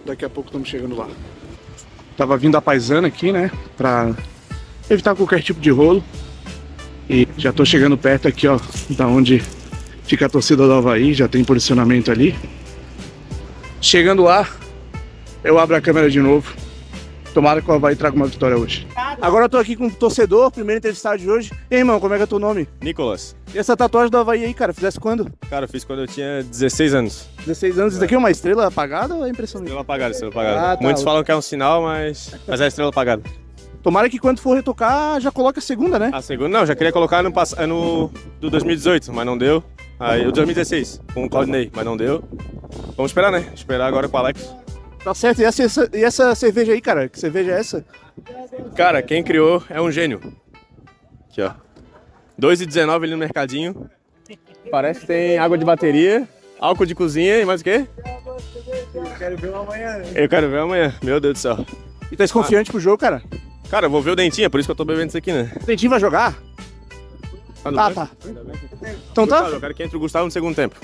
Daqui 0.03 0.26
a 0.26 0.30
pouco 0.30 0.49
estamos 0.49 0.68
chegando 0.68 0.95
lá. 0.95 1.07
Tava 2.18 2.36
vindo 2.36 2.57
a 2.57 2.61
paisana 2.63 3.09
aqui, 3.09 3.32
né? 3.32 3.51
Pra 3.78 4.15
evitar 4.89 5.15
qualquer 5.15 5.43
tipo 5.43 5.59
de 5.59 5.70
rolo. 5.70 6.03
E 7.07 7.28
já 7.38 7.53
tô 7.53 7.63
chegando 7.63 7.95
perto 7.95 8.28
aqui, 8.28 8.47
ó, 8.47 8.59
da 8.89 9.05
onde 9.05 9.39
fica 10.07 10.25
a 10.25 10.29
torcida 10.29 10.65
do 10.65 10.73
Havaí, 10.73 11.13
já 11.13 11.27
tem 11.27 11.43
posicionamento 11.43 12.11
ali. 12.11 12.35
Chegando 13.81 14.23
lá, 14.23 14.47
eu 15.43 15.59
abro 15.59 15.75
a 15.75 15.81
câmera 15.81 16.09
de 16.09 16.19
novo. 16.21 16.53
Tomara 17.33 17.61
que 17.61 17.69
o 17.69 17.73
Havaí 17.73 17.95
traga 17.95 18.15
uma 18.15 18.25
vitória 18.25 18.57
hoje. 18.57 18.87
Agora 19.21 19.45
eu 19.45 19.49
tô 19.49 19.57
aqui 19.57 19.75
com 19.75 19.85
o 19.85 19.91
torcedor, 19.91 20.49
primeiro 20.49 20.79
entrevistado 20.79 21.19
de 21.19 21.29
hoje. 21.29 21.51
E 21.69 21.75
aí, 21.75 21.81
irmão, 21.81 21.99
como 21.99 22.13
é 22.13 22.17
que 22.17 22.23
é 22.23 22.25
teu 22.25 22.39
nome? 22.39 22.67
Nicolas. 22.81 23.35
E 23.53 23.59
essa 23.59 23.77
tatuagem 23.77 24.09
do 24.09 24.17
Havaí 24.17 24.43
aí, 24.43 24.53
cara, 24.55 24.73
fizesse 24.73 24.99
quando? 24.99 25.31
Cara, 25.47 25.65
eu 25.65 25.69
fiz 25.69 25.83
quando 25.83 25.99
eu 26.01 26.07
tinha 26.07 26.41
16 26.43 26.95
anos. 26.95 27.27
16 27.45 27.77
anos. 27.77 27.93
Isso 27.93 27.99
daqui 28.01 28.15
é 28.15 28.17
uma 28.17 28.31
estrela 28.31 28.65
apagada 28.67 29.13
ou 29.13 29.23
é 29.25 29.29
impressão 29.29 29.61
minha? 29.61 29.67
Estrela 29.67 29.81
apagada, 29.81 30.11
estrela 30.11 30.31
apagada. 30.33 30.71
Ah, 30.71 30.77
tá. 30.77 30.83
Muitos 30.83 31.03
falam 31.03 31.23
que 31.23 31.31
é 31.31 31.35
um 31.35 31.41
sinal, 31.41 31.83
mas, 31.83 32.33
mas 32.47 32.59
é 32.59 32.67
estrela 32.67 32.89
apagada. 32.89 33.21
Tomara 33.83 34.09
que 34.09 34.17
quando 34.17 34.39
for 34.39 34.55
retocar, 34.55 35.21
já 35.21 35.31
coloque 35.31 35.59
a 35.59 35.61
segunda, 35.61 35.99
né? 35.99 36.09
A 36.13 36.21
segunda, 36.23 36.49
não, 36.49 36.65
já 36.65 36.75
queria 36.75 36.91
colocar 36.91 37.21
no, 37.21 37.31
pass- 37.31 37.55
no 37.67 38.09
do 38.41 38.49
2018, 38.49 39.13
mas 39.13 39.25
não 39.25 39.37
deu. 39.37 39.63
Aí 39.99 40.27
o 40.27 40.31
2016, 40.31 41.01
com 41.13 41.25
o 41.25 41.29
Claudinei, 41.29 41.71
mas 41.73 41.85
não 41.85 41.97
deu. 41.97 42.23
Vamos 42.95 43.11
esperar, 43.11 43.31
né? 43.31 43.51
Esperar 43.53 43.87
agora 43.87 44.07
com 44.07 44.15
o 44.15 44.19
Alex. 44.19 44.53
Tá 45.03 45.13
certo. 45.13 45.41
E 45.41 45.45
essa, 45.45 45.89
e 45.93 46.03
essa 46.03 46.35
cerveja 46.35 46.73
aí, 46.73 46.81
cara? 46.81 47.09
Que 47.09 47.19
cerveja 47.19 47.51
é 47.51 47.59
essa? 47.59 47.85
Cara, 48.75 49.01
quem 49.01 49.23
criou 49.23 49.63
é 49.69 49.81
um 49.81 49.91
gênio. 49.91 50.19
Aqui, 51.29 51.41
ó. 51.41 51.51
2,19 52.39 53.03
ali 53.03 53.11
no 53.11 53.17
mercadinho. 53.17 53.89
Parece 54.69 55.01
que 55.01 55.07
tem 55.07 55.37
água 55.37 55.57
de 55.57 55.63
bateria, 55.65 56.27
álcool 56.59 56.85
de 56.85 56.93
cozinha 56.93 57.39
e 57.39 57.45
mais 57.45 57.61
o 57.61 57.63
quê? 57.63 57.87
Eu 58.93 59.03
quero 59.17 59.37
ver 59.37 59.53
amanhã. 59.53 60.01
Eu 60.13 60.29
quero 60.29 60.49
ver 60.49 60.59
amanhã, 60.59 60.93
meu 61.01 61.19
Deus 61.19 61.33
do 61.35 61.39
céu. 61.39 61.65
E 62.11 62.15
tá 62.15 62.23
desconfiante 62.23 62.69
pro 62.69 62.79
jogo, 62.79 62.97
cara? 62.97 63.23
Cara, 63.69 63.85
eu 63.85 63.89
vou 63.89 64.01
ver 64.01 64.11
o 64.11 64.15
dentinho, 64.15 64.45
é 64.45 64.49
por 64.49 64.59
isso 64.59 64.67
que 64.67 64.71
eu 64.71 64.75
tô 64.75 64.85
bebendo 64.85 65.07
isso 65.07 65.17
aqui, 65.17 65.31
né? 65.31 65.51
O 65.61 65.65
Dentinho 65.65 65.89
vai 65.89 65.99
jogar? 65.99 66.37
Ah, 67.68 67.72
não 67.72 67.80
Ah, 67.84 67.91
tá. 67.91 68.09
Então 69.11 69.28
tá. 69.28 69.36
Gustavo, 69.38 69.55
Eu 69.55 69.59
quero 69.59 69.74
que 69.76 69.84
entre 69.84 69.97
o 69.97 69.99
Gustavo 69.99 70.26
no 70.26 70.32
segundo 70.32 70.55
tempo. 70.55 70.76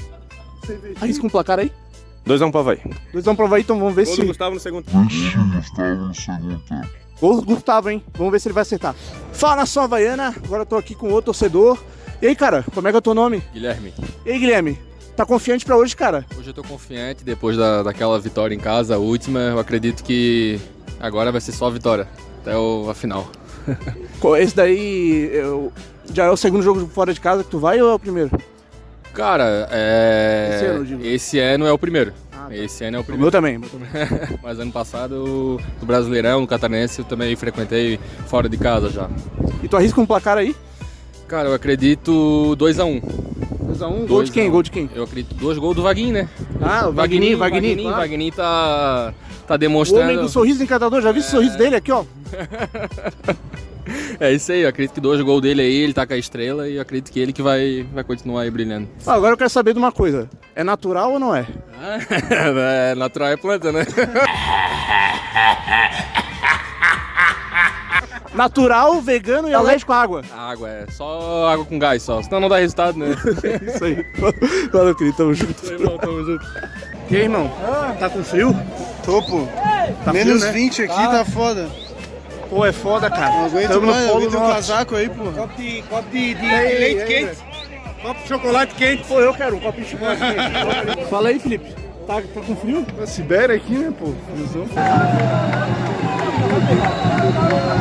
Arrisca 1.01 1.25
um 1.25 1.29
placar 1.29 1.59
aí. 1.59 1.71
2x1 2.25 2.51
pra 2.51 2.61
vai. 2.61 2.81
Dois 3.11 3.25
vão 3.25 3.35
provar 3.35 3.57
aí, 3.57 3.63
então 3.63 3.77
vamos 3.77 3.93
ver 3.93 4.05
Gol 4.05 4.15
se. 4.15 4.21
do 4.21 4.27
Gustavo 4.27 4.53
no 4.55 4.61
segundo 4.61 4.85
tempo. 4.85 4.97
Gol 7.19 7.35
do 7.41 7.45
Gustavo, 7.45 7.89
hein? 7.89 8.03
Vamos 8.15 8.31
ver 8.31 8.39
se 8.39 8.47
ele 8.47 8.53
vai 8.53 8.61
acertar. 8.61 8.95
Fala 9.33 9.57
nação 9.57 9.83
Havaiana, 9.83 10.33
agora 10.43 10.61
eu 10.61 10.65
tô 10.65 10.75
aqui 10.77 10.95
com 10.95 11.07
outro 11.07 11.25
torcedor. 11.33 11.77
E 12.21 12.27
aí, 12.27 12.35
cara, 12.35 12.63
como 12.73 12.87
é 12.87 12.91
que 12.91 12.95
é 12.95 12.99
o 12.99 13.01
teu 13.01 13.13
nome? 13.13 13.43
Guilherme, 13.53 13.93
E 14.25 14.31
aí, 14.31 14.39
Guilherme? 14.39 14.79
Tá 15.15 15.25
confiante 15.25 15.63
pra 15.65 15.75
hoje, 15.77 15.95
cara? 15.95 16.25
hoje 16.37 16.49
eu 16.49 16.53
tô 16.53 16.63
confiante, 16.63 17.23
depois 17.23 17.55
da, 17.57 17.83
daquela 17.83 18.19
vitória 18.19 18.55
em 18.55 18.59
casa, 18.59 18.95
a 18.95 18.97
última, 18.97 19.39
eu 19.39 19.59
acredito 19.59 20.03
que 20.03 20.59
agora 20.99 21.31
vai 21.31 21.39
ser 21.39 21.51
só 21.51 21.69
vitória, 21.69 22.07
até 22.41 22.57
o, 22.57 22.89
a 22.89 22.95
final. 22.95 23.27
Esse 24.39 24.55
daí 24.55 25.29
eu- 25.33 25.71
já 26.11 26.25
é 26.25 26.29
o 26.29 26.37
segundo 26.37 26.63
jogo 26.63 26.87
fora 26.87 27.13
de 27.13 27.19
casa 27.21 27.43
que 27.43 27.49
tu 27.49 27.59
vai 27.59 27.81
ou 27.81 27.89
é 27.89 27.93
o 27.93 27.99
primeiro? 27.99 28.31
Cara, 29.13 29.67
é... 29.71 30.55
Esse 30.55 30.65
ano, 30.65 30.85
digo. 30.85 31.05
esse 31.05 31.39
ano 31.39 31.65
é 31.67 31.71
o 31.71 31.77
primeiro. 31.77 32.13
Ah, 32.31 32.47
tá. 32.47 32.55
Esse 32.55 32.83
ano 32.83 32.97
é 32.97 32.99
o 32.99 33.01
O 33.01 33.05
primeiro. 33.05 33.21
meu 33.23 33.31
também. 33.31 33.57
meu 33.59 33.69
também. 33.69 34.39
Mas 34.41 34.59
ano 34.59 34.71
passado, 34.71 35.59
no 35.79 35.85
Brasileirão, 35.85 36.41
no 36.41 36.47
Catarinense, 36.47 36.99
eu 36.99 37.05
também 37.05 37.35
frequentei 37.35 37.99
fora 38.27 38.49
de 38.49 38.57
casa 38.57 38.89
já. 38.89 39.07
E 39.61 39.67
tu 39.67 39.77
arrisca 39.77 40.01
um 40.01 40.05
placar 40.05 40.37
aí? 40.37 40.55
Cara, 41.27 41.49
eu 41.49 41.53
acredito 41.53 42.55
2x1. 42.57 43.01
2x1, 43.71 43.79
gol 43.79 44.07
Dois 44.07 44.29
de 44.29 44.33
quem? 44.33 44.45
a 44.45 44.49
um. 44.49 44.51
Gol 44.51 44.63
de 44.63 44.71
quem? 44.71 44.89
Eu 44.95 45.03
acredito 45.03 45.35
dois 45.35 45.57
gols 45.57 45.75
do 45.75 45.83
Vaguinho, 45.83 46.13
né? 46.13 46.29
Ah, 46.61 46.87
o 46.87 46.91
Vagninho. 46.91 47.37
Vagninho, 47.37 47.81
claro. 47.83 47.97
Vagninho 47.97 48.31
tá, 48.33 49.13
tá 49.47 49.55
O 49.55 49.57
demonstrando... 49.57 50.03
homem 50.03 50.17
do 50.17 50.27
sorriso 50.29 50.61
encantador, 50.63 51.01
já 51.01 51.11
viu 51.11 51.21
esse 51.21 51.31
sorriso 51.31 51.57
dele 51.57 51.75
aqui, 51.75 51.91
ó? 51.91 52.03
É 54.19 54.31
isso 54.31 54.51
aí, 54.51 54.61
eu 54.61 54.69
acredito 54.69 54.93
que 54.95 55.01
dois 55.01 55.19
gols 55.21 55.41
dele 55.41 55.61
aí, 55.61 55.75
ele 55.75 55.93
tá 55.93 56.05
com 56.05 56.13
a 56.13 56.17
estrela 56.17 56.67
e 56.69 56.75
eu 56.75 56.81
acredito 56.81 57.11
que 57.11 57.19
ele 57.19 57.33
que 57.33 57.41
vai, 57.41 57.85
vai 57.93 58.03
continuar 58.03 58.41
aí 58.41 58.51
brilhando. 58.51 58.87
Ah, 59.05 59.13
agora 59.13 59.33
eu 59.33 59.37
quero 59.37 59.49
saber 59.49 59.73
de 59.73 59.79
uma 59.79 59.91
coisa. 59.91 60.29
É 60.55 60.63
natural 60.63 61.13
ou 61.13 61.19
não 61.19 61.35
é? 61.35 61.45
é 62.91 62.95
natural 62.95 63.29
é 63.29 63.37
planta, 63.37 63.71
né? 63.71 63.85
Natural, 68.33 68.99
vegano 68.99 69.47
e 69.47 69.53
alérgico 69.53 69.93
à 69.93 70.01
água. 70.01 70.23
água, 70.35 70.67
é 70.67 70.85
só 70.89 71.47
água 71.47 71.65
com 71.65 71.77
gás 71.77 72.01
só, 72.01 72.19
senão 72.23 72.39
não 72.39 72.49
dá 72.49 72.57
resultado, 72.57 72.97
né? 72.97 73.09
Isso 73.67 73.83
aí. 73.83 74.03
Valeu, 74.71 74.95
querido, 74.95 75.17
tamo 75.17 75.33
junto. 75.35 75.65
irmão, 75.65 75.97
tamo 75.99 76.25
junto. 76.25 76.45
E 77.11 77.15
aí, 77.15 77.21
irmão? 77.23 77.51
Tá 77.99 78.09
com 78.09 78.23
frio? 78.23 78.55
Tô, 79.05 79.21
pô. 79.21 79.47
Tá 80.03 80.11
Menos 80.11 80.41
frio, 80.41 80.45
né? 80.47 80.51
20 80.51 80.81
aqui 80.83 80.95
tá 80.95 81.25
foda. 81.25 81.69
Pô, 82.49 82.65
é 82.65 82.71
foda, 82.71 83.09
cara. 83.09 83.49
Tamo 83.67 83.87
no 83.87 84.07
Polo 84.07 84.27
um 84.27 84.31
Norte. 84.31 84.53
casaco 84.53 84.95
aí, 84.95 85.09
pô. 85.09 85.31
Copo 85.31 85.61
de, 85.61 85.81
copo 85.83 86.09
de, 86.09 86.33
de 86.33 86.45
leite 86.45 87.05
quente. 87.05 87.37
Copo 88.01 88.21
de 88.21 88.27
chocolate 88.27 88.75
quente. 88.75 89.03
Pô, 89.05 89.19
eu 89.19 89.33
quero 89.33 89.55
um 89.55 89.59
copo 89.59 89.81
de 89.81 89.89
chocolate 89.89 90.21
quente. 90.21 91.05
Fala 91.09 91.29
aí, 91.29 91.39
Felipe. 91.39 91.73
Tá, 92.05 92.15
tá 92.15 92.41
com 92.41 92.55
frio? 92.55 92.85
A 93.01 93.07
Sibéria 93.07 93.55
aqui, 93.55 93.73
né, 93.73 93.93
pô? 93.97 94.13
Friozão. 94.33 94.65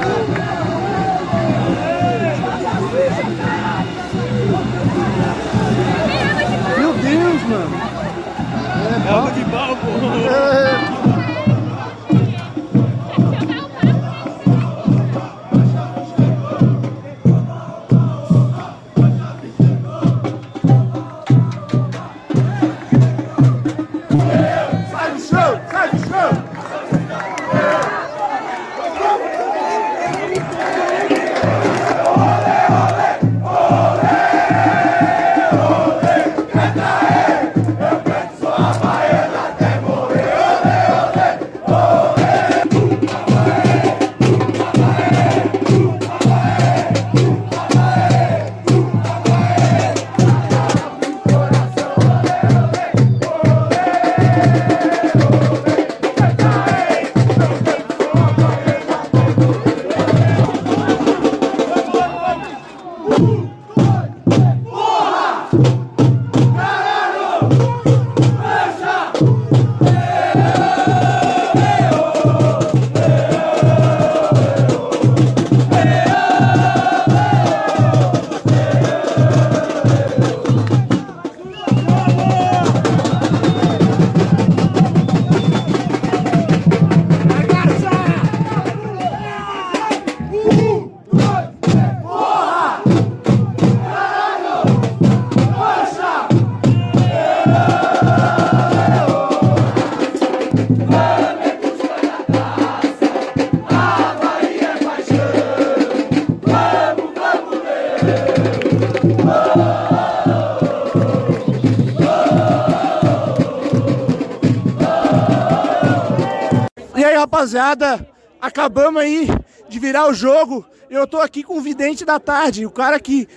rapaziada, 117.53 118.07
acabamos 118.41 119.01
aí 119.01 119.29
de 119.69 119.79
virar 119.79 120.09
o 120.09 120.15
jogo. 120.15 120.65
Eu 120.91 121.07
tô 121.07 121.19
aqui 121.19 121.43
com 121.43 121.59
o 121.59 121.61
vidente 121.61 122.05
da 122.05 122.19
tarde, 122.19 122.67
o 122.67 122.71
cara 122.71 122.99
que 122.99 123.29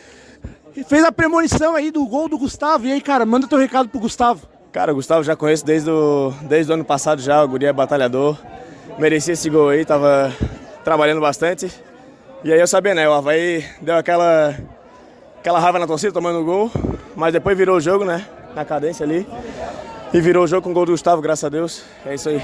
fez 0.88 1.04
a 1.04 1.12
premonição 1.12 1.76
aí 1.76 1.92
do 1.92 2.06
gol 2.06 2.30
do 2.30 2.38
Gustavo. 2.38 2.86
E 2.86 2.92
aí, 2.92 3.02
cara, 3.02 3.26
manda 3.26 3.48
teu 3.48 3.58
recado 3.58 3.90
pro 3.90 4.00
Gustavo. 4.00 4.48
Cara, 4.72 4.92
o 4.92 4.96
Gustavo 4.96 5.24
já 5.24 5.36
conheço 5.36 5.66
desde 5.66 5.90
o, 5.90 6.34
desde 6.44 6.72
o 6.72 6.76
ano 6.76 6.84
passado 6.84 7.22
já, 7.22 7.44
o 7.44 7.48
Guri 7.48 7.66
é 7.66 7.74
batalhador. 7.74 8.38
Merecia 8.98 9.34
esse 9.34 9.50
gol 9.50 9.70
aí, 9.70 9.86
tava 9.86 10.34
trabalhando 10.84 11.22
bastante. 11.22 11.72
E 12.44 12.52
aí 12.52 12.60
eu 12.60 12.68
sabia, 12.68 12.94
né? 12.94 13.08
O 13.08 13.14
Havaí 13.14 13.66
deu 13.82 13.96
aquela, 13.96 14.56
aquela 15.40 15.60
raiva 15.60 15.80
na 15.80 15.88
torcida 15.88 16.14
tomando 16.14 16.40
o 16.40 16.46
gol, 16.46 16.72
mas 17.16 17.34
depois 17.34 17.58
virou 17.58 17.78
o 17.78 17.82
jogo, 17.82 18.06
né? 18.06 18.26
Na 18.54 18.64
cadência 18.64 19.06
ali. 19.06 19.28
E 20.16 20.22
virou 20.22 20.46
o 20.46 20.48
jogo 20.48 20.62
com 20.62 20.72
o 20.72 20.74
gol 20.74 20.86
do 20.86 20.94
Gustavo, 20.94 21.22
graças 21.22 21.44
a 21.44 21.50
Deus. 21.50 21.84
É 22.06 22.16
isso 22.16 22.30
aí. 22.30 22.42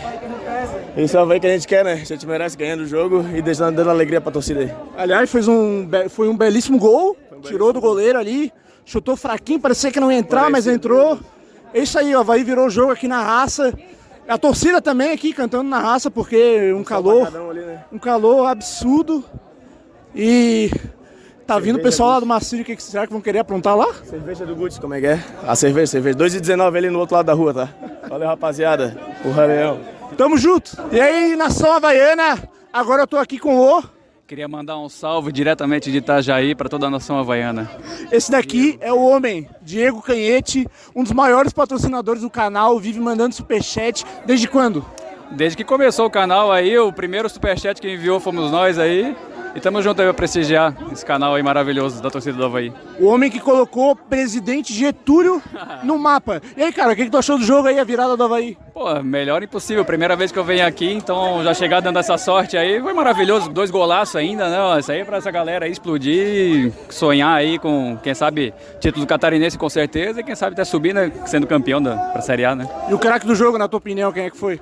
Isso 0.98 1.16
é 1.16 1.24
o 1.24 1.40
que 1.40 1.48
a 1.48 1.52
gente 1.52 1.66
quer, 1.66 1.86
né? 1.86 1.94
A 1.94 2.04
gente 2.04 2.28
merece 2.28 2.58
ganhando 2.58 2.82
o 2.82 2.86
jogo 2.86 3.26
e 3.34 3.42
deixando, 3.42 3.74
dando 3.74 3.90
alegria 3.90 4.20
pra 4.20 4.30
torcida 4.30 4.60
aí. 4.60 4.74
Aliás, 4.98 5.32
fez 5.32 5.48
um, 5.48 5.88
foi 6.10 6.28
um 6.28 6.36
belíssimo 6.36 6.78
gol, 6.78 7.16
tirou 7.44 7.72
do 7.72 7.80
goleiro 7.80 8.20
ali, 8.20 8.52
chutou 8.84 9.16
fraquinho, 9.16 9.58
parecia 9.58 9.90
que 9.90 10.02
não 10.02 10.12
ia 10.12 10.18
entrar, 10.18 10.50
mas 10.50 10.68
entrou. 10.68 11.18
É 11.74 11.80
isso 11.80 11.98
aí, 11.98 12.14
o 12.14 12.20
Havaí 12.20 12.44
virou 12.44 12.66
o 12.66 12.70
jogo 12.70 12.92
aqui 12.92 13.08
na 13.08 13.24
raça. 13.24 13.74
A 14.28 14.38
torcida 14.38 14.82
também 14.82 15.14
aqui 15.14 15.32
cantando 15.32 15.70
na 15.70 15.80
raça, 15.80 16.12
porque 16.12 16.74
um 16.74 16.84
calor, 16.84 17.30
um 17.90 17.98
calor 17.98 18.48
absurdo. 18.48 19.24
E 20.14 20.70
tá 21.46 21.60
vindo 21.60 21.78
o 21.78 21.82
pessoal 21.82 22.12
lá 22.12 22.20
do 22.20 22.26
Macírio, 22.26 22.64
o 22.64 22.66
que 22.66 22.82
será 22.82 23.06
que 23.06 23.14
vão 23.14 23.22
querer 23.22 23.40
aprontar 23.40 23.76
lá? 23.76 23.94
Cerveja 24.04 24.46
do 24.46 24.56
Guts, 24.56 24.80
como 24.80 24.94
é 24.94 25.00
que 25.00 25.08
é? 25.08 25.24
A 25.46 25.56
cerveja, 25.56 25.88
cerveja. 25.88 26.18
2,19 26.18 26.78
ali 26.78 26.90
no 26.90 27.00
outro 27.00 27.16
lado 27.16 27.26
da 27.26 27.34
rua, 27.34 27.54
tá? 27.54 27.70
Valeu, 28.10 28.28
rapaziada. 28.28 28.98
O 29.26 29.32
Raleão. 29.32 29.80
Tamo 30.18 30.38
junto. 30.38 30.78
E 30.92 31.00
aí, 31.00 31.36
nação 31.36 31.72
havaiana, 31.72 32.38
agora 32.72 33.04
eu 33.04 33.08
tô 33.08 33.18
aqui 33.18 33.40
com 33.40 33.58
o... 33.58 33.84
Queria 34.28 34.48
mandar 34.48 34.78
um 34.78 34.88
salve 34.88 35.30
diretamente 35.30 35.92
de 35.92 35.98
Itajaí 35.98 36.56
para 36.56 36.70
toda 36.70 36.88
a 36.88 36.90
nação 36.90 37.20
havaiana. 37.20 37.70
Esse 38.10 38.32
daqui 38.32 38.78
é 38.80 38.94
o 38.94 39.02
homem, 39.02 39.50
Diego 39.62 40.02
Canhete, 40.02 40.66
um 40.96 41.04
dos 41.04 41.12
maiores 41.12 41.52
patrocinadores 41.52 42.22
do 42.22 42.30
canal, 42.30 42.80
vive 42.80 42.98
mandando 43.02 43.36
superchat. 43.36 44.06
Desde 44.26 44.48
quando? 44.48 44.86
Desde 45.32 45.58
que 45.58 45.66
começou 45.66 46.06
o 46.06 46.10
canal 46.10 46.50
aí, 46.50 46.78
o 46.80 46.94
primeiro 46.94 47.28
superchat 47.30 47.82
que 47.82 47.90
enviou 47.94 48.22
fomos 48.22 48.50
nós 48.52 48.80
aí. 48.80 49.16
E 49.54 49.58
estamos 49.58 49.84
juntos 49.84 50.00
aí 50.00 50.06
para 50.06 50.14
prestigiar 50.14 50.74
esse 50.94 51.06
canal 51.06 51.36
aí 51.36 51.44
maravilhoso 51.44 52.02
da 52.02 52.10
torcida 52.10 52.38
do 52.38 52.46
Havaí. 52.46 52.72
O 52.98 53.08
homem 53.08 53.30
que 53.30 53.40
colocou 53.40 53.96
presidente 53.96 54.74
Getúlio 54.74 55.42
no 55.84 56.00
mapa. 56.00 56.42
E 56.56 56.64
aí, 56.64 56.72
cara, 56.72 56.94
o 56.94 56.96
que, 56.96 57.06
que 57.06 57.12
tu 57.12 57.18
achou 57.18 57.38
do 57.38 57.44
jogo 57.44 57.68
aí, 57.68 57.78
a 57.78 57.84
virada 57.84 58.16
do 58.16 58.24
Havaí? 58.24 58.58
Pô, 58.74 59.04
melhor 59.04 59.44
impossível. 59.44 59.84
Primeira 59.84 60.16
vez 60.16 60.32
que 60.32 60.40
eu 60.40 60.44
venho 60.44 60.66
aqui, 60.66 60.90
então 60.92 61.44
já 61.44 61.54
chegar 61.54 61.82
dando 61.82 62.00
essa 62.00 62.18
sorte 62.18 62.56
aí 62.56 62.80
foi 62.82 62.94
maravilhoso. 62.94 63.50
Dois 63.50 63.70
golaços 63.70 64.16
ainda, 64.16 64.50
né? 64.50 64.80
Isso 64.80 64.92
aí 64.92 65.02
é 65.02 65.06
para 65.06 65.18
essa 65.18 65.30
galera 65.32 65.66
aí 65.66 65.72
explodir, 65.72 66.72
sonhar 66.90 67.36
aí 67.36 67.60
com, 67.60 67.98
quem 68.02 68.14
sabe, 68.14 68.54
título 68.80 69.06
catarinense 69.06 69.58
com 69.58 69.70
certeza 69.70 70.22
e 70.22 70.24
quem 70.24 70.36
sabe 70.36 70.54
até 70.54 70.64
subir, 70.64 70.94
né? 70.94 71.12
Sendo 71.26 71.46
campeão 71.46 71.82
da 71.82 71.98
pra 71.98 72.22
Série 72.22 72.46
A, 72.46 72.56
né? 72.56 72.70
E 72.90 72.94
o 72.94 73.00
craque 73.00 73.28
do 73.28 73.36
jogo, 73.36 73.58
na 73.58 73.68
tua 73.68 73.80
opinião, 73.80 74.14
quem 74.14 74.26
é 74.26 74.30
que 74.30 74.38
foi? 74.38 74.62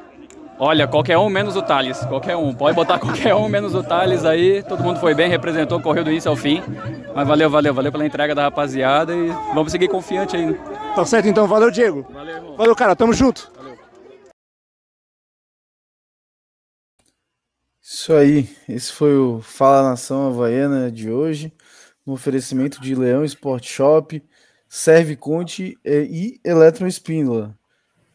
Olha, 0.61 0.86
qualquer 0.90 1.18
um 1.18 1.30
menos 1.30 1.56
o 1.56 1.61
Thales, 1.61 1.99
qualquer 1.99 2.36
um. 2.36 2.53
Pode 2.53 2.76
botar 2.76 2.99
qualquer 2.99 3.34
um 3.34 3.48
menos 3.48 3.73
o 3.73 3.81
Thales 3.81 4.26
aí. 4.26 4.61
Todo 4.61 4.84
mundo 4.84 4.99
foi 4.99 5.15
bem, 5.15 5.30
representou, 5.30 5.80
correu 5.80 6.03
do 6.03 6.11
início 6.11 6.30
ao 6.30 6.36
fim. 6.36 6.61
Mas 7.15 7.26
valeu, 7.26 7.49
valeu, 7.49 7.73
valeu 7.73 7.90
pela 7.94 8.06
entrega 8.06 8.36
da 8.36 8.41
rapaziada 8.41 9.15
e 9.15 9.30
vamos 9.53 9.72
seguir 9.72 9.88
confiante 9.88 10.36
aí. 10.36 10.48
Né? 10.48 10.57
Tá 10.94 11.06
certo 11.06 11.30
então, 11.30 11.48
valeu, 11.48 11.72
Diego. 11.72 12.06
Valeu, 12.11 12.36
irmão. 12.36 12.57
Valeu, 12.57 12.76
cara, 12.76 12.94
tamo 12.94 13.14
junto. 13.14 13.49
Valeu. 13.56 13.77
Isso 17.81 18.11
aí, 18.11 18.49
esse 18.68 18.91
foi 18.91 19.18
o 19.18 19.40
Fala 19.41 19.91
Nação 19.91 20.27
Havaiana 20.27 20.91
de 20.91 21.10
hoje, 21.10 21.53
no 22.06 22.11
oferecimento 22.11 22.81
de 22.81 22.95
Leão 22.95 23.23
Sport 23.23 23.65
Shop, 23.65 24.22
Serve 24.68 25.15
Conte 25.15 25.77
e 25.86 26.38
Eletro 26.44 26.86
Espíndola. 26.86 27.57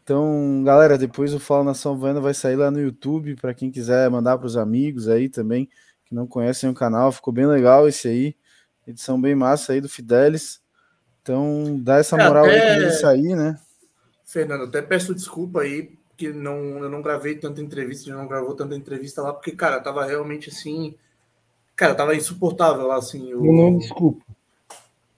Então, 0.05 0.61
galera, 0.63 0.99
depois 0.99 1.33
o 1.33 1.39
Fala 1.39 1.63
Nação 1.63 1.93
Havaiana 1.93 2.21
vai 2.21 2.35
sair 2.35 2.55
lá 2.55 2.69
no 2.69 2.79
YouTube 2.79 3.35
para 3.37 3.55
quem 3.55 3.71
quiser 3.71 4.07
mandar 4.07 4.37
para 4.37 4.45
os 4.45 4.55
amigos 4.55 5.09
aí 5.09 5.27
também 5.27 5.67
que 6.05 6.13
não 6.13 6.27
conhecem 6.27 6.69
o 6.69 6.75
canal. 6.75 7.11
Ficou 7.11 7.33
bem 7.33 7.47
legal 7.47 7.87
esse 7.87 8.07
aí, 8.07 8.35
edição 8.87 9.19
bem 9.19 9.33
massa 9.33 9.73
aí 9.73 9.81
do 9.81 9.89
Fidelis. 9.89 10.61
Então, 11.23 11.79
dá 11.81 11.97
essa 11.97 12.15
moral 12.15 12.45
até... 12.45 12.53
aí 12.53 12.67
quando 12.67 12.83
ele 12.83 12.91
sair, 12.91 13.35
né? 13.35 13.59
Fernando, 14.23 14.65
até 14.65 14.79
peço 14.79 15.15
desculpa 15.15 15.61
aí 15.61 15.97
que 16.15 16.31
não, 16.31 16.59
eu 16.83 16.89
não 16.89 17.01
gravei 17.01 17.33
tanta 17.33 17.59
entrevista, 17.59 18.15
não 18.15 18.27
gravou 18.27 18.53
tanta 18.53 18.75
entrevista 18.75 19.23
lá, 19.23 19.33
porque, 19.33 19.53
cara, 19.53 19.79
tava 19.79 20.05
realmente 20.05 20.51
assim. 20.51 20.93
Cara, 21.75 21.95
tava 21.95 22.15
insuportável 22.15 22.85
lá, 22.85 22.97
assim. 22.97 23.31
Eu 23.31 23.41
não 23.43 23.79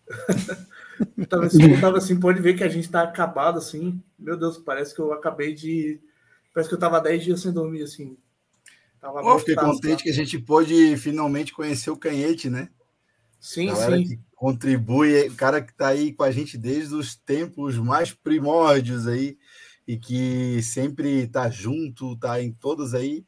desculpa. 0.97 1.27
tava, 1.27 1.45
assim, 1.45 1.81
tava 1.81 1.97
assim, 1.97 2.19
pode 2.19 2.41
ver 2.41 2.55
que 2.55 2.63
a 2.63 2.69
gente 2.69 2.89
tá 2.89 3.03
acabado, 3.03 3.57
assim. 3.57 4.01
Meu 4.17 4.37
Deus, 4.37 4.57
parece 4.57 4.93
que 4.93 5.01
eu 5.01 5.13
acabei 5.13 5.53
de. 5.53 5.99
Parece 6.53 6.69
que 6.69 6.75
eu 6.75 6.79
tava 6.79 6.99
10 6.99 7.23
dias 7.23 7.41
sem 7.41 7.51
dormir, 7.51 7.83
assim. 7.83 8.17
Tava 8.99 9.21
Pô, 9.21 9.39
fiquei 9.39 9.55
contente 9.55 10.03
que 10.03 10.09
a 10.09 10.13
gente 10.13 10.39
pôde 10.39 10.97
finalmente 10.97 11.53
conhecer 11.53 11.91
o 11.91 11.97
Canhete, 11.97 12.49
né? 12.49 12.69
Sim, 13.39 13.73
sim. 13.75 14.03
Que 14.03 14.19
contribui, 14.35 15.27
o 15.27 15.35
cara 15.35 15.61
que 15.61 15.73
tá 15.73 15.87
aí 15.87 16.13
com 16.13 16.23
a 16.23 16.31
gente 16.31 16.57
desde 16.57 16.93
os 16.93 17.15
tempos 17.15 17.77
mais 17.77 18.13
primórdios 18.13 19.07
aí 19.07 19.37
e 19.87 19.97
que 19.97 20.61
sempre 20.61 21.27
tá 21.27 21.49
junto, 21.49 22.17
tá 22.17 22.41
em 22.41 22.51
todos 22.51 22.93
aí. 22.93 23.25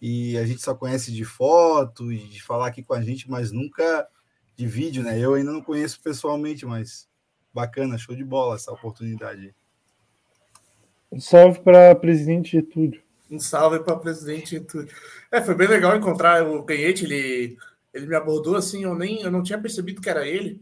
E 0.00 0.36
a 0.36 0.44
gente 0.44 0.60
só 0.60 0.74
conhece 0.74 1.12
de 1.12 1.24
foto 1.24 2.12
e 2.12 2.18
de 2.18 2.42
falar 2.42 2.66
aqui 2.66 2.82
com 2.82 2.94
a 2.94 3.00
gente, 3.00 3.30
mas 3.30 3.52
nunca 3.52 4.06
de 4.56 4.66
vídeo, 4.66 5.02
né? 5.02 5.18
Eu 5.18 5.34
ainda 5.34 5.52
não 5.52 5.62
conheço 5.62 6.00
pessoalmente, 6.00 6.64
mas 6.64 7.08
bacana, 7.52 7.98
show 7.98 8.14
de 8.14 8.24
bola 8.24 8.56
essa 8.56 8.72
oportunidade. 8.72 9.54
Um 11.10 11.20
salve 11.20 11.60
para 11.60 11.94
presidente 11.94 12.52
Getúlio. 12.52 13.00
Um 13.30 13.38
salve 13.38 13.80
para 13.80 13.96
presidente 13.96 14.50
Getúlio. 14.50 14.88
É, 15.30 15.40
foi 15.40 15.54
bem 15.54 15.68
legal 15.68 15.96
encontrar 15.96 16.46
o 16.46 16.64
Canhete, 16.64 17.04
ele, 17.04 17.56
ele 17.92 18.06
me 18.06 18.14
abordou 18.14 18.56
assim, 18.56 18.84
eu 18.84 18.94
nem 18.94 19.22
eu 19.22 19.30
não 19.30 19.42
tinha 19.42 19.60
percebido 19.60 20.00
que 20.00 20.10
era 20.10 20.26
ele. 20.26 20.60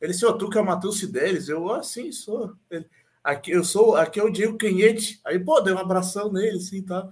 Ele 0.00 0.14
se 0.14 0.20
tu 0.20 0.48
que 0.48 0.56
é 0.56 0.60
o 0.60 0.64
Matheus 0.64 1.00
Fidelis, 1.00 1.48
eu 1.48 1.72
assim 1.72 2.12
sou. 2.12 2.54
Ele, 2.70 2.86
aqui 3.22 3.50
eu 3.50 3.64
sou, 3.64 3.96
aqui 3.96 4.20
é 4.20 4.22
o 4.22 4.30
Diego 4.30 4.56
Canhete. 4.56 5.20
Aí 5.24 5.38
pô, 5.38 5.60
deu 5.60 5.74
um 5.74 5.78
abração 5.78 6.32
nele 6.32 6.58
assim, 6.58 6.82
tá? 6.82 7.08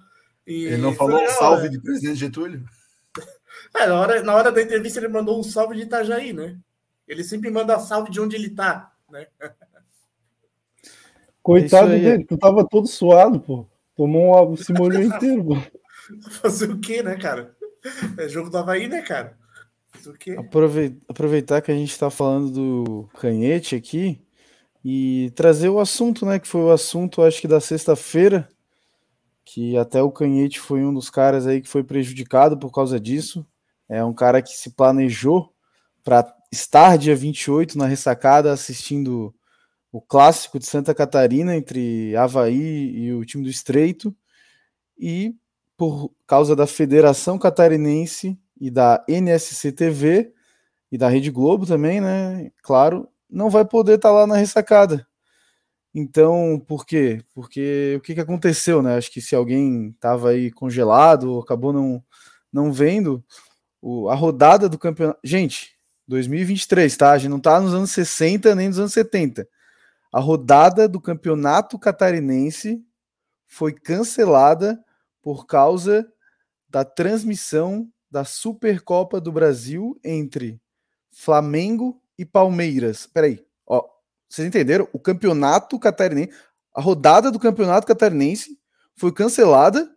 E 0.47 0.67
ele 0.67 0.77
não 0.77 0.95
falou 0.95 1.19
legal, 1.19 1.37
salve 1.37 1.67
é. 1.67 1.71
de 1.71 1.81
presidente 1.81 2.21
Getúlio? 2.21 2.65
É, 3.75 3.87
na 3.87 4.01
hora, 4.01 4.23
na 4.23 4.35
hora 4.35 4.53
da 4.53 4.63
entrevista 4.63 4.99
ele 4.99 5.09
mandou 5.09 5.39
um 5.39 5.43
salve 5.43 5.77
de 5.77 5.83
Itajaí, 5.83 6.33
né? 6.33 6.59
Ele 7.07 7.23
sempre 7.23 7.51
manda 7.51 7.79
salve 7.79 8.11
de 8.11 8.21
onde 8.21 8.37
ele 8.37 8.51
tá, 8.51 8.93
né? 9.11 9.27
Coitado 11.43 11.93
é 11.93 11.99
dele, 11.99 12.25
tu 12.25 12.37
tava 12.37 12.67
todo 12.67 12.89
suado, 12.89 13.39
pô. 13.39 13.67
Tomou 13.95 14.51
um 14.51 14.57
se 14.57 14.73
molhou 14.73 15.01
inteiro, 15.03 15.45
pô. 15.45 15.57
Fazer 16.43 16.71
o 16.71 16.81
quê, 16.81 17.03
né, 17.03 17.17
cara? 17.17 17.55
É 18.19 18.29
jogo 18.29 18.51
do 18.51 18.59
Havaí, 18.59 18.89
né, 18.89 19.03
cara? 19.03 19.39
Fazer 19.93 20.11
o 20.11 20.15
quê? 20.15 20.37
Aproveitar 21.09 21.63
que 21.63 21.71
a 21.71 21.75
gente 21.75 21.97
tá 21.97 22.11
falando 22.11 22.51
do 22.51 23.09
canhete 23.21 23.77
aqui 23.77 24.21
e 24.85 25.33
trazer 25.37 25.69
o 25.69 25.79
assunto, 25.79 26.27
né? 26.27 26.41
Que 26.41 26.49
foi 26.49 26.63
o 26.63 26.73
assunto, 26.73 27.23
acho 27.23 27.41
que 27.41 27.49
da 27.49 27.61
sexta-feira, 27.61 28.49
que 29.47 29.79
até 29.79 30.03
o 30.03 30.11
canhete 30.11 30.59
foi 30.59 30.85
um 30.85 30.93
dos 30.93 31.09
caras 31.09 31.47
aí 31.47 31.63
que 31.63 31.69
foi 31.69 31.85
prejudicado 31.85 32.59
por 32.59 32.73
causa 32.73 32.99
disso. 32.99 33.47
É 33.89 34.05
um 34.05 34.13
cara 34.13 34.43
que 34.43 34.51
se 34.51 34.71
planejou 34.71 35.55
para 36.03 36.27
estar 36.53 36.99
dia 36.99 37.15
28 37.15 37.79
na 37.79 37.87
ressacada 37.87 38.53
assistindo 38.53 39.33
o 39.93 40.03
clássico 40.03 40.59
de 40.59 40.67
Santa 40.67 40.93
Catarina 40.93 41.57
entre 41.57 42.15
Havaí 42.17 42.91
e 42.99 43.15
o 43.15 43.25
time 43.25 43.45
do 43.45 43.49
Estreito, 43.49 44.15
e 44.99 45.35
por 45.77 46.11
causa 46.27 46.57
da 46.57 46.67
Federação 46.67 47.39
Catarinense 47.39 48.39
e 48.61 48.69
da 48.69 49.05
NSC 49.09 49.71
TV 49.71 50.35
e 50.91 50.99
da 50.99 51.09
Rede 51.09 51.31
Globo 51.31 51.65
também, 51.67 52.01
né? 52.01 52.51
Claro, 52.63 53.09
não 53.31 53.49
vai 53.49 53.65
poder 53.65 53.95
estar 53.95 54.09
tá 54.09 54.15
lá 54.15 54.27
na 54.27 54.37
ressacada. 54.37 55.07
Então, 55.99 56.63
por 56.67 56.85
quê? 56.85 57.25
Porque 57.35 57.95
o 57.99 58.01
que, 58.03 58.15
que 58.15 58.21
aconteceu, 58.21 58.83
né? 58.83 58.97
Acho 58.97 59.11
que 59.11 59.21
se 59.23 59.35
alguém 59.35 59.91
estava 59.91 60.31
aí 60.31 60.51
congelado 60.51 61.33
ou 61.33 61.41
acabou 61.41 61.73
não, 61.73 62.05
não 62.53 62.73
vendo, 62.73 63.25
o, 63.81 64.11
a 64.11 64.15
rodada 64.15 64.69
do 64.69 64.79
campeonato. 64.79 65.19
Gente, 65.25 65.77
2023, 66.07 66.97
tá? 66.97 67.13
A 67.13 67.19
gente 67.19 67.31
não 67.31 67.41
tá 67.41 67.61
nos 67.61 67.75
anos 67.75 67.91
60 67.93 68.55
nem 68.55 68.69
nos 68.69 68.79
anos 68.79 68.93
70 68.93 69.49
a 70.17 70.21
rodada 70.21 70.89
do 70.89 70.99
campeonato 70.99 71.79
catarinense 71.79 72.83
foi 73.47 73.73
cancelada 73.73 74.83
por 75.21 75.47
causa 75.47 76.11
da 76.71 76.87
transmissão 76.87 77.93
da 78.11 78.25
Supercopa 78.25 79.21
do 79.21 79.31
Brasil 79.31 80.01
entre 80.03 80.59
Flamengo 81.11 82.01
e 82.17 82.25
Palmeiras. 82.25 83.07
Peraí, 83.07 83.46
vocês 84.37 84.47
entenderam? 84.47 84.87
O 84.93 84.99
campeonato 84.99 85.79
catarinense, 85.79 86.31
a 86.75 86.81
rodada 86.81 87.31
do 87.31 87.39
campeonato 87.39 87.87
catarinense 87.87 88.59
foi 88.95 89.11
cancelada 89.11 89.91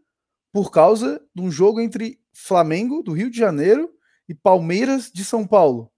por 0.51 0.71
causa 0.71 1.21
de 1.35 1.41
um 1.41 1.51
jogo 1.51 1.81
entre 1.81 2.19
Flamengo 2.33 3.03
do 3.03 3.11
Rio 3.11 3.29
de 3.29 3.37
Janeiro 3.37 3.93
e 4.27 4.33
Palmeiras 4.33 5.11
de 5.11 5.25
São 5.25 5.45
Paulo. 5.45 5.91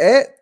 é 0.00 0.40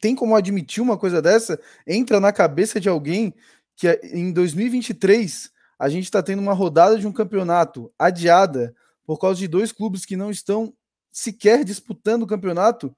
tem 0.00 0.14
como 0.14 0.34
admitir 0.34 0.82
uma 0.82 0.96
coisa 0.96 1.20
dessa? 1.20 1.60
Entra 1.86 2.18
na 2.18 2.32
cabeça 2.32 2.80
de 2.80 2.88
alguém 2.88 3.34
que 3.76 3.88
em 4.04 4.32
2023 4.32 5.50
a 5.78 5.88
gente 5.90 6.04
está 6.04 6.22
tendo 6.22 6.40
uma 6.40 6.54
rodada 6.54 6.96
de 6.96 7.06
um 7.06 7.12
campeonato 7.12 7.92
adiada 7.98 8.74
por 9.04 9.18
causa 9.18 9.38
de 9.38 9.48
dois 9.48 9.72
clubes 9.72 10.06
que 10.06 10.16
não 10.16 10.30
estão 10.30 10.72
sequer 11.10 11.64
disputando 11.64 12.22
o 12.22 12.26
campeonato. 12.26 12.96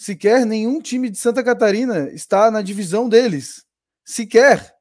Sequer 0.00 0.46
nenhum 0.46 0.80
time 0.80 1.10
de 1.10 1.18
Santa 1.18 1.42
Catarina 1.42 2.08
está 2.10 2.52
na 2.52 2.62
divisão 2.62 3.08
deles. 3.08 3.64
Sequer. 4.04 4.72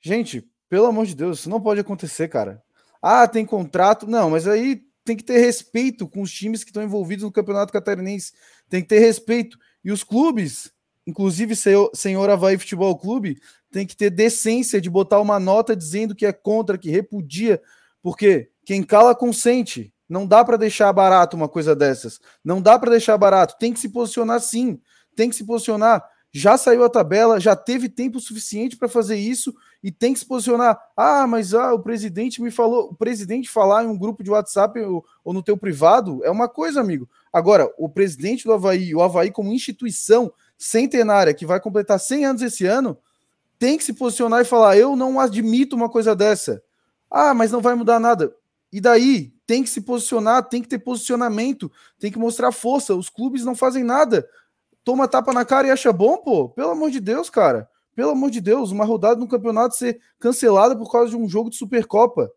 Gente, 0.00 0.48
pelo 0.68 0.86
amor 0.86 1.04
de 1.04 1.16
Deus, 1.16 1.40
isso 1.40 1.50
não 1.50 1.60
pode 1.60 1.80
acontecer, 1.80 2.28
cara. 2.28 2.62
Ah, 3.02 3.26
tem 3.26 3.44
contrato. 3.44 4.06
Não, 4.06 4.30
mas 4.30 4.46
aí 4.46 4.84
tem 5.04 5.16
que 5.16 5.24
ter 5.24 5.38
respeito 5.38 6.06
com 6.08 6.22
os 6.22 6.32
times 6.32 6.62
que 6.62 6.70
estão 6.70 6.82
envolvidos 6.82 7.24
no 7.24 7.32
Campeonato 7.32 7.72
Catarinense. 7.72 8.32
Tem 8.68 8.82
que 8.82 8.88
ter 8.88 9.00
respeito. 9.00 9.58
E 9.84 9.90
os 9.90 10.04
clubes, 10.04 10.72
inclusive 11.06 11.54
senhor, 11.56 12.30
Havaí 12.30 12.56
Futebol 12.56 12.96
Clube, 12.96 13.40
tem 13.72 13.86
que 13.86 13.96
ter 13.96 14.10
decência 14.10 14.80
de 14.80 14.88
botar 14.88 15.20
uma 15.20 15.40
nota 15.40 15.74
dizendo 15.74 16.14
que 16.14 16.24
é 16.24 16.32
contra, 16.32 16.78
que 16.78 16.88
repudia, 16.88 17.60
porque 18.00 18.50
quem 18.64 18.82
cala 18.82 19.14
consente. 19.14 19.93
Não 20.08 20.26
dá 20.26 20.44
para 20.44 20.56
deixar 20.56 20.92
barato 20.92 21.36
uma 21.36 21.48
coisa 21.48 21.74
dessas. 21.74 22.20
Não 22.44 22.60
dá 22.60 22.78
para 22.78 22.90
deixar 22.90 23.16
barato. 23.16 23.56
Tem 23.58 23.72
que 23.72 23.80
se 23.80 23.88
posicionar 23.88 24.40
sim. 24.40 24.80
Tem 25.16 25.28
que 25.28 25.36
se 25.36 25.44
posicionar. 25.44 26.04
Já 26.36 26.58
saiu 26.58 26.82
a 26.82 26.90
tabela, 26.90 27.38
já 27.38 27.54
teve 27.54 27.88
tempo 27.88 28.18
suficiente 28.18 28.76
para 28.76 28.88
fazer 28.88 29.14
isso 29.14 29.54
e 29.80 29.92
tem 29.92 30.12
que 30.12 30.18
se 30.18 30.26
posicionar. 30.26 30.76
Ah, 30.96 31.28
mas 31.28 31.54
ah, 31.54 31.72
o 31.72 31.78
presidente 31.78 32.42
me 32.42 32.50
falou. 32.50 32.88
O 32.90 32.94
presidente 32.94 33.48
falar 33.48 33.84
em 33.84 33.86
um 33.86 33.96
grupo 33.96 34.24
de 34.24 34.32
WhatsApp 34.32 34.80
ou, 34.80 35.04
ou 35.22 35.32
no 35.32 35.44
teu 35.44 35.56
privado 35.56 36.24
é 36.24 36.30
uma 36.30 36.48
coisa, 36.48 36.80
amigo. 36.80 37.08
Agora, 37.32 37.72
o 37.78 37.88
presidente 37.88 38.44
do 38.44 38.52
Havaí, 38.52 38.92
o 38.94 39.00
Havaí 39.00 39.30
como 39.30 39.52
instituição 39.52 40.32
centenária 40.58 41.32
que 41.32 41.46
vai 41.46 41.60
completar 41.60 42.00
100 42.00 42.26
anos 42.26 42.42
esse 42.42 42.66
ano, 42.66 42.98
tem 43.56 43.78
que 43.78 43.84
se 43.84 43.92
posicionar 43.92 44.40
e 44.40 44.44
falar: 44.44 44.76
eu 44.76 44.96
não 44.96 45.20
admito 45.20 45.76
uma 45.76 45.88
coisa 45.88 46.16
dessa. 46.16 46.60
Ah, 47.08 47.32
mas 47.32 47.52
não 47.52 47.60
vai 47.60 47.76
mudar 47.76 48.00
nada. 48.00 48.34
E 48.74 48.80
daí? 48.80 49.32
Tem 49.46 49.62
que 49.62 49.70
se 49.70 49.82
posicionar, 49.82 50.48
tem 50.48 50.60
que 50.60 50.66
ter 50.66 50.80
posicionamento, 50.80 51.70
tem 51.96 52.10
que 52.10 52.18
mostrar 52.18 52.50
força. 52.50 52.92
Os 52.92 53.08
clubes 53.08 53.44
não 53.44 53.54
fazem 53.54 53.84
nada. 53.84 54.28
Toma 54.82 55.06
tapa 55.06 55.32
na 55.32 55.44
cara 55.44 55.68
e 55.68 55.70
acha 55.70 55.92
bom, 55.92 56.16
pô. 56.16 56.48
Pelo 56.48 56.70
amor 56.70 56.90
de 56.90 56.98
Deus, 56.98 57.30
cara. 57.30 57.68
Pelo 57.94 58.10
amor 58.10 58.32
de 58.32 58.40
Deus, 58.40 58.72
uma 58.72 58.84
rodada 58.84 59.20
no 59.20 59.28
campeonato 59.28 59.76
ser 59.76 60.00
cancelada 60.18 60.74
por 60.74 60.90
causa 60.90 61.10
de 61.10 61.16
um 61.16 61.28
jogo 61.28 61.50
de 61.50 61.56
Supercopa. 61.56 62.28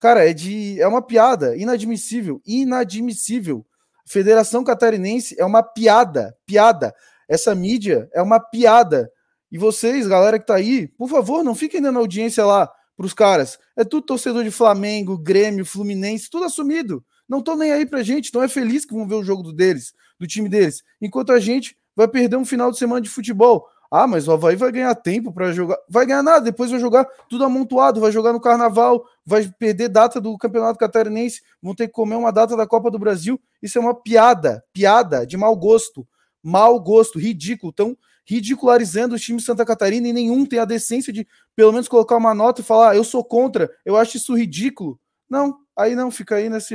Cara, 0.00 0.28
é 0.28 0.32
de 0.32 0.80
é 0.80 0.88
uma 0.88 1.00
piada, 1.00 1.56
inadmissível, 1.56 2.42
inadmissível. 2.44 3.64
Federação 4.04 4.64
Catarinense 4.64 5.36
é 5.38 5.44
uma 5.44 5.62
piada, 5.62 6.36
piada. 6.44 6.92
Essa 7.28 7.54
mídia 7.54 8.10
é 8.12 8.20
uma 8.20 8.40
piada. 8.40 9.08
E 9.48 9.56
vocês, 9.56 10.08
galera 10.08 10.40
que 10.40 10.46
tá 10.46 10.56
aí, 10.56 10.88
por 10.88 11.08
favor, 11.08 11.44
não 11.44 11.54
fiquem 11.54 11.80
dando 11.80 12.00
audiência 12.00 12.44
lá 12.44 12.68
pros 12.96 13.12
caras. 13.12 13.58
É 13.76 13.84
tudo 13.84 14.06
torcedor 14.06 14.44
de 14.44 14.50
Flamengo, 14.50 15.18
Grêmio, 15.18 15.64
Fluminense, 15.64 16.30
tudo 16.30 16.44
assumido. 16.44 17.04
Não 17.28 17.38
estão 17.38 17.56
nem 17.56 17.72
aí 17.72 17.86
pra 17.86 18.02
gente, 18.02 18.28
então 18.28 18.42
é 18.42 18.48
feliz 18.48 18.84
que 18.84 18.94
vão 18.94 19.08
ver 19.08 19.14
o 19.14 19.24
jogo 19.24 19.42
do 19.42 19.52
deles, 19.52 19.94
do 20.18 20.26
time 20.26 20.48
deles. 20.48 20.82
Enquanto 21.00 21.32
a 21.32 21.40
gente 21.40 21.76
vai 21.96 22.08
perder 22.08 22.36
um 22.36 22.44
final 22.44 22.70
de 22.70 22.78
semana 22.78 23.00
de 23.00 23.08
futebol. 23.08 23.66
Ah, 23.90 24.06
mas 24.06 24.26
o 24.26 24.32
Havaí 24.32 24.56
vai 24.56 24.72
ganhar 24.72 24.94
tempo 24.96 25.32
para 25.32 25.52
jogar. 25.52 25.78
Vai 25.88 26.04
ganhar 26.04 26.22
nada, 26.22 26.40
depois 26.40 26.70
vai 26.70 26.80
jogar 26.80 27.04
tudo 27.28 27.44
amontoado, 27.44 28.00
vai 28.00 28.10
jogar 28.10 28.32
no 28.32 28.40
Carnaval, 28.40 29.04
vai 29.24 29.48
perder 29.56 29.88
data 29.88 30.20
do 30.20 30.36
Campeonato 30.36 30.78
Catarinense, 30.78 31.42
vão 31.62 31.74
ter 31.74 31.86
que 31.86 31.92
comer 31.92 32.16
uma 32.16 32.32
data 32.32 32.56
da 32.56 32.66
Copa 32.66 32.90
do 32.90 32.98
Brasil. 32.98 33.40
Isso 33.62 33.78
é 33.78 33.80
uma 33.80 33.94
piada, 33.94 34.64
piada 34.72 35.24
de 35.24 35.36
mau 35.36 35.54
gosto. 35.54 36.06
Mau 36.42 36.80
gosto, 36.80 37.18
ridículo. 37.18 37.70
Então, 37.72 37.96
ridicularizando 38.26 39.14
os 39.14 39.20
times 39.20 39.42
de 39.42 39.46
Santa 39.46 39.64
Catarina 39.64 40.08
e 40.08 40.12
nenhum 40.12 40.46
tem 40.46 40.58
a 40.58 40.64
decência 40.64 41.12
de 41.12 41.26
pelo 41.54 41.72
menos 41.72 41.88
colocar 41.88 42.16
uma 42.16 42.34
nota 42.34 42.60
e 42.60 42.64
falar: 42.64 42.90
ah, 42.90 42.96
eu 42.96 43.04
sou 43.04 43.24
contra, 43.24 43.70
eu 43.84 43.96
acho 43.96 44.16
isso 44.16 44.34
ridículo. 44.34 44.98
Não, 45.28 45.58
aí 45.76 45.94
não, 45.94 46.10
fica 46.10 46.36
aí 46.36 46.48
nesse. 46.48 46.74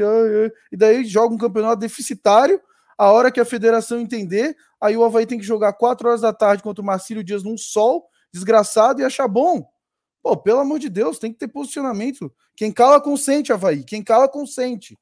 E 0.71 0.77
daí 0.77 1.03
joga 1.05 1.33
um 1.33 1.37
campeonato 1.37 1.79
deficitário. 1.79 2.61
A 2.97 3.11
hora 3.11 3.31
que 3.31 3.39
a 3.39 3.45
federação 3.45 3.99
entender, 3.99 4.57
aí 4.81 4.97
o 4.97 5.03
Havaí 5.05 5.25
tem 5.25 5.39
que 5.39 5.45
jogar 5.45 5.71
4 5.71 6.07
horas 6.07 6.21
da 6.21 6.33
tarde 6.33 6.61
contra 6.61 6.81
o 6.81 6.85
Marcílio 6.85 7.23
Dias 7.23 7.43
num 7.43 7.57
sol 7.57 8.05
desgraçado 8.31 9.01
e 9.01 9.05
achar 9.05 9.27
bom. 9.27 9.65
Pô, 10.21 10.35
pelo 10.35 10.59
amor 10.59 10.79
de 10.79 10.89
Deus, 10.89 11.17
tem 11.17 11.31
que 11.31 11.39
ter 11.39 11.47
posicionamento. 11.47 12.29
Quem 12.57 12.73
cala 12.73 12.99
consente, 12.99 13.53
Havaí. 13.53 13.85
Quem 13.85 14.03
cala 14.03 14.27
consente. 14.27 14.97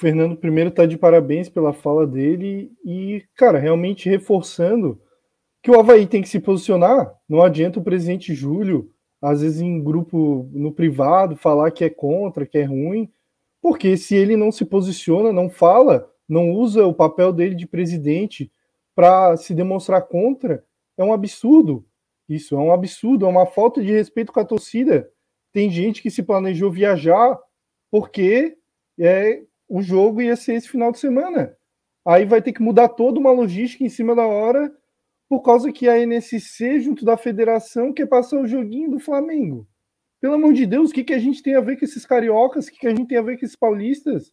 Fernando 0.00 0.34
primeiro 0.34 0.70
está 0.70 0.86
de 0.86 0.96
parabéns 0.96 1.50
pela 1.50 1.74
fala 1.74 2.06
dele 2.06 2.72
e, 2.82 3.22
cara, 3.36 3.58
realmente 3.58 4.08
reforçando 4.08 4.98
que 5.62 5.70
o 5.70 5.78
Havaí 5.78 6.06
tem 6.06 6.22
que 6.22 6.28
se 6.28 6.40
posicionar. 6.40 7.14
Não 7.28 7.42
adianta 7.42 7.78
o 7.78 7.84
presidente 7.84 8.34
Júlio, 8.34 8.90
às 9.20 9.42
vezes 9.42 9.60
em 9.60 9.84
grupo 9.84 10.48
no 10.54 10.72
privado, 10.72 11.36
falar 11.36 11.70
que 11.70 11.84
é 11.84 11.90
contra, 11.90 12.46
que 12.46 12.56
é 12.56 12.64
ruim, 12.64 13.12
porque 13.60 13.94
se 13.98 14.16
ele 14.16 14.38
não 14.38 14.50
se 14.50 14.64
posiciona, 14.64 15.34
não 15.34 15.50
fala, 15.50 16.10
não 16.26 16.50
usa 16.50 16.86
o 16.86 16.94
papel 16.94 17.30
dele 17.30 17.54
de 17.54 17.66
presidente 17.66 18.50
para 18.94 19.36
se 19.36 19.54
demonstrar 19.54 20.08
contra, 20.08 20.64
é 20.96 21.04
um 21.04 21.12
absurdo. 21.12 21.84
Isso 22.26 22.54
é 22.54 22.58
um 22.58 22.72
absurdo, 22.72 23.26
é 23.26 23.28
uma 23.28 23.44
falta 23.44 23.82
de 23.82 23.92
respeito 23.92 24.32
com 24.32 24.40
a 24.40 24.46
torcida. 24.46 25.10
Tem 25.52 25.68
gente 25.70 26.00
que 26.00 26.10
se 26.10 26.22
planejou 26.22 26.70
viajar 26.70 27.38
porque 27.90 28.56
é, 28.98 29.42
o 29.70 29.80
jogo 29.80 30.20
ia 30.20 30.34
ser 30.34 30.54
esse 30.54 30.68
final 30.68 30.90
de 30.90 30.98
semana. 30.98 31.56
Aí 32.04 32.24
vai 32.24 32.42
ter 32.42 32.52
que 32.52 32.60
mudar 32.60 32.88
toda 32.88 33.20
uma 33.20 33.30
logística 33.30 33.84
em 33.84 33.88
cima 33.88 34.16
da 34.16 34.26
hora 34.26 34.74
por 35.28 35.42
causa 35.42 35.70
que 35.70 35.88
a 35.88 35.96
NSC, 35.96 36.80
junto 36.80 37.04
da 37.04 37.16
federação, 37.16 37.92
quer 37.92 38.06
passar 38.06 38.40
o 38.40 38.48
joguinho 38.48 38.90
do 38.90 38.98
Flamengo. 38.98 39.64
Pelo 40.20 40.34
amor 40.34 40.52
de 40.52 40.66
Deus, 40.66 40.90
o 40.90 40.92
que, 40.92 41.04
que 41.04 41.14
a 41.14 41.20
gente 41.20 41.40
tem 41.40 41.54
a 41.54 41.60
ver 41.60 41.78
com 41.78 41.84
esses 41.84 42.04
cariocas? 42.04 42.66
O 42.66 42.72
que, 42.72 42.80
que 42.80 42.86
a 42.88 42.90
gente 42.90 43.06
tem 43.06 43.16
a 43.16 43.22
ver 43.22 43.38
com 43.38 43.44
esses 43.44 43.56
paulistas? 43.56 44.32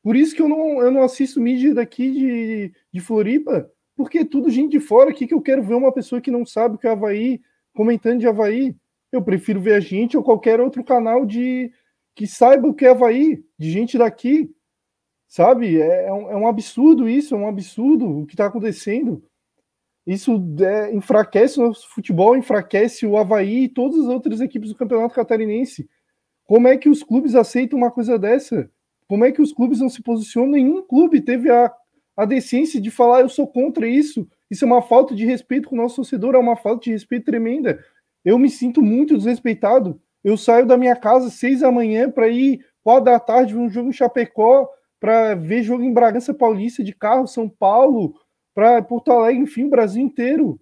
Por 0.00 0.14
isso 0.14 0.34
que 0.34 0.40
eu 0.40 0.48
não, 0.48 0.80
eu 0.80 0.92
não 0.92 1.02
assisto 1.02 1.40
mídia 1.40 1.74
daqui 1.74 2.12
de, 2.12 2.72
de 2.92 3.00
Floripa, 3.00 3.68
porque 3.96 4.18
é 4.18 4.24
tudo 4.24 4.48
gente 4.48 4.70
de 4.70 4.80
fora 4.80 5.10
aqui 5.10 5.26
que 5.26 5.34
eu 5.34 5.42
quero 5.42 5.62
ver 5.62 5.74
uma 5.74 5.92
pessoa 5.92 6.20
que 6.20 6.30
não 6.30 6.46
sabe 6.46 6.76
o 6.76 6.78
que 6.78 6.86
é 6.86 6.90
Havaí, 6.90 7.40
comentando 7.74 8.20
de 8.20 8.28
Havaí. 8.28 8.76
Eu 9.10 9.22
prefiro 9.22 9.60
ver 9.60 9.74
a 9.74 9.80
gente 9.80 10.16
ou 10.16 10.22
qualquer 10.22 10.60
outro 10.60 10.84
canal 10.84 11.26
de, 11.26 11.70
que 12.14 12.26
saiba 12.26 12.68
o 12.68 12.74
que 12.74 12.84
é 12.84 12.90
Havaí, 12.90 13.44
de 13.58 13.70
gente 13.70 13.96
daqui, 13.96 14.50
sabe? 15.26 15.80
É, 15.80 16.06
é, 16.06 16.12
um, 16.12 16.30
é 16.30 16.36
um, 16.36 16.46
absurdo 16.46 17.08
isso, 17.08 17.34
é 17.34 17.38
um 17.38 17.48
absurdo 17.48 18.20
o 18.20 18.26
que 18.26 18.34
está 18.34 18.46
acontecendo. 18.46 19.22
Isso 20.06 20.32
é, 20.60 20.94
enfraquece 20.94 21.60
o 21.60 21.68
nosso 21.68 21.88
futebol, 21.88 22.36
enfraquece 22.36 23.06
o 23.06 23.16
Havaí 23.16 23.64
e 23.64 23.68
todas 23.68 24.00
as 24.00 24.06
outras 24.06 24.40
equipes 24.40 24.70
do 24.70 24.74
Campeonato 24.74 25.14
Catarinense. 25.14 25.88
Como 26.44 26.68
é 26.68 26.76
que 26.76 26.88
os 26.88 27.02
clubes 27.02 27.34
aceitam 27.34 27.78
uma 27.78 27.90
coisa 27.90 28.18
dessa? 28.18 28.70
Como 29.08 29.24
é 29.24 29.32
que 29.32 29.40
os 29.40 29.52
clubes 29.52 29.80
não 29.80 29.88
se 29.88 30.02
posicionam? 30.02 30.52
Nenhum 30.52 30.82
clube 30.82 31.20
teve 31.20 31.50
a, 31.50 31.72
a 32.16 32.24
decência 32.24 32.80
de 32.80 32.90
falar 32.90 33.20
eu 33.20 33.28
sou 33.28 33.46
contra 33.46 33.86
isso. 33.86 34.28
Isso 34.50 34.64
é 34.64 34.66
uma 34.66 34.82
falta 34.82 35.14
de 35.14 35.24
respeito 35.24 35.68
com 35.68 35.76
o 35.76 35.78
nosso 35.78 35.96
torcedor, 35.96 36.34
é 36.34 36.38
uma 36.38 36.56
falta 36.56 36.84
de 36.84 36.90
respeito 36.90 37.24
tremenda. 37.24 37.82
Eu 38.24 38.38
me 38.38 38.50
sinto 38.50 38.82
muito 38.82 39.16
desrespeitado 39.16 40.00
eu 40.22 40.36
saio 40.36 40.66
da 40.66 40.76
minha 40.76 40.96
casa 40.96 41.30
seis 41.30 41.60
da 41.60 41.70
manhã 41.70 42.10
para 42.10 42.28
ir 42.28 42.64
quatro 42.82 43.04
da 43.04 43.18
tarde 43.18 43.54
ver 43.54 43.60
um 43.60 43.70
jogo 43.70 43.88
em 43.88 43.92
Chapecó, 43.92 44.68
para 45.00 45.34
ver 45.34 45.62
jogo 45.62 45.82
em 45.82 45.92
Bragança 45.92 46.32
Paulista 46.32 46.82
de 46.82 46.92
carro, 46.92 47.26
São 47.26 47.48
Paulo, 47.48 48.14
para 48.54 48.82
Porto 48.82 49.10
Alegre, 49.10 49.42
enfim, 49.42 49.64
o 49.64 49.70
Brasil 49.70 50.02
inteiro. 50.02 50.60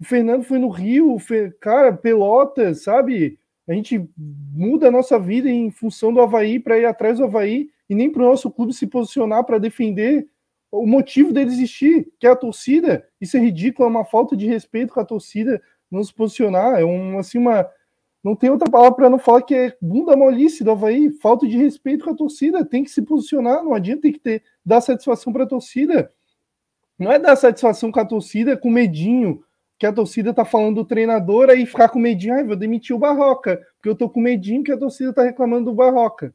O 0.00 0.04
Fernando 0.04 0.42
foi 0.42 0.58
no 0.58 0.68
Rio, 0.68 1.16
cara, 1.60 1.92
Pelotas, 1.92 2.82
sabe? 2.82 3.38
A 3.68 3.72
gente 3.72 4.08
muda 4.16 4.88
a 4.88 4.90
nossa 4.90 5.18
vida 5.18 5.48
em 5.48 5.70
função 5.70 6.12
do 6.12 6.20
Havaí 6.20 6.58
para 6.58 6.78
ir 6.78 6.84
atrás 6.84 7.18
do 7.18 7.24
Havaí 7.24 7.68
e 7.88 7.94
nem 7.94 8.10
para 8.10 8.22
o 8.22 8.26
nosso 8.26 8.50
clube 8.50 8.72
se 8.72 8.86
posicionar 8.86 9.44
para 9.44 9.58
defender 9.58 10.28
o 10.70 10.86
motivo 10.86 11.32
dele 11.32 11.50
existir, 11.50 12.12
que 12.18 12.26
é 12.26 12.30
a 12.30 12.36
torcida. 12.36 13.06
Isso 13.20 13.36
é 13.36 13.40
ridículo, 13.40 13.86
é 13.86 13.90
uma 13.90 14.04
falta 14.04 14.36
de 14.36 14.46
respeito 14.46 14.92
com 14.92 15.00
a 15.00 15.04
torcida 15.04 15.62
não 15.90 16.02
se 16.02 16.12
posicionar. 16.12 16.80
É 16.80 16.84
um, 16.84 17.18
assim, 17.18 17.38
uma, 17.38 17.68
não 18.24 18.34
tem 18.34 18.48
outra 18.48 18.70
palavra 18.70 18.94
para 18.94 19.10
não 19.10 19.18
falar 19.18 19.42
que 19.42 19.54
é 19.54 19.76
bunda 19.78 20.16
molice 20.16 20.64
do 20.64 20.70
Havaí, 20.70 21.10
falta 21.10 21.46
de 21.46 21.58
respeito 21.58 22.06
com 22.06 22.10
a 22.10 22.16
torcida, 22.16 22.64
tem 22.64 22.82
que 22.82 22.90
se 22.90 23.02
posicionar, 23.02 23.62
não 23.62 23.74
adianta 23.74 24.02
ter 24.02 24.12
que 24.12 24.18
ter, 24.18 24.42
dar 24.64 24.80
satisfação 24.80 25.30
para 25.30 25.44
a 25.44 25.46
torcida. 25.46 26.10
Não 26.98 27.12
é 27.12 27.18
dar 27.18 27.36
satisfação 27.36 27.92
com 27.92 28.00
a 28.00 28.04
torcida 28.04 28.56
com 28.56 28.70
medinho, 28.70 29.44
que 29.78 29.84
a 29.84 29.92
torcida 29.92 30.32
tá 30.32 30.42
falando 30.42 30.76
do 30.76 30.84
treinador, 30.86 31.50
aí 31.50 31.66
ficar 31.66 31.90
com 31.90 31.98
medinho, 31.98 32.34
ai, 32.34 32.44
vou 32.44 32.56
demitir 32.56 32.96
o 32.96 32.98
Barroca, 32.98 33.60
porque 33.76 33.90
eu 33.90 33.94
tô 33.94 34.08
com 34.08 34.20
medinho 34.20 34.64
que 34.64 34.72
a 34.72 34.78
torcida 34.78 35.12
tá 35.12 35.22
reclamando 35.22 35.66
do 35.66 35.74
Barroca. 35.74 36.34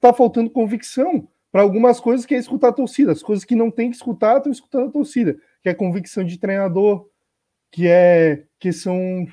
Tá 0.00 0.12
faltando 0.12 0.50
convicção 0.50 1.28
para 1.52 1.62
algumas 1.62 2.00
coisas 2.00 2.26
que 2.26 2.34
é 2.34 2.38
escutar 2.38 2.68
a 2.68 2.72
torcida, 2.72 3.12
as 3.12 3.22
coisas 3.22 3.44
que 3.44 3.54
não 3.54 3.70
tem 3.70 3.88
que 3.88 3.96
escutar, 3.96 4.38
estão 4.38 4.50
escutando 4.50 4.88
a 4.88 4.92
torcida, 4.92 5.36
que 5.62 5.68
é 5.68 5.74
convicção 5.74 6.24
de 6.24 6.38
treinador, 6.38 7.06
que 7.70 7.86
é 7.86 8.44
que 8.58 8.72
são, 8.72 9.26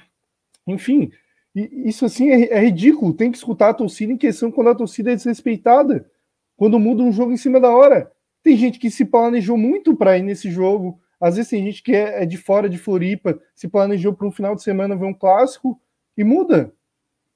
enfim, 0.67 1.11
isso 1.57 2.05
assim 2.05 2.29
é, 2.29 2.53
é, 2.53 2.59
ridículo. 2.59 3.13
Tem 3.13 3.31
que 3.31 3.38
escutar 3.38 3.69
a 3.69 3.73
torcida 3.73 4.11
em 4.13 4.17
questão 4.17 4.51
quando 4.51 4.69
a 4.69 4.75
torcida 4.75 5.11
é 5.11 5.15
desrespeitada, 5.15 6.09
quando 6.55 6.79
muda 6.79 7.03
um 7.03 7.11
jogo 7.11 7.31
em 7.31 7.38
cima 7.38 7.59
da 7.59 7.69
hora. 7.69 8.11
Tem 8.43 8.55
gente 8.55 8.79
que 8.79 8.91
se 8.91 9.05
planejou 9.05 9.57
muito 9.57 9.95
para 9.95 10.17
ir 10.17 10.23
nesse 10.23 10.49
jogo. 10.51 10.99
Às 11.19 11.35
vezes 11.35 11.49
tem 11.49 11.63
gente 11.63 11.81
que 11.81 11.95
é, 11.95 12.23
é 12.23 12.25
de 12.25 12.38
fora 12.38 12.69
de 12.69 12.77
Floripa, 12.77 13.39
se 13.55 13.67
planejou 13.67 14.13
para 14.13 14.27
um 14.27 14.31
final 14.31 14.55
de 14.55 14.63
semana 14.63 14.95
ver 14.95 15.05
um 15.05 15.13
clássico 15.13 15.79
e 16.15 16.23
muda. 16.23 16.71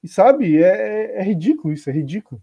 E 0.02 0.08
sabe, 0.08 0.62
é, 0.62 1.18
é 1.18 1.22
ridículo 1.22 1.72
isso, 1.72 1.90
é 1.90 1.92
ridículo. 1.92 2.40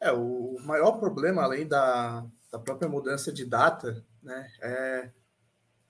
É, 0.00 0.12
o 0.12 0.58
maior 0.64 0.98
problema, 0.98 1.42
além 1.42 1.66
da, 1.66 2.26
da 2.52 2.58
própria 2.58 2.88
mudança 2.88 3.32
de 3.32 3.44
data, 3.44 4.04
né, 4.22 4.46
é, 4.60 5.10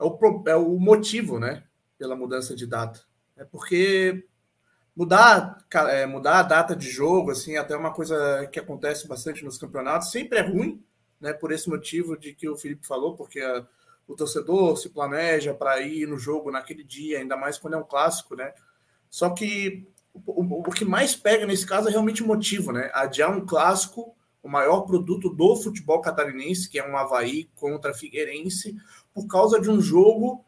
é, 0.00 0.04
o, 0.04 0.44
é 0.46 0.56
o 0.56 0.78
motivo, 0.78 1.38
né, 1.38 1.64
pela 1.98 2.14
mudança 2.14 2.54
de 2.54 2.66
data. 2.66 3.00
É 3.36 3.44
porque 3.44 4.26
mudar, 4.94 5.58
é, 5.90 6.06
mudar 6.06 6.40
a 6.40 6.42
data 6.42 6.76
de 6.76 6.88
jogo, 6.88 7.30
assim, 7.30 7.56
até 7.56 7.76
uma 7.76 7.92
coisa 7.92 8.46
que 8.52 8.60
acontece 8.60 9.08
bastante 9.08 9.44
nos 9.44 9.58
campeonatos, 9.58 10.10
sempre 10.10 10.38
é 10.38 10.42
ruim, 10.42 10.82
né, 11.20 11.32
por 11.32 11.50
esse 11.52 11.68
motivo 11.68 12.16
de 12.16 12.34
que 12.34 12.48
o 12.48 12.56
Felipe 12.56 12.86
falou, 12.86 13.16
porque 13.16 13.40
a, 13.40 13.66
o 14.06 14.14
torcedor 14.14 14.76
se 14.76 14.90
planeja 14.90 15.54
para 15.54 15.80
ir 15.80 16.06
no 16.06 16.18
jogo 16.18 16.50
naquele 16.50 16.84
dia, 16.84 17.18
ainda 17.18 17.36
mais 17.36 17.58
quando 17.58 17.74
é 17.74 17.78
um 17.78 17.84
clássico, 17.84 18.36
né? 18.36 18.52
Só 19.08 19.30
que 19.30 19.86
o, 20.12 20.42
o, 20.42 20.60
o 20.60 20.70
que 20.70 20.84
mais 20.84 21.16
pega 21.16 21.46
nesse 21.46 21.66
caso 21.66 21.88
é 21.88 21.90
realmente 21.90 22.22
o 22.22 22.26
motivo, 22.26 22.72
né? 22.72 22.90
Adiar 22.92 23.30
um 23.30 23.44
clássico, 23.44 24.14
o 24.42 24.48
maior 24.48 24.82
produto 24.82 25.30
do 25.30 25.56
futebol 25.56 26.00
catarinense, 26.02 26.68
que 26.68 26.78
é 26.78 26.86
um 26.86 26.96
Havaí 26.96 27.48
contra 27.56 27.94
Figueirense, 27.94 28.76
por 29.12 29.26
causa 29.26 29.58
de 29.58 29.70
um 29.70 29.80
jogo 29.80 30.44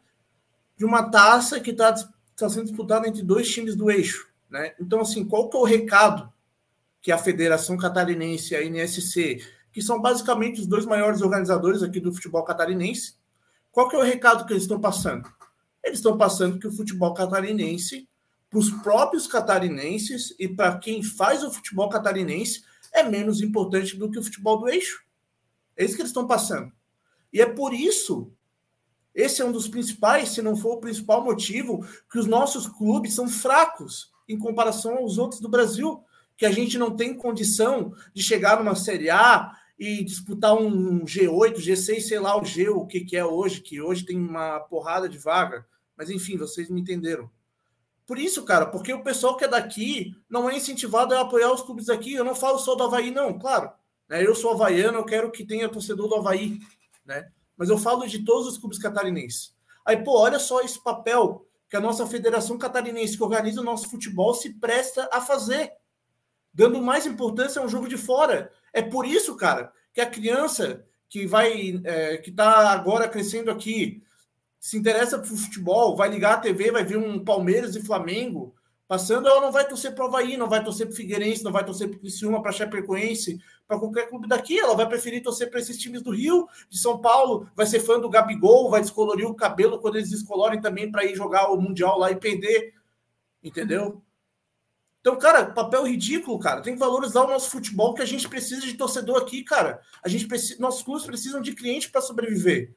de 0.77 0.85
uma 0.85 1.09
taça 1.09 1.59
que 1.59 1.71
está 1.71 1.95
tá 2.37 2.49
sendo 2.49 2.65
disputada 2.65 3.07
entre 3.07 3.23
dois 3.23 3.49
times 3.49 3.75
do 3.75 3.89
eixo. 3.89 4.29
Né? 4.49 4.73
Então, 4.79 5.01
assim, 5.01 5.25
qual 5.25 5.49
que 5.49 5.57
é 5.57 5.59
o 5.59 5.63
recado 5.63 6.31
que 7.01 7.11
a 7.11 7.17
Federação 7.17 7.77
Catarinense 7.77 8.55
a 8.55 8.63
NSC, 8.63 9.41
que 9.71 9.81
são 9.81 10.01
basicamente 10.01 10.59
os 10.61 10.67
dois 10.67 10.85
maiores 10.85 11.21
organizadores 11.21 11.83
aqui 11.83 11.99
do 11.99 12.13
futebol 12.13 12.43
catarinense, 12.43 13.15
qual 13.71 13.87
que 13.87 13.95
é 13.95 13.99
o 13.99 14.03
recado 14.03 14.45
que 14.45 14.53
eles 14.53 14.63
estão 14.63 14.79
passando? 14.79 15.31
Eles 15.83 15.99
estão 15.99 16.17
passando 16.17 16.59
que 16.59 16.67
o 16.67 16.71
futebol 16.71 17.13
catarinense, 17.13 18.09
para 18.49 18.59
os 18.59 18.71
próprios 18.71 19.27
catarinenses 19.27 20.33
e 20.39 20.47
para 20.47 20.77
quem 20.77 21.03
faz 21.03 21.43
o 21.43 21.51
futebol 21.51 21.89
catarinense, 21.89 22.63
é 22.91 23.03
menos 23.03 23.41
importante 23.41 23.95
do 23.95 24.09
que 24.09 24.19
o 24.19 24.23
futebol 24.23 24.59
do 24.59 24.69
eixo. 24.69 25.03
É 25.75 25.85
isso 25.85 25.95
que 25.95 26.01
eles 26.01 26.09
estão 26.09 26.25
passando. 26.25 26.71
E 27.31 27.41
é 27.41 27.45
por 27.45 27.73
isso 27.73 28.31
esse 29.17 29.41
é 29.41 29.45
um 29.45 29.51
dos 29.51 29.67
principais, 29.67 30.29
se 30.29 30.43
não 30.43 30.55
for 30.55 30.75
o 30.75 30.79
principal 30.79 31.23
motivo, 31.23 31.83
que 32.11 32.19
os 32.19 32.27
nossos 32.27 32.67
clubes 32.67 33.15
são 33.15 33.27
fracos 33.27 34.11
em 34.29 34.37
comparação 34.37 34.97
aos 34.97 35.17
outros 35.17 35.41
do 35.41 35.49
Brasil, 35.49 36.03
que 36.37 36.45
a 36.45 36.51
gente 36.51 36.77
não 36.77 36.95
tem 36.95 37.15
condição 37.15 37.91
de 38.13 38.21
chegar 38.21 38.59
numa 38.59 38.75
Série 38.75 39.09
A 39.09 39.51
e 39.79 40.03
disputar 40.03 40.53
um 40.53 41.03
G8, 41.03 41.55
G6, 41.55 42.01
sei 42.01 42.19
lá 42.19 42.39
o 42.39 42.45
G, 42.45 42.69
o 42.69 42.85
que, 42.85 42.99
que 42.99 43.17
é 43.17 43.25
hoje, 43.25 43.61
que 43.61 43.81
hoje 43.81 44.05
tem 44.05 44.19
uma 44.19 44.59
porrada 44.59 45.09
de 45.09 45.17
vaga. 45.17 45.65
Mas 45.97 46.11
enfim, 46.11 46.37
vocês 46.37 46.69
me 46.69 46.79
entenderam. 46.79 47.27
Por 48.05 48.19
isso, 48.19 48.45
cara, 48.45 48.67
porque 48.67 48.93
o 48.93 49.03
pessoal 49.03 49.35
que 49.35 49.45
é 49.45 49.47
daqui 49.47 50.15
não 50.29 50.47
é 50.47 50.55
incentivado 50.55 51.15
a 51.15 51.21
apoiar 51.21 51.51
os 51.51 51.63
clubes 51.63 51.87
daqui. 51.87 52.13
Eu 52.13 52.23
não 52.23 52.35
falo 52.35 52.59
só 52.59 52.75
do 52.75 52.83
Havaí, 52.83 53.09
não, 53.09 53.39
claro. 53.39 53.71
Né? 54.07 54.23
Eu 54.23 54.35
sou 54.35 54.51
havaiano, 54.51 54.99
eu 54.99 55.05
quero 55.05 55.31
que 55.31 55.43
tenha 55.43 55.67
torcedor 55.67 56.07
do 56.07 56.15
Havaí, 56.15 56.59
né? 57.03 57.31
Mas 57.57 57.69
eu 57.69 57.77
falo 57.77 58.05
de 58.05 58.23
todos 58.23 58.47
os 58.47 58.57
clubes 58.57 58.77
catarinenses. 58.77 59.55
Aí, 59.85 59.97
pô, 59.97 60.19
olha 60.19 60.37
só 60.37 60.61
esse 60.61 60.81
papel 60.81 61.47
que 61.69 61.75
a 61.75 61.81
nossa 61.81 62.05
Federação 62.07 62.57
Catarinense, 62.57 63.17
que 63.17 63.23
organiza 63.23 63.61
o 63.61 63.63
nosso 63.63 63.89
futebol, 63.89 64.33
se 64.33 64.53
presta 64.53 65.09
a 65.11 65.19
fazer, 65.19 65.73
dando 66.53 66.81
mais 66.81 67.05
importância 67.05 67.61
a 67.61 67.65
um 67.65 67.69
jogo 67.69 67.87
de 67.87 67.97
fora. 67.97 68.51
É 68.71 68.81
por 68.81 69.05
isso, 69.05 69.35
cara, 69.35 69.71
que 69.93 69.99
a 69.99 70.09
criança 70.09 70.85
que 71.09 71.25
vai, 71.25 71.81
é, 71.83 72.17
que 72.17 72.29
está 72.29 72.69
agora 72.71 73.07
crescendo 73.07 73.51
aqui, 73.51 74.03
se 74.59 74.77
interessa 74.77 75.19
por 75.19 75.27
futebol, 75.27 75.95
vai 75.95 76.09
ligar 76.09 76.33
a 76.33 76.39
TV, 76.39 76.71
vai 76.71 76.83
ver 76.83 76.97
um 76.97 77.23
Palmeiras 77.23 77.75
e 77.75 77.81
Flamengo, 77.81 78.55
Passando, 78.87 79.27
ela 79.27 79.41
não 79.41 79.51
vai 79.51 79.67
torcer 79.67 79.93
para 79.93 80.05
o 80.05 80.07
Havaí, 80.07 80.37
não 80.37 80.47
vai 80.47 80.63
torcer 80.63 80.87
para 80.87 80.93
o 80.93 80.95
Figueirense, 80.95 81.43
não 81.43 81.51
vai 81.51 81.65
torcer 81.65 81.89
para 81.89 81.97
o 81.97 81.99
Criciúma, 81.99 82.41
para 82.41 82.53
Chapecoense, 82.53 83.37
para 83.67 83.77
qualquer 83.77 84.07
clube 84.07 84.29
daqui. 84.29 84.57
Ela 84.57 84.75
vai 84.75 84.87
preferir 84.87 85.21
torcer 85.21 85.49
para 85.49 85.59
esses 85.59 85.77
times 85.77 86.01
do 86.01 86.11
Rio, 86.11 86.47
de 86.69 86.79
São 86.79 86.97
Paulo, 86.97 87.49
vai 87.53 87.65
ser 87.65 87.81
fã 87.81 87.99
do 87.99 88.09
Gabigol, 88.09 88.69
vai 88.69 88.79
descolorir 88.79 89.27
o 89.27 89.35
cabelo 89.35 89.79
quando 89.79 89.97
eles 89.97 90.11
descolorem 90.11 90.61
também 90.61 90.89
para 90.89 91.03
ir 91.03 91.15
jogar 91.15 91.51
o 91.51 91.59
Mundial 91.59 91.99
lá 91.99 92.11
e 92.11 92.15
perder. 92.15 92.75
Entendeu? 93.43 94.01
Então, 95.01 95.17
cara, 95.17 95.47
papel 95.47 95.85
ridículo, 95.85 96.39
cara. 96.39 96.61
Tem 96.61 96.73
que 96.73 96.79
valorizar 96.79 97.23
o 97.23 97.27
nosso 97.27 97.49
futebol, 97.49 97.93
que 97.93 98.01
a 98.01 98.05
gente 98.05 98.27
precisa 98.29 98.61
de 98.61 98.73
torcedor 98.73 99.21
aqui, 99.21 99.43
cara. 99.43 99.81
A 100.01 100.07
gente 100.07 100.27
precisa, 100.27 100.61
nossos 100.61 100.81
clubes 100.81 101.05
precisam 101.05 101.41
de 101.41 101.53
cliente 101.53 101.91
para 101.91 101.99
sobreviver 101.99 102.73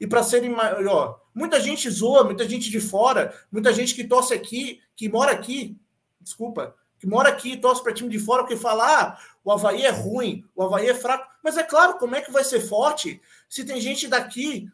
e 0.00 0.06
para 0.06 0.22
serem 0.22 0.50
maior. 0.50 1.20
Muita 1.34 1.60
gente 1.60 1.88
zoa, 1.90 2.24
muita 2.24 2.48
gente 2.48 2.70
de 2.70 2.80
fora, 2.80 3.34
muita 3.50 3.72
gente 3.72 3.94
que 3.94 4.04
torce 4.04 4.34
aqui, 4.34 4.80
que 4.96 5.08
mora 5.08 5.32
aqui, 5.32 5.76
desculpa, 6.20 6.74
que 6.98 7.06
mora 7.06 7.28
aqui 7.28 7.52
e 7.52 7.56
torce 7.56 7.82
para 7.82 7.92
time 7.92 8.10
de 8.10 8.18
fora, 8.18 8.42
porque 8.42 8.56
fala, 8.56 8.84
ah, 8.84 9.18
o 9.44 9.52
Havaí 9.52 9.84
é 9.84 9.90
ruim, 9.90 10.44
o 10.54 10.62
Havaí 10.62 10.88
é 10.88 10.94
fraco. 10.94 11.28
Mas 11.42 11.56
é 11.56 11.62
claro, 11.62 11.98
como 11.98 12.16
é 12.16 12.20
que 12.20 12.32
vai 12.32 12.42
ser 12.42 12.60
forte 12.60 13.20
se 13.48 13.64
tem 13.64 13.80
gente 13.80 14.08
daqui 14.08 14.68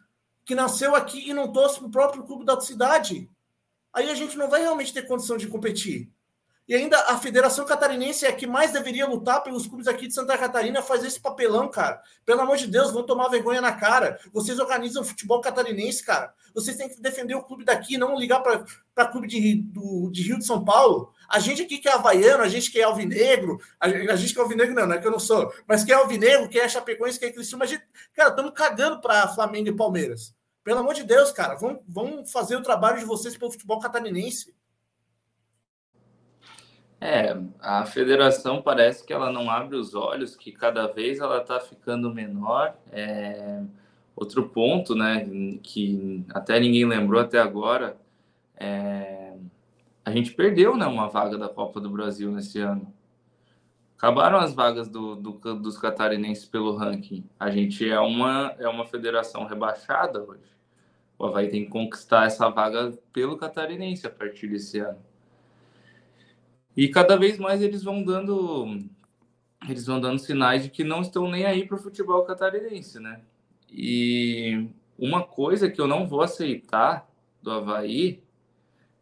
que 0.44 0.54
nasceu 0.54 0.94
aqui 0.94 1.28
e 1.28 1.34
não 1.34 1.52
torce 1.52 1.78
para 1.78 1.88
o 1.88 1.90
próprio 1.90 2.24
clube 2.24 2.44
da 2.44 2.58
cidade? 2.60 3.30
Aí 3.92 4.10
a 4.10 4.14
gente 4.14 4.36
não 4.36 4.48
vai 4.48 4.62
realmente 4.62 4.92
ter 4.92 5.06
condição 5.06 5.36
de 5.36 5.46
competir. 5.46 6.10
E 6.66 6.74
ainda 6.74 6.98
a 7.08 7.18
Federação 7.18 7.66
Catarinense 7.66 8.24
é 8.24 8.32
que 8.32 8.46
mais 8.46 8.72
deveria 8.72 9.06
lutar 9.06 9.42
pelos 9.42 9.66
clubes 9.66 9.86
aqui 9.86 10.08
de 10.08 10.14
Santa 10.14 10.36
Catarina 10.38 10.80
fazer 10.82 11.08
esse 11.08 11.20
papelão, 11.20 11.68
cara. 11.68 12.00
Pelo 12.24 12.40
amor 12.40 12.56
de 12.56 12.66
Deus, 12.66 12.90
vão 12.90 13.02
tomar 13.02 13.28
vergonha 13.28 13.60
na 13.60 13.72
cara. 13.72 14.18
Vocês 14.32 14.58
organizam 14.58 15.04
futebol 15.04 15.42
catarinense, 15.42 16.02
cara. 16.02 16.32
Vocês 16.54 16.76
têm 16.76 16.88
que 16.88 17.02
defender 17.02 17.34
o 17.34 17.42
clube 17.42 17.64
daqui, 17.64 17.98
não 17.98 18.18
ligar 18.18 18.40
para 18.40 19.08
clube 19.08 19.28
de, 19.28 19.56
do, 19.56 20.08
de 20.10 20.22
Rio 20.22 20.38
de 20.38 20.46
São 20.46 20.64
Paulo. 20.64 21.12
A 21.28 21.38
gente 21.38 21.62
aqui 21.62 21.76
que 21.76 21.88
é 21.88 21.92
havaiano, 21.92 22.42
a 22.42 22.48
gente 22.48 22.70
que 22.70 22.80
é 22.80 22.84
alvinegro, 22.84 23.60
a, 23.78 23.86
a 23.86 24.16
gente 24.16 24.32
que 24.32 24.38
é 24.38 24.42
alvinegro 24.42 24.74
não, 24.74 24.86
não 24.86 24.94
é 24.94 24.98
que 24.98 25.06
eu 25.06 25.10
não 25.10 25.18
sou, 25.18 25.52
mas 25.66 25.84
que 25.84 25.92
é 25.92 25.96
alvinegro, 25.96 26.48
que 26.48 26.58
é 26.58 26.66
chapecoense, 26.66 27.18
que 27.18 27.26
é 27.26 27.32
cristão, 27.32 27.60
a 27.60 27.66
gente, 27.66 27.84
cara, 28.14 28.30
estamos 28.30 28.52
cagando 28.52 29.00
para 29.02 29.28
Flamengo 29.28 29.68
e 29.68 29.76
Palmeiras. 29.76 30.34
Pelo 30.62 30.78
amor 30.78 30.94
de 30.94 31.02
Deus, 31.02 31.30
cara, 31.30 31.56
vão, 31.56 31.82
vão 31.86 32.24
fazer 32.24 32.56
o 32.56 32.62
trabalho 32.62 32.98
de 32.98 33.04
vocês 33.04 33.36
pelo 33.36 33.52
futebol 33.52 33.78
catarinense. 33.78 34.53
É, 37.00 37.36
a 37.60 37.84
federação 37.84 38.62
parece 38.62 39.04
que 39.04 39.12
ela 39.12 39.30
não 39.30 39.50
abre 39.50 39.76
os 39.76 39.94
olhos, 39.94 40.36
que 40.36 40.50
cada 40.50 40.86
vez 40.86 41.18
ela 41.18 41.38
está 41.38 41.60
ficando 41.60 42.12
menor. 42.12 42.74
É, 42.90 43.62
outro 44.16 44.48
ponto, 44.48 44.94
né, 44.94 45.28
que 45.62 46.24
até 46.30 46.58
ninguém 46.58 46.86
lembrou 46.86 47.20
até 47.20 47.38
agora, 47.38 47.96
é, 48.56 49.34
a 50.04 50.10
gente 50.10 50.32
perdeu, 50.32 50.76
né, 50.76 50.86
uma 50.86 51.08
vaga 51.08 51.36
da 51.36 51.48
Copa 51.48 51.80
do 51.80 51.90
Brasil 51.90 52.30
nesse 52.30 52.60
ano. 52.60 52.92
Acabaram 53.96 54.38
as 54.38 54.52
vagas 54.52 54.88
do, 54.88 55.16
do, 55.16 55.32
dos 55.54 55.78
catarinenses 55.78 56.44
pelo 56.44 56.76
ranking. 56.76 57.24
A 57.40 57.50
gente 57.50 57.88
é 57.88 57.98
uma, 57.98 58.54
é 58.58 58.68
uma 58.68 58.84
federação 58.84 59.46
rebaixada 59.46 60.22
hoje. 60.22 60.54
O 61.18 61.24
Havaí 61.26 61.48
tem 61.48 61.64
que 61.64 61.70
conquistar 61.70 62.26
essa 62.26 62.48
vaga 62.50 62.92
pelo 63.12 63.36
catarinense 63.36 64.06
a 64.06 64.10
partir 64.10 64.48
desse 64.48 64.78
ano. 64.78 64.98
E 66.76 66.88
cada 66.88 67.16
vez 67.16 67.38
mais 67.38 67.62
eles 67.62 67.82
vão 67.82 68.02
dando 68.02 68.78
eles 69.68 69.86
vão 69.86 70.00
dando 70.00 70.18
sinais 70.18 70.62
de 70.62 70.70
que 70.70 70.84
não 70.84 71.00
estão 71.00 71.30
nem 71.30 71.46
aí 71.46 71.66
para 71.66 71.76
o 71.76 71.80
futebol 71.80 72.22
catarinense, 72.24 73.00
né? 73.00 73.22
E 73.70 74.68
uma 74.98 75.22
coisa 75.22 75.70
que 75.70 75.80
eu 75.80 75.86
não 75.86 76.06
vou 76.06 76.22
aceitar 76.22 77.08
do 77.42 77.50
Havaí 77.50 78.22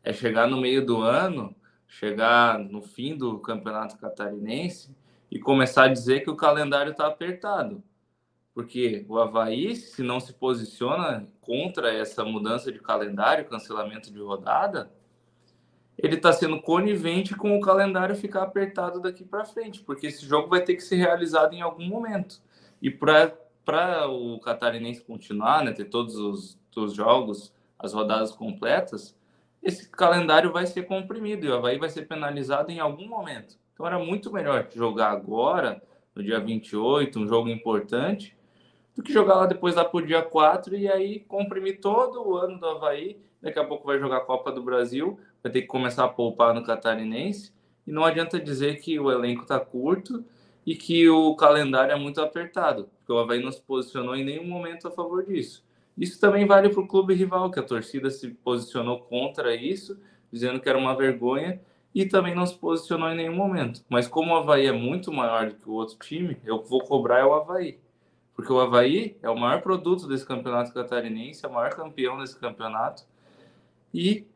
é 0.05 0.13
chegar 0.13 0.47
no 0.47 0.61
meio 0.61 0.85
do 0.85 1.03
ano, 1.03 1.55
chegar 1.87 2.59
no 2.59 2.81
fim 2.81 3.17
do 3.17 3.39
campeonato 3.39 3.99
catarinense 3.99 4.95
e 5.31 5.39
começar 5.39 5.85
a 5.85 5.89
dizer 5.89 6.21
que 6.21 6.31
o 6.31 6.37
calendário 6.37 6.93
está 6.93 7.07
apertado. 7.07 7.83
Porque 8.55 9.05
o 9.09 9.19
Havaí, 9.19 9.75
se 9.75 10.03
não 10.03 10.21
se 10.21 10.33
posiciona 10.35 11.27
contra 11.41 11.93
essa 11.93 12.25
mudança 12.25 12.71
de 12.71 12.79
calendário, 12.79 13.49
cancelamento 13.49 14.13
de 14.13 14.19
rodada, 14.19 14.93
ele 16.03 16.17
está 16.17 16.33
sendo 16.33 16.61
conivente 16.61 17.35
com 17.35 17.57
o 17.57 17.61
calendário 17.61 18.17
ficar 18.17 18.43
apertado 18.43 19.01
daqui 19.01 19.25
para 19.25 19.45
frente, 19.45 19.81
porque 19.81 20.09
esse 20.09 20.27
jogo 20.27 20.49
vai 20.49 20.61
ter 20.61 20.75
que 20.75 20.83
ser 20.83 20.97
realizado 20.97 21.55
em 21.55 21.63
algum 21.63 21.87
momento. 21.87 22.43
E 22.83 22.91
para 22.91 24.09
o 24.09 24.41
catarinense 24.41 25.01
continuar, 25.01 25.65
né, 25.65 25.71
ter 25.71 25.85
todos 25.85 26.17
os, 26.17 26.59
os 26.77 26.93
jogos, 26.93 27.55
as 27.79 27.95
rodadas 27.95 28.33
completas, 28.33 29.17
esse 29.63 29.89
calendário 29.89 30.53
vai 30.53 30.67
ser 30.67 30.83
comprimido 30.83 31.47
e 31.47 31.49
o 31.49 31.55
Havaí 31.55 31.79
vai 31.79 31.89
ser 31.89 32.09
penalizado 32.09 32.73
em 32.73 32.81
algum 32.81 33.07
momento. 33.07 33.57
Então 33.73 33.87
era 33.87 33.99
muito 33.99 34.33
melhor 34.33 34.67
jogar 34.75 35.13
agora, 35.13 35.81
no 36.17 36.23
dia 36.23 36.41
28, 36.41 37.21
um 37.21 37.29
jogo 37.29 37.49
importante, 37.49 38.37
do 38.97 39.05
que 39.05 39.13
jogar 39.13 39.37
lá 39.37 39.47
depois 39.47 39.77
lá 39.77 39.85
por 39.85 40.05
dia 40.05 40.21
4 40.21 40.77
e 40.77 40.89
aí 40.89 41.21
comprimir 41.21 41.81
todo 41.81 42.29
o 42.29 42.37
ano 42.37 42.59
do 42.59 42.67
Havaí. 42.67 43.21
Daqui 43.41 43.59
a 43.59 43.65
pouco 43.65 43.87
vai 43.87 43.99
jogar 43.99 44.19
a 44.19 44.25
Copa 44.25 44.53
do 44.53 44.63
Brasil, 44.63 45.19
vai 45.43 45.51
ter 45.51 45.63
que 45.63 45.67
começar 45.67 46.05
a 46.05 46.09
poupar 46.09 46.55
no 46.55 46.63
Catarinense. 46.63 47.53
E 47.87 47.91
não 47.91 48.05
adianta 48.05 48.39
dizer 48.39 48.81
que 48.81 48.99
o 48.99 49.11
elenco 49.11 49.43
está 49.43 49.59
curto 49.59 50.25
e 50.65 50.75
que 50.77 51.09
o 51.09 51.35
calendário 51.35 51.93
é 51.93 51.99
muito 51.99 52.21
apertado, 52.21 52.89
porque 52.99 53.13
o 53.13 53.19
Havaí 53.19 53.43
não 53.43 53.51
se 53.51 53.61
posicionou 53.61 54.15
em 54.15 54.25
nenhum 54.25 54.47
momento 54.47 54.87
a 54.87 54.91
favor 54.91 55.25
disso. 55.25 55.65
Isso 55.99 56.21
também 56.21 56.47
vale 56.47 56.69
para 56.69 56.81
o 56.81 56.87
clube 56.87 57.15
rival, 57.15 57.51
que 57.51 57.59
a 57.59 57.63
torcida 57.63 58.11
se 58.11 58.29
posicionou 58.29 59.01
contra 59.01 59.55
isso, 59.55 60.01
dizendo 60.33 60.61
que 60.61 60.69
era 60.69 60.79
uma 60.79 60.97
vergonha, 60.97 61.61
e 61.95 62.07
também 62.07 62.35
não 62.35 62.47
se 62.47 62.57
posicionou 62.57 63.11
em 63.11 63.17
nenhum 63.17 63.35
momento. 63.35 63.85
Mas 63.89 64.09
como 64.09 64.33
o 64.33 64.37
Havaí 64.37 64.67
é 64.67 64.73
muito 64.73 65.13
maior 65.13 65.51
do 65.51 65.57
que 65.57 65.69
o 65.69 65.73
outro 65.73 65.99
time, 65.99 66.39
eu 66.45 66.63
vou 66.63 66.81
cobrar 66.85 67.19
é 67.19 67.25
o 67.25 67.35
Havaí. 67.35 67.79
Porque 68.35 68.51
o 68.51 68.61
Havaí 68.61 69.17
é 69.23 69.29
o 69.29 69.37
maior 69.37 69.61
produto 69.61 70.09
desse 70.09 70.25
campeonato 70.25 70.73
catarinense, 70.73 71.45
é 71.45 71.49
o 71.49 71.53
maior 71.53 71.75
campeão 71.75 72.19
desse 72.19 72.39
campeonato, 72.39 73.05
e 73.93 74.27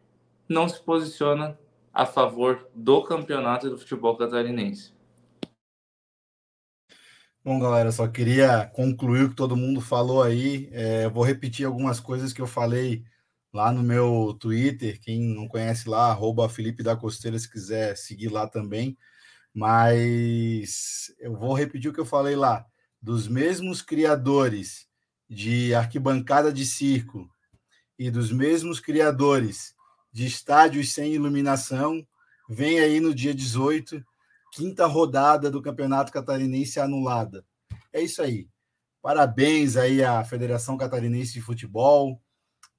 não 0.49 0.69
se 0.69 0.81
posiciona 0.83 1.59
a 1.93 2.05
favor 2.05 2.69
do 2.75 3.03
campeonato 3.03 3.71
do 3.71 3.79
futebol 3.79 4.17
catarinense. 4.17 4.95
Bom, 7.47 7.61
galera, 7.61 7.93
só 7.93 8.09
queria 8.09 8.67
concluir 8.75 9.23
o 9.23 9.29
que 9.31 9.37
todo 9.37 9.57
mundo 9.57 9.81
falou 9.81 10.21
aí. 10.21 10.69
É, 10.73 11.09
vou 11.09 11.23
repetir 11.23 11.65
algumas 11.65 12.01
coisas 12.01 12.33
que 12.33 12.43
eu 12.43 12.47
falei 12.47 13.05
lá 13.53 13.71
no 13.71 13.85
meu 13.85 14.37
Twitter. 14.41 15.01
Quem 15.01 15.23
não 15.23 15.47
conhece 15.47 15.89
lá, 15.89 16.11
arroba 16.11 16.49
Felipe 16.49 16.83
da 16.83 16.97
Costeira, 16.97 17.39
se 17.39 17.49
quiser 17.49 17.97
seguir 17.97 18.31
lá 18.31 18.49
também. 18.49 18.99
Mas 19.55 21.15
eu 21.21 21.37
vou 21.37 21.55
repetir 21.55 21.89
o 21.89 21.95
que 21.95 22.01
eu 22.01 22.05
falei 22.05 22.35
lá. 22.35 22.67
Dos 23.01 23.29
mesmos 23.29 23.81
criadores 23.81 24.89
de 25.31 25.73
arquibancada 25.73 26.53
de 26.53 26.67
circo 26.67 27.31
e 27.97 28.11
dos 28.11 28.33
mesmos 28.33 28.81
criadores 28.81 29.76
de 30.17 30.25
estádios 30.25 30.95
sem 30.95 31.13
iluminação, 31.13 32.03
vem 32.49 32.81
aí 32.81 33.01
no 33.01 33.15
dia 33.15 33.35
18 33.35 34.03
quinta 34.51 34.87
rodada 34.87 35.51
do 35.51 35.61
Campeonato 35.61 36.11
Catarinense 36.11 36.81
anulada. 36.81 37.45
É 37.93 38.01
isso 38.01 38.23
aí. 38.23 38.49
Parabéns 39.03 39.77
aí 39.77 40.03
à 40.03 40.25
Federação 40.25 40.79
Catarinense 40.79 41.35
de 41.35 41.43
Futebol, 41.43 42.19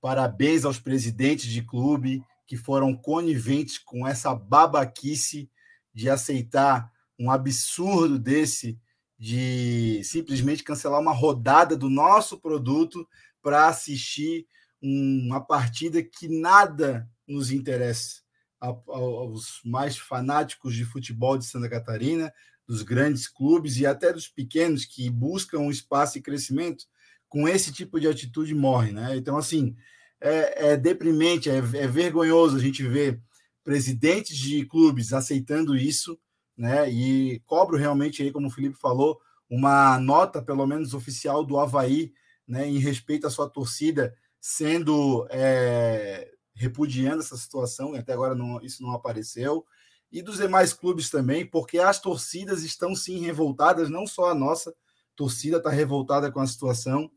parabéns 0.02 0.66
aos 0.66 0.80
presidentes 0.80 1.46
de 1.46 1.62
clube 1.62 2.24
que 2.48 2.58
foram 2.58 2.96
coniventes 2.96 3.78
com 3.78 4.08
essa 4.08 4.34
babaquice 4.34 5.48
de 5.94 6.10
aceitar 6.10 6.92
um 7.20 7.30
absurdo 7.30 8.18
desse 8.18 8.80
de 9.16 10.02
simplesmente 10.04 10.64
cancelar 10.64 11.00
uma 11.00 11.14
rodada 11.14 11.78
do 11.78 11.88
nosso 11.88 12.40
produto 12.40 13.08
para 13.44 13.68
assistir 13.68 14.48
uma 14.82 15.40
partida 15.40 16.02
que 16.02 16.28
nada 16.28 17.08
nos 17.28 17.52
interessa 17.52 18.22
aos 18.60 19.62
mais 19.64 19.98
fanáticos 19.98 20.74
de 20.74 20.84
futebol 20.84 21.38
de 21.38 21.46
Santa 21.46 21.70
Catarina, 21.70 22.34
dos 22.68 22.82
grandes 22.82 23.28
clubes 23.28 23.78
e 23.78 23.86
até 23.86 24.12
dos 24.12 24.28
pequenos 24.28 24.84
que 24.84 25.10
buscam 25.10 25.60
um 25.60 25.72
espaço 25.72 26.18
e 26.18 26.22
crescimento, 26.22 26.86
com 27.30 27.48
esse 27.48 27.72
tipo 27.72 28.00
de 28.00 28.08
atitude 28.08 28.56
morre, 28.56 28.92
né? 28.92 29.16
Então, 29.16 29.38
assim, 29.38 29.76
é, 30.20 30.72
é 30.72 30.78
deprimente, 30.78 31.50
é, 31.50 31.58
é, 31.58 31.88
vergonhoso 31.88 32.58
a 32.58 32.60
gente 32.60 32.84
ver 32.84 33.22
presidentes 33.64 34.36
de 34.38 34.66
clubes 34.66 35.14
aceitando 35.14 35.76
isso, 35.76 36.18
né? 36.58 36.90
E 36.90 37.40
cobro 37.46 37.78
realmente 37.78 38.24
aí, 38.24 38.32
como 38.32 38.48
o 38.48 38.52
Felipe 38.52 38.78
falou, 38.78 39.20
uma 39.50 40.00
nota, 40.00 40.42
pelo 40.42 40.66
menos 40.66 40.94
oficial, 40.94 41.44
do 41.44 41.60
Havaí, 41.60 42.12
né, 42.48 42.68
em 42.68 42.80
respeito 42.80 43.28
à 43.28 43.30
sua 43.30 43.50
torcida, 43.50 44.16
sendo 44.40 45.28
é, 45.30 46.30
repudiando 46.58 47.22
essa 47.22 47.38
situação, 47.38 47.96
e 47.96 48.00
até 48.00 48.14
agora 48.14 48.36
não, 48.36 48.60
isso 48.62 48.82
não 48.82 48.92
apareceu, 48.92 49.66
e 50.12 50.22
dos 50.22 50.38
demais 50.38 50.74
clubes 50.74 51.10
também, 51.10 51.46
porque 51.46 51.78
as 51.78 52.00
torcidas 52.00 52.64
estão 52.64 52.96
sim 52.96 53.20
revoltadas, 53.20 53.90
não 53.90 54.08
só 54.08 54.32
a 54.32 54.36
nossa 54.36 54.74
torcida 55.16 55.58
está 55.58 55.70
revoltada 55.70 56.32
com 56.32 56.40
a 56.40 56.48
situação. 56.48 57.12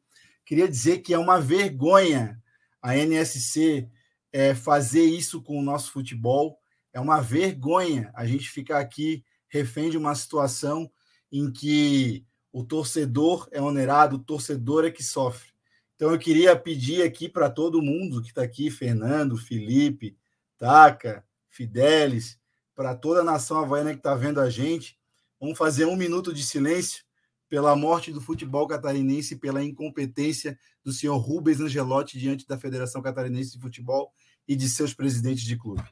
Queria 0.45 0.69
dizer 0.69 0.99
que 0.99 1.15
é 1.15 1.19
uma 1.19 1.41
vergonha 1.41 2.43
a 2.83 2.97
NSC 2.97 3.89
é, 4.33 4.55
fazer 4.55 5.05
isso 5.05 5.43
com 5.43 5.59
o 5.59 5.62
nosso 5.62 5.93
futebol, 5.93 6.59
é 6.93 7.01
uma 7.01 7.21
vergonha 7.21 8.11
a 8.15 8.27
gente 8.27 8.49
ficar 8.49 8.81
aqui 8.81 9.25
refém 9.49 9.91
de 9.91 9.99
uma 9.99 10.15
situação 10.15 10.91
em 11.31 11.51
que 11.51 12.25
o 12.53 12.65
torcedor 12.65 13.49
é 13.53 13.61
onerado, 13.61 14.17
o 14.17 14.19
torcedor 14.19 14.85
é 14.85 14.91
que 14.91 15.03
sofre. 15.03 15.49
Então 16.01 16.12
eu 16.12 16.18
queria 16.18 16.56
pedir 16.56 17.02
aqui 17.02 17.28
para 17.28 17.51
todo 17.51 17.82
mundo 17.82 18.22
que 18.22 18.28
está 18.28 18.43
aqui, 18.43 18.70
Fernando, 18.70 19.36
Felipe, 19.36 20.16
Taca, 20.56 21.22
Fidelis, 21.47 22.39
para 22.74 22.94
toda 22.94 23.20
a 23.20 23.22
nação 23.22 23.59
havaiana 23.59 23.90
que 23.90 23.98
está 23.98 24.14
vendo 24.14 24.40
a 24.40 24.48
gente, 24.48 24.98
vamos 25.39 25.59
fazer 25.59 25.85
um 25.85 25.97
minuto 25.97 26.32
de 26.32 26.43
silêncio 26.43 27.05
pela 27.51 27.77
morte 27.77 28.10
do 28.10 28.18
futebol 28.18 28.66
catarinense 28.66 29.36
pela 29.36 29.62
incompetência 29.62 30.59
do 30.82 30.90
senhor 30.90 31.18
Rubens 31.18 31.60
Angelotti 31.60 32.18
diante 32.18 32.48
da 32.48 32.56
Federação 32.56 33.02
Catarinense 33.02 33.52
de 33.52 33.60
Futebol 33.60 34.10
e 34.48 34.56
de 34.56 34.70
seus 34.70 34.94
presidentes 34.94 35.44
de 35.44 35.59
clube. 35.59 35.85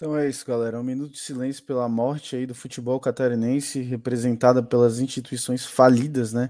Então 0.00 0.16
é 0.16 0.26
isso, 0.26 0.46
galera. 0.46 0.80
Um 0.80 0.82
minuto 0.82 1.12
de 1.12 1.18
silêncio 1.18 1.62
pela 1.62 1.86
morte 1.86 2.34
aí 2.34 2.46
do 2.46 2.54
futebol 2.54 2.98
catarinense, 2.98 3.82
representada 3.82 4.62
pelas 4.62 4.98
instituições 4.98 5.66
falidas, 5.66 6.32
né? 6.32 6.48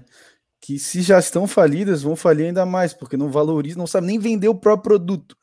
Que 0.61 0.79
se 0.79 1.01
já 1.01 1.19
estão 1.19 1.45
falidas, 1.45 2.01
vão 2.01 2.15
falir 2.15 2.45
ainda 2.45 2.65
mais, 2.65 2.93
porque 2.93 3.17
não 3.17 3.29
valorizam, 3.29 3.79
não 3.79 3.87
sabe 3.87 4.07
nem 4.07 4.17
vender 4.17 4.47
o 4.47 4.55
próprio 4.55 4.83
produto. 4.83 5.35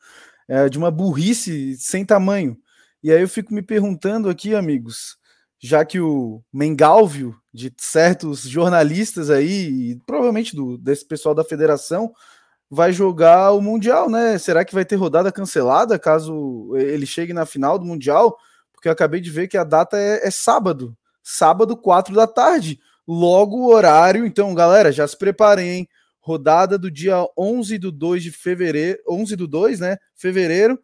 É 0.47 0.67
de 0.67 0.79
uma 0.79 0.89
burrice 0.89 1.77
sem 1.77 2.03
tamanho. 2.03 2.57
E 3.03 3.11
aí 3.11 3.21
eu 3.21 3.29
fico 3.29 3.53
me 3.53 3.61
perguntando 3.61 4.27
aqui, 4.27 4.55
amigos, 4.55 5.15
já 5.61 5.85
que 5.85 5.99
o 5.99 6.43
Mengalvio, 6.51 7.35
de 7.53 7.71
certos 7.77 8.41
jornalistas 8.41 9.29
aí, 9.29 9.99
provavelmente 10.07 10.55
do, 10.55 10.79
desse 10.79 11.05
pessoal 11.05 11.35
da 11.35 11.43
federação, 11.43 12.11
vai 12.69 12.93
jogar 12.93 13.51
o 13.51 13.61
Mundial, 13.61 14.09
né? 14.09 14.37
Será 14.37 14.63
que 14.63 14.75
vai 14.75 14.85
ter 14.85 14.95
rodada 14.95 15.31
cancelada 15.31 15.97
caso 15.97 16.75
ele 16.75 17.05
chegue 17.05 17.33
na 17.33 17.45
final 17.45 17.79
do 17.79 17.85
Mundial? 17.85 18.37
Porque 18.71 18.87
eu 18.87 18.91
acabei 18.91 19.19
de 19.19 19.31
ver 19.31 19.47
que 19.47 19.57
a 19.57 19.63
data 19.63 19.97
é, 19.97 20.27
é 20.27 20.31
sábado, 20.31 20.95
sábado, 21.23 21.75
4 21.75 22.13
da 22.13 22.27
tarde. 22.27 22.79
Logo 23.07 23.57
o 23.57 23.73
horário. 23.73 24.25
Então, 24.25 24.53
galera, 24.53 24.91
já 24.91 25.07
se 25.07 25.17
preparem, 25.17 25.69
hein? 25.69 25.89
Rodada 26.19 26.77
do 26.77 26.91
dia 26.91 27.25
11 27.37 27.77
do 27.79 27.91
2 27.91 28.23
de 28.23 28.31
fevereiro, 28.31 28.99
11 29.09 29.35
do 29.35 29.47
2, 29.47 29.79
né? 29.79 29.97
Fevereiro. 30.15 30.79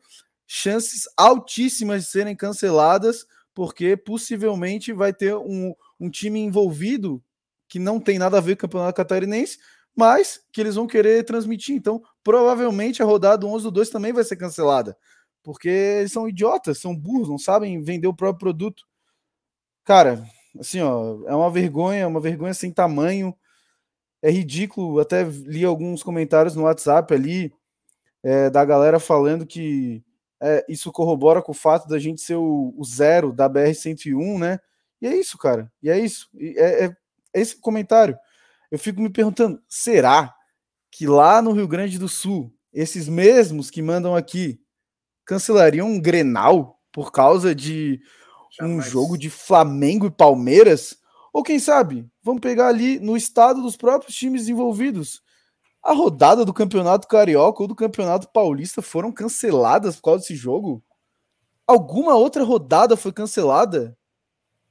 Chances 0.48 1.03
altíssimas 1.16 2.03
de 2.03 2.10
serem 2.10 2.36
canceladas, 2.36 3.26
porque 3.53 3.95
possivelmente 3.95 4.91
vai 4.91 5.14
ter 5.14 5.36
um, 5.36 5.74
um 5.99 6.10
time 6.10 6.40
envolvido 6.40 7.24
que 7.68 7.80
não 7.80 7.99
tem 7.99 8.18
nada 8.18 8.38
a 8.38 8.41
ver 8.41 8.56
com 8.56 8.60
o 8.60 8.62
Campeonato 8.70 8.95
Catarinense, 8.95 9.57
mas 9.96 10.42
que 10.52 10.60
eles 10.60 10.76
vão 10.76 10.88
querer 10.88 11.24
transmitir. 11.24 11.76
Então, 11.76 12.02
provavelmente 12.24 13.02
a 13.02 13.06
rodada 13.06 13.46
11 13.46 13.64
do 13.66 13.72
2 13.72 13.90
também 13.90 14.12
vai 14.12 14.24
ser 14.24 14.36
cancelada, 14.36 14.98
porque 15.42 15.70
eles 15.70 16.12
são 16.12 16.28
idiotas, 16.28 16.80
são 16.80 16.96
burros, 16.96 17.30
não 17.30 17.38
sabem 17.38 17.82
vender 17.82 18.08
o 18.08 18.14
próprio 18.14 18.40
produto. 18.40 18.84
Cara, 19.84 20.26
assim, 20.60 20.82
ó, 20.82 21.20
é 21.28 21.36
uma 21.36 21.50
vergonha, 21.50 22.08
uma 22.08 22.20
vergonha 22.20 22.54
sem 22.54 22.72
tamanho. 22.72 23.36
É 24.22 24.32
ridículo. 24.32 25.00
Até 25.00 25.24
li 25.24 25.64
alguns 25.64 26.02
comentários 26.02 26.56
no 26.56 26.64
WhatsApp 26.64 27.14
ali 27.14 27.54
é, 28.24 28.50
da 28.50 28.66
galera 28.66 29.00
falando 29.00 29.46
que 29.46 30.04
é, 30.42 30.66
isso 30.68 30.92
corrobora 30.92 31.42
com 31.42 31.52
o 31.52 31.56
fato 31.56 31.88
da 31.88 32.00
gente 32.00 32.22
ser 32.22 32.36
o, 32.36 32.74
o 32.76 32.84
zero 32.84 33.32
da 33.32 33.48
BR-101, 33.48 34.40
né? 34.40 34.60
E 35.02 35.08
é 35.08 35.16
isso, 35.16 35.38
cara. 35.38 35.72
E 35.82 35.90
é 35.90 36.00
isso. 36.00 36.28
E 36.34 36.58
é, 36.58 36.86
é, 36.86 36.98
é 37.34 37.42
esse 37.42 37.56
comentário. 37.60 38.18
Eu 38.76 38.80
fico 38.80 39.02
me 39.02 39.10
perguntando: 39.10 39.58
será 39.70 40.36
que 40.92 41.08
lá 41.08 41.42
no 41.42 41.54
Rio 41.54 41.66
Grande 41.66 41.98
do 41.98 42.10
Sul, 42.10 42.54
esses 42.74 43.08
mesmos 43.08 43.70
que 43.70 43.82
mandam 43.82 44.14
aqui 44.14 44.60
cancelariam 45.26 45.88
um 45.88 45.98
Grenal 45.98 46.78
por 46.92 47.10
causa 47.10 47.56
de 47.56 48.02
Jamais. 48.52 48.78
um 48.78 48.82
jogo 48.82 49.18
de 49.18 49.30
Flamengo 49.30 50.08
e 50.08 50.12
Palmeiras? 50.12 50.98
Ou 51.32 51.42
quem 51.42 51.58
sabe, 51.58 52.06
vamos 52.22 52.42
pegar 52.42 52.68
ali 52.68 53.00
no 53.00 53.16
estado 53.16 53.62
dos 53.62 53.78
próprios 53.78 54.14
times 54.14 54.50
envolvidos. 54.50 55.22
A 55.82 55.94
rodada 55.94 56.44
do 56.44 56.54
Campeonato 56.54 57.08
Carioca 57.08 57.64
ou 57.64 57.70
do 57.70 57.76
Campeonato 57.76 58.28
Paulista 58.28 58.82
foram 58.82 59.10
canceladas 59.10 59.96
por 59.96 60.02
causa 60.02 60.20
desse 60.20 60.36
jogo? 60.36 60.84
Alguma 61.66 62.16
outra 62.16 62.44
rodada 62.44 62.98
foi 62.98 63.14
cancelada? 63.14 63.98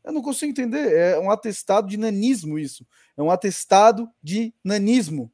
Eu 0.05 0.13
não 0.13 0.21
consigo 0.21 0.51
entender. 0.51 0.93
É 0.95 1.19
um 1.19 1.31
atestado 1.31 1.89
de 1.89 1.97
nanismo 1.97 2.59
isso. 2.59 2.87
É 3.17 3.23
um 3.23 3.31
atestado 3.31 4.09
de 4.23 4.55
nanismo. 4.65 5.33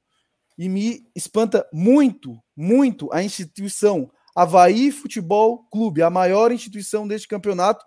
E 0.58 0.68
me 0.68 1.06
espanta 1.14 1.66
muito, 1.72 2.38
muito 2.56 3.10
a 3.12 3.22
instituição 3.22 4.10
Havaí 4.34 4.90
Futebol 4.92 5.64
Clube, 5.70 6.02
a 6.02 6.10
maior 6.10 6.52
instituição 6.52 7.06
deste 7.06 7.26
campeonato, 7.26 7.84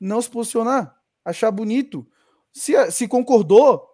não 0.00 0.20
se 0.20 0.28
posicionar. 0.28 0.94
Achar 1.24 1.50
bonito. 1.50 2.06
Se, 2.52 2.90
se 2.90 3.06
concordou, 3.06 3.86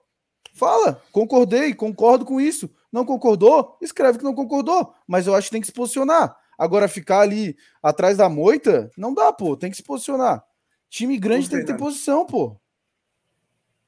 fala, 0.55 1.03
concordei, 1.13 1.75
concordo 1.75 2.25
com 2.25 2.41
isso. 2.41 2.71
Não 2.93 3.05
concordou, 3.05 3.77
escreve 3.83 4.19
que 4.19 4.25
não 4.25 4.35
concordou. 4.35 4.95
Mas 5.07 5.27
eu 5.27 5.35
acho 5.35 5.49
que 5.49 5.53
tem 5.53 5.61
que 5.61 5.67
se 5.67 5.73
posicionar. 5.73 6.37
Agora, 6.59 6.89
ficar 6.89 7.21
ali 7.21 7.57
atrás 7.83 8.17
da 8.17 8.29
moita, 8.29 8.91
não 8.97 9.13
dá, 9.13 9.33
pô. 9.33 9.57
Tem 9.57 9.71
que 9.71 9.77
se 9.77 9.83
posicionar. 9.83 10.45
Time 10.89 11.19
grande 11.19 11.51
tem 11.51 11.59
que 11.59 11.67
ter 11.67 11.77
posição, 11.77 12.25
pô. 12.25 12.57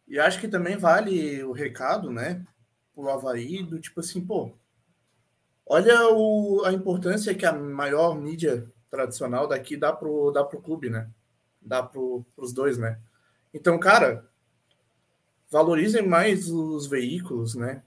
E 0.07 0.19
acho 0.19 0.41
que 0.41 0.49
também 0.49 0.77
vale 0.77 1.43
o 1.43 1.53
recado, 1.53 2.11
né? 2.11 2.45
Pro 2.95 3.11
Havaí, 3.11 3.63
do 3.63 3.81
tipo 3.81 4.01
assim, 4.01 4.21
pô. 4.21 4.53
Olha 5.67 6.09
o, 6.11 6.63
a 6.65 6.73
importância 6.73 7.35
que 7.35 7.45
a 7.45 7.53
maior 7.53 8.15
mídia 8.15 8.67
tradicional 8.89 9.49
daqui 9.49 9.77
dá 9.77 9.93
pro, 9.93 10.31
dá 10.31 10.45
pro 10.45 10.61
clube, 10.61 10.89
né? 10.89 11.11
Dá 11.61 11.83
pro, 11.83 12.25
pros 12.37 12.53
dois, 12.53 12.79
né? 12.79 12.99
Então, 13.53 13.79
cara, 13.79 14.25
valorizem 15.51 16.07
mais 16.07 16.49
os 16.49 16.87
veículos, 16.87 17.55
né? 17.55 17.83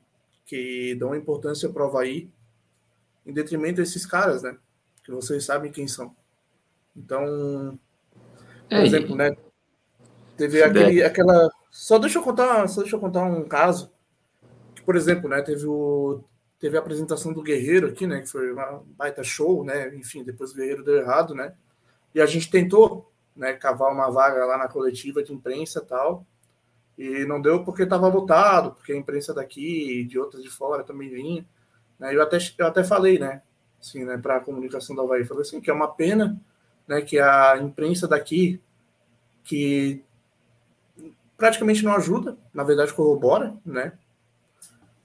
Que 0.46 0.96
dão 0.96 1.16
importância 1.16 1.70
para 1.70 1.84
o 1.84 1.88
Havaí, 1.88 2.30
em 3.26 3.34
detrimento 3.34 3.78
desses 3.78 4.06
caras, 4.06 4.44
né? 4.44 4.58
Que 5.04 5.12
vocês 5.12 5.46
sabem 5.46 5.72
quem 5.72 5.88
são. 5.88 6.14
Então, 6.96 7.80
por 8.70 8.78
é, 8.78 8.86
exemplo, 8.86 9.16
né? 9.16 9.36
Teve 10.36 10.62
aquele, 10.62 11.04
aquela. 11.04 11.50
Só 11.72 11.98
deixa 11.98 12.20
eu 12.20 12.24
contar, 12.24 12.68
só 12.68 12.82
deixa 12.82 12.96
eu 12.96 13.00
contar 13.00 13.24
um 13.24 13.48
caso. 13.48 13.92
Que, 14.76 14.82
por 14.82 14.96
exemplo, 14.96 15.30
né? 15.30 15.42
Teve 15.42 15.68
o 15.68 16.24
teve 16.60 16.76
a 16.76 16.82
apresentação 16.82 17.32
do 17.32 17.42
Guerreiro 17.42 17.88
aqui, 17.88 18.06
né? 18.06 18.22
Que 18.22 18.28
foi 18.28 18.52
uma 18.52 18.84
baita 18.98 19.24
show, 19.24 19.64
né? 19.64 19.96
Enfim, 19.96 20.24
depois 20.24 20.52
o 20.52 20.56
Guerreiro 20.56 20.84
deu 20.84 20.98
errado, 20.98 21.34
né? 21.34 21.54
E 22.14 22.20
a 22.20 22.26
gente 22.26 22.50
tentou, 22.50 23.12
né? 23.36 23.54
Cavar 23.54 23.92
uma 23.92 24.10
vaga 24.10 24.46
lá 24.46 24.58
na 24.58 24.68
coletiva 24.68 25.24
de 25.24 25.34
imprensa 25.34 25.80
tal. 25.82 26.26
E 26.98 27.24
não 27.26 27.42
deu 27.42 27.64
porque 27.64 27.84
estava 27.84 28.10
lotado, 28.10 28.74
porque 28.74 28.92
a 28.92 28.98
imprensa 28.98 29.34
daqui 29.34 30.02
e 30.02 30.04
de 30.04 30.20
outras 30.20 30.44
de 30.44 30.50
fora 30.50 30.84
também 30.84 31.10
vinha. 31.10 31.46
Né? 31.98 32.14
Eu, 32.14 32.22
até, 32.22 32.38
eu 32.58 32.68
até 32.68 32.84
falei, 32.84 33.18
né? 33.18 33.42
Assim, 33.80 34.04
né, 34.04 34.18
para 34.18 34.36
a 34.36 34.40
comunicação 34.42 34.94
da 34.94 35.02
Havaí, 35.04 35.24
falei 35.24 35.44
assim, 35.44 35.62
que 35.62 35.70
é 35.70 35.74
uma 35.74 35.88
pena 35.88 36.38
né, 36.86 37.02
que 37.02 37.18
a 37.18 37.58
imprensa 37.58 38.06
daqui, 38.06 38.62
que 39.46 40.04
praticamente 41.40 41.84
não 41.84 41.96
ajuda, 41.96 42.38
na 42.54 42.64
verdade 42.64 42.94
corrobora, 42.94 43.58
né? 43.66 43.94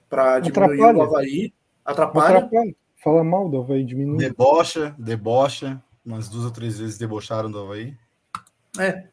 Para 0.09 0.39
diminuir 0.39 0.73
atrapalha. 0.73 0.97
o 0.97 1.01
Havaí, 1.01 1.53
atrapalha. 1.83 2.37
atrapalha. 2.39 2.75
Fala 3.01 3.23
mal 3.23 3.49
do 3.49 3.59
Havaí, 3.61 3.85
diminui. 3.85 4.17
Debocha, 4.17 4.93
debocha, 4.99 5.81
umas 6.05 6.27
duas 6.27 6.45
ou 6.45 6.51
três 6.51 6.77
vezes 6.77 6.97
debocharam 6.97 7.49
do 7.49 7.59
Havaí. 7.59 7.97
É, 8.77 9.07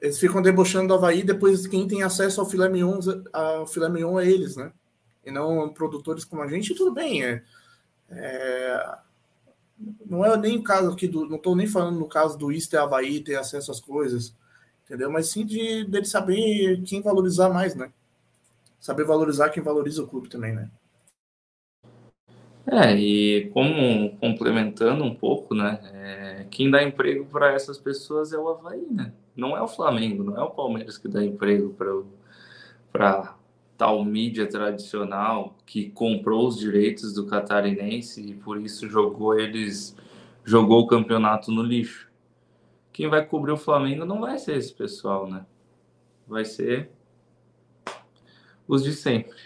eles 0.00 0.18
ficam 0.18 0.42
debochando 0.42 0.88
do 0.88 0.94
Havaí, 0.94 1.22
depois 1.22 1.66
quem 1.66 1.86
tem 1.86 2.02
acesso 2.02 2.40
ao 2.40 2.48
filé 2.48 2.68
mignon, 2.68 2.98
ao 3.32 3.66
filé 3.66 3.88
mignon 3.88 4.18
é 4.18 4.28
eles, 4.28 4.56
né? 4.56 4.72
E 5.24 5.30
não 5.30 5.72
produtores 5.72 6.24
como 6.24 6.42
a 6.42 6.48
gente, 6.48 6.74
tudo 6.74 6.92
bem. 6.92 7.24
É, 7.24 7.42
é, 8.10 8.98
não 10.04 10.24
é 10.24 10.36
nem 10.36 10.58
o 10.58 10.64
caso 10.64 10.90
aqui 10.90 11.06
do. 11.06 11.24
Não 11.28 11.36
estou 11.36 11.54
nem 11.54 11.68
falando 11.68 12.00
no 12.00 12.08
caso 12.08 12.36
do 12.36 12.50
Easter 12.50 12.80
Havaí 12.80 13.20
ter 13.20 13.36
acesso 13.36 13.70
às 13.70 13.80
coisas, 13.80 14.34
entendeu? 14.84 15.10
Mas 15.10 15.28
sim 15.28 15.44
de 15.44 15.84
dele 15.84 16.06
saber 16.06 16.82
quem 16.82 17.00
valorizar 17.00 17.48
mais, 17.48 17.74
né? 17.74 17.92
Saber 18.78 19.04
valorizar 19.04 19.50
quem 19.50 19.62
valoriza 19.62 20.02
o 20.02 20.06
clube 20.08 20.28
também, 20.28 20.52
né? 20.52 20.70
É, 22.66 22.94
e 22.94 23.50
como 23.50 24.16
complementando 24.18 25.02
um 25.02 25.14
pouco, 25.14 25.54
né? 25.54 25.80
É, 25.92 26.46
quem 26.50 26.70
dá 26.70 26.82
emprego 26.82 27.24
para 27.26 27.52
essas 27.52 27.78
pessoas 27.78 28.32
é 28.32 28.38
o 28.38 28.48
Havaí, 28.48 28.86
né? 28.90 29.12
Não 29.36 29.56
é 29.56 29.62
o 29.62 29.68
Flamengo, 29.68 30.22
não 30.22 30.36
é 30.36 30.42
o 30.42 30.50
Palmeiras 30.50 30.98
que 30.98 31.08
dá 31.08 31.24
emprego 31.24 31.74
para 32.92 33.34
tal 33.76 34.04
mídia 34.04 34.46
tradicional 34.46 35.56
que 35.66 35.90
comprou 35.90 36.46
os 36.46 36.58
direitos 36.58 37.12
do 37.14 37.26
catarinense 37.26 38.20
e 38.20 38.34
por 38.34 38.60
isso 38.60 38.88
jogou 38.88 39.38
eles 39.38 39.96
jogou 40.44 40.80
o 40.80 40.86
campeonato 40.86 41.50
no 41.50 41.62
lixo. 41.62 42.11
Quem 42.92 43.08
vai 43.08 43.24
cobrir 43.24 43.52
o 43.52 43.56
Flamengo 43.56 44.04
não 44.04 44.20
vai 44.20 44.38
ser 44.38 44.56
esse 44.56 44.72
pessoal, 44.72 45.28
né? 45.28 45.46
Vai 46.26 46.44
ser 46.44 46.90
os 48.68 48.84
de 48.84 48.92
sempre. 48.92 49.36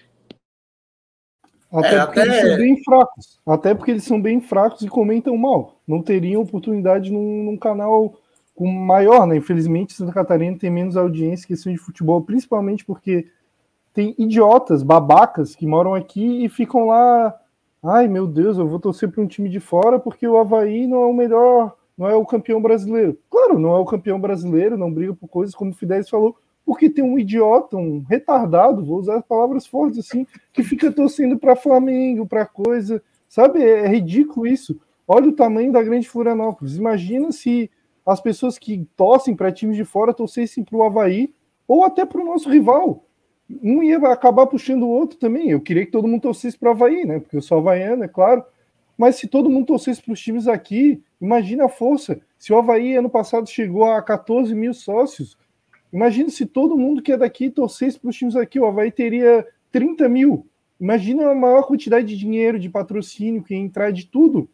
Até 1.70 1.97
é, 1.97 2.06
porque 2.06 2.20
até... 2.20 2.28
eles 2.28 2.40
são 2.40 2.56
bem 2.56 2.85
fracos. 2.85 3.40
Até 3.47 3.74
porque 3.74 3.90
eles 3.90 4.05
são 4.05 4.23
bem 4.23 4.40
fracos 4.40 4.82
e 4.82 4.89
comentam 4.89 5.36
mal. 5.36 5.81
Não 5.86 6.02
teriam 6.02 6.43
oportunidade 6.43 7.12
num, 7.12 7.44
num 7.44 7.56
canal 7.56 8.14
com 8.55 8.66
maior, 8.66 9.27
né? 9.27 9.36
Infelizmente, 9.36 9.93
Santa 9.93 10.12
Catarina 10.12 10.59
tem 10.59 10.70
menos 10.70 10.97
audiência 10.97 11.47
que 11.47 11.52
esse 11.52 11.70
de 11.70 11.77
futebol, 11.77 12.23
principalmente 12.23 12.85
porque 12.85 13.28
tem 13.93 14.14
idiotas, 14.18 14.82
babacas 14.82 15.55
que 15.55 15.66
moram 15.66 15.94
aqui 15.94 16.44
e 16.44 16.48
ficam 16.48 16.86
lá. 16.86 17.35
Ai 17.82 18.09
meu 18.09 18.27
Deus, 18.27 18.59
eu 18.59 18.66
vou 18.66 18.81
torcer 18.81 19.10
para 19.10 19.23
um 19.23 19.27
time 19.27 19.48
de 19.48 19.60
fora 19.60 19.98
porque 19.98 20.27
o 20.27 20.36
Havaí 20.39 20.86
não 20.86 21.02
é 21.02 21.06
o 21.06 21.12
melhor, 21.12 21.77
não 21.97 22.09
é 22.09 22.14
o 22.14 22.27
campeão 22.27 22.60
brasileiro. 22.60 23.18
Claro, 23.31 23.59
não 23.59 23.74
é 23.74 23.78
o 23.78 23.85
campeão 23.85 24.20
brasileiro, 24.20 24.77
não 24.77 24.93
briga 24.93 25.14
por 25.14 25.28
coisas 25.28 25.55
como 25.55 25.70
o 25.70 25.74
Fidesz 25.74 26.09
falou, 26.09 26.36
porque 26.64 26.90
tem 26.90 27.05
um 27.05 27.18
idiota, 27.18 27.77
um 27.77 28.05
retardado, 28.09 28.85
vou 28.85 28.98
usar 28.98 29.23
palavras 29.23 29.66
fortes 29.66 30.01
assim, 30.01 30.27
que 30.52 30.62
fica 30.62 30.90
torcendo 30.93 31.39
para 31.39 31.56
Flamengo, 31.56 32.27
para 32.27 32.44
coisa. 32.44 33.02
Sabe, 33.28 33.62
é, 33.62 33.85
é 33.85 33.89
ridículo 33.89 34.47
isso. 34.47 34.78
Olha 35.06 35.28
o 35.28 35.32
tamanho 35.32 35.73
da 35.73 35.82
grande 35.82 36.09
Florianópolis. 36.09 36.77
Imagina 36.77 37.31
se 37.31 37.70
as 38.05 38.20
pessoas 38.20 38.59
que 38.59 38.86
torcem 38.97 39.35
para 39.35 39.52
times 39.52 39.77
de 39.77 39.85
fora 39.85 40.12
torcessem 40.12 40.64
para 40.64 40.77
o 40.77 40.82
Havaí 40.82 41.32
ou 41.66 41.85
até 41.85 42.05
para 42.05 42.20
o 42.20 42.24
nosso 42.24 42.48
rival 42.48 43.06
um 43.62 43.82
ia 43.82 43.98
acabar 43.98 44.47
puxando 44.47 44.82
o 44.82 44.89
outro 44.89 45.18
também. 45.18 45.51
Eu 45.51 45.60
queria 45.60 45.85
que 45.85 45.93
todo 45.93 46.09
mundo 46.09 46.23
torcesse 46.23 46.59
para 46.59 46.68
o 46.68 46.73
Havaí, 46.73 47.05
né? 47.05 47.20
Porque 47.20 47.36
eu 47.36 47.43
sou 47.43 47.59
havaiano, 47.59 48.05
é 48.05 48.09
claro. 48.09 48.44
Mas 48.98 49.16
se 49.16 49.28
todo 49.28 49.51
mundo 49.51 49.66
torcesse 49.66 50.02
para 50.02 50.12
os 50.12 50.20
times 50.20 50.48
aqui, 50.48 51.02
imagina 51.21 51.65
a 51.65 51.69
força. 51.69 52.21
Se 52.39 52.53
o 52.53 52.59
Havaí 52.59 52.95
ano 52.95 53.11
passado 53.11 53.49
chegou 53.49 53.85
a 53.85 54.03
14 54.03 54.55
mil 54.55 54.75
sócios, 54.75 55.37
imagina 55.93 56.29
se 56.31 56.47
todo 56.47 56.79
mundo 56.79 57.03
que 57.03 57.13
é 57.13 57.17
daqui 57.17 57.51
torcesse 57.51 57.99
para 57.99 58.11
os 58.11 58.17
times 58.17 58.37
aqui, 58.37 58.59
o 58.59 58.67
Havaí 58.67 58.91
teria 58.91 59.47
30 59.73 60.09
mil. 60.09 60.47
Imagina 60.81 61.31
a 61.31 61.35
maior 61.35 61.63
quantidade 61.63 62.07
de 62.07 62.17
dinheiro, 62.17 62.59
de 62.59 62.69
patrocínio 62.69 63.43
que 63.43 63.55
ia 63.55 63.61
entrar 63.61 63.91
de 63.91 64.07
tudo. 64.07 64.49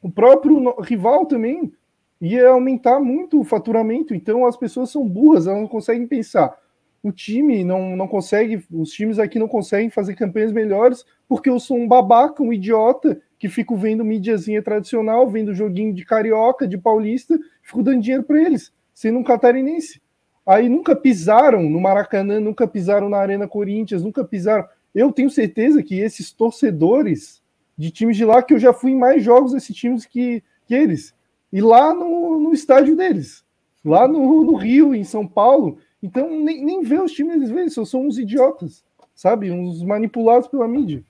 O 0.00 0.10
próprio 0.10 0.80
rival 0.80 1.26
também 1.26 1.72
ia 2.20 2.48
aumentar 2.48 3.00
muito 3.00 3.40
o 3.40 3.44
faturamento. 3.44 4.14
Então 4.14 4.46
as 4.46 4.56
pessoas 4.56 4.90
são 4.90 5.06
burras, 5.06 5.46
elas 5.46 5.60
não 5.60 5.68
conseguem 5.68 6.06
pensar 6.06 6.56
o 7.02 7.10
time 7.10 7.64
não, 7.64 7.96
não 7.96 8.06
consegue, 8.06 8.64
os 8.70 8.90
times 8.90 9.18
aqui 9.18 9.38
não 9.38 9.48
conseguem 9.48 9.90
fazer 9.90 10.14
campanhas 10.14 10.52
melhores 10.52 11.04
porque 11.28 11.50
eu 11.50 11.58
sou 11.58 11.76
um 11.76 11.88
babaca, 11.88 12.42
um 12.42 12.52
idiota 12.52 13.20
que 13.42 13.48
fico 13.48 13.74
vendo 13.74 14.04
mídiazinha 14.04 14.62
tradicional, 14.62 15.28
vendo 15.28 15.52
joguinho 15.52 15.92
de 15.92 16.04
carioca, 16.04 16.64
de 16.64 16.78
paulista, 16.78 17.36
fico 17.60 17.82
dando 17.82 18.00
dinheiro 18.00 18.22
para 18.22 18.40
eles, 18.40 18.72
sendo 18.94 19.18
um 19.18 19.24
catarinense. 19.24 20.00
Aí 20.46 20.68
nunca 20.68 20.94
pisaram 20.94 21.60
no 21.68 21.80
Maracanã, 21.80 22.38
nunca 22.38 22.68
pisaram 22.68 23.08
na 23.08 23.16
Arena 23.16 23.48
Corinthians, 23.48 24.04
nunca 24.04 24.22
pisaram. 24.22 24.64
Eu 24.94 25.10
tenho 25.10 25.28
certeza 25.28 25.82
que 25.82 25.98
esses 25.98 26.30
torcedores 26.30 27.42
de 27.76 27.90
times 27.90 28.16
de 28.16 28.24
lá, 28.24 28.44
que 28.44 28.54
eu 28.54 28.60
já 28.60 28.72
fui 28.72 28.92
em 28.92 28.96
mais 28.96 29.24
jogos 29.24 29.50
desses 29.50 29.74
times 29.74 30.06
que, 30.06 30.40
que 30.64 30.72
eles, 30.72 31.12
e 31.52 31.60
lá 31.60 31.92
no, 31.92 32.38
no 32.38 32.52
estádio 32.52 32.94
deles, 32.94 33.44
lá 33.84 34.06
no, 34.06 34.44
no 34.44 34.54
Rio, 34.54 34.94
em 34.94 35.02
São 35.02 35.26
Paulo, 35.26 35.78
Então, 36.00 36.30
nem, 36.30 36.64
nem 36.64 36.80
vê 36.84 37.00
os 37.00 37.10
times, 37.10 37.34
eles 37.34 37.50
veem, 37.50 37.68
só 37.68 37.84
são 37.84 38.06
uns 38.06 38.18
idiotas, 38.18 38.84
sabe? 39.16 39.50
Uns 39.50 39.82
manipulados 39.82 40.46
pela 40.46 40.68
mídia. 40.68 41.02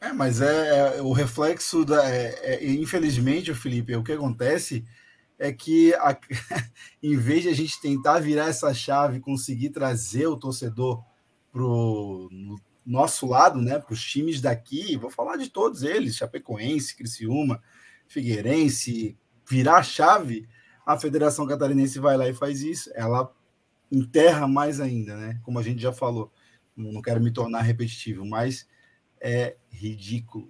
É, 0.00 0.12
mas 0.12 0.40
é, 0.40 0.98
é 0.98 1.02
o 1.02 1.12
reflexo 1.12 1.84
da. 1.84 2.08
É, 2.08 2.54
é, 2.54 2.70
infelizmente, 2.70 3.52
Felipe, 3.54 3.96
o 3.96 4.04
que 4.04 4.12
acontece 4.12 4.84
é 5.38 5.52
que 5.52 5.92
a, 5.94 6.16
em 7.02 7.16
vez 7.16 7.42
de 7.42 7.48
a 7.48 7.54
gente 7.54 7.80
tentar 7.80 8.20
virar 8.20 8.48
essa 8.48 8.72
chave, 8.72 9.20
conseguir 9.20 9.70
trazer 9.70 10.26
o 10.26 10.36
torcedor 10.36 11.04
para 11.52 11.62
o 11.62 12.28
nosso 12.84 13.26
lado, 13.26 13.60
né, 13.60 13.78
para 13.78 13.92
os 13.92 14.02
times 14.02 14.40
daqui, 14.40 14.96
vou 14.96 15.10
falar 15.10 15.36
de 15.36 15.50
todos 15.50 15.82
eles, 15.82 16.16
Chapecoense, 16.16 16.96
Criciúma, 16.96 17.62
Figueirense, 18.06 19.16
virar 19.48 19.78
a 19.78 19.82
chave, 19.82 20.48
a 20.86 20.98
Federação 20.98 21.46
Catarinense 21.46 21.98
vai 21.98 22.16
lá 22.16 22.28
e 22.28 22.34
faz 22.34 22.62
isso, 22.62 22.90
ela 22.94 23.30
enterra 23.92 24.48
mais 24.48 24.80
ainda, 24.80 25.16
né, 25.16 25.40
como 25.42 25.58
a 25.58 25.62
gente 25.62 25.82
já 25.82 25.92
falou, 25.92 26.32
não 26.74 27.02
quero 27.02 27.20
me 27.20 27.30
tornar 27.30 27.60
repetitivo, 27.60 28.24
mas 28.24 28.66
é 29.20 29.56
ridículo. 29.70 30.48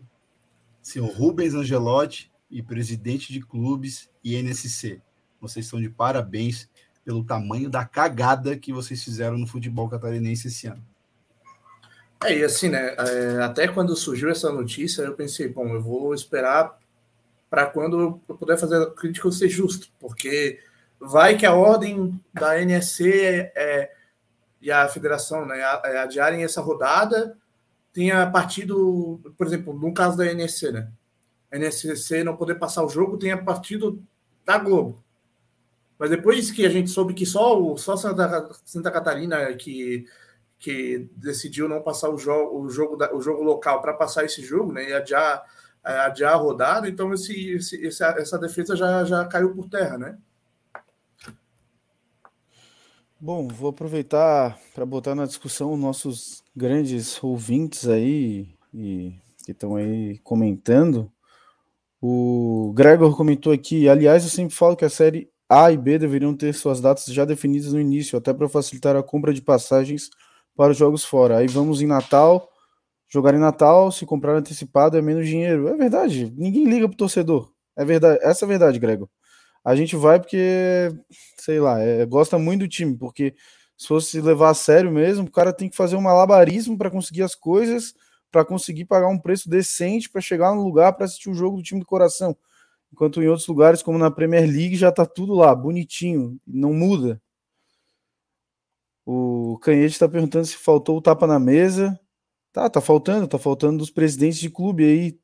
Senhor 0.83 1.11
Rubens 1.11 1.55
Angelotti 1.55 2.31
e 2.51 2.63
presidente 2.63 3.33
de 3.33 3.41
clubes 3.41 4.09
e 4.25 4.37
NSC, 4.37 5.01
vocês 5.41 5.67
estão 5.67 5.81
de 5.81 5.91
parabéns 5.91 6.69
pelo 7.05 7.25
tamanho 7.25 7.71
da 7.71 7.85
cagada 7.85 8.57
que 8.57 8.73
vocês 8.73 9.03
fizeram 9.03 9.39
no 9.39 9.47
futebol 9.47 9.89
catarinense 9.89 10.49
esse 10.49 10.67
ano. 10.67 10.85
É, 12.25 12.37
e 12.37 12.45
assim, 12.45 12.69
né? 12.69 12.95
É, 12.99 13.43
até 13.43 13.69
quando 13.69 13.95
surgiu 13.95 14.29
essa 14.29 14.51
notícia, 14.51 15.03
eu 15.03 15.15
pensei, 15.15 15.49
bom, 15.49 15.69
eu 15.69 15.83
vou 15.83 16.15
esperar 16.15 16.79
para 17.49 17.67
quando 17.67 18.23
eu 18.29 18.37
puder 18.37 18.59
fazer 18.59 18.83
a 18.83 18.91
crítica 18.91 19.31
ser 19.31 19.49
justo, 19.49 19.89
porque 19.99 20.61
vai 21.01 21.37
que 21.37 21.47
a 21.47 21.55
ordem 21.55 22.21
da 22.35 22.61
NSC 22.61 23.11
é, 23.11 23.53
é, 23.55 23.93
e 24.61 24.71
a 24.71 24.89
federação 24.89 25.47
né, 25.47 25.59
é, 25.61 25.99
adiarem 25.99 26.43
essa 26.45 26.61
rodada 26.61 27.37
tenha 27.93 28.31
partido, 28.31 29.21
por 29.37 29.47
exemplo, 29.47 29.73
no 29.73 29.93
caso 29.93 30.17
da 30.17 30.27
NSC, 30.27 30.73
né? 30.73 30.91
A 31.51 31.57
NSC 31.57 32.23
não 32.25 32.37
poder 32.37 32.57
passar 32.57 32.85
o 32.85 32.89
jogo 32.89 33.17
tenha 33.19 33.37
partido 33.43 34.03
da 34.45 34.59
Globo. 34.59 35.03
Mas 35.99 36.11
depois 36.11 36.51
que 36.51 36.65
a 36.65 36.69
gente 36.69 36.91
soube 36.91 37.15
que 37.15 37.27
só 37.27 37.61
o 37.61 37.77
só 37.77 37.97
Santa, 37.97 38.51
Santa 38.65 38.91
Catarina 38.91 39.53
que 39.55 40.07
que 40.59 41.09
decidiu 41.17 41.69
não 41.69 41.81
passar 41.81 42.11
o 42.11 42.19
jogo, 42.19 42.61
o 42.61 42.69
jogo, 42.69 42.97
da, 42.97 43.15
o 43.15 43.23
jogo 43.23 43.43
local 43.43 43.81
para 43.81 43.95
passar 43.95 44.25
esse 44.25 44.43
jogo, 44.43 44.73
né? 44.73 44.91
E 44.91 44.93
adiar, 44.93 45.45
é, 45.85 45.93
adiar 46.01 46.35
a 46.35 46.37
rodada, 46.37 46.89
então 46.89 47.15
esse, 47.15 47.51
esse, 47.51 47.87
essa, 47.87 48.07
essa 48.19 48.39
defesa 48.39 48.75
já, 48.75 49.05
já 49.05 49.25
caiu 49.25 49.55
por 49.55 49.69
terra, 49.69 49.97
né? 49.97 50.19
Bom, 53.21 53.49
vou 53.49 53.71
aproveitar 53.71 54.57
para 54.73 54.87
botar 54.87 55.15
na 55.15 55.27
discussão 55.27 55.77
nossos 55.77 56.43
grandes 56.55 57.23
ouvintes 57.23 57.89
aí 57.89 58.49
e 58.73 59.13
que 59.45 59.51
estão 59.51 59.75
aí 59.75 60.19
comentando. 60.21 61.11
O 62.01 62.73
Gregor 62.77 63.17
comentou 63.17 63.53
aqui, 63.53 63.89
aliás, 63.89 64.25
eu 64.25 64.31
sempre 64.31 64.55
falo 64.55 64.77
que 64.77 64.85
a 64.85 64.91
série 64.91 65.31
A 65.49 65.73
e 65.73 65.77
B 65.77 65.99
deveriam 65.99 66.35
ter 66.37 66.55
suas 66.55 66.81
datas 66.81 67.07
já 67.07 67.25
definidas 67.25 67.73
no 67.73 67.81
início, 67.81 68.19
até 68.19 68.33
para 68.33 68.49
facilitar 68.49 68.97
a 68.97 69.03
compra 69.03 69.35
de 69.35 69.43
passagens 69.43 70.11
para 70.57 70.73
os 70.73 70.79
jogos 70.79 71.05
fora. 71.05 71.39
Aí 71.39 71.49
vamos 71.49 71.83
em 71.83 71.87
Natal, 71.87 72.49
jogar 73.09 73.35
em 73.35 73.39
Natal, 73.41 73.93
se 73.93 74.07
comprar 74.07 74.37
antecipado 74.37 74.97
é 74.97 75.03
menos 75.03 75.27
dinheiro. 75.29 75.69
É 75.69 75.77
verdade, 75.77 76.33
ninguém 76.37 76.67
liga 76.67 76.89
pro 76.89 76.99
torcedor. 76.99 77.53
É 77.77 77.85
verdade, 77.85 78.21
essa 78.23 78.45
é 78.45 78.47
a 78.47 78.49
verdade, 78.49 78.79
Grego. 78.79 79.11
A 79.69 79.77
gente 79.77 79.95
vai 79.97 80.19
porque, 80.19 80.91
sei 81.37 81.61
lá, 81.61 81.79
é, 81.79 82.07
gosta 82.07 82.39
muito 82.39 82.61
do 82.61 82.69
time, 82.69 82.97
porque 82.97 83.35
se 83.77 83.87
fosse 83.87 84.19
levar 84.19 84.49
a 84.49 84.55
sério 84.55 84.91
mesmo, 84.91 85.27
o 85.27 85.31
cara 85.31 85.53
tem 85.53 85.69
que 85.69 85.77
fazer 85.77 85.95
um 85.95 86.01
malabarismo 86.01 86.79
para 86.79 86.91
conseguir 86.91 87.23
as 87.23 87.35
coisas, 87.35 87.93
para 88.33 88.47
conseguir 88.47 88.87
pagar 88.87 89.09
um 89.09 89.19
preço 89.19 89.47
decente 89.47 90.09
para 90.09 90.23
chegar 90.23 90.55
no 90.55 90.63
lugar 90.63 90.95
para 90.95 91.05
assistir 91.05 91.29
o 91.29 91.35
jogo 91.35 91.59
do 91.59 91.63
time 91.63 91.81
do 91.81 91.87
coração. 91.87 92.35
Enquanto 92.91 93.23
em 93.23 93.29
outros 93.29 93.47
lugares, 93.47 93.83
como 93.83 93.99
na 93.99 94.11
Premier 94.11 94.47
League, 94.47 94.75
já 94.75 94.91
tá 94.91 95.05
tudo 95.05 95.35
lá, 95.35 95.55
bonitinho, 95.55 96.41
não 96.47 96.73
muda. 96.73 97.21
O 99.05 99.59
Canhete 99.61 99.93
está 99.93 100.09
perguntando 100.09 100.47
se 100.47 100.57
faltou 100.57 100.97
o 100.97 101.03
tapa 101.03 101.27
na 101.27 101.39
mesa. 101.39 102.01
Tá, 102.55 102.71
tá 102.71 102.81
faltando, 102.81 103.29
tá 103.29 103.39
faltando 103.39 103.77
dos 103.77 103.91
presidentes 103.91 104.39
de 104.39 104.49
clube 104.49 104.83
aí. 104.83 105.21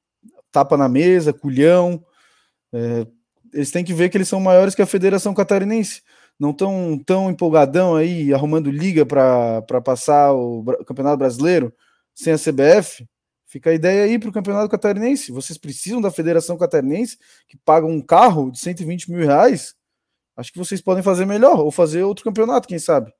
Tapa 0.52 0.76
na 0.76 0.86
mesa, 0.86 1.32
culhão. 1.32 2.04
É, 2.70 3.06
eles 3.54 3.70
têm 3.70 3.84
que 3.84 3.94
ver 3.94 4.10
que 4.10 4.16
eles 4.16 4.28
são 4.28 4.40
maiores 4.40 4.74
que 4.74 4.82
a 4.82 4.86
Federação 4.86 5.32
Catarinense. 5.32 6.02
Não 6.38 6.52
tão 6.52 6.98
tão 6.98 7.30
empolgadão 7.30 7.94
aí, 7.94 8.34
arrumando 8.34 8.70
liga 8.70 9.06
para 9.06 9.80
passar 9.82 10.32
o 10.32 10.64
Campeonato 10.84 11.16
Brasileiro 11.16 11.72
sem 12.12 12.32
a 12.32 12.38
CBF. 12.38 13.06
Fica 13.46 13.70
a 13.70 13.74
ideia 13.74 14.02
aí 14.04 14.18
para 14.18 14.28
o 14.28 14.32
Campeonato 14.32 14.68
Catarinense. 14.68 15.30
Vocês 15.30 15.56
precisam 15.56 16.00
da 16.00 16.10
Federação 16.10 16.58
Catarinense, 16.58 17.16
que 17.46 17.56
paga 17.56 17.86
um 17.86 18.00
carro 18.00 18.50
de 18.50 18.58
120 18.58 19.12
mil 19.12 19.20
reais. 19.24 19.76
Acho 20.36 20.52
que 20.52 20.58
vocês 20.58 20.80
podem 20.80 21.04
fazer 21.04 21.24
melhor, 21.24 21.60
ou 21.60 21.70
fazer 21.70 22.02
outro 22.02 22.24
campeonato, 22.24 22.66
quem 22.66 22.80
sabe. 22.80 23.14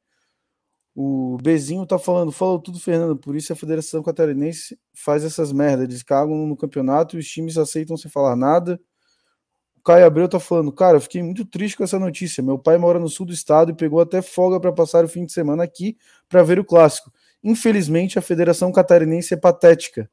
O 0.92 1.38
Bezinho 1.40 1.86
tá 1.86 1.98
falando, 2.00 2.32
falou 2.32 2.58
tudo, 2.58 2.80
Fernando. 2.80 3.16
Por 3.16 3.36
isso 3.36 3.52
a 3.52 3.56
Federação 3.56 4.02
Catarinense 4.02 4.76
faz 4.92 5.22
essas 5.22 5.52
merdas. 5.52 5.84
Eles 5.84 6.02
cagam 6.02 6.46
no 6.48 6.56
campeonato 6.56 7.16
e 7.16 7.20
os 7.20 7.28
times 7.28 7.56
aceitam 7.56 7.96
sem 7.96 8.10
falar 8.10 8.34
nada. 8.34 8.80
Caio 9.84 10.06
Abreu 10.06 10.26
tá 10.26 10.40
falando, 10.40 10.72
cara, 10.72 10.96
eu 10.96 11.00
fiquei 11.00 11.22
muito 11.22 11.44
triste 11.44 11.76
com 11.76 11.84
essa 11.84 11.98
notícia. 11.98 12.42
Meu 12.42 12.58
pai 12.58 12.78
mora 12.78 12.98
no 12.98 13.08
sul 13.08 13.26
do 13.26 13.32
estado 13.34 13.70
e 13.70 13.74
pegou 13.74 14.00
até 14.00 14.22
folga 14.22 14.58
para 14.58 14.72
passar 14.72 15.04
o 15.04 15.08
fim 15.08 15.26
de 15.26 15.32
semana 15.32 15.62
aqui 15.62 15.98
para 16.26 16.42
ver 16.42 16.58
o 16.58 16.64
clássico. 16.64 17.12
Infelizmente, 17.42 18.18
a 18.18 18.22
Federação 18.22 18.72
Catarinense 18.72 19.34
é 19.34 19.36
patética. 19.36 20.10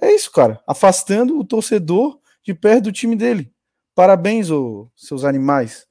É 0.00 0.14
isso, 0.14 0.30
cara. 0.30 0.62
Afastando 0.66 1.38
o 1.38 1.44
torcedor 1.44 2.18
de 2.44 2.52
perto 2.52 2.84
do 2.84 2.92
time 2.92 3.16
dele. 3.16 3.50
Parabéns, 3.94 4.50
ô, 4.50 4.90
seus 4.94 5.24
animais. 5.24 5.86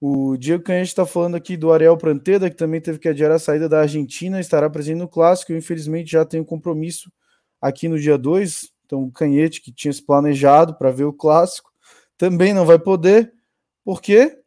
O 0.00 0.36
Diego 0.36 0.62
Canhete 0.62 0.90
está 0.90 1.04
falando 1.04 1.34
aqui 1.34 1.56
do 1.56 1.72
Ariel 1.72 1.96
Pranteda, 1.96 2.48
que 2.48 2.56
também 2.56 2.80
teve 2.80 3.00
que 3.00 3.08
adiar 3.08 3.32
a 3.32 3.38
saída 3.40 3.68
da 3.68 3.80
Argentina, 3.80 4.38
estará 4.38 4.70
presente 4.70 4.98
no 4.98 5.08
Clássico. 5.08 5.50
Eu, 5.50 5.58
infelizmente, 5.58 6.12
já 6.12 6.24
tenho 6.24 6.44
compromisso 6.44 7.10
aqui 7.60 7.88
no 7.88 7.98
dia 7.98 8.16
2. 8.16 8.70
Então, 8.84 9.02
o 9.02 9.10
Canhete, 9.10 9.60
que 9.60 9.72
tinha 9.72 9.92
se 9.92 10.04
planejado 10.04 10.76
para 10.76 10.92
ver 10.92 11.04
o 11.04 11.12
Clássico, 11.12 11.73
também 12.16 12.52
não 12.54 12.66
vai 12.66 12.78
poder. 12.78 13.32
Por 13.84 14.00
quê? 14.00 14.38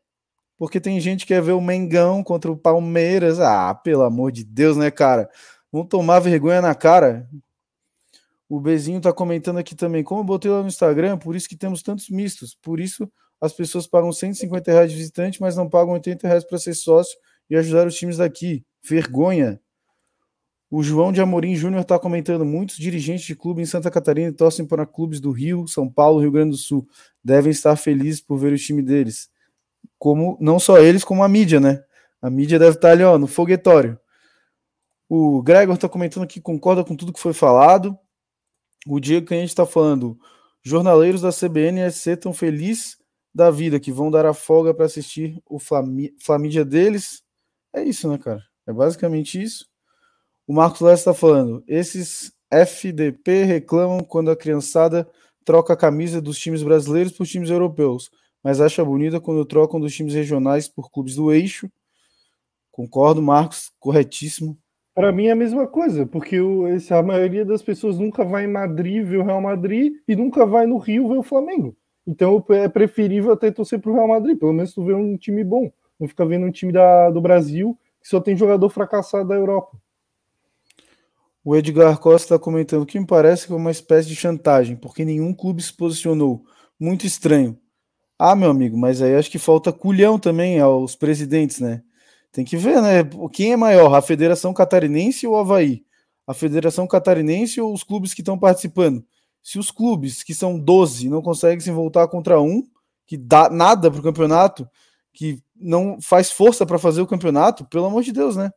Porque 0.57 0.79
tem 0.79 0.99
gente 0.99 1.21
que 1.25 1.33
quer 1.33 1.41
ver 1.41 1.51
o 1.51 1.61
Mengão 1.61 2.23
contra 2.23 2.51
o 2.51 2.57
Palmeiras. 2.57 3.39
Ah, 3.39 3.73
pelo 3.75 4.03
amor 4.03 4.31
de 4.31 4.43
Deus, 4.43 4.75
né, 4.75 4.89
cara? 4.89 5.29
Vamos 5.71 5.89
tomar 5.89 6.19
vergonha 6.19 6.61
na 6.61 6.73
cara. 6.73 7.29
O 8.49 8.59
Bezinho 8.59 8.97
está 8.97 9.11
comentando 9.13 9.57
aqui 9.57 9.75
também. 9.75 10.03
Como 10.03 10.21
eu 10.21 10.25
botei 10.25 10.49
lá 10.49 10.61
no 10.61 10.67
Instagram, 10.67 11.17
por 11.17 11.35
isso 11.35 11.49
que 11.49 11.57
temos 11.57 11.83
tantos 11.83 12.09
mistos. 12.09 12.55
Por 12.55 12.79
isso 12.79 13.11
as 13.39 13.53
pessoas 13.53 13.85
pagam 13.85 14.11
150 14.11 14.71
reais 14.71 14.91
de 14.91 14.97
visitante, 14.97 15.39
mas 15.41 15.55
não 15.55 15.69
pagam 15.69 15.93
80 15.93 16.27
reais 16.27 16.43
para 16.43 16.57
ser 16.57 16.73
sócio 16.73 17.17
e 17.49 17.55
ajudar 17.55 17.85
os 17.85 17.95
times 17.95 18.17
daqui. 18.17 18.65
Vergonha. 18.83 19.61
O 20.69 20.83
João 20.83 21.13
de 21.13 21.21
Amorim 21.21 21.55
Júnior 21.55 21.81
está 21.81 21.97
comentando: 21.97 22.43
muitos 22.43 22.77
dirigentes 22.77 23.25
de 23.25 23.35
clube 23.35 23.61
em 23.61 23.65
Santa 23.65 23.89
Catarina 23.89 24.33
torcem 24.33 24.65
para 24.65 24.85
clubes 24.85 25.19
do 25.19 25.31
Rio, 25.31 25.67
São 25.67 25.89
Paulo, 25.89 26.19
Rio 26.19 26.31
Grande 26.31 26.51
do 26.51 26.57
Sul. 26.57 26.87
Devem 27.23 27.51
estar 27.51 27.75
felizes 27.77 28.19
por 28.19 28.37
ver 28.37 28.51
o 28.53 28.57
time 28.57 28.81
deles. 28.81 29.29
Como 29.97 30.37
não 30.41 30.59
só 30.59 30.77
eles, 30.79 31.03
como 31.03 31.23
a 31.23 31.27
mídia, 31.29 31.59
né? 31.59 31.83
A 32.21 32.29
mídia 32.29 32.59
deve 32.59 32.75
estar 32.75 32.91
ali 32.91 33.03
ó, 33.03 33.17
no 33.17 33.27
foguetório. 33.27 33.97
O 35.09 35.41
Gregor 35.41 35.75
está 35.75 35.87
comentando 35.87 36.27
que 36.27 36.41
concorda 36.41 36.83
com 36.83 36.95
tudo 36.95 37.13
que 37.13 37.19
foi 37.19 37.33
falado. 37.33 37.97
O 38.85 38.99
Diego 38.99 39.25
Canhete 39.25 39.47
está 39.47 39.65
falando: 39.65 40.19
jornaleiros 40.61 41.21
da 41.21 41.31
CBN 41.31 41.89
SC 41.89 42.11
estão 42.11 42.33
felizes 42.33 42.97
da 43.33 43.49
vida 43.49 43.79
que 43.79 43.91
vão 43.91 44.11
dar 44.11 44.25
a 44.25 44.33
folga 44.33 44.73
para 44.73 44.85
assistir 44.85 45.41
o 45.45 45.59
Flamídia 45.59 46.65
deles. 46.65 47.23
É 47.73 47.83
isso, 47.83 48.09
né, 48.09 48.17
cara? 48.17 48.43
É 48.65 48.73
basicamente 48.73 49.41
isso. 49.41 49.65
O 50.47 50.53
Marcos 50.53 50.79
Lessa 50.79 51.11
está 51.11 51.13
falando: 51.13 51.61
esses 51.67 52.31
FDP 52.49 53.43
reclamam 53.43 53.99
quando 53.99 54.31
a 54.31 54.35
criançada 54.35 55.05
troca 55.43 55.73
a 55.73 55.77
camisa 55.77 56.21
dos 56.21 56.39
times 56.39 56.63
brasileiros 56.63 57.11
por 57.11 57.27
times 57.27 57.49
europeus, 57.49 58.09
mas 58.41 58.61
acha 58.61 58.83
bonita 58.83 59.19
quando 59.19 59.45
trocam 59.45 59.77
dos 59.77 59.93
times 59.93 60.13
regionais 60.13 60.69
por 60.69 60.89
clubes 60.89 61.15
do 61.15 61.33
eixo. 61.33 61.69
Concordo, 62.71 63.21
Marcos, 63.21 63.71
corretíssimo. 63.77 64.57
Para 64.95 65.11
mim 65.11 65.25
é 65.25 65.31
a 65.31 65.35
mesma 65.35 65.67
coisa, 65.67 66.05
porque 66.05 66.39
o, 66.39 66.63
a 66.65 67.03
maioria 67.03 67.43
das 67.43 67.61
pessoas 67.61 67.99
nunca 67.99 68.23
vai 68.23 68.45
em 68.45 68.51
Madrid 68.51 69.05
ver 69.05 69.17
o 69.17 69.23
Real 69.23 69.41
Madrid 69.41 69.93
e 70.07 70.15
nunca 70.15 70.45
vai 70.45 70.65
no 70.65 70.77
Rio 70.77 71.09
ver 71.09 71.17
o 71.17 71.23
Flamengo. 71.23 71.75
Então 72.05 72.43
é 72.49 72.69
preferível 72.69 73.33
até 73.33 73.51
torcer 73.51 73.79
para 73.79 73.91
o 73.91 73.93
Real 73.93 74.07
Madrid, 74.07 74.39
pelo 74.39 74.53
menos 74.53 74.73
tu 74.73 74.83
vê 74.85 74.93
um 74.93 75.17
time 75.17 75.43
bom. 75.43 75.69
Não 75.99 76.07
fica 76.07 76.25
vendo 76.25 76.45
um 76.45 76.51
time 76.51 76.71
da, 76.71 77.09
do 77.09 77.19
Brasil 77.19 77.77
que 78.01 78.07
só 78.07 78.21
tem 78.21 78.35
jogador 78.35 78.69
fracassado 78.69 79.27
da 79.27 79.35
Europa. 79.35 79.77
O 81.49 81.55
Edgar 81.55 81.97
Costa 81.97 82.35
está 82.35 82.37
comentando 82.37 82.85
que 82.85 82.99
me 82.99 83.07
parece 83.07 83.47
que 83.47 83.53
é 83.53 83.55
uma 83.55 83.71
espécie 83.71 84.09
de 84.09 84.17
chantagem, 84.17 84.75
porque 84.75 85.05
nenhum 85.05 85.33
clube 85.33 85.63
se 85.63 85.71
posicionou. 85.71 86.43
Muito 86.77 87.07
estranho. 87.07 87.57
Ah, 88.19 88.35
meu 88.35 88.49
amigo, 88.49 88.77
mas 88.77 89.01
aí 89.01 89.15
acho 89.15 89.31
que 89.31 89.39
falta 89.39 89.71
culhão 89.71 90.19
também 90.19 90.59
aos 90.59 90.93
presidentes, 90.93 91.61
né? 91.61 91.83
Tem 92.33 92.43
que 92.43 92.57
ver, 92.57 92.81
né? 92.81 93.01
Quem 93.31 93.53
é 93.53 93.55
maior, 93.55 93.95
a 93.95 94.01
Federação 94.01 94.53
Catarinense 94.53 95.25
ou 95.25 95.35
o 95.35 95.37
Havaí? 95.37 95.85
A 96.27 96.33
Federação 96.33 96.85
Catarinense 96.85 97.61
ou 97.61 97.73
os 97.73 97.81
clubes 97.81 98.13
que 98.13 98.19
estão 98.19 98.37
participando? 98.37 99.01
Se 99.41 99.57
os 99.57 99.71
clubes, 99.71 100.23
que 100.23 100.35
são 100.35 100.59
12, 100.59 101.07
não 101.07 101.21
conseguem 101.21 101.61
se 101.61 101.71
voltar 101.71 102.09
contra 102.09 102.41
um, 102.41 102.61
que 103.05 103.15
dá 103.15 103.49
nada 103.49 103.89
para 103.89 104.01
o 104.01 104.03
campeonato, 104.03 104.69
que 105.13 105.41
não 105.55 105.97
faz 106.01 106.29
força 106.29 106.65
para 106.65 106.77
fazer 106.77 107.01
o 107.01 107.07
campeonato, 107.07 107.63
pelo 107.63 107.85
amor 107.85 108.03
de 108.03 108.11
Deus, 108.11 108.35
né? 108.35 108.51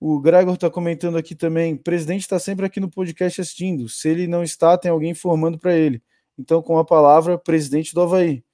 O 0.00 0.20
Gregor 0.20 0.54
está 0.54 0.70
comentando 0.70 1.18
aqui 1.18 1.34
também. 1.34 1.74
O 1.74 1.78
presidente 1.78 2.20
está 2.20 2.38
sempre 2.38 2.64
aqui 2.64 2.78
no 2.78 2.88
podcast 2.88 3.40
assistindo. 3.40 3.88
Se 3.88 4.08
ele 4.08 4.28
não 4.28 4.42
está, 4.44 4.78
tem 4.78 4.90
alguém 4.90 5.10
informando 5.10 5.58
para 5.58 5.74
ele. 5.76 6.02
Então, 6.38 6.62
com 6.62 6.78
a 6.78 6.84
palavra, 6.84 7.36
presidente 7.36 7.92
do 7.92 8.00
Havaí. 8.00 8.44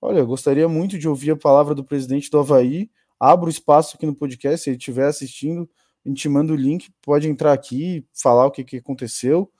Olha, 0.00 0.20
eu 0.20 0.26
gostaria 0.26 0.68
muito 0.68 0.98
de 0.98 1.06
ouvir 1.08 1.32
a 1.32 1.36
palavra 1.36 1.74
do 1.74 1.84
presidente 1.84 2.30
do 2.30 2.38
Havaí. 2.38 2.90
Abro 3.20 3.50
espaço 3.50 3.96
aqui 3.96 4.06
no 4.06 4.14
podcast, 4.14 4.64
se 4.64 4.70
ele 4.70 4.78
estiver 4.78 5.06
assistindo, 5.06 5.68
a 6.04 6.08
gente 6.08 6.28
manda 6.28 6.52
o 6.52 6.56
link, 6.56 6.90
pode 7.02 7.28
entrar 7.28 7.52
aqui, 7.52 8.06
falar 8.12 8.46
o 8.46 8.50
que, 8.50 8.64
que 8.64 8.76
aconteceu. 8.78 9.50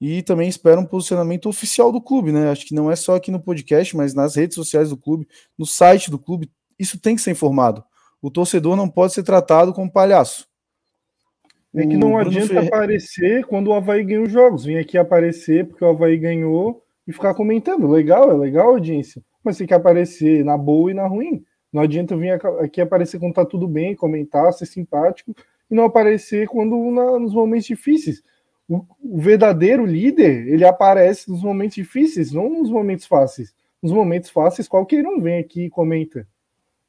E 0.00 0.22
também 0.22 0.48
espero 0.48 0.80
um 0.80 0.86
posicionamento 0.86 1.48
oficial 1.48 1.92
do 1.92 2.00
clube, 2.00 2.32
né? 2.32 2.50
Acho 2.50 2.66
que 2.66 2.74
não 2.74 2.90
é 2.90 2.96
só 2.96 3.14
aqui 3.14 3.30
no 3.30 3.40
podcast, 3.40 3.96
mas 3.96 4.14
nas 4.14 4.34
redes 4.34 4.54
sociais 4.54 4.90
do 4.90 4.96
clube, 4.96 5.28
no 5.58 5.66
site 5.66 6.10
do 6.10 6.18
clube, 6.18 6.50
isso 6.78 6.98
tem 6.98 7.14
que 7.14 7.22
ser 7.22 7.32
informado. 7.32 7.84
O 8.22 8.30
torcedor 8.30 8.76
não 8.76 8.88
pode 8.88 9.12
ser 9.12 9.22
tratado 9.22 9.72
como 9.72 9.92
palhaço. 9.92 10.49
É 11.74 11.86
que 11.86 11.96
não 11.96 12.18
adianta 12.18 12.54
Ferre... 12.54 12.66
aparecer 12.66 13.44
quando 13.46 13.68
o 13.68 13.72
Havaí 13.72 14.02
ganha 14.02 14.22
os 14.22 14.32
jogos. 14.32 14.64
Vem 14.64 14.78
aqui 14.78 14.98
aparecer 14.98 15.66
porque 15.66 15.84
o 15.84 15.88
Havaí 15.88 16.16
ganhou 16.16 16.82
e 17.06 17.12
ficar 17.12 17.34
comentando. 17.34 17.86
Legal, 17.88 18.30
é 18.30 18.34
legal, 18.34 18.70
audiência. 18.70 19.22
Mas 19.42 19.56
tem 19.56 19.66
que 19.66 19.74
aparecer 19.74 20.44
na 20.44 20.58
boa 20.58 20.90
e 20.90 20.94
na 20.94 21.06
ruim. 21.06 21.44
Não 21.72 21.82
adianta 21.82 22.16
vir 22.16 22.32
aqui 22.60 22.80
aparecer 22.80 23.18
quando 23.20 23.34
tá 23.34 23.44
tudo 23.44 23.68
bem, 23.68 23.94
comentar, 23.94 24.52
ser 24.52 24.66
simpático, 24.66 25.34
e 25.70 25.74
não 25.74 25.84
aparecer 25.84 26.48
quando 26.48 26.76
na, 26.90 27.18
nos 27.18 27.32
momentos 27.32 27.66
difíceis. 27.66 28.22
O, 28.68 28.84
o, 29.00 29.18
verdadeiro 29.18 29.86
líder, 29.86 30.48
ele 30.48 30.64
aparece 30.64 31.30
nos 31.30 31.42
momentos 31.42 31.76
difíceis, 31.76 32.32
não 32.32 32.50
nos 32.50 32.70
momentos 32.70 33.06
fáceis. 33.06 33.54
Nos 33.80 33.92
momentos 33.92 34.30
fáceis, 34.30 34.68
qualquer 34.68 35.06
um 35.06 35.20
vem 35.20 35.38
aqui 35.38 35.66
e 35.66 35.70
comenta. 35.70 36.26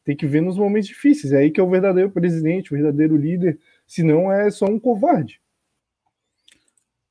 Tem 0.04 0.16
que 0.16 0.26
ver 0.26 0.42
nos 0.42 0.58
momentos 0.58 0.90
difíceis. 0.90 1.32
É 1.32 1.38
aí 1.38 1.52
que 1.52 1.60
é 1.60 1.64
o 1.64 1.70
verdadeiro 1.70 2.10
presidente, 2.10 2.74
o 2.74 2.76
verdadeiro 2.76 3.16
líder. 3.16 3.60
Senão 3.92 4.32
é 4.32 4.50
só 4.50 4.68
um 4.68 4.80
covarde. 4.80 5.42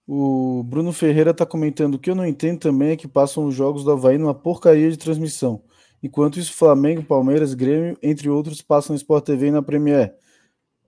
O 0.07 0.62
Bruno 0.62 0.94
Ferreira 0.94 1.31
está 1.31 1.44
comentando: 1.44 1.97
o 1.97 1.98
que 1.98 2.09
eu 2.09 2.15
não 2.15 2.24
entendo 2.24 2.59
também 2.59 2.93
é 2.93 2.97
que 2.97 3.07
passam 3.07 3.44
os 3.44 3.55
jogos 3.55 3.85
do 3.85 3.93
Havaí 3.93 4.16
numa 4.16 4.35
porcaria 4.35 4.90
de 4.90 4.97
transmissão. 4.97 5.62
Enquanto 6.02 6.40
isso, 6.40 6.55
Flamengo, 6.55 7.05
Palmeiras, 7.05 7.52
Grêmio, 7.52 7.98
entre 8.02 8.31
outros, 8.31 8.62
passam 8.62 8.94
no 8.94 8.97
Sport 8.97 9.27
TV 9.27 9.48
e 9.48 9.51
na 9.51 9.61
Premier. 9.61 10.15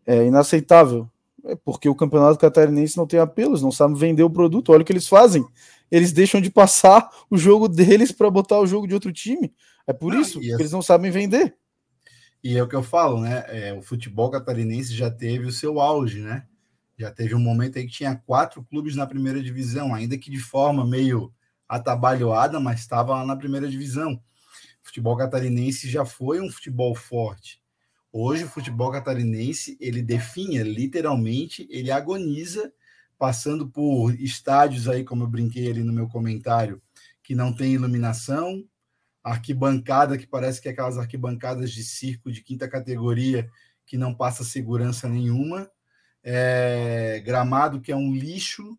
É 0.06 0.24
inaceitável. 0.24 1.06
É 1.44 1.54
porque 1.56 1.90
o 1.90 1.94
campeonato 1.94 2.38
catarinense 2.38 2.96
não 2.96 3.06
tem 3.06 3.20
apelos, 3.20 3.60
não 3.60 3.70
sabe 3.70 3.94
vender 3.94 4.22
o 4.22 4.30
produto. 4.30 4.72
Olha 4.72 4.80
o 4.80 4.86
que 4.86 4.92
eles 4.92 5.06
fazem. 5.06 5.44
Eles 5.90 6.10
deixam 6.10 6.40
de 6.40 6.50
passar 6.50 7.10
o 7.28 7.36
jogo 7.36 7.68
deles 7.68 8.10
para 8.10 8.30
botar 8.30 8.58
o 8.60 8.66
jogo 8.66 8.88
de 8.88 8.94
outro 8.94 9.12
time. 9.12 9.52
É 9.86 9.92
por 9.92 10.14
ah, 10.14 10.20
isso 10.22 10.40
que 10.40 10.52
eles 10.52 10.72
não 10.72 10.80
sabem 10.80 11.10
vender. 11.10 11.54
E 12.42 12.56
é 12.56 12.62
o 12.62 12.68
que 12.68 12.74
eu 12.74 12.82
falo, 12.82 13.20
né? 13.20 13.44
É, 13.48 13.72
o 13.72 13.80
futebol 13.80 14.30
catarinense 14.30 14.94
já 14.94 15.10
teve 15.10 15.46
o 15.46 15.52
seu 15.52 15.80
auge, 15.80 16.20
né? 16.20 16.46
Já 16.98 17.10
teve 17.10 17.34
um 17.34 17.40
momento 17.40 17.78
aí 17.78 17.86
que 17.86 17.92
tinha 17.92 18.16
quatro 18.16 18.64
clubes 18.64 18.96
na 18.96 19.06
primeira 19.06 19.42
divisão, 19.42 19.94
ainda 19.94 20.18
que 20.18 20.30
de 20.30 20.38
forma 20.38 20.84
meio 20.84 21.32
atabalhoada, 21.68 22.58
mas 22.60 22.80
estava 22.80 23.14
lá 23.14 23.24
na 23.24 23.36
primeira 23.36 23.68
divisão. 23.68 24.14
O 24.82 24.86
futebol 24.86 25.16
catarinense 25.16 25.88
já 25.88 26.04
foi 26.04 26.40
um 26.40 26.50
futebol 26.50 26.94
forte. 26.94 27.62
Hoje 28.12 28.44
o 28.44 28.48
futebol 28.48 28.90
catarinense, 28.90 29.76
ele 29.80 30.02
definha 30.02 30.62
literalmente, 30.62 31.66
ele 31.70 31.90
agoniza, 31.90 32.72
passando 33.16 33.68
por 33.68 34.12
estádios 34.20 34.88
aí, 34.88 35.04
como 35.04 35.22
eu 35.22 35.28
brinquei 35.28 35.70
ali 35.70 35.82
no 35.82 35.92
meu 35.92 36.08
comentário, 36.08 36.82
que 37.22 37.34
não 37.34 37.54
tem 37.54 37.72
iluminação, 37.72 38.64
arquibancada 39.22 40.18
que 40.18 40.26
parece 40.26 40.60
que 40.60 40.68
é 40.68 40.72
aquelas 40.72 40.98
arquibancadas 40.98 41.70
de 41.70 41.84
circo 41.84 42.30
de 42.30 42.42
quinta 42.42 42.68
categoria 42.68 43.48
que 43.86 43.96
não 43.96 44.14
passa 44.14 44.44
segurança 44.44 45.08
nenhuma 45.08 45.70
é, 46.22 47.20
gramado 47.24 47.80
que 47.80 47.90
é 47.90 47.96
um 47.96 48.14
lixo, 48.14 48.78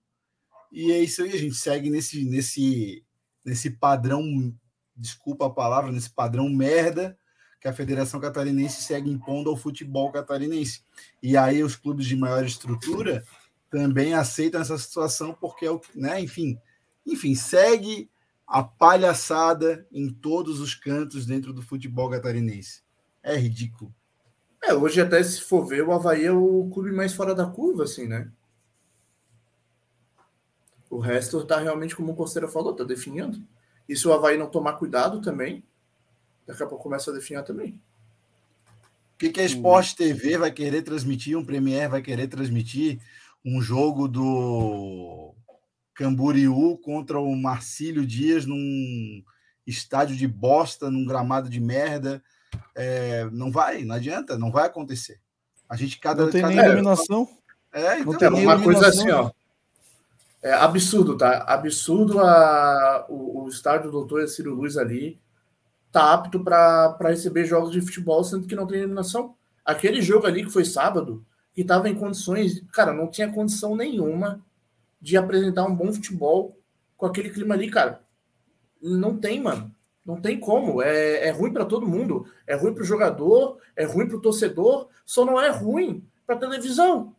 e 0.71 0.91
é 0.91 0.99
isso 0.99 1.23
aí, 1.23 1.33
a 1.33 1.37
gente 1.37 1.55
segue 1.55 1.89
nesse, 1.89 2.23
nesse, 2.23 3.05
nesse 3.43 3.69
padrão, 3.71 4.55
desculpa 4.95 5.45
a 5.45 5.49
palavra, 5.49 5.91
nesse 5.91 6.09
padrão 6.09 6.49
merda 6.49 7.17
que 7.59 7.67
a 7.67 7.73
Federação 7.73 8.19
Catarinense 8.19 8.81
segue 8.81 9.09
impondo 9.09 9.49
ao 9.49 9.55
futebol 9.55 10.11
catarinense. 10.11 10.83
E 11.21 11.37
aí 11.37 11.63
os 11.63 11.77
clubes 11.77 12.05
de 12.05 12.15
maior 12.15 12.43
estrutura 12.43 13.23
também 13.69 14.13
aceitam 14.13 14.59
essa 14.59 14.77
situação 14.77 15.33
porque 15.33 15.65
é 15.65 15.79
né, 15.95 16.19
enfim, 16.19 16.57
enfim, 17.05 17.33
segue 17.35 18.09
a 18.47 18.63
palhaçada 18.63 19.87
em 19.91 20.09
todos 20.09 20.59
os 20.59 20.75
cantos 20.75 21.25
dentro 21.25 21.53
do 21.53 21.61
futebol 21.61 22.09
catarinense. 22.09 22.81
É 23.21 23.35
ridículo. 23.35 23.93
É, 24.61 24.73
hoje 24.73 25.01
até 25.01 25.21
se 25.21 25.41
for 25.41 25.65
ver, 25.65 25.85
o 25.85 25.91
Havaí 25.91 26.25
é 26.25 26.31
o 26.31 26.69
clube 26.73 26.91
mais 26.91 27.13
fora 27.13 27.35
da 27.35 27.45
curva, 27.45 27.83
assim, 27.83 28.07
né? 28.07 28.31
O 30.89 30.99
resto 30.99 31.43
tá 31.43 31.59
realmente, 31.59 31.95
como 31.95 32.11
o 32.11 32.15
Costeira 32.15 32.47
falou, 32.47 32.73
tá 32.73 32.83
definindo. 32.83 33.41
E 33.89 33.95
se 33.95 34.07
o 34.07 34.13
Havaí 34.13 34.37
não 34.37 34.49
tomar 34.49 34.73
cuidado 34.73 35.21
também, 35.21 35.63
daqui 36.45 36.63
a 36.63 36.67
pouco 36.67 36.83
começa 36.83 37.11
a 37.11 37.13
definir 37.13 37.43
também. 37.43 37.81
O 39.15 39.17
que, 39.17 39.29
que 39.29 39.41
a 39.41 39.45
Sport 39.45 39.95
TV 39.95 40.37
vai 40.37 40.51
querer 40.51 40.81
transmitir? 40.81 41.37
Um 41.37 41.45
Premier 41.45 41.89
vai 41.89 42.01
querer 42.01 42.27
transmitir 42.27 42.99
um 43.43 43.61
jogo 43.61 44.07
do 44.07 45.33
Camboriú 45.93 46.77
contra 46.77 47.19
o 47.19 47.35
Marcílio 47.35 48.05
Dias 48.05 48.45
num 48.45 49.23
estádio 49.65 50.15
de 50.15 50.27
bosta, 50.27 50.89
num 50.91 51.05
gramado 51.05 51.49
de 51.49 51.59
merda 51.59 52.21
é, 52.75 53.27
não 53.31 53.51
vai, 53.51 53.83
não 53.83 53.95
adianta, 53.95 54.37
não 54.37 54.51
vai 54.51 54.65
acontecer. 54.65 55.19
A 55.69 55.75
gente 55.75 55.99
cada. 55.99 56.25
Não 56.25 56.31
tem 56.31 56.41
cada... 56.41 56.53
nem 56.53 56.65
iluminação. 56.65 57.27
É, 57.71 57.99
então, 57.99 58.37
é 58.37 58.41
uma 58.41 58.61
coisa 58.61 58.87
assim, 58.87 59.09
ó. 59.09 59.31
É 60.41 60.53
absurdo, 60.53 61.17
tá? 61.17 61.43
Absurdo 61.47 62.19
a, 62.19 63.05
o, 63.09 63.43
o 63.43 63.49
estádio 63.49 63.89
do 63.89 63.99
doutor 63.99 64.27
Ciro 64.27 64.53
Luz 64.53 64.77
ali 64.77 65.19
tá 65.91 66.13
apto 66.13 66.43
para 66.43 66.97
receber 67.01 67.45
jogos 67.45 67.71
de 67.71 67.81
futebol, 67.81 68.23
sendo 68.23 68.45
que 68.45 68.55
não 68.55 68.67
tem 68.67 68.79
iluminação. 68.79 69.35
Aquele 69.63 70.01
jogo 70.01 70.27
ali 70.27 70.43
que 70.43 70.51
foi 70.51 70.65
sábado, 70.65 71.25
que 71.53 71.61
estava 71.61 71.87
em 71.87 71.95
condições, 71.95 72.61
cara, 72.73 72.93
não 72.93 73.07
tinha 73.07 73.31
condição 73.31 73.75
nenhuma 73.75 74.41
de 75.03 75.17
apresentar 75.17 75.65
um 75.65 75.75
bom 75.75 75.91
futebol 75.91 76.57
com 76.95 77.05
aquele 77.05 77.29
clima 77.29 77.55
ali, 77.55 77.69
cara. 77.69 78.01
Não 78.81 79.17
tem, 79.17 79.41
mano. 79.41 79.75
Não 80.05 80.21
tem 80.21 80.39
como. 80.39 80.81
É, 80.81 81.27
é 81.27 81.29
ruim 81.29 81.51
para 81.51 81.65
todo 81.65 81.85
mundo. 81.85 82.25
É 82.47 82.55
ruim 82.55 82.73
para 82.73 82.83
o 82.83 82.85
jogador, 82.85 83.59
é 83.75 83.83
ruim 83.83 84.07
para 84.07 84.15
o 84.15 84.21
torcedor, 84.21 84.87
só 85.05 85.25
não 85.25 85.39
é 85.41 85.49
ruim 85.49 86.07
para 86.25 86.37
televisão. 86.37 87.13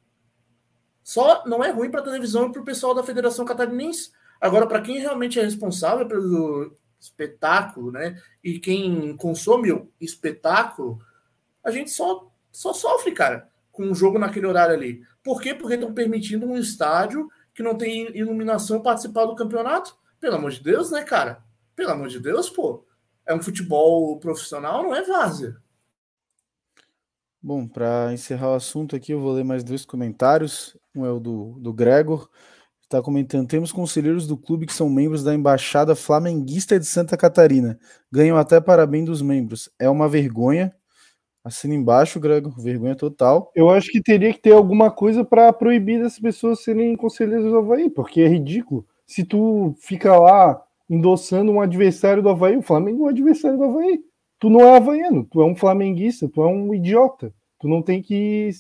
Só 1.03 1.47
não 1.47 1.63
é 1.63 1.71
ruim 1.71 1.91
para 1.91 2.01
televisão 2.01 2.49
e 2.49 2.53
para 2.53 2.63
o 2.63 2.65
pessoal 2.65 2.95
da 2.95 3.03
Federação 3.03 3.45
Catarinense. 3.45 4.13
Agora, 4.41 4.67
para 4.67 4.81
quem 4.81 4.99
realmente 4.99 5.39
é 5.39 5.43
responsável 5.43 6.09
pelo 6.09 6.75
espetáculo, 6.99 7.93
né? 7.93 8.19
E 8.43 8.59
quem 8.59 9.15
consome 9.19 9.71
o 9.71 9.93
espetáculo, 10.01 10.99
a 11.63 11.71
gente 11.71 11.91
só, 11.91 12.33
só 12.51 12.73
sofre, 12.73 13.13
cara, 13.13 13.47
com 13.71 13.85
um 13.85 13.95
jogo 13.95 14.19
naquele 14.19 14.47
horário 14.47 14.75
ali. 14.75 15.03
Por 15.23 15.43
quê? 15.43 15.53
Porque 15.55 15.75
estão 15.75 15.93
permitindo 15.93 16.47
um 16.47 16.57
estádio 16.57 17.29
que 17.55 17.63
não 17.63 17.77
tem 17.77 18.17
iluminação 18.17 18.83
participar 18.83 19.27
do 19.27 19.37
campeonato. 19.37 19.97
Pelo 20.21 20.37
amor 20.37 20.51
de 20.51 20.63
Deus, 20.63 20.91
né, 20.91 21.03
cara? 21.03 21.43
Pelo 21.77 21.93
amor 21.93 22.09
de 22.09 22.19
Deus, 22.19 22.51
pô. 22.51 22.85
É 23.27 23.35
um 23.35 23.43
futebol 23.43 24.19
profissional, 24.19 24.83
não 24.83 24.95
é 24.95 25.03
várzea. 25.03 25.57
Bom, 27.43 27.69
para 27.69 28.13
encerrar 28.13 28.51
o 28.51 28.55
assunto 28.55 28.97
aqui, 28.97 29.13
eu 29.13 29.21
vou 29.21 29.33
ler 29.33 29.45
mais 29.45 29.63
dois 29.63 29.85
comentários. 29.85 30.77
Um 30.95 31.05
é 31.05 31.11
o 31.11 31.21
do, 31.21 31.59
do 31.61 31.73
Gregor, 31.73 32.29
está 32.83 33.03
comentando: 33.03 33.49
temos 33.49 33.73
conselheiros 33.73 34.27
do 34.27 34.37
clube 34.37 34.67
que 34.67 34.73
são 34.73 34.89
membros 34.89 35.23
da 35.23 35.35
Embaixada 35.35 35.95
Flamenguista 35.95 36.79
de 36.79 36.87
Santa 36.87 37.17
Catarina. 37.17 37.79
Ganham 38.11 38.37
até 38.37 38.61
parabéns 38.61 39.07
dos 39.07 39.23
membros. 39.23 39.69
É 39.79 39.89
uma 39.89 40.09
vergonha. 40.09 40.75
Assina 41.45 41.75
embaixo, 41.75 42.19
Gregor, 42.19 42.59
vergonha 42.59 42.97
total. 42.97 43.53
Eu 43.55 43.69
acho 43.69 43.91
que 43.91 44.03
teria 44.03 44.33
que 44.33 44.41
ter 44.41 44.53
alguma 44.53 44.91
coisa 44.91 45.23
para 45.23 45.53
proibir 45.53 46.01
essas 46.01 46.19
pessoas 46.19 46.65
serem 46.65 46.97
conselheiros 46.97 47.51
do 47.51 47.59
Havaí, 47.59 47.91
porque 47.91 48.23
é 48.23 48.29
ridículo. 48.29 48.87
Se 49.07 49.23
tu 49.23 49.75
fica 49.79 50.19
lá 50.19 50.65
endossando 50.89 51.51
um 51.53 51.61
adversário 51.61 52.23
do 52.23 52.29
Havaí. 52.29 52.57
O 52.57 52.63
Flamengo 52.63 53.03
é 53.03 53.07
um 53.07 53.09
adversário 53.09 53.59
do 53.59 53.65
Havaí. 53.65 54.01
Tu 54.39 54.51
não 54.51 54.61
é 54.61 54.77
havaiano, 54.77 55.27
tu 55.31 55.41
é 55.41 55.45
um 55.45 55.57
flamenguista, 55.57 56.29
tu 56.29 56.43
é 56.43 56.47
um 56.47 56.75
idiota. 56.75 57.33
Tu 57.59 57.69
não 57.69 57.83
tem 57.83 58.03
que 58.03 58.51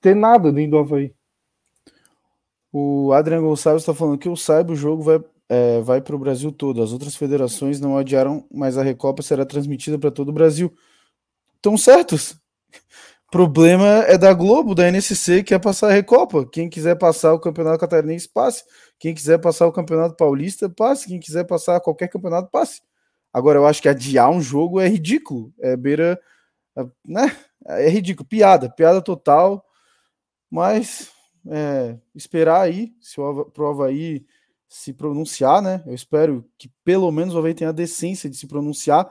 ter 0.00 0.14
nada 0.14 0.50
dentro 0.52 0.72
do 0.72 0.78
Havaí. 0.78 1.14
O 2.72 3.12
Adriano 3.12 3.48
Gonçalves 3.48 3.82
está 3.82 3.94
falando 3.94 4.18
que 4.18 4.28
eu 4.28 4.36
saiba, 4.36 4.72
o 4.72 4.76
jogo 4.76 5.02
vai, 5.02 5.20
é, 5.48 5.80
vai 5.80 6.00
para 6.00 6.14
o 6.14 6.18
Brasil 6.18 6.52
todo. 6.52 6.82
As 6.82 6.92
outras 6.92 7.16
federações 7.16 7.80
não 7.80 7.96
adiaram, 7.96 8.44
mas 8.52 8.76
a 8.76 8.82
Recopa 8.82 9.22
será 9.22 9.46
transmitida 9.46 9.98
para 9.98 10.10
todo 10.10 10.28
o 10.28 10.32
Brasil. 10.32 10.72
Estão 11.58 11.76
certos? 11.76 12.36
Problema 13.30 14.04
é 14.06 14.16
da 14.16 14.32
Globo, 14.32 14.74
da 14.74 14.88
NSC, 14.90 15.42
que 15.42 15.52
é 15.52 15.58
passar 15.58 15.88
a 15.88 15.92
Recopa. 15.92 16.46
Quem 16.46 16.70
quiser 16.70 16.96
passar 16.96 17.34
o 17.34 17.40
Campeonato 17.40 17.78
Catarinense, 17.78 18.28
passe. 18.28 18.64
Quem 18.98 19.12
quiser 19.12 19.38
passar 19.38 19.66
o 19.66 19.72
Campeonato 19.72 20.16
Paulista, 20.16 20.70
passe. 20.70 21.08
Quem 21.08 21.20
quiser 21.20 21.44
passar 21.44 21.80
qualquer 21.80 22.08
campeonato, 22.08 22.48
passe. 22.50 22.80
Agora, 23.32 23.58
eu 23.58 23.66
acho 23.66 23.82
que 23.82 23.88
adiar 23.88 24.30
um 24.30 24.40
jogo 24.40 24.80
é 24.80 24.88
ridículo. 24.88 25.52
É 25.60 25.76
beira. 25.76 26.18
Né? 27.04 27.36
É 27.66 27.88
ridículo. 27.88 28.26
Piada, 28.26 28.70
piada 28.70 29.02
total. 29.02 29.64
Mas 30.50 31.10
é, 31.50 31.98
esperar 32.14 32.62
aí, 32.62 32.94
se 33.00 33.20
o 33.20 33.46
pro 33.46 33.66
Havaí 33.66 34.24
se 34.68 34.92
pronunciar, 34.92 35.60
né? 35.60 35.82
Eu 35.86 35.94
espero 35.94 36.48
que 36.56 36.70
pelo 36.84 37.10
menos 37.10 37.34
o 37.34 37.38
Havaí 37.38 37.52
tenha 37.52 37.70
a 37.70 37.74
decência 37.74 38.30
de 38.30 38.36
se 38.36 38.46
pronunciar, 38.46 39.10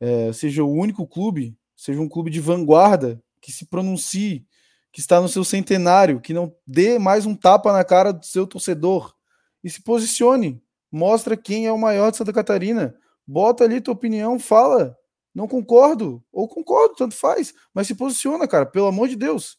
é, 0.00 0.32
seja 0.32 0.64
o 0.64 0.72
único 0.72 1.06
clube, 1.06 1.56
seja 1.86 2.00
um 2.00 2.08
clube 2.08 2.32
de 2.32 2.40
vanguarda 2.40 3.22
que 3.40 3.52
se 3.52 3.64
pronuncie, 3.64 4.44
que 4.90 4.98
está 4.98 5.20
no 5.20 5.28
seu 5.28 5.44
centenário, 5.44 6.20
que 6.20 6.34
não 6.34 6.52
dê 6.66 6.98
mais 6.98 7.26
um 7.26 7.34
tapa 7.34 7.72
na 7.72 7.84
cara 7.84 8.12
do 8.12 8.26
seu 8.26 8.44
torcedor 8.44 9.14
e 9.62 9.70
se 9.70 9.80
posicione, 9.80 10.60
mostra 10.90 11.36
quem 11.36 11.66
é 11.66 11.70
o 11.70 11.78
maior 11.78 12.10
de 12.10 12.16
Santa 12.16 12.32
Catarina, 12.32 12.96
bota 13.24 13.62
ali 13.62 13.80
tua 13.80 13.94
opinião, 13.94 14.36
fala, 14.36 14.98
não 15.32 15.46
concordo 15.46 16.24
ou 16.32 16.48
concordo, 16.48 16.96
tanto 16.96 17.14
faz, 17.14 17.54
mas 17.72 17.86
se 17.86 17.94
posiciona, 17.94 18.48
cara, 18.48 18.66
pelo 18.66 18.88
amor 18.88 19.06
de 19.06 19.14
Deus. 19.14 19.56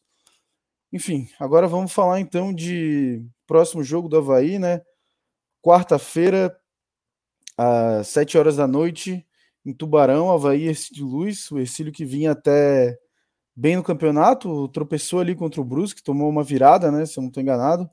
Enfim, 0.92 1.30
agora 1.40 1.66
vamos 1.66 1.94
falar 1.94 2.20
então 2.20 2.54
de 2.54 3.26
próximo 3.46 3.82
jogo 3.86 4.10
do 4.10 4.18
Havaí, 4.18 4.60
né? 4.60 4.82
Quarta-feira, 5.62 6.58
às 7.58 8.10
7 8.10 8.38
horas 8.38 8.58
da 8.58 8.68
noite, 8.68 9.26
em 9.68 9.74
Tubarão, 9.74 10.32
Havaí 10.32 10.68
Ercílio 10.68 11.06
Luz, 11.06 11.52
o 11.52 11.60
Ercílio 11.60 11.92
que 11.92 12.06
vinha 12.06 12.32
até 12.32 12.98
bem 13.56 13.76
no 13.76 13.84
campeonato, 13.84 14.68
tropeçou 14.70 15.20
ali 15.20 15.36
contra 15.36 15.60
o 15.60 15.66
Brusque, 15.66 16.02
tomou 16.02 16.30
uma 16.30 16.44
virada, 16.44 16.92
né? 16.92 17.06
Se 17.06 17.20
eu 17.20 17.22
não 17.22 17.28
estou 17.28 17.44
enganado, 17.44 17.90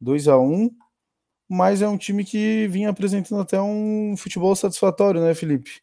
2 0.00 0.28
a 0.28 0.38
1 0.38 0.70
mas 1.48 1.82
é 1.82 1.88
um 1.88 1.98
time 1.98 2.24
que 2.24 2.66
vinha 2.68 2.88
apresentando 2.88 3.42
até 3.42 3.60
um 3.60 4.16
futebol 4.16 4.56
satisfatório, 4.56 5.20
né, 5.20 5.34
Felipe? 5.34 5.82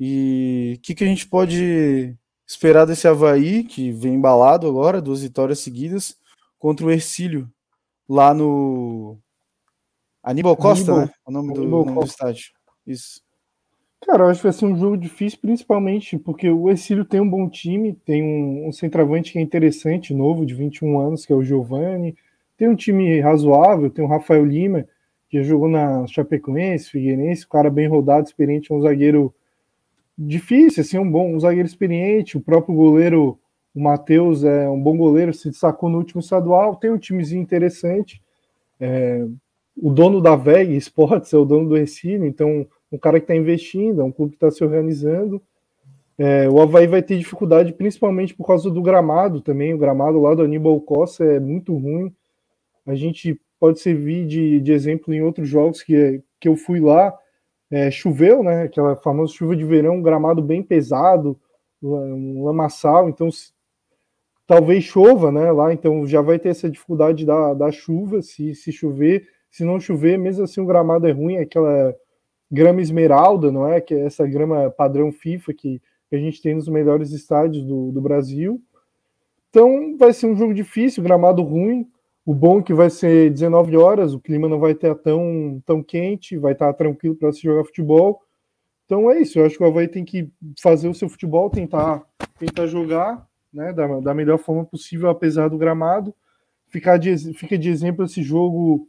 E 0.00 0.74
o 0.78 0.80
que, 0.80 0.96
que 0.96 1.04
a 1.04 1.06
gente 1.06 1.28
pode 1.28 2.16
esperar 2.44 2.86
desse 2.86 3.06
Havaí, 3.06 3.62
que 3.62 3.92
vem 3.92 4.14
embalado 4.14 4.66
agora, 4.66 5.00
duas 5.00 5.22
vitórias 5.22 5.60
seguidas, 5.60 6.18
contra 6.58 6.84
o 6.84 6.90
Ercílio, 6.90 7.48
lá 8.08 8.34
no. 8.34 9.16
Aníbal 10.24 10.56
Costa, 10.56 10.90
Aníbal, 10.90 11.06
né? 11.06 11.12
O 11.24 11.30
nome, 11.30 11.54
do, 11.54 11.64
nome 11.64 11.94
do 11.94 12.04
estádio. 12.04 12.50
Isso. 12.84 13.22
Cara, 14.02 14.24
eu 14.24 14.28
acho 14.28 14.40
que 14.40 14.44
vai 14.44 14.52
ser 14.52 14.64
um 14.64 14.76
jogo 14.76 14.96
difícil, 14.96 15.38
principalmente 15.40 16.18
porque 16.18 16.48
o 16.48 16.70
Ercílio 16.70 17.04
tem 17.04 17.20
um 17.20 17.28
bom 17.28 17.48
time, 17.48 17.92
tem 17.92 18.22
um, 18.22 18.68
um 18.68 18.72
centroavante 18.72 19.32
que 19.32 19.38
é 19.38 19.42
interessante, 19.42 20.14
novo, 20.14 20.46
de 20.46 20.54
21 20.54 20.98
anos, 20.98 21.26
que 21.26 21.32
é 21.32 21.36
o 21.36 21.42
Giovani. 21.42 22.16
Tem 22.56 22.66
um 22.68 22.74
time 22.74 23.20
razoável, 23.20 23.90
tem 23.90 24.04
o 24.04 24.08
Rafael 24.08 24.44
Lima, 24.44 24.86
que 25.28 25.42
jogou 25.42 25.68
na 25.68 26.06
Chapecoense, 26.06 26.90
Figueirense, 26.90 27.44
um 27.44 27.48
cara 27.48 27.70
bem 27.70 27.86
rodado, 27.86 28.26
experiente, 28.26 28.72
um 28.72 28.80
zagueiro 28.80 29.34
difícil, 30.18 30.82
assim, 30.82 30.98
um 30.98 31.10
bom 31.10 31.34
um 31.34 31.40
zagueiro 31.40 31.68
experiente. 31.68 32.36
O 32.36 32.40
próprio 32.40 32.74
goleiro, 32.74 33.38
o 33.74 33.80
Matheus, 33.82 34.44
é 34.44 34.68
um 34.68 34.80
bom 34.82 34.96
goleiro, 34.96 35.32
se 35.32 35.50
destacou 35.50 35.88
no 35.88 35.98
último 35.98 36.20
estadual. 36.20 36.76
Tem 36.76 36.90
um 36.90 36.98
timezinho 36.98 37.42
interessante. 37.42 38.22
É, 38.80 39.26
o 39.76 39.90
dono 39.90 40.20
da 40.20 40.36
VEG 40.36 40.76
Sports 40.78 41.32
é 41.32 41.36
o 41.36 41.44
dono 41.44 41.68
do 41.68 41.74
Recife, 41.76 42.26
então 42.26 42.66
um 42.92 42.98
cara 42.98 43.20
que 43.20 43.24
está 43.24 43.36
investindo, 43.36 44.00
é 44.00 44.04
um 44.04 44.12
clube 44.12 44.32
que 44.32 44.36
está 44.36 44.50
se 44.50 44.64
organizando. 44.64 45.40
É, 46.18 46.48
o 46.48 46.60
Havaí 46.60 46.86
vai 46.86 47.02
ter 47.02 47.16
dificuldade 47.16 47.72
principalmente 47.72 48.34
por 48.34 48.46
causa 48.46 48.70
do 48.70 48.82
gramado 48.82 49.40
também. 49.40 49.72
O 49.72 49.78
gramado 49.78 50.20
lá 50.20 50.34
do 50.34 50.42
Aníbal 50.42 50.78
Costa 50.80 51.24
é 51.24 51.40
muito 51.40 51.74
ruim. 51.74 52.14
A 52.86 52.94
gente 52.94 53.40
pode 53.58 53.80
servir 53.80 54.26
de, 54.26 54.60
de 54.60 54.72
exemplo 54.72 55.14
em 55.14 55.22
outros 55.22 55.48
jogos 55.48 55.82
que, 55.82 56.22
que 56.38 56.48
eu 56.48 56.56
fui 56.56 56.80
lá. 56.80 57.16
É, 57.70 57.90
choveu, 57.90 58.42
né? 58.42 58.64
Aquela 58.64 58.96
famosa 58.96 59.32
chuva 59.32 59.56
de 59.56 59.64
verão, 59.64 59.96
um 59.96 60.02
gramado 60.02 60.42
bem 60.42 60.62
pesado, 60.62 61.38
um 61.82 62.44
lamaçal. 62.44 63.08
Então, 63.08 63.30
se, 63.30 63.52
talvez 64.46 64.82
chova, 64.82 65.30
né? 65.30 65.52
Lá, 65.52 65.72
então 65.72 66.06
já 66.06 66.20
vai 66.20 66.38
ter 66.38 66.48
essa 66.48 66.68
dificuldade 66.68 67.24
da, 67.24 67.54
da 67.54 67.70
chuva, 67.70 68.20
se, 68.20 68.54
se 68.54 68.72
chover. 68.72 69.28
Se 69.50 69.64
não 69.64 69.78
chover, 69.80 70.18
mesmo 70.18 70.44
assim 70.44 70.60
o 70.60 70.66
gramado 70.66 71.06
é 71.06 71.12
ruim, 71.12 71.36
aquela 71.36 71.94
grama 72.50 72.80
esmeralda, 72.80 73.52
não 73.52 73.68
é? 73.68 73.80
Que 73.80 73.94
é 73.94 74.06
essa 74.06 74.26
grama 74.26 74.70
padrão 74.70 75.12
FIFA 75.12 75.54
que, 75.54 75.80
a 76.12 76.16
gente 76.16 76.42
tem 76.42 76.56
nos 76.56 76.66
melhores 76.66 77.12
estádios 77.12 77.64
do, 77.64 77.92
do 77.92 78.00
Brasil. 78.00 78.60
Então 79.48 79.96
vai 79.96 80.12
ser 80.12 80.26
um 80.26 80.36
jogo 80.36 80.52
difícil, 80.52 81.04
gramado 81.04 81.40
ruim. 81.40 81.88
O 82.26 82.34
bom 82.34 82.58
é 82.58 82.62
que 82.62 82.74
vai 82.74 82.90
ser 82.90 83.30
19 83.30 83.76
horas, 83.76 84.12
o 84.12 84.18
clima 84.18 84.48
não 84.48 84.58
vai 84.58 84.72
estar 84.72 84.96
tão, 84.96 85.62
tão 85.64 85.80
quente, 85.82 86.36
vai 86.36 86.52
estar 86.52 86.72
tranquilo 86.72 87.14
para 87.14 87.32
se 87.32 87.42
jogar 87.42 87.64
futebol. 87.64 88.20
Então 88.84 89.08
é 89.08 89.20
isso, 89.20 89.38
eu 89.38 89.46
acho 89.46 89.56
que 89.56 89.62
o 89.62 89.66
Havaí 89.68 89.86
tem 89.86 90.04
que 90.04 90.28
fazer 90.60 90.88
o 90.88 90.94
seu 90.94 91.08
futebol, 91.08 91.48
tentar, 91.48 92.04
tentar 92.40 92.66
jogar 92.66 93.24
né, 93.54 93.72
da, 93.72 94.00
da 94.00 94.12
melhor 94.12 94.38
forma 94.38 94.64
possível, 94.64 95.08
apesar 95.08 95.48
do 95.48 95.56
gramado. 95.56 96.12
Ficar 96.66 96.96
de, 96.96 97.16
fica 97.34 97.56
de 97.56 97.68
exemplo 97.68 98.04
esse 98.04 98.20
jogo 98.20 98.88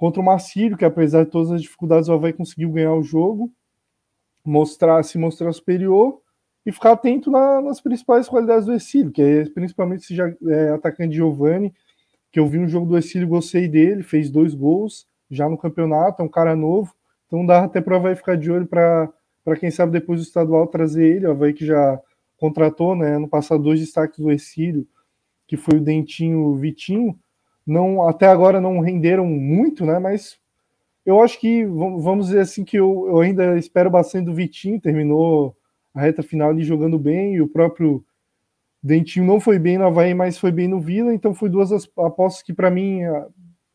contra 0.00 0.18
o 0.18 0.24
Marcílio, 0.24 0.78
que 0.78 0.84
apesar 0.86 1.26
de 1.26 1.30
todas 1.30 1.52
as 1.52 1.60
dificuldades, 1.60 2.08
o 2.08 2.14
Havaí 2.14 2.32
conseguiu 2.32 2.70
ganhar 2.70 2.94
o 2.94 3.02
jogo, 3.02 3.52
mostrar, 4.42 5.02
se 5.02 5.18
mostrar 5.18 5.52
superior 5.52 6.22
e 6.64 6.72
ficar 6.72 6.92
atento 6.92 7.30
na, 7.30 7.60
nas 7.60 7.82
principais 7.82 8.26
qualidades 8.26 8.64
do 8.64 8.72
Exílio, 8.72 9.12
que 9.12 9.20
é 9.20 9.44
principalmente 9.50 10.04
esse 10.04 10.14
já, 10.14 10.32
é, 10.48 10.70
atacante 10.70 11.14
Giovanni, 11.14 11.74
que 12.32 12.40
eu 12.40 12.46
vi 12.46 12.58
um 12.58 12.66
jogo 12.66 12.86
do 12.86 12.96
Exílio, 12.96 13.28
gostei 13.28 13.68
dele, 13.68 14.02
fez 14.02 14.30
dois 14.30 14.54
gols 14.54 15.06
já 15.30 15.46
no 15.50 15.58
campeonato, 15.58 16.22
é 16.22 16.24
um 16.24 16.30
cara 16.30 16.56
novo, 16.56 16.94
então 17.26 17.44
dá 17.44 17.64
até 17.64 17.82
para 17.82 17.92
o 17.92 17.96
Havaí 17.98 18.16
ficar 18.16 18.38
de 18.38 18.50
olho 18.50 18.66
para 18.66 19.12
quem 19.58 19.70
sabe 19.70 19.92
depois 19.92 20.18
do 20.18 20.24
estadual 20.24 20.66
trazer 20.66 21.04
ele, 21.04 21.26
o 21.26 21.32
Havaí 21.32 21.52
que 21.52 21.66
já 21.66 22.00
contratou, 22.38 22.96
né, 22.96 23.18
no 23.18 23.28
passado 23.28 23.62
dois 23.62 23.78
destaques 23.78 24.18
do 24.18 24.32
Exílio, 24.32 24.88
que 25.46 25.58
foi 25.58 25.76
o 25.76 25.82
Dentinho 25.82 26.38
o 26.46 26.56
Vitinho, 26.56 27.18
não 27.66 28.08
até 28.08 28.26
agora 28.26 28.60
não 28.60 28.80
renderam 28.80 29.26
muito, 29.26 29.84
né? 29.86 29.98
Mas 29.98 30.38
eu 31.04 31.22
acho 31.22 31.40
que 31.40 31.64
vamos 31.64 32.26
dizer 32.26 32.40
assim 32.40 32.64
que 32.64 32.76
eu, 32.76 33.06
eu 33.08 33.20
ainda 33.20 33.58
espero 33.58 33.90
bastante 33.90 34.26
do 34.26 34.34
Vitinho, 34.34 34.80
terminou 34.80 35.56
a 35.94 36.00
reta 36.00 36.22
final 36.22 36.50
ali 36.50 36.62
jogando 36.62 36.98
bem, 36.98 37.34
e 37.34 37.42
o 37.42 37.48
próprio 37.48 38.04
Dentinho 38.82 39.26
não 39.26 39.40
foi 39.40 39.58
bem 39.58 39.76
no 39.76 39.86
Havaí, 39.86 40.14
mas 40.14 40.38
foi 40.38 40.52
bem 40.52 40.68
no 40.68 40.80
Vila, 40.80 41.12
então 41.12 41.34
foi 41.34 41.48
duas 41.50 41.70
apostas 41.96 42.42
que 42.42 42.52
para 42.52 42.70
mim 42.70 43.00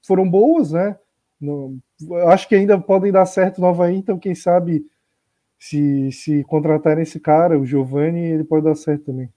foram 0.05 0.29
boas, 0.29 0.71
né? 0.71 0.97
Não, 1.39 1.77
acho 2.27 2.47
que 2.47 2.55
ainda 2.55 2.79
podem 2.79 3.11
dar 3.11 3.25
certo 3.25 3.59
no 3.61 3.67
Havaí, 3.67 3.97
então 3.97 4.17
quem 4.17 4.33
sabe 4.33 4.85
se, 5.59 6.11
se 6.11 6.43
contratarem 6.45 7.03
esse 7.03 7.19
cara, 7.19 7.59
o 7.59 7.65
Giovanni, 7.65 8.21
ele 8.21 8.43
pode 8.43 8.65
dar 8.65 8.75
certo 8.75 9.05
também. 9.05 9.29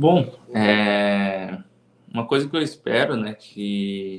Bom, 0.00 0.32
é... 0.54 1.58
uma 2.10 2.24
coisa 2.24 2.48
que 2.48 2.56
eu 2.56 2.62
espero, 2.62 3.16
né, 3.16 3.34
que 3.34 4.18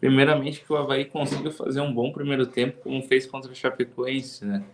primeiramente 0.00 0.60
que 0.60 0.72
o 0.72 0.76
Havaí 0.76 1.04
consiga 1.04 1.52
fazer 1.52 1.80
um 1.80 1.94
bom 1.94 2.10
primeiro 2.10 2.46
tempo, 2.46 2.80
como 2.82 3.00
fez 3.04 3.26
contra 3.26 3.52
o 3.52 3.54
Chapecoense, 3.54 4.44
né? 4.44 4.64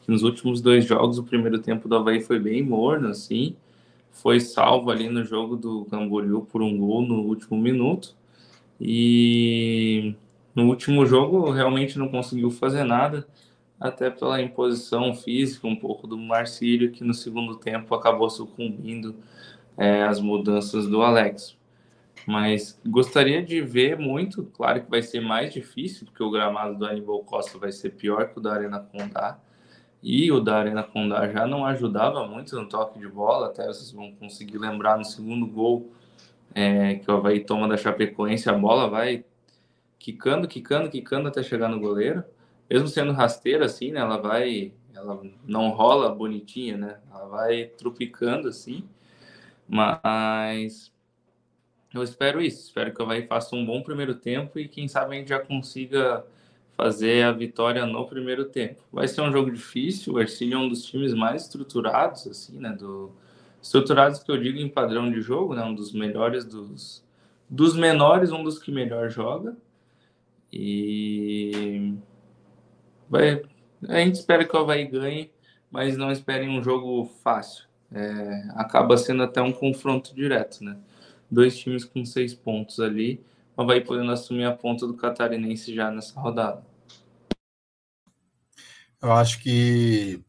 Que 0.00 0.10
nos 0.10 0.22
últimos 0.22 0.62
dois 0.62 0.86
jogos, 0.86 1.18
o 1.18 1.22
primeiro 1.22 1.58
tempo 1.58 1.86
do 1.86 1.96
Havaí 1.96 2.22
foi 2.22 2.38
bem 2.38 2.62
morno, 2.62 3.08
assim. 3.08 3.56
Foi 4.10 4.40
salvo 4.40 4.90
ali 4.90 5.10
no 5.10 5.22
jogo 5.22 5.54
do 5.54 5.84
Camboriú 5.84 6.48
por 6.50 6.62
um 6.62 6.78
gol 6.78 7.02
no 7.02 7.20
último 7.20 7.60
minuto. 7.60 8.16
E 8.80 10.14
no 10.54 10.66
último 10.66 11.04
jogo 11.04 11.50
realmente 11.50 11.98
não 11.98 12.08
conseguiu 12.08 12.50
fazer 12.50 12.84
nada, 12.84 13.28
até 13.78 14.08
pela 14.08 14.40
imposição 14.40 15.14
física 15.14 15.66
um 15.66 15.76
pouco 15.76 16.06
do 16.06 16.16
Marcílio, 16.16 16.90
que 16.90 17.04
no 17.04 17.12
segundo 17.12 17.56
tempo 17.56 17.94
acabou 17.94 18.30
sucumbindo 18.30 19.14
é, 19.76 20.02
as 20.02 20.20
mudanças 20.20 20.86
do 20.86 21.02
Alex. 21.02 21.56
Mas 22.26 22.80
gostaria 22.84 23.42
de 23.42 23.60
ver 23.60 23.96
muito, 23.96 24.44
claro 24.44 24.82
que 24.82 24.90
vai 24.90 25.02
ser 25.02 25.20
mais 25.20 25.52
difícil, 25.52 26.06
porque 26.06 26.22
o 26.22 26.30
gramado 26.30 26.76
do 26.76 26.84
Aníbal 26.84 27.22
Costa 27.22 27.56
vai 27.58 27.70
ser 27.70 27.90
pior 27.90 28.28
que 28.28 28.38
o 28.38 28.42
da 28.42 28.52
Arena 28.52 28.80
Condá. 28.80 29.38
E 30.02 30.30
o 30.32 30.40
da 30.40 30.56
Arena 30.56 30.82
Condá 30.82 31.28
já 31.28 31.46
não 31.46 31.64
ajudava 31.64 32.26
muito 32.26 32.56
no 32.56 32.68
toque 32.68 32.98
de 32.98 33.08
bola, 33.08 33.46
até 33.46 33.66
vocês 33.66 33.92
vão 33.92 34.12
conseguir 34.12 34.58
lembrar 34.58 34.98
no 34.98 35.04
segundo 35.04 35.46
gol 35.46 35.92
é, 36.54 36.94
que 36.94 37.10
o 37.10 37.14
Havaí 37.14 37.40
toma 37.40 37.68
da 37.68 37.76
Chapecoense, 37.76 38.48
a 38.48 38.52
bola 38.54 38.88
vai 38.88 39.24
quicando, 39.98 40.48
quicando, 40.48 40.88
quicando 40.88 41.28
até 41.28 41.42
chegar 41.42 41.68
no 41.68 41.78
goleiro. 41.78 42.24
Mesmo 42.68 42.88
sendo 42.88 43.12
rasteira 43.12 43.66
assim, 43.66 43.92
né, 43.92 44.00
ela 44.00 44.16
vai, 44.16 44.72
ela 44.94 45.20
não 45.44 45.68
rola 45.70 46.08
bonitinha, 46.08 46.76
né? 46.76 46.98
Ela 47.10 47.26
vai 47.26 47.66
tropicando 47.66 48.48
assim. 48.48 48.84
Mas 49.68 50.92
eu 51.94 52.02
espero 52.02 52.40
isso. 52.40 52.68
Espero 52.68 52.92
que 52.92 53.00
o 53.00 53.04
Havaí 53.04 53.26
faça 53.26 53.54
um 53.56 53.64
bom 53.64 53.82
primeiro 53.82 54.14
tempo 54.14 54.58
e 54.58 54.68
quem 54.68 54.88
sabe 54.88 55.14
a 55.14 55.18
gente 55.18 55.28
já 55.28 55.38
consiga 55.38 56.24
fazer 56.76 57.24
a 57.24 57.32
vitória 57.32 57.86
no 57.86 58.06
primeiro 58.06 58.44
tempo. 58.44 58.82
Vai 58.92 59.08
ser 59.08 59.22
um 59.22 59.32
jogo 59.32 59.50
difícil, 59.50 60.14
o 60.14 60.20
Ercílio 60.20 60.56
é 60.56 60.58
um 60.58 60.68
dos 60.68 60.84
times 60.84 61.14
mais 61.14 61.42
estruturados, 61.42 62.26
assim, 62.26 62.58
né, 62.58 62.70
do, 62.70 63.10
estruturados 63.62 64.22
que 64.22 64.30
eu 64.30 64.36
digo 64.36 64.58
em 64.58 64.68
padrão 64.68 65.10
de 65.10 65.22
jogo, 65.22 65.54
né, 65.54 65.62
um 65.62 65.74
dos 65.74 65.92
melhores 65.92 66.44
dos, 66.44 67.02
dos 67.48 67.74
menores, 67.74 68.30
um 68.30 68.44
dos 68.44 68.58
que 68.58 68.70
melhor 68.70 69.08
joga, 69.08 69.56
e 70.52 71.94
vai, 73.08 73.42
a 73.88 73.98
gente 74.00 74.16
espera 74.16 74.44
que 74.44 74.54
o 74.54 74.60
Havaí 74.60 74.86
ganhe, 74.86 75.30
mas 75.70 75.96
não 75.96 76.12
esperem 76.12 76.50
um 76.50 76.62
jogo 76.62 77.06
fácil. 77.24 77.65
É, 77.92 78.48
acaba 78.54 78.96
sendo 78.96 79.22
até 79.22 79.40
um 79.40 79.52
confronto 79.52 80.14
direto, 80.14 80.64
né? 80.64 80.76
Dois 81.30 81.58
times 81.58 81.84
com 81.84 82.04
seis 82.04 82.34
pontos 82.34 82.80
ali, 82.80 83.24
o 83.56 83.62
Havaí 83.62 83.80
podendo 83.80 84.12
assumir 84.12 84.44
a 84.44 84.52
ponta 84.52 84.86
do 84.86 84.94
Catarinense 84.94 85.74
já 85.74 85.90
nessa 85.90 86.18
rodada. 86.20 86.64
Eu 89.00 89.12
acho 89.12 89.40
que 89.40 90.22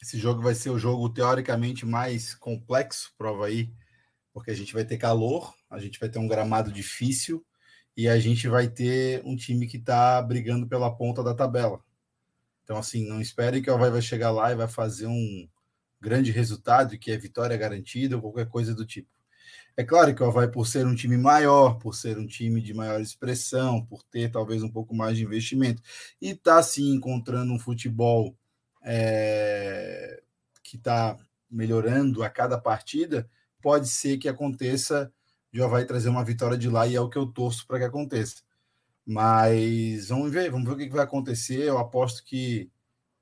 esse 0.00 0.18
jogo 0.18 0.42
vai 0.42 0.54
ser 0.54 0.70
o 0.70 0.78
jogo 0.78 1.08
teoricamente 1.08 1.86
mais 1.86 2.34
complexo 2.34 3.12
para 3.16 3.30
o 3.30 3.34
Havaí, 3.34 3.70
porque 4.32 4.50
a 4.50 4.54
gente 4.54 4.72
vai 4.72 4.84
ter 4.84 4.96
calor, 4.96 5.54
a 5.70 5.78
gente 5.78 6.00
vai 6.00 6.08
ter 6.08 6.18
um 6.18 6.26
gramado 6.26 6.72
difícil 6.72 7.44
e 7.96 8.08
a 8.08 8.18
gente 8.18 8.48
vai 8.48 8.68
ter 8.68 9.22
um 9.24 9.36
time 9.36 9.66
que 9.66 9.76
está 9.76 10.20
brigando 10.20 10.66
pela 10.66 10.90
ponta 10.94 11.22
da 11.22 11.34
tabela. 11.34 11.80
Então, 12.64 12.78
assim, 12.78 13.06
não 13.06 13.20
espere 13.20 13.60
que 13.60 13.70
o 13.70 13.74
Havaí 13.74 13.90
vai 13.90 14.02
chegar 14.02 14.30
lá 14.30 14.50
e 14.50 14.56
vai 14.56 14.68
fazer 14.68 15.06
um 15.06 15.48
grande 16.02 16.30
resultado, 16.32 16.98
que 16.98 17.10
é 17.10 17.16
vitória 17.16 17.56
garantida 17.56 18.16
ou 18.16 18.22
qualquer 18.22 18.48
coisa 18.48 18.74
do 18.74 18.84
tipo. 18.84 19.08
É 19.76 19.84
claro 19.84 20.14
que 20.14 20.22
o 20.22 20.26
Havaí, 20.26 20.48
por 20.48 20.66
ser 20.66 20.86
um 20.86 20.94
time 20.94 21.16
maior, 21.16 21.78
por 21.78 21.94
ser 21.94 22.18
um 22.18 22.26
time 22.26 22.60
de 22.60 22.74
maior 22.74 23.00
expressão, 23.00 23.84
por 23.86 24.02
ter 24.02 24.30
talvez 24.30 24.62
um 24.62 24.68
pouco 24.68 24.94
mais 24.94 25.16
de 25.16 25.24
investimento, 25.24 25.80
e 26.20 26.30
está 26.30 26.62
sim 26.62 26.92
encontrando 26.94 27.52
um 27.52 27.58
futebol 27.58 28.36
é, 28.82 30.22
que 30.62 30.76
está 30.76 31.16
melhorando 31.50 32.22
a 32.22 32.28
cada 32.28 32.58
partida, 32.58 33.28
pode 33.62 33.88
ser 33.88 34.18
que 34.18 34.28
aconteça 34.28 35.10
de 35.52 35.60
o 35.60 35.64
Havaí 35.64 35.86
trazer 35.86 36.08
uma 36.08 36.24
vitória 36.24 36.58
de 36.58 36.68
lá 36.68 36.86
e 36.86 36.96
é 36.96 37.00
o 37.00 37.08
que 37.08 37.16
eu 37.16 37.26
torço 37.26 37.66
para 37.66 37.78
que 37.78 37.84
aconteça. 37.84 38.42
Mas 39.06 40.08
vamos 40.08 40.30
ver, 40.30 40.50
vamos 40.50 40.66
ver 40.66 40.74
o 40.74 40.76
que 40.76 40.88
vai 40.88 41.04
acontecer. 41.04 41.62
Eu 41.62 41.78
aposto 41.78 42.24
que, 42.24 42.70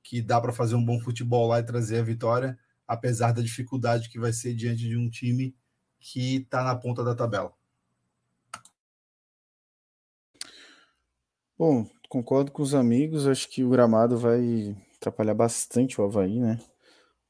que 0.02 0.22
dá 0.22 0.40
para 0.40 0.52
fazer 0.52 0.74
um 0.74 0.84
bom 0.84 1.00
futebol 1.00 1.48
lá 1.48 1.60
e 1.60 1.64
trazer 1.64 2.00
a 2.00 2.02
vitória, 2.02 2.58
apesar 2.90 3.30
da 3.30 3.40
dificuldade 3.40 4.08
que 4.08 4.18
vai 4.18 4.32
ser 4.32 4.52
diante 4.52 4.88
de 4.88 4.96
um 4.96 5.08
time 5.08 5.54
que 6.00 6.38
está 6.38 6.64
na 6.64 6.74
ponta 6.74 7.04
da 7.04 7.14
tabela. 7.14 7.54
Bom, 11.56 11.88
concordo 12.08 12.50
com 12.50 12.64
os 12.64 12.74
amigos. 12.74 13.28
Acho 13.28 13.48
que 13.48 13.62
o 13.62 13.70
gramado 13.70 14.18
vai 14.18 14.76
atrapalhar 14.96 15.34
bastante 15.34 16.00
o 16.00 16.04
Havaí, 16.04 16.40
né? 16.40 16.58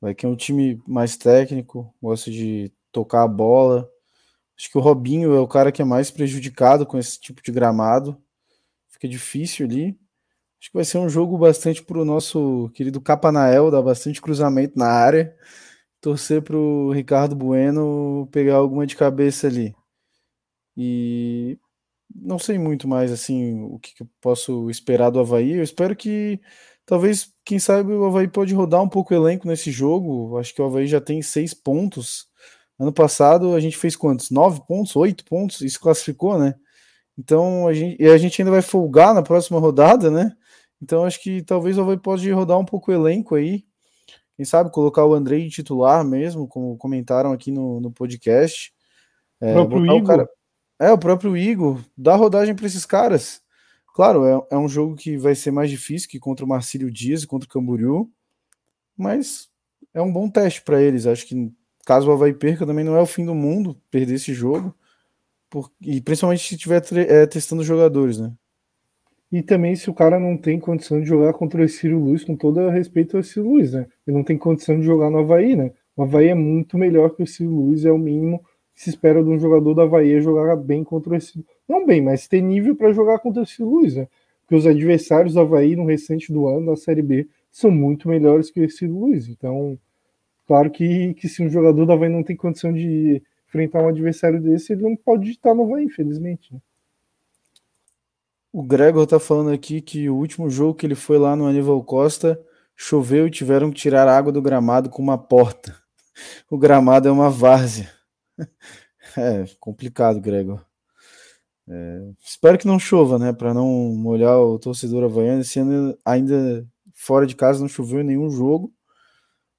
Vai 0.01 0.15
que 0.15 0.25
é 0.25 0.29
um 0.31 0.35
time 0.35 0.83
mais 0.87 1.19
técnico, 1.19 1.95
gosta 2.01 2.31
de 2.31 2.73
tocar 2.91 3.25
a 3.25 3.29
bola. 3.29 3.87
Acho 4.57 4.71
que 4.71 4.79
o 4.79 4.81
Robinho 4.81 5.35
é 5.35 5.41
o 5.41 5.49
cara 5.49 5.71
que 5.71 5.83
é 5.83 5.85
mais 5.85 6.11
prejudicado 6.11 6.87
com 6.87 6.97
esse 6.97 7.21
tipo 7.21 7.43
de 7.43 7.53
gramado. 7.53 8.17
Fica 8.89 9.07
difícil 9.07 9.67
ali. 9.67 10.01
Acho 10.61 10.71
que 10.71 10.77
vai 10.77 10.85
ser 10.85 10.99
um 10.99 11.09
jogo 11.09 11.39
bastante 11.39 11.83
para 11.83 11.99
o 11.99 12.05
nosso 12.05 12.71
querido 12.75 13.01
Capanael, 13.01 13.71
dar 13.71 13.83
bastante 13.83 14.21
cruzamento 14.21 14.79
na 14.79 14.89
área 14.89 15.35
torcer 16.01 16.43
para 16.43 16.57
o 16.57 16.93
Ricardo 16.93 17.37
Bueno 17.37 18.29
pegar 18.33 18.57
alguma 18.57 18.87
de 18.87 18.97
cabeça 18.97 19.47
ali. 19.47 19.75
E 20.77 21.59
não 22.15 22.39
sei 22.39 22.59
muito 22.59 22.89
mais 22.89 23.13
assim 23.13 23.63
o 23.65 23.79
que, 23.79 23.95
que 23.95 24.03
eu 24.03 24.09
posso 24.21 24.71
esperar 24.71 25.11
do 25.11 25.21
Havaí. 25.21 25.53
Eu 25.53 25.63
espero 25.63 25.95
que 25.95 26.41
talvez, 26.87 27.33
quem 27.45 27.59
sabe, 27.59 27.93
o 27.93 28.05
Havaí 28.07 28.29
pode 28.29 28.55
rodar 28.55 28.83
um 28.83 28.89
pouco 28.89 29.13
o 29.15 29.17
elenco 29.17 29.47
nesse 29.47 29.71
jogo. 29.71 30.39
Acho 30.39 30.55
que 30.55 30.63
o 30.63 30.65
Havaí 30.65 30.87
já 30.87 31.01
tem 31.01 31.23
seis 31.23 31.55
pontos. 31.55 32.29
Ano 32.79 32.93
passado 32.93 33.55
a 33.55 33.61
gente 33.61 33.77
fez 33.77 33.95
quantos? 33.95 34.31
Nove 34.31 34.63
pontos, 34.67 34.97
oito 34.97 35.25
pontos, 35.25 35.61
isso 35.61 35.79
classificou, 35.81 36.39
né? 36.39 36.55
Então 37.19 37.69
a 37.69 37.75
gente, 37.75 38.03
e 38.03 38.09
a 38.09 38.17
gente 38.17 38.41
ainda 38.41 38.51
vai 38.51 38.63
folgar 38.63 39.15
na 39.15 39.23
próxima 39.23 39.61
rodada, 39.61 40.11
né? 40.11 40.33
Então 40.83 41.05
acho 41.05 41.23
que 41.23 41.43
talvez 41.43 41.77
o 41.77 41.83
Havaí 41.83 41.99
pode 41.99 42.31
rodar 42.31 42.59
um 42.59 42.65
pouco 42.65 42.91
o 42.91 42.95
elenco 42.95 43.35
aí 43.35 43.65
quem 44.41 44.45
sabe 44.47 44.73
colocar 44.73 45.05
o 45.05 45.13
Andrei 45.13 45.51
titular 45.51 46.03
mesmo, 46.03 46.49
como 46.49 46.75
comentaram 46.79 47.31
aqui 47.31 47.51
no, 47.51 47.79
no 47.79 47.91
podcast. 47.93 48.73
É, 49.39 49.51
o 49.51 49.69
próprio 49.69 49.85
Igor. 49.85 50.01
O 50.01 50.05
cara... 50.07 50.29
É, 50.79 50.91
o 50.91 50.97
próprio 50.97 51.37
Igor, 51.37 51.85
dá 51.95 52.17
rodagem 52.17 52.55
para 52.55 52.65
esses 52.65 52.87
caras. 52.87 53.43
Claro, 53.95 54.25
é, 54.25 54.55
é, 54.55 54.57
um 54.57 54.67
jogo 54.67 54.97
que 54.97 55.19
vai 55.19 55.35
ser 55.35 55.51
mais 55.51 55.69
difícil 55.69 56.09
que 56.09 56.19
contra 56.19 56.43
o 56.43 56.49
Marcílio 56.49 56.91
Dias 56.91 57.23
e 57.23 57.27
contra 57.27 57.47
o 57.47 57.53
Camboriú, 57.53 58.11
mas 58.97 59.51
é 59.93 60.01
um 60.01 60.11
bom 60.11 60.27
teste 60.27 60.63
para 60.63 60.81
eles. 60.81 61.07
Acho 61.07 61.27
que 61.27 61.53
caso 61.85 62.09
o 62.09 62.13
Havaí 62.15 62.33
perca, 62.33 62.65
também 62.65 62.83
não 62.83 62.97
é 62.97 63.03
o 63.03 63.07
fim 63.07 63.27
do 63.27 63.35
mundo 63.35 63.79
perder 63.91 64.15
esse 64.15 64.33
jogo, 64.33 64.75
por... 65.51 65.71
e 65.83 66.01
principalmente 66.01 66.49
se 66.49 66.55
estiver 66.55 66.83
é, 67.11 67.27
testando 67.27 67.63
jogadores, 67.63 68.19
né? 68.19 68.33
E 69.33 69.43
também 69.43 69.77
se 69.77 69.89
o 69.89 69.95
cara 69.95 70.19
não 70.19 70.37
tem 70.37 70.59
condição 70.59 71.01
de 71.01 71.07
jogar 71.07 71.33
contra 71.35 71.63
o 71.63 71.69
Ciro 71.69 72.01
Luiz, 72.01 72.25
com 72.25 72.35
todo 72.35 72.69
respeito 72.69 73.17
ao 73.17 73.23
Ciro 73.23 73.49
Luiz, 73.49 73.73
né? 73.73 73.87
Ele 74.07 74.17
não 74.17 74.25
tem 74.25 74.37
condição 74.37 74.79
de 74.79 74.85
jogar 74.85 75.09
no 75.09 75.19
Havaí, 75.19 75.55
né? 75.55 75.73
O 75.97 76.03
Havaí 76.03 76.29
é 76.29 76.35
muito 76.35 76.77
melhor 76.77 77.11
que 77.11 77.23
o 77.23 77.27
Ciro 77.27 77.51
Luiz, 77.51 77.85
é 77.85 77.93
o 77.93 77.99
mínimo 77.99 78.43
que 78.75 78.83
se 78.83 78.91
espera 78.91 79.23
de 79.23 79.29
um 79.29 79.39
jogador 79.39 79.75
do 79.75 79.81
Havaí 79.83 80.21
jogar 80.21 80.57
bem 80.57 80.83
contra 80.83 81.17
o 81.17 81.21
Ciro 81.21 81.45
Não 81.69 81.87
bem, 81.87 82.03
mas 82.03 82.27
ter 82.27 82.41
nível 82.41 82.75
para 82.75 82.93
jogar 82.93 83.21
contra 83.21 83.43
o 83.43 83.47
Ciro 83.47 83.69
Luiz, 83.69 83.95
né? 83.95 84.09
Porque 84.41 84.57
os 84.57 84.67
adversários 84.67 85.35
do 85.35 85.41
Havaí 85.41 85.77
no 85.77 85.85
restante 85.85 86.33
do 86.33 86.49
ano, 86.49 86.67
na 86.67 86.77
Série 86.77 87.03
B, 87.03 87.29
são 87.53 87.71
muito 87.71 88.09
melhores 88.09 88.51
que 88.51 88.61
o 88.61 88.71
Ciro 88.71 88.99
Luiz. 88.99 89.29
Então, 89.29 89.79
claro 90.45 90.71
que, 90.71 91.15
que 91.15 91.29
se 91.29 91.41
um 91.41 91.49
jogador 91.49 91.87
do 91.87 91.93
Havaí 91.93 92.09
não 92.09 92.25
tem 92.25 92.35
condição 92.35 92.73
de 92.73 93.23
enfrentar 93.47 93.83
um 93.83 93.89
adversário 93.89 94.41
desse, 94.41 94.73
ele 94.73 94.83
não 94.83 94.97
pode 94.97 95.31
estar 95.31 95.55
no 95.55 95.63
Havaí, 95.63 95.85
infelizmente. 95.85 96.53
Né? 96.53 96.61
O 98.53 98.65
Gregor 98.65 99.07
tá 99.07 99.21
falando 99.21 99.53
aqui 99.53 99.81
que 99.81 100.11
o 100.11 100.17
último 100.17 100.51
jogo 100.51 100.75
que 100.75 100.85
ele 100.85 100.97
foi 100.97 101.19
lá 101.19 101.37
no 101.37 101.47
Aníbal 101.47 101.83
Costa 101.85 102.41
choveu 102.75 103.29
e 103.29 103.31
tiveram 103.31 103.71
que 103.71 103.79
tirar 103.79 104.09
água 104.09 104.33
do 104.33 104.43
gramado 104.43 104.91
com 104.91 105.03
uma 105.03 105.19
porta. 105.19 105.79
O 106.51 106.59
gramado 106.59 107.09
é 107.09 107.11
uma 107.11 107.31
várzea. 107.31 107.91
É 109.17 109.45
complicado, 109.59 110.21
Gregor. 110.21 110.65
É, 111.69 112.11
espero 112.25 112.57
que 112.59 112.67
não 112.67 112.79
chova, 112.79 113.19
né? 113.19 113.33
Para 113.33 113.53
não 113.53 113.67
molhar 113.95 114.39
o 114.39 114.59
torcedor 114.59 115.03
havaiano. 115.03 115.41
Esse 115.41 115.59
ano 115.59 115.97
ainda 116.05 116.65
fora 116.95 117.27
de 117.27 117.35
casa 117.35 117.61
não 117.61 117.69
choveu 117.69 118.03
em 118.03 118.05
nenhum 118.05 118.31
jogo. 118.31 118.73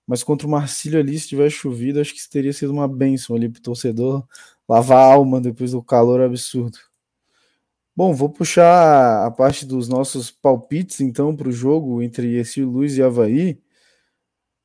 Mas 0.08 0.24
contra 0.24 0.48
o 0.48 0.50
Marcílio 0.50 1.00
ali, 1.00 1.20
se 1.20 1.28
tivesse 1.28 1.56
chovido, 1.56 2.00
acho 2.00 2.14
que 2.14 2.30
teria 2.30 2.54
sido 2.54 2.72
uma 2.72 2.88
benção 2.88 3.36
ali 3.36 3.50
pro 3.50 3.62
torcedor 3.62 4.26
lavar 4.70 5.00
a 5.00 5.14
alma 5.14 5.42
depois 5.42 5.72
do 5.72 5.84
calor 5.84 6.22
absurdo. 6.22 6.78
Bom, 7.96 8.14
vou 8.14 8.30
puxar 8.30 9.26
a 9.26 9.32
parte 9.32 9.66
dos 9.66 9.90
nossos 9.90 10.32
palpites 10.32 11.02
então 11.02 11.36
para 11.36 11.50
o 11.50 11.52
jogo 11.52 12.02
entre 12.02 12.36
esse 12.38 12.64
Luiz 12.64 12.96
e 12.98 13.04
Havaí. 13.04 13.62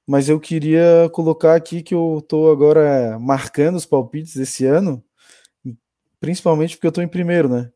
Mas 0.07 0.29
eu 0.29 0.39
queria 0.39 1.11
colocar 1.13 1.57
aqui 1.57 1.83
que 1.83 1.95
eu 1.95 2.19
estou 2.19 2.51
agora 2.53 3.19
marcando 3.19 3.77
os 3.77 3.85
palpites 3.87 4.37
desse 4.37 4.65
ano, 4.65 5.03
principalmente 6.21 6.77
porque 6.77 6.87
eu 6.87 6.91
estou 6.91 7.05
em 7.05 7.09
primeiro, 7.09 7.49
né? 7.49 7.71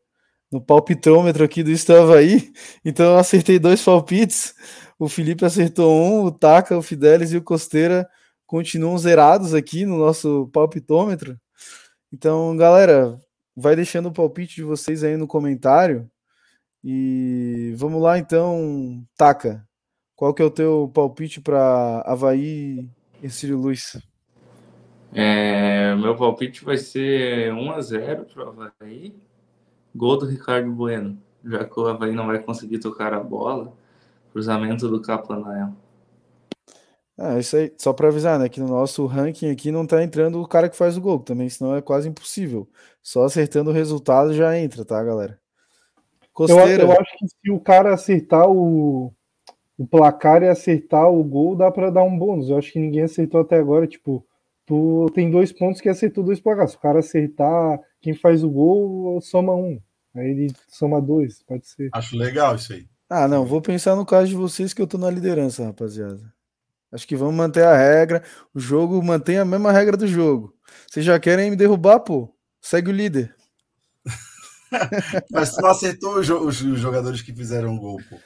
No 0.51 0.61
palpitômetro 0.61 1.43
aqui 1.43 1.63
do 1.63 1.71
Isto 1.71 1.93
Havaí. 1.93 2.51
Então 2.85 3.05
eu 3.13 3.17
acertei 3.17 3.59
dois 3.59 3.83
palpites. 3.83 4.55
O 4.99 5.09
Felipe 5.09 5.45
acertou 5.45 5.93
um, 5.93 6.25
o 6.25 6.31
Taca, 6.31 6.77
o 6.77 6.81
Fidelis 6.81 7.33
e 7.33 7.37
o 7.37 7.43
Costeira 7.43 8.09
continuam 8.47 8.97
zerados 8.97 9.53
aqui 9.53 9.85
no 9.85 9.97
nosso 9.97 10.49
palpitômetro. 10.53 11.39
Então, 12.13 12.55
galera, 12.57 13.19
vai 13.55 13.75
deixando 13.75 14.07
o 14.07 14.13
palpite 14.13 14.55
de 14.55 14.63
vocês 14.63 15.03
aí 15.03 15.17
no 15.17 15.27
comentário. 15.27 16.09
E 16.83 17.73
vamos 17.77 18.01
lá 18.01 18.17
então, 18.17 19.05
Taca. 19.15 19.67
Qual 20.15 20.33
que 20.33 20.41
é 20.41 20.45
o 20.45 20.51
teu 20.51 20.91
palpite 20.93 21.41
para 21.41 22.01
Havaí 22.05 22.89
e 23.21 23.29
Círio 23.29 23.57
Luiz? 23.57 23.99
É, 25.13 25.95
meu 25.95 26.15
palpite 26.15 26.63
vai 26.63 26.77
ser 26.77 27.53
1 27.53 27.71
a 27.71 27.81
0 27.81 28.25
para 28.25 28.45
o 28.45 28.49
Havaí. 28.49 29.15
Gol 29.93 30.17
do 30.17 30.25
Ricardo 30.25 30.71
Bueno, 30.71 31.21
já 31.43 31.65
que 31.65 31.79
o 31.79 31.87
Havaí 31.87 32.13
não 32.13 32.27
vai 32.27 32.39
conseguir 32.39 32.79
tocar 32.79 33.13
a 33.13 33.19
bola. 33.19 33.73
Cruzamento 34.31 34.87
do 34.87 35.01
Capanael. 35.01 35.75
Ah, 37.23 37.37
isso 37.37 37.55
aí, 37.55 37.71
só 37.77 37.93
para 37.93 38.07
avisar, 38.07 38.39
né? 38.39 38.49
Que 38.49 38.59
no 38.59 38.67
nosso 38.67 39.05
ranking 39.05 39.51
aqui 39.51 39.71
não 39.71 39.85
tá 39.85 40.03
entrando 40.03 40.41
o 40.41 40.47
cara 40.47 40.67
que 40.67 40.75
faz 40.75 40.97
o 40.97 41.01
gol, 41.01 41.19
também, 41.19 41.47
senão 41.49 41.75
é 41.75 41.81
quase 41.81 42.09
impossível. 42.09 42.67
Só 42.99 43.23
acertando 43.23 43.69
o 43.69 43.73
resultado 43.73 44.33
já 44.33 44.57
entra, 44.57 44.83
tá, 44.83 45.03
galera? 45.03 45.39
Costeira. 46.33 46.81
Eu, 46.81 46.89
eu 46.89 46.91
acho 46.93 47.17
que 47.19 47.27
se 47.27 47.51
o 47.51 47.59
cara 47.59 47.93
acertar 47.93 48.49
o, 48.49 49.13
o 49.77 49.85
placar 49.85 50.41
e 50.41 50.47
acertar 50.47 51.11
o 51.11 51.23
gol, 51.23 51.55
dá 51.55 51.69
para 51.69 51.91
dar 51.91 52.01
um 52.01 52.17
bônus. 52.17 52.49
Eu 52.49 52.57
acho 52.57 52.71
que 52.73 52.79
ninguém 52.79 53.03
acertou 53.03 53.41
até 53.41 53.57
agora. 53.57 53.85
Tipo, 53.85 54.25
tu 54.65 55.05
tem 55.13 55.29
dois 55.29 55.51
pontos 55.51 55.79
que 55.79 55.89
acertou 55.89 56.23
dois 56.23 56.39
placares. 56.39 56.71
Se 56.71 56.77
o 56.77 56.81
cara 56.81 56.99
acertar 57.01 57.79
quem 58.01 58.15
faz 58.15 58.43
o 58.43 58.49
gol, 58.49 59.21
soma 59.21 59.53
um. 59.53 59.79
Aí 60.15 60.27
ele 60.27 60.51
soma 60.69 60.99
dois, 60.99 61.43
pode 61.43 61.67
ser. 61.67 61.91
Acho 61.93 62.17
legal 62.17 62.55
isso 62.55 62.73
aí. 62.73 62.87
Ah, 63.07 63.27
não, 63.27 63.45
vou 63.45 63.61
pensar 63.61 63.95
no 63.95 64.07
caso 64.07 64.29
de 64.29 64.35
vocês 64.35 64.73
que 64.73 64.81
eu 64.81 64.87
tô 64.87 64.97
na 64.97 65.11
liderança, 65.11 65.65
rapaziada. 65.65 66.33
Acho 66.91 67.07
que 67.07 67.15
vamos 67.15 67.35
manter 67.35 67.63
a 67.63 67.75
regra. 67.75 68.21
O 68.53 68.59
jogo 68.59 69.01
mantém 69.01 69.37
a 69.37 69.45
mesma 69.45 69.71
regra 69.71 69.95
do 69.95 70.05
jogo. 70.05 70.53
Vocês 70.89 71.05
já 71.05 71.19
querem 71.19 71.49
me 71.49 71.55
derrubar, 71.55 72.01
pô? 72.01 72.35
Segue 72.59 72.89
o 72.89 72.93
líder. 72.93 73.33
mas 75.31 75.55
tu 75.55 75.61
não 75.61 75.69
acertou 75.69 76.19
os, 76.19 76.25
jogadores 76.57 77.21
que 77.21 77.33
fizeram 77.33 77.77
gol, 77.77 77.97
pô. 78.09 78.17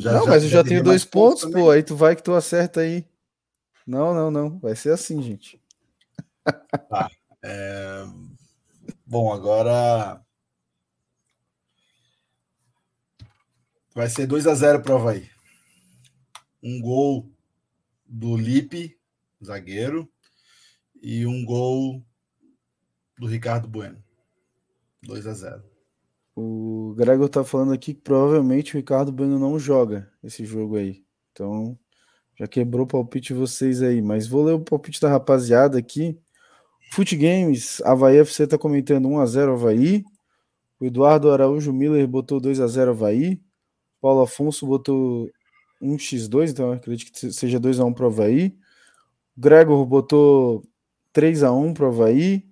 Já, 0.00 0.12
não, 0.12 0.24
já, 0.24 0.30
mas 0.30 0.42
eu 0.42 0.48
já, 0.48 0.58
já 0.58 0.64
tenho 0.64 0.82
dois 0.82 1.04
pontos, 1.04 1.42
pontos 1.42 1.60
pô. 1.60 1.70
Aí 1.70 1.82
tu 1.82 1.94
vai 1.94 2.16
que 2.16 2.22
tu 2.22 2.32
acerta 2.34 2.80
aí. 2.80 3.06
Não, 3.86 4.12
não, 4.12 4.30
não. 4.30 4.58
Vai 4.58 4.74
ser 4.74 4.90
assim, 4.90 5.22
gente. 5.22 5.60
Tá. 6.90 7.08
É... 7.42 8.04
Bom, 9.06 9.32
agora. 9.32 10.20
Vai 13.94 14.08
ser 14.08 14.26
2 14.26 14.46
a 14.46 14.54
0 14.54 14.82
para 14.82 14.92
o 14.92 14.96
Havaí. 14.96 15.30
Um 16.62 16.80
gol 16.82 17.33
do 18.16 18.36
Lipe, 18.36 18.96
zagueiro, 19.44 20.08
e 21.02 21.26
um 21.26 21.44
gol 21.44 22.00
do 23.18 23.26
Ricardo 23.26 23.66
Bueno. 23.66 24.00
2 25.02 25.26
a 25.26 25.34
0 25.34 25.64
O 26.36 26.94
Gregor 26.96 27.28
tá 27.28 27.42
falando 27.42 27.72
aqui 27.72 27.92
que 27.92 28.00
provavelmente 28.00 28.72
o 28.72 28.76
Ricardo 28.76 29.10
Bueno 29.10 29.36
não 29.36 29.58
joga 29.58 30.08
esse 30.22 30.44
jogo 30.44 30.76
aí. 30.76 31.04
Então, 31.32 31.76
já 32.38 32.46
quebrou 32.46 32.84
o 32.84 32.88
palpite 32.88 33.34
vocês 33.34 33.82
aí. 33.82 34.00
Mas 34.00 34.28
vou 34.28 34.44
ler 34.44 34.52
o 34.52 34.60
palpite 34.60 35.00
da 35.00 35.10
rapaziada 35.10 35.76
aqui. 35.76 36.16
Fute 36.92 37.16
Games, 37.16 37.82
Havaí 37.82 38.18
FC 38.18 38.46
tá 38.46 38.56
comentando 38.56 39.08
1x0 39.08 39.54
Havaí. 39.54 40.04
O 40.78 40.84
Eduardo 40.84 41.32
Araújo 41.32 41.72
Miller 41.72 42.06
botou 42.06 42.40
2x0 42.40 42.90
Havaí. 42.90 43.42
Paulo 44.00 44.22
Afonso 44.22 44.64
botou 44.66 45.28
1x2, 45.84 46.50
então 46.50 46.72
acredito 46.72 47.12
que 47.12 47.32
seja 47.32 47.60
2x1 47.60 47.94
pro 47.94 48.06
Havaí. 48.06 48.56
O 49.36 49.40
Gregor 49.40 49.84
botou 49.84 50.62
3x1 51.14 51.74
pro 51.74 51.88
Havaí. 51.88 52.44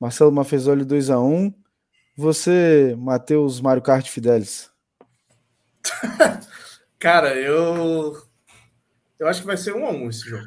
Marcelo 0.00 0.32
Mafezoli 0.32 0.84
2x1. 0.84 1.54
Você, 2.16 2.94
Matheus 2.98 3.60
Mário 3.60 3.82
Kart 3.82 4.08
Fidelis. 4.08 4.70
Cara, 6.98 7.34
eu. 7.34 8.16
Eu 9.18 9.28
acho 9.28 9.40
que 9.40 9.46
vai 9.46 9.56
ser 9.56 9.74
1x1 9.74 10.08
esse 10.08 10.28
jogo. 10.28 10.44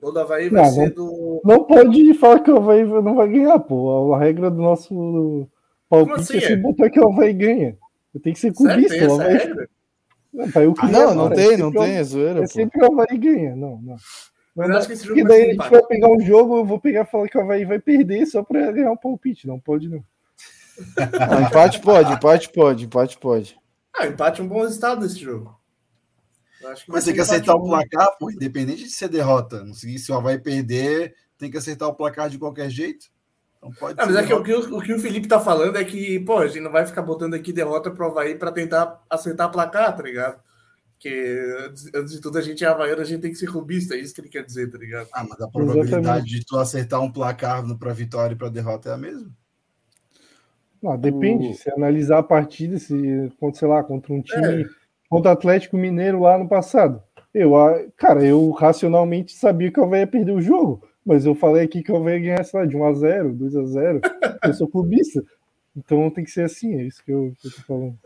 O 0.00 0.10
do 0.10 0.20
Havaí 0.20 0.48
vai 0.48 0.62
não, 0.62 0.70
ser 0.70 0.90
do. 0.90 1.40
Não 1.44 1.64
pode 1.64 2.14
falar 2.14 2.40
que 2.40 2.50
o 2.50 2.56
Havaí 2.58 2.84
não 2.84 3.14
vai 3.14 3.28
ganhar, 3.28 3.58
pô. 3.58 4.12
A 4.14 4.18
regra 4.18 4.50
do 4.50 4.60
nosso 4.60 5.48
palpite 5.88 6.20
assim, 6.20 6.36
é 6.36 6.40
se 6.40 6.52
é? 6.52 6.56
botar 6.56 6.90
que 6.90 7.00
o 7.00 7.08
Havaí 7.08 7.32
ganha. 7.32 7.76
Tem 8.22 8.32
que 8.32 8.38
ser 8.38 8.52
clubista. 8.52 8.90
Sério, 8.90 9.10
o 9.10 9.20
Havaí... 9.20 9.68
Não, 10.34 10.74
ah, 10.78 10.88
não, 10.88 11.14
não 11.14 11.30
tem, 11.30 11.56
não 11.56 11.70
tem, 11.70 11.94
é 11.94 12.02
zoeira. 12.02 12.42
É 12.42 12.46
sempre 12.48 12.82
o 12.82 12.86
Havaí 12.86 13.16
ganha. 13.16 13.54
Não, 13.54 13.80
não. 13.80 13.96
Mas 14.56 14.70
acho 14.70 14.86
que 14.88 14.92
esse 14.94 15.06
jogo 15.06 15.24
daí 15.24 15.42
a 15.42 15.52
gente 15.52 15.70
vai 15.70 15.82
pegar 15.86 16.08
um 16.08 16.20
jogo, 16.20 16.56
eu 16.56 16.64
vou 16.64 16.80
pegar 16.80 17.02
e 17.02 17.06
falar 17.06 17.28
que 17.28 17.38
o 17.38 17.40
Havaí 17.40 17.64
vai 17.64 17.78
perder 17.78 18.26
só 18.26 18.42
para 18.42 18.72
ganhar 18.72 18.90
um 18.90 18.96
palpite. 18.96 19.46
Não 19.46 19.60
pode, 19.60 19.88
não. 19.88 20.04
não 21.30 21.42
empate 21.42 21.80
pode, 21.80 22.12
empate 22.12 22.50
pode, 22.50 22.84
empate 22.84 23.18
pode. 23.18 23.56
Ah, 23.96 24.08
empate 24.08 24.40
é 24.40 24.44
um 24.44 24.48
bom 24.48 24.62
resultado 24.62 25.00
desse 25.00 25.20
jogo. 25.20 25.56
Mas 26.88 27.04
tem 27.04 27.14
que 27.14 27.20
aceitar 27.20 27.54
o 27.54 27.62
placar, 27.62 28.16
pô, 28.18 28.30
independente 28.30 28.84
de 28.84 28.90
ser 28.90 29.08
derrota. 29.08 29.62
Não 29.62 29.74
se 29.74 30.10
o 30.10 30.14
Havaí 30.14 30.38
perder, 30.38 31.14
tem 31.38 31.50
que 31.50 31.58
aceitar 31.58 31.86
o 31.86 31.94
placar 31.94 32.28
de 32.28 32.38
qualquer 32.38 32.70
jeito. 32.70 33.06
Não 33.64 33.72
pode 33.72 33.96
mas 33.96 34.14
é 34.14 34.26
que 34.26 34.34
o, 34.34 34.42
que 34.42 34.52
o, 34.52 34.76
o, 34.76 34.82
que 34.82 34.92
o 34.92 34.98
Felipe 34.98 35.26
tá 35.26 35.40
falando 35.40 35.78
é 35.78 35.84
que, 35.84 36.20
pô, 36.20 36.38
a 36.38 36.46
gente 36.46 36.60
não 36.60 36.70
vai 36.70 36.86
ficar 36.86 37.00
botando 37.00 37.32
aqui 37.32 37.50
derrota 37.50 37.90
pro 37.90 38.06
Havaí 38.06 38.34
para 38.34 38.52
tentar 38.52 39.02
acertar 39.08 39.50
placar, 39.50 39.96
tá 39.96 40.02
ligado? 40.02 40.38
Porque 40.92 41.66
antes 41.94 42.12
de 42.12 42.20
tudo 42.20 42.36
a 42.36 42.42
gente 42.42 42.62
é 42.62 42.68
havaiano, 42.68 43.00
a 43.00 43.04
gente 43.04 43.22
tem 43.22 43.30
que 43.30 43.38
ser 43.38 43.46
rubista, 43.46 43.94
é 43.94 43.98
isso 43.98 44.14
que 44.14 44.20
ele 44.20 44.28
quer 44.28 44.44
dizer, 44.44 44.70
tá 44.70 44.76
ligado? 44.76 45.08
Ah, 45.14 45.24
mas 45.26 45.40
a 45.40 45.48
probabilidade 45.48 46.02
Exatamente. 46.02 46.30
de 46.30 46.44
tu 46.44 46.58
acertar 46.58 47.00
um 47.00 47.10
placar 47.10 47.64
para 47.78 47.92
vitória 47.94 48.34
e 48.34 48.36
para 48.36 48.50
derrota 48.50 48.90
é 48.90 48.92
a 48.92 48.98
mesma? 48.98 49.30
Não, 50.82 50.98
depende. 50.98 51.48
O... 51.48 51.54
Se 51.54 51.70
analisar 51.70 52.18
a 52.18 52.22
partida, 52.22 52.78
se, 52.78 53.32
sei 53.54 53.68
lá, 53.68 53.82
contra 53.82 54.12
um 54.12 54.20
time. 54.20 54.62
É 54.62 54.84
contra 55.08 55.30
o 55.30 55.34
Atlético 55.34 55.76
Mineiro 55.76 56.20
lá 56.20 56.36
no 56.36 56.48
passado. 56.48 57.02
Eu, 57.32 57.52
cara, 57.96 58.24
eu 58.24 58.50
racionalmente 58.50 59.32
sabia 59.32 59.70
que 59.70 59.80
o 59.80 59.84
Havaí 59.84 60.00
ia 60.00 60.06
perder 60.06 60.32
o 60.32 60.40
jogo, 60.40 60.86
mas 61.04 61.26
eu 61.26 61.34
falei 61.34 61.64
aqui 61.64 61.82
que 61.82 61.92
o 61.92 61.96
Havaí 61.96 62.14
ia 62.14 62.20
ganhar, 62.20 62.44
sei 62.44 62.60
lá, 62.60 62.66
de 62.66 62.76
1x0, 62.76 63.36
2x0. 63.36 64.00
eu 64.44 64.54
sou 64.54 64.68
clubista. 64.68 65.22
Então 65.76 66.10
tem 66.10 66.24
que 66.24 66.30
ser 66.30 66.44
assim, 66.44 66.74
é 66.74 66.84
isso 66.84 67.04
que 67.04 67.10
eu, 67.10 67.34
que 67.40 67.48
eu 67.48 67.52
tô 67.52 67.60
falando. 67.62 67.98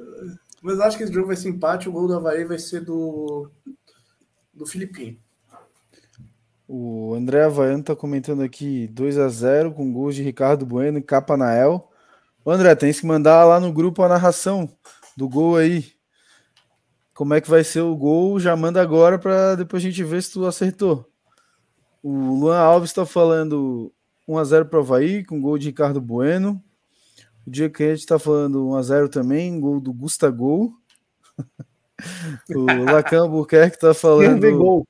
Mas 0.63 0.81
acho 0.81 0.97
que 0.97 1.05
esse 1.05 1.13
jogo 1.13 1.27
vai 1.29 1.37
ser 1.37 1.51
empate, 1.51 1.89
o 1.89 1.93
gol 1.93 2.09
do 2.09 2.17
Havaí 2.17 2.45
vai 2.45 2.59
ser 2.59 2.81
do, 2.81 3.51
do 4.53 4.67
Filipinho. 4.67 5.19
O 6.67 7.15
André 7.15 7.45
Havaiano 7.45 7.83
tá 7.83 7.97
comentando 7.97 8.43
aqui 8.43 8.89
2 8.89 9.19
a 9.19 9.29
0 9.29 9.73
com 9.73 9.93
gols 9.93 10.15
de 10.15 10.23
Ricardo 10.23 10.67
Bueno 10.67 10.99
e 10.99 11.03
Capanael. 11.03 11.91
André, 12.45 12.75
tem 12.75 12.93
que 12.93 13.07
mandar 13.07 13.45
lá 13.45 13.61
no 13.61 13.73
grupo 13.73 14.03
a 14.03 14.09
narração 14.09 14.69
do 15.17 15.29
gol 15.29 15.57
aí 15.57 15.85
como 17.19 17.35
é 17.35 17.41
que 17.41 17.51
vai 17.51 17.65
ser 17.65 17.81
o 17.81 17.97
gol, 17.97 18.39
já 18.39 18.55
manda 18.55 18.81
agora 18.81 19.19
para 19.19 19.57
depois 19.57 19.83
a 19.83 19.87
gente 19.87 20.05
ver 20.05 20.23
se 20.23 20.31
tu 20.31 20.47
acertou. 20.47 21.05
O 22.03 22.35
Luan 22.35 22.59
Alves 22.59 22.91
está 22.91 23.05
falando 23.05 23.93
1x0 24.29 24.67
para 24.67 24.79
o 24.79 24.83
Havaí, 24.83 25.25
com 25.25 25.41
gol 25.41 25.59
de 25.59 25.69
Ricardo 25.69 26.01
Bueno. 26.01 26.63
O 27.47 27.51
a 27.51 27.55
gente 27.55 27.93
está 27.95 28.19
falando 28.19 28.69
1x0 28.69 29.09
também, 29.09 29.59
gol 29.59 29.81
do 29.81 29.93
Gustavo. 29.93 30.77
o 32.55 32.85
Lacan 32.85 33.29
Buquerque 33.29 33.77
está 33.77 33.95
falando. 33.95 34.51
Gol. 34.57 34.87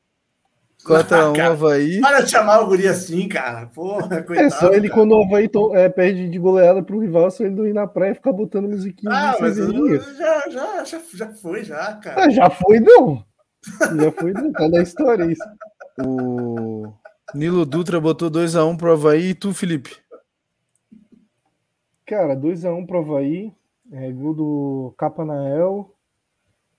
4x1 0.84 1.40
Havaí. 1.40 2.00
Para 2.00 2.20
de 2.20 2.30
chamar 2.30 2.60
o 2.60 2.66
Guri 2.66 2.88
assim, 2.88 3.28
cara. 3.28 3.66
Porra, 3.66 4.22
coitado, 4.22 4.46
é 4.46 4.50
só 4.50 4.72
ele 4.72 4.88
cara. 4.88 5.00
quando 5.00 5.12
o 5.12 5.22
Havaí 5.22 5.48
é, 5.74 5.88
perde 5.88 6.28
de 6.28 6.38
goleada 6.38 6.82
pro 6.82 6.98
rival, 6.98 7.30
só 7.30 7.44
ele 7.44 7.54
não 7.54 7.66
ir 7.66 7.74
na 7.74 7.86
praia 7.86 8.12
e 8.12 8.14
ficar 8.14 8.32
botando 8.32 8.68
musiquinha. 8.68 9.12
Ah, 9.12 9.36
mas 9.40 9.56
já, 9.56 10.50
já, 10.50 10.84
já, 10.84 11.00
já 11.14 11.28
foi, 11.34 11.64
já, 11.64 11.94
cara. 11.94 12.24
Ah, 12.24 12.30
já 12.30 12.50
foi, 12.50 12.80
não. 12.80 13.24
Já 14.00 14.12
foi, 14.12 14.32
não. 14.32 14.52
Tá 14.52 14.68
na 14.68 14.82
história 14.82 15.24
isso. 15.24 15.44
O 16.04 16.92
Nilo 17.34 17.66
Dutra 17.66 18.00
botou 18.00 18.30
2x1 18.30 18.76
pro 18.78 18.92
Havaí 18.92 19.30
e 19.30 19.34
tu, 19.34 19.52
Felipe? 19.52 19.96
Cara, 22.06 22.34
2x1 22.34 22.86
pro 22.86 23.00
Havaí. 23.00 23.52
É, 23.90 24.10
gol 24.12 24.34
do 24.34 24.94
Capanael 24.96 25.94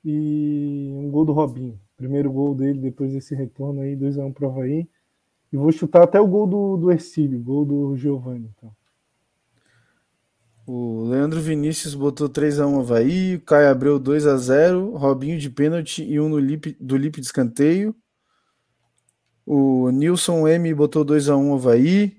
e 0.04 0.92
um 0.96 1.10
gol 1.10 1.26
do 1.26 1.34
Robinho. 1.34 1.80
Primeiro 1.96 2.32
gol 2.32 2.56
dele 2.56 2.80
depois 2.80 3.14
desse 3.14 3.36
retorno 3.36 3.82
aí, 3.82 3.96
2x1 3.96 4.26
um 4.26 4.32
pro 4.32 4.48
Havaí. 4.48 4.88
E 5.52 5.58
vou 5.58 5.72
chutar 5.72 6.04
até 6.04 6.20
o 6.20 6.28
gol 6.28 6.48
do, 6.48 6.78
do 6.78 6.92
Ercílio, 6.92 7.40
gol 7.40 7.66
do 7.66 7.96
Giovanni. 7.96 8.52
Então. 8.56 8.72
O 10.66 11.04
Leandro 11.10 11.42
Vinícius 11.42 11.94
botou 11.94 12.30
3x1 12.30 12.80
Havaí, 12.80 13.36
o 13.36 13.42
Caio 13.42 13.70
Abreu 13.70 14.00
2x0, 14.00 14.98
Robinho 14.98 15.38
de 15.38 15.50
pênalti 15.50 16.04
e 16.04 16.20
um 16.20 16.30
no 16.30 16.40
lip, 16.40 16.76
do 16.80 16.98
Lipe 16.98 17.20
de 17.20 17.28
escanteio. 17.28 17.96
O 19.52 19.90
Nilson 19.90 20.48
M 20.48 20.72
botou 20.76 21.04
2x1 21.04 21.56
Havaí. 21.56 22.16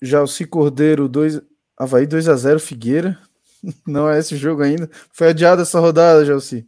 Jalci 0.00 0.46
Cordeiro 0.46 1.08
2 1.08 1.42
Havaí 1.76 2.06
2x0 2.06 2.60
Figueira. 2.60 3.18
Não 3.84 4.08
é 4.08 4.20
esse 4.20 4.36
jogo 4.36 4.62
ainda. 4.62 4.88
Foi 5.12 5.30
adiado 5.30 5.62
essa 5.62 5.80
rodada, 5.80 6.24
Jalci. 6.24 6.64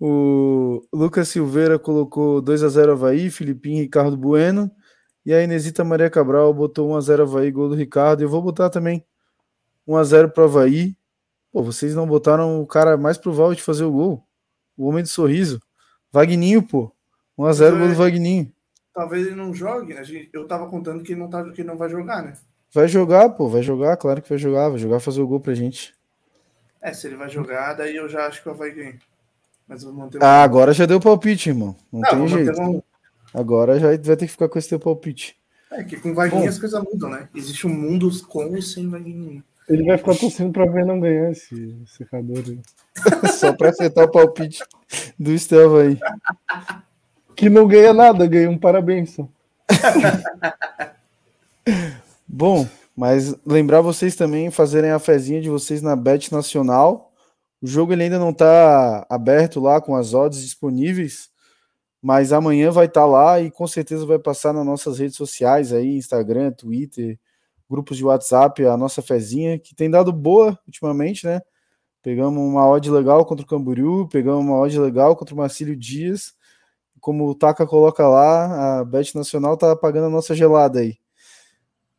O 0.00 0.84
Lucas 0.92 1.28
Silveira 1.28 1.78
colocou 1.78 2.42
2 2.42 2.60
x 2.64 2.72
0 2.72 2.90
Havaí, 2.94 3.28
e 3.28 3.80
Ricardo 3.80 4.16
Bueno. 4.16 4.68
E 5.24 5.32
a 5.32 5.40
Inesita 5.44 5.84
Maria 5.84 6.10
Cabral 6.10 6.52
botou 6.52 6.90
1 6.90 6.96
x 6.96 7.04
0 7.04 7.22
Havaí, 7.22 7.52
gol 7.52 7.68
do 7.68 7.76
Ricardo. 7.76 8.22
Eu 8.22 8.28
vou 8.28 8.42
botar 8.42 8.68
também 8.68 9.06
1 9.86 9.96
x 9.98 10.08
0 10.08 10.30
para 10.32 10.42
Havaí. 10.42 10.96
Pô, 11.52 11.62
vocês 11.62 11.94
não 11.94 12.04
botaram 12.04 12.60
o 12.60 12.66
cara 12.66 12.96
mais 12.96 13.16
provável 13.16 13.54
de 13.54 13.62
fazer 13.62 13.84
o 13.84 13.92
gol. 13.92 14.26
O 14.76 14.88
homem 14.88 15.04
de 15.04 15.08
sorriso. 15.08 15.62
Vagninho, 16.10 16.66
pô. 16.66 16.92
1 17.38 17.46
x 17.48 17.56
0 17.56 17.78
gol 17.78 17.88
do 17.88 17.94
Vagninho. 17.94 18.52
Talvez 18.94 19.26
ele 19.26 19.34
não 19.34 19.54
jogue. 19.54 19.96
Eu 20.32 20.46
tava 20.46 20.68
contando 20.68 21.02
que 21.02 21.12
ele 21.12 21.20
não, 21.20 21.28
tá, 21.28 21.44
que 21.50 21.64
não 21.64 21.76
vai 21.76 21.88
jogar, 21.88 22.22
né? 22.22 22.34
Vai 22.72 22.88
jogar, 22.88 23.30
pô. 23.30 23.48
Vai 23.48 23.62
jogar, 23.62 23.96
claro 23.96 24.20
que 24.20 24.28
vai 24.28 24.38
jogar. 24.38 24.68
Vai 24.68 24.78
jogar 24.78 25.00
fazer 25.00 25.20
o 25.20 25.26
gol 25.26 25.40
pra 25.40 25.54
gente. 25.54 25.94
É, 26.80 26.92
se 26.92 27.06
ele 27.06 27.16
vai 27.16 27.28
jogar, 27.28 27.74
daí 27.74 27.96
eu 27.96 28.08
já 28.08 28.26
acho 28.26 28.42
que 28.42 28.50
vai 28.50 28.70
ganhar. 28.70 28.94
Mas 29.68 29.84
vou 29.84 29.92
manter 29.92 30.22
Ah, 30.22 30.42
agora 30.42 30.72
já 30.72 30.84
deu 30.84 31.00
palpite, 31.00 31.48
irmão. 31.48 31.76
Não, 31.92 32.00
não 32.00 32.26
tem 32.26 32.28
jeito. 32.28 32.60
Um... 32.60 32.82
Agora 33.32 33.78
já 33.78 33.88
vai 33.88 33.98
ter 33.98 34.26
que 34.26 34.28
ficar 34.28 34.48
com 34.48 34.58
esse 34.58 34.68
teu 34.68 34.80
palpite. 34.80 35.36
É 35.70 35.82
que 35.82 35.96
com 35.96 36.14
Vaguinho 36.14 36.48
as 36.48 36.58
coisas 36.58 36.82
mudam, 36.82 37.08
né? 37.08 37.28
Existe 37.34 37.66
um 37.66 37.70
mundo 37.70 38.10
com 38.26 38.56
e 38.56 38.60
sem 38.62 38.88
Vaguinho. 38.88 39.42
Ele 39.68 39.84
vai 39.84 39.96
ficar 39.96 40.14
torcendo 40.16 40.52
pra 40.52 40.66
ver 40.66 40.84
não 40.84 41.00
ganhar 41.00 41.30
esse 41.30 41.78
secador 41.86 42.44
aí. 42.46 42.60
Só 43.32 43.54
pra 43.54 43.70
acertar 43.70 44.04
o 44.04 44.10
palpite 44.10 44.62
do 45.18 45.32
Estelva 45.32 45.82
aí. 45.82 45.98
Que 47.42 47.50
não 47.50 47.66
ganha 47.66 47.92
nada, 47.92 48.24
ganha 48.24 48.48
um 48.48 48.56
parabéns. 48.56 49.16
Bom, 52.28 52.68
mas 52.96 53.34
lembrar 53.44 53.80
vocês 53.80 54.14
também 54.14 54.48
fazerem 54.48 54.92
a 54.92 55.00
fezinha 55.00 55.40
de 55.40 55.50
vocês 55.50 55.82
na 55.82 55.96
Bet 55.96 56.30
Nacional 56.30 57.12
O 57.60 57.66
jogo 57.66 57.92
ele 57.92 58.04
ainda 58.04 58.16
não 58.16 58.30
está 58.30 59.04
aberto 59.10 59.58
lá 59.58 59.80
com 59.80 59.96
as 59.96 60.14
odds 60.14 60.40
disponíveis, 60.40 61.30
mas 62.00 62.32
amanhã 62.32 62.70
vai 62.70 62.86
estar 62.86 63.00
tá 63.00 63.06
lá 63.06 63.40
e 63.40 63.50
com 63.50 63.66
certeza 63.66 64.06
vai 64.06 64.20
passar 64.20 64.52
nas 64.52 64.64
nossas 64.64 65.00
redes 65.00 65.16
sociais 65.16 65.72
aí, 65.72 65.96
Instagram, 65.96 66.52
Twitter, 66.52 67.18
grupos 67.68 67.96
de 67.96 68.04
WhatsApp, 68.04 68.64
a 68.66 68.76
nossa 68.76 69.02
fezinha, 69.02 69.58
que 69.58 69.74
tem 69.74 69.90
dado 69.90 70.12
boa 70.12 70.56
ultimamente, 70.64 71.26
né? 71.26 71.40
Pegamos 72.04 72.40
uma 72.40 72.68
odd 72.68 72.88
legal 72.88 73.26
contra 73.26 73.44
o 73.44 73.48
Camboriú, 73.48 74.06
pegamos 74.06 74.44
uma 74.44 74.60
odd 74.60 74.78
legal 74.78 75.16
contra 75.16 75.34
o 75.34 75.38
Marcílio 75.38 75.74
Dias. 75.74 76.40
Como 77.02 77.28
o 77.28 77.34
Taka 77.34 77.66
coloca 77.66 78.06
lá, 78.06 78.78
a 78.78 78.84
Bet 78.84 79.16
Nacional 79.16 79.56
tá 79.56 79.74
pagando 79.74 80.06
a 80.06 80.08
nossa 80.08 80.36
gelada 80.36 80.78
aí. 80.78 80.96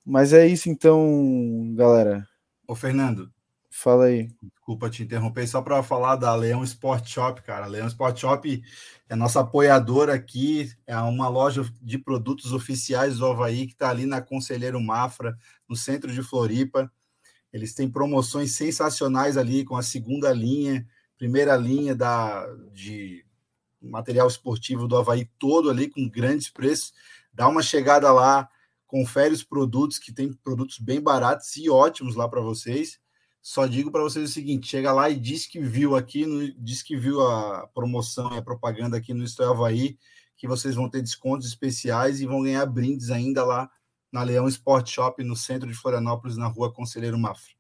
Mas 0.06 0.32
é 0.32 0.48
isso 0.48 0.70
então, 0.70 1.74
galera. 1.76 2.26
Ô, 2.66 2.74
Fernando. 2.74 3.30
Fala 3.70 4.06
aí. 4.06 4.30
Desculpa 4.42 4.90
te 4.90 5.04
interromper, 5.04 5.46
só 5.46 5.62
para 5.62 5.84
falar 5.84 6.16
da 6.16 6.34
Leão 6.34 6.64
Sport 6.64 7.06
Shop, 7.06 7.42
cara. 7.42 7.66
Leão 7.66 7.88
Sport 7.88 8.18
Shop 8.18 8.64
é 9.10 9.16
nossa 9.16 9.42
apoiadora 9.42 10.14
aqui, 10.14 10.72
é 10.88 10.98
uma 11.00 11.28
loja 11.28 11.70
de 11.82 11.98
produtos 11.98 12.54
oficiais 12.54 13.18
do 13.18 13.26
Havaí 13.26 13.68
que 13.68 13.74
está 13.74 13.90
ali 13.90 14.06
na 14.06 14.22
Conselheiro 14.22 14.80
Mafra, 14.80 15.38
no 15.68 15.76
centro 15.76 16.14
de 16.14 16.24
Floripa. 16.24 16.90
Eles 17.52 17.74
têm 17.74 17.92
promoções 17.92 18.54
sensacionais 18.54 19.36
ali 19.36 19.66
com 19.66 19.76
a 19.76 19.84
segunda 19.84 20.32
linha, 20.32 20.88
primeira 21.18 21.58
linha 21.58 21.94
da, 21.94 22.48
de 22.72 23.26
material 23.84 24.28
esportivo 24.28 24.88
do 24.88 24.98
Havaí 24.98 25.30
todo 25.38 25.70
ali, 25.70 25.90
com 25.90 26.10
grandes 26.10 26.50
preços. 26.50 26.94
Dá 27.34 27.48
uma 27.48 27.62
chegada 27.62 28.12
lá, 28.12 28.50
confere 28.88 29.34
os 29.34 29.44
produtos, 29.44 30.00
que 30.00 30.14
tem 30.14 30.32
produtos 30.32 30.78
bem 30.80 31.02
baratos 31.02 31.56
e 31.58 31.70
ótimos 31.70 32.16
lá 32.16 32.28
para 32.28 32.42
vocês. 32.42 33.00
Só 33.42 33.68
digo 33.68 33.92
para 33.92 34.02
vocês 34.02 34.30
o 34.30 34.34
seguinte: 34.34 34.68
chega 34.68 34.94
lá 34.94 35.10
e 35.10 35.20
diz 35.20 35.46
que 35.46 35.60
viu 35.60 35.96
aqui, 35.96 36.26
no, 36.26 36.54
diz 36.54 36.82
que 36.82 36.96
viu 36.96 37.22
a 37.22 37.68
promoção 37.74 38.34
e 38.34 38.38
a 38.38 38.42
propaganda 38.42 38.98
aqui 38.98 39.14
no 39.14 39.24
Estou 39.24 39.50
Havaí, 39.50 39.98
que 40.38 40.48
vocês 40.48 40.76
vão 40.76 40.90
ter 40.90 41.02
descontos 41.02 41.48
especiais 41.48 42.22
e 42.22 42.26
vão 42.26 42.42
ganhar 42.42 42.66
brindes 42.66 43.10
ainda 43.10 43.44
lá 43.44 43.70
na 44.12 44.24
Leão 44.24 44.48
Sport 44.48 44.90
Shop, 44.90 45.24
no 45.24 45.36
centro 45.36 45.68
de 45.68 45.74
Florianópolis, 45.74 46.38
na 46.38 46.48
rua 46.48 46.72
Conselheiro 46.72 47.18
Mafra. 47.18 47.54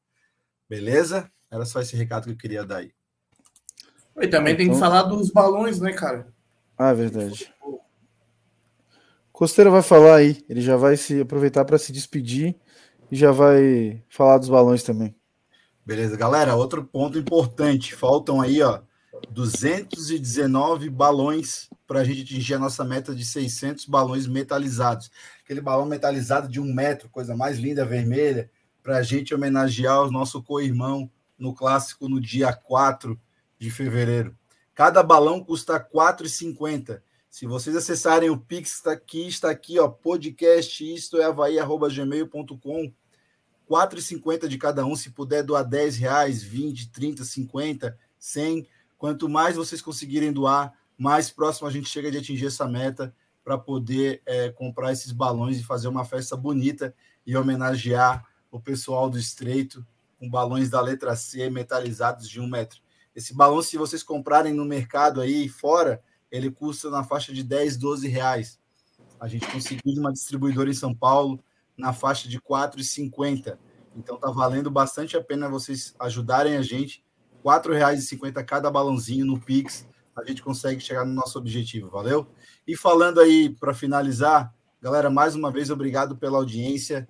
Beleza? 0.69 1.31
Era 1.51 1.65
só 1.65 1.81
esse 1.81 1.95
recado 1.95 2.25
que 2.25 2.31
eu 2.31 2.37
queria 2.37 2.63
dar 2.63 2.77
aí. 2.77 2.93
E 4.21 4.27
também 4.27 4.53
então... 4.53 4.65
tem 4.65 4.73
que 4.73 4.79
falar 4.79 5.03
dos 5.03 5.29
balões, 5.31 5.79
né, 5.79 5.91
cara? 5.93 6.27
Ah, 6.77 6.89
é 6.89 6.93
verdade. 6.93 7.53
Costeira 9.31 9.69
vai 9.69 9.81
falar 9.81 10.17
aí. 10.17 10.43
Ele 10.47 10.61
já 10.61 10.77
vai 10.77 10.95
se 10.95 11.21
aproveitar 11.21 11.65
para 11.65 11.77
se 11.77 11.91
despedir 11.91 12.55
e 13.11 13.15
já 13.15 13.31
vai 13.31 14.03
falar 14.09 14.37
dos 14.37 14.49
balões 14.49 14.83
também. 14.83 15.15
Beleza, 15.85 16.15
galera. 16.15 16.55
Outro 16.55 16.83
ponto 16.83 17.17
importante: 17.17 17.95
faltam 17.95 18.39
aí, 18.39 18.61
ó, 18.61 18.81
219 19.31 20.89
balões 20.89 21.69
para 21.85 22.01
a 22.01 22.03
gente 22.03 22.21
atingir 22.21 22.53
a 22.53 22.59
nossa 22.59 22.83
meta 22.83 23.13
de 23.13 23.25
600 23.25 23.85
balões 23.85 24.27
metalizados. 24.27 25.11
Aquele 25.43 25.61
balão 25.61 25.85
metalizado 25.85 26.47
de 26.47 26.59
um 26.59 26.73
metro, 26.73 27.09
coisa 27.09 27.35
mais 27.35 27.57
linda, 27.57 27.85
vermelha, 27.85 28.49
para 28.81 28.97
a 28.97 29.03
gente 29.03 29.33
homenagear 29.33 30.03
o 30.03 30.11
nosso 30.11 30.41
co-irmão 30.41 31.09
no 31.37 31.53
clássico 31.53 32.07
no 32.07 32.21
dia 32.21 32.53
4 32.53 33.19
de 33.63 33.71
fevereiro. 33.71 34.35
Cada 34.75 35.01
balão 35.01 35.43
custa 35.43 35.77
R$ 35.77 35.85
4,50. 35.93 37.01
Se 37.29 37.47
vocês 37.47 37.75
acessarem 37.75 38.29
o 38.29 38.37
Pix, 38.37 38.75
está 38.75 38.91
aqui, 38.91 39.27
está 39.27 39.49
aqui, 39.49 39.79
ó, 39.79 39.87
podcast, 39.87 40.93
isto 40.93 41.17
é 41.17 41.23
havaí.gmail.com, 41.23 42.93
4,50 43.69 44.47
de 44.47 44.57
cada 44.57 44.85
um, 44.85 44.95
se 44.95 45.11
puder 45.11 45.43
doar 45.43 45.63
10 45.63 45.97
reais, 45.97 46.43
20, 46.43 46.91
30, 46.91 47.23
50, 47.23 47.97
100. 48.19 48.67
Quanto 48.97 49.29
mais 49.29 49.55
vocês 49.55 49.81
conseguirem 49.81 50.31
doar, 50.31 50.73
mais 50.97 51.31
próximo 51.31 51.67
a 51.67 51.71
gente 51.71 51.89
chega 51.89 52.11
de 52.11 52.17
atingir 52.17 52.47
essa 52.47 52.67
meta 52.67 53.15
para 53.43 53.57
poder 53.57 54.21
é, 54.25 54.49
comprar 54.49 54.91
esses 54.91 55.11
balões 55.11 55.57
e 55.57 55.63
fazer 55.63 55.87
uma 55.87 56.05
festa 56.05 56.35
bonita 56.35 56.93
e 57.25 57.35
homenagear 57.35 58.25
o 58.51 58.59
pessoal 58.59 59.09
do 59.09 59.17
Estreito 59.17 59.85
com 60.19 60.29
balões 60.29 60.69
da 60.69 60.79
letra 60.79 61.15
C 61.15 61.49
metalizados 61.49 62.29
de 62.29 62.39
um 62.39 62.47
metro. 62.47 62.82
Esse 63.15 63.33
balão, 63.33 63.61
se 63.61 63.77
vocês 63.77 64.03
comprarem 64.03 64.53
no 64.53 64.65
mercado 64.65 65.21
aí 65.21 65.47
fora, 65.47 66.01
ele 66.31 66.49
custa 66.49 66.89
na 66.89 67.03
faixa 67.03 67.33
de 67.33 67.43
10, 67.43 67.77
12 67.77 68.07
reais. 68.07 68.59
A 69.19 69.27
gente 69.27 69.47
conseguiu 69.47 69.93
de 69.93 69.99
uma 69.99 70.11
distribuidora 70.11 70.69
em 70.69 70.73
São 70.73 70.93
Paulo 70.93 71.43
na 71.77 71.93
faixa 71.93 72.27
de 72.27 72.39
4,50. 72.41 73.57
Então 73.95 74.17
tá 74.17 74.31
valendo 74.31 74.71
bastante 74.71 75.15
a 75.15 75.23
pena 75.23 75.47
vocês 75.47 75.95
ajudarem 75.99 76.57
a 76.57 76.61
gente. 76.61 77.03
R$ 77.43 77.51
4,50 77.51 78.43
cada 78.43 78.71
balãozinho 78.71 79.25
no 79.25 79.39
Pix 79.39 79.85
a 80.15 80.23
gente 80.23 80.43
consegue 80.43 80.79
chegar 80.79 81.05
no 81.05 81.13
nosso 81.13 81.37
objetivo, 81.37 81.89
valeu? 81.89 82.27
E 82.67 82.75
falando 82.77 83.19
aí 83.19 83.49
para 83.49 83.73
finalizar, 83.73 84.53
galera, 84.81 85.09
mais 85.09 85.35
uma 85.35 85.51
vez 85.51 85.69
obrigado 85.69 86.15
pela 86.15 86.37
audiência. 86.37 87.07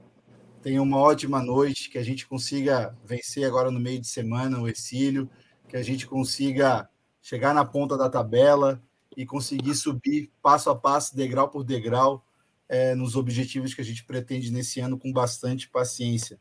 Tenha 0.61 0.81
uma 0.81 0.97
ótima 0.97 1.41
noite, 1.41 1.89
que 1.89 1.97
a 1.97 2.03
gente 2.03 2.25
consiga 2.25 2.97
vencer 3.03 3.43
agora 3.43 3.69
no 3.69 3.79
meio 3.79 3.99
de 3.99 4.07
semana 4.07 4.59
o 4.59 4.67
Exílio, 4.67 5.29
que 5.73 5.77
a 5.77 5.81
gente 5.81 6.05
consiga 6.05 6.87
chegar 7.19 7.51
na 7.51 7.65
ponta 7.65 7.97
da 7.97 8.07
tabela 8.07 8.79
e 9.17 9.25
conseguir 9.25 9.73
subir 9.73 10.31
passo 10.39 10.69
a 10.69 10.75
passo, 10.75 11.15
degrau 11.15 11.49
por 11.49 11.63
degrau, 11.63 12.23
é, 12.69 12.93
nos 12.93 13.15
objetivos 13.15 13.73
que 13.73 13.81
a 13.81 13.83
gente 13.83 14.03
pretende 14.05 14.51
nesse 14.51 14.79
ano 14.79 14.99
com 14.99 15.11
bastante 15.11 15.67
paciência. 15.67 16.39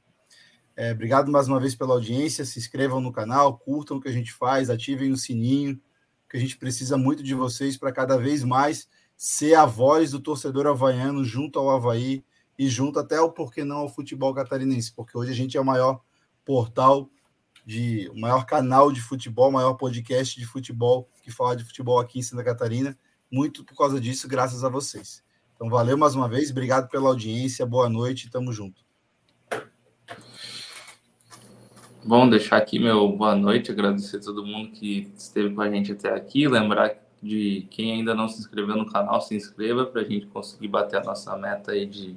É, 0.76 0.92
obrigado 0.92 1.32
mais 1.32 1.48
uma 1.48 1.58
vez 1.58 1.74
pela 1.74 1.94
audiência. 1.94 2.44
Se 2.44 2.58
inscrevam 2.58 3.00
no 3.00 3.10
canal, 3.10 3.56
curtam 3.56 3.96
o 3.96 4.00
que 4.02 4.08
a 4.10 4.12
gente 4.12 4.34
faz, 4.34 4.68
ativem 4.68 5.10
o 5.10 5.16
sininho 5.16 5.80
que 6.28 6.36
a 6.36 6.40
gente 6.40 6.58
precisa 6.58 6.98
muito 6.98 7.22
de 7.22 7.34
vocês 7.34 7.78
para 7.78 7.90
cada 7.90 8.18
vez 8.18 8.44
mais 8.44 8.86
ser 9.16 9.54
a 9.54 9.64
voz 9.64 10.10
do 10.10 10.20
torcedor 10.20 10.66
havaiano 10.66 11.24
junto 11.24 11.58
ao 11.58 11.70
Havaí 11.70 12.22
e 12.58 12.68
junto 12.68 12.98
até 12.98 13.18
o 13.18 13.32
porquê 13.32 13.64
não 13.64 13.78
ao 13.78 13.88
futebol 13.88 14.34
catarinense, 14.34 14.92
porque 14.92 15.16
hoje 15.16 15.32
a 15.32 15.34
gente 15.34 15.56
é 15.56 15.60
o 15.60 15.64
maior 15.64 16.02
portal 16.44 17.08
de 17.64 18.10
o 18.12 18.20
maior 18.20 18.44
canal 18.44 18.90
de 18.90 19.00
futebol, 19.00 19.50
maior 19.50 19.74
podcast 19.74 20.38
de 20.38 20.46
futebol 20.46 21.08
que 21.22 21.30
fala 21.30 21.56
de 21.56 21.64
futebol 21.64 21.98
aqui 21.98 22.18
em 22.18 22.22
Santa 22.22 22.42
Catarina, 22.42 22.98
muito 23.30 23.64
por 23.64 23.76
causa 23.76 24.00
disso, 24.00 24.28
graças 24.28 24.64
a 24.64 24.68
vocês. 24.68 25.22
Então 25.54 25.70
valeu 25.70 25.96
mais 25.96 26.14
uma 26.14 26.28
vez, 26.28 26.50
obrigado 26.50 26.88
pela 26.88 27.08
audiência, 27.08 27.64
boa 27.64 27.88
noite, 27.88 28.30
tamo 28.30 28.52
junto. 28.52 28.82
Bom, 32.04 32.28
deixar 32.28 32.56
aqui 32.56 32.80
meu 32.80 33.08
boa 33.12 33.36
noite, 33.36 33.70
agradecer 33.70 34.16
a 34.16 34.20
todo 34.20 34.44
mundo 34.44 34.72
que 34.72 35.12
esteve 35.16 35.54
com 35.54 35.60
a 35.60 35.70
gente 35.70 35.92
até 35.92 36.12
aqui, 36.12 36.48
lembrar 36.48 36.96
de 37.22 37.68
quem 37.70 37.92
ainda 37.92 38.12
não 38.12 38.28
se 38.28 38.40
inscreveu 38.40 38.76
no 38.76 38.90
canal, 38.90 39.20
se 39.20 39.36
inscreva 39.36 39.86
para 39.86 40.00
a 40.00 40.04
gente 40.04 40.26
conseguir 40.26 40.66
bater 40.66 40.96
a 40.98 41.04
nossa 41.04 41.36
meta 41.36 41.70
aí 41.70 41.86
de, 41.86 42.16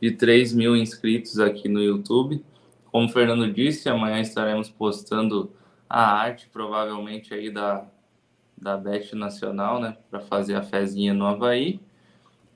de 0.00 0.12
3 0.12 0.52
mil 0.52 0.76
inscritos 0.76 1.40
aqui 1.40 1.68
no 1.68 1.82
YouTube. 1.82 2.44
Como 2.90 3.06
o 3.06 3.10
Fernando 3.10 3.52
disse, 3.52 3.88
amanhã 3.88 4.20
estaremos 4.20 4.70
postando 4.70 5.52
a 5.88 6.02
arte, 6.02 6.48
provavelmente 6.52 7.32
aí 7.34 7.50
da, 7.50 7.86
da 8.56 8.76
Bet 8.76 9.14
Nacional, 9.14 9.80
né, 9.80 9.96
para 10.10 10.20
fazer 10.20 10.54
a 10.54 10.62
fezinha 10.62 11.12
no 11.12 11.26
Havaí. 11.26 11.80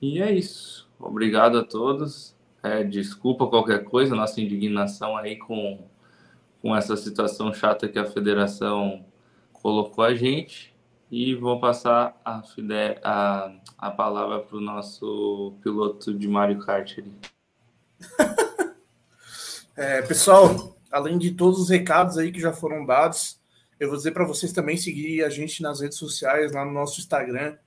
E 0.01 0.21
é 0.21 0.31
isso. 0.31 0.89
Obrigado 0.99 1.57
a 1.57 1.63
todos. 1.63 2.35
É, 2.63 2.83
desculpa 2.83 3.47
qualquer 3.47 3.83
coisa, 3.83 4.15
nossa 4.15 4.41
indignação 4.41 5.17
aí 5.17 5.35
com 5.35 5.79
com 6.61 6.75
essa 6.75 6.95
situação 6.95 7.53
chata 7.53 7.89
que 7.89 7.97
a 7.97 8.05
federação 8.05 9.03
colocou 9.51 10.03
a 10.03 10.13
gente. 10.13 10.71
E 11.09 11.35
vou 11.35 11.59
passar 11.59 12.21
a, 12.23 12.41
a, 13.03 13.51
a 13.77 13.91
palavra 13.91 14.39
para 14.39 14.57
o 14.57 14.61
nosso 14.61 15.53
piloto 15.61 16.13
de 16.13 16.27
Mario 16.27 16.59
Kart 16.59 16.99
ali. 16.99 17.30
É, 19.81 20.01
pessoal, 20.03 20.77
além 20.91 21.17
de 21.17 21.31
todos 21.31 21.59
os 21.59 21.69
recados 21.69 22.15
aí 22.15 22.31
que 22.31 22.39
já 22.39 22.53
foram 22.53 22.85
dados, 22.85 23.41
eu 23.79 23.87
vou 23.87 23.97
dizer 23.97 24.11
para 24.11 24.23
vocês 24.23 24.53
também 24.53 24.77
seguir 24.77 25.23
a 25.23 25.29
gente 25.29 25.63
nas 25.63 25.81
redes 25.81 25.97
sociais, 25.97 26.51
lá 26.51 26.63
no 26.63 26.71
nosso 26.71 26.99
Instagram. 26.99 27.57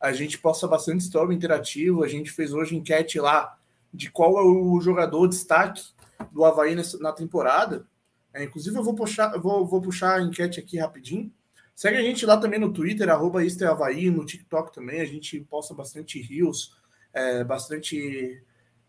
A 0.00 0.12
gente 0.12 0.38
posta 0.38 0.68
bastante 0.68 1.00
story 1.00 1.34
interativo. 1.34 2.04
A 2.04 2.08
gente 2.08 2.30
fez 2.30 2.52
hoje 2.52 2.76
enquete 2.76 3.18
lá 3.18 3.58
de 3.92 4.12
qual 4.12 4.38
é 4.38 4.42
o 4.42 4.80
jogador 4.80 5.26
destaque 5.26 5.82
do 6.30 6.44
Havaí 6.44 6.76
na 7.00 7.12
temporada. 7.12 7.84
É, 8.32 8.44
inclusive, 8.44 8.76
eu 8.76 8.84
vou 8.84 8.94
puxar, 8.94 9.36
vou, 9.36 9.66
vou 9.66 9.82
puxar 9.82 10.20
a 10.20 10.22
enquete 10.22 10.60
aqui 10.60 10.78
rapidinho. 10.78 11.32
Segue 11.74 11.96
a 11.96 12.02
gente 12.02 12.24
lá 12.24 12.36
também 12.36 12.60
no 12.60 12.72
Twitter, 12.72 13.08
arroba 13.08 13.40
Havaí, 13.68 14.08
no 14.08 14.24
TikTok 14.24 14.72
também. 14.72 15.00
A 15.00 15.04
gente 15.04 15.40
posta 15.40 15.74
bastante 15.74 16.22
rios, 16.22 16.76
é, 17.12 17.42
bastante 17.42 18.40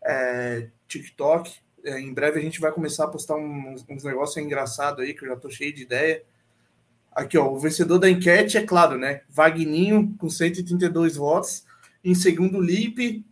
é, 0.04 0.70
TikTok. 0.86 1.58
É, 1.84 2.00
em 2.00 2.12
breve 2.12 2.38
a 2.38 2.42
gente 2.42 2.60
vai 2.60 2.72
começar 2.72 3.04
a 3.04 3.08
postar 3.08 3.36
uns, 3.36 3.84
uns 3.88 4.04
negócios 4.04 4.36
engraçados 4.36 5.04
aí, 5.04 5.14
que 5.14 5.24
eu 5.24 5.28
já 5.28 5.36
tô 5.36 5.50
cheio 5.50 5.74
de 5.74 5.82
ideia. 5.82 6.22
Aqui, 7.12 7.36
ó, 7.36 7.50
o 7.50 7.58
vencedor 7.58 7.98
da 7.98 8.08
enquete 8.08 8.58
é 8.58 8.64
claro, 8.64 8.96
né? 8.96 9.22
Vagninho, 9.28 10.14
com 10.18 10.28
132 10.28 11.16
votos. 11.16 11.64
Em 12.04 12.14
segundo, 12.14 12.60
Lipe. 12.60 13.24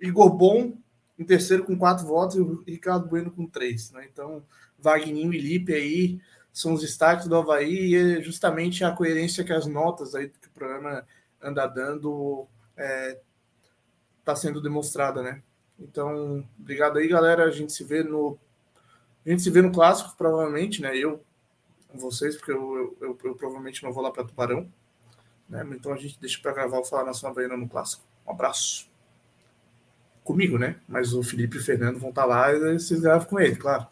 Igor 0.00 0.30
Bom, 0.30 0.72
em 1.18 1.24
terceiro, 1.24 1.64
com 1.64 1.76
quatro 1.76 2.06
votos. 2.06 2.36
E 2.36 2.40
o 2.40 2.62
Ricardo 2.66 3.06
Bueno, 3.06 3.30
com 3.30 3.46
três. 3.46 3.90
Né? 3.92 4.08
Então, 4.10 4.42
Wagninho 4.78 5.32
e 5.32 5.38
Lipe 5.38 5.74
aí 5.74 6.20
são 6.52 6.72
os 6.72 6.80
destaques 6.80 7.28
do 7.28 7.36
Havaí 7.36 7.90
e 7.90 7.94
é 7.94 8.22
justamente 8.22 8.82
a 8.82 8.90
coerência 8.90 9.44
que 9.44 9.52
as 9.52 9.66
notas 9.66 10.14
aí 10.14 10.28
que 10.28 10.48
o 10.48 10.50
programa 10.50 11.06
anda 11.40 11.66
dando 11.66 12.46
está 12.76 14.32
é, 14.32 14.36
sendo 14.36 14.60
demonstrada, 14.60 15.22
né? 15.22 15.42
Então, 15.80 16.44
obrigado 16.58 16.98
aí, 16.98 17.08
galera. 17.08 17.44
A 17.44 17.50
gente 17.50 17.72
se 17.72 17.84
vê 17.84 18.02
no 18.02 18.38
a 19.24 19.30
gente 19.30 19.42
se 19.42 19.50
vê 19.50 19.60
no 19.60 19.72
clássico, 19.72 20.16
provavelmente, 20.16 20.80
né? 20.80 20.96
Eu 20.96 21.20
com 21.88 21.98
vocês, 21.98 22.36
porque 22.36 22.52
eu, 22.52 22.76
eu, 22.76 22.96
eu, 23.00 23.18
eu 23.24 23.34
provavelmente 23.34 23.82
não 23.82 23.92
vou 23.92 24.02
lá 24.02 24.10
para 24.10 24.24
Tubarão. 24.24 24.68
Né? 25.48 25.66
Então 25.72 25.92
a 25.92 25.96
gente 25.96 26.18
deixa 26.20 26.40
para 26.40 26.52
gravar 26.52 26.78
o 26.78 26.84
Falar 26.84 27.04
Nação 27.04 27.28
Havaiana 27.28 27.56
no 27.56 27.68
clássico. 27.68 28.04
Um 28.26 28.30
abraço. 28.30 28.88
Comigo, 30.22 30.58
né? 30.58 30.76
Mas 30.88 31.12
o 31.12 31.22
Felipe 31.22 31.56
e 31.56 31.60
o 31.60 31.64
Fernando 31.64 31.98
vão 31.98 32.10
estar 32.10 32.22
tá 32.22 32.28
lá 32.28 32.52
e 32.52 32.78
vocês 32.78 33.00
gravam 33.00 33.26
com 33.26 33.40
ele, 33.40 33.56
claro. 33.56 33.86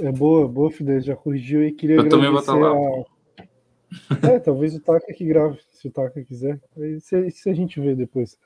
É 0.00 0.12
boa, 0.12 0.46
boa, 0.46 0.70
Fidel. 0.70 1.00
Já 1.00 1.16
corrigiu 1.16 1.62
e 1.64 1.72
queria 1.72 1.96
Eu 1.96 2.08
também 2.08 2.30
vou 2.30 2.40
estar 2.40 2.52
tá 2.52 2.58
lá. 2.58 2.70
A... 2.70 4.34
É, 4.34 4.38
talvez 4.38 4.74
o 4.74 4.80
Taka 4.80 5.12
que 5.12 5.24
grave, 5.24 5.58
se 5.72 5.88
o 5.88 5.90
Taka 5.90 6.22
quiser. 6.22 6.60
Se, 7.00 7.30
se 7.30 7.50
a 7.50 7.54
gente 7.54 7.80
vê 7.80 7.94
depois. 7.94 8.38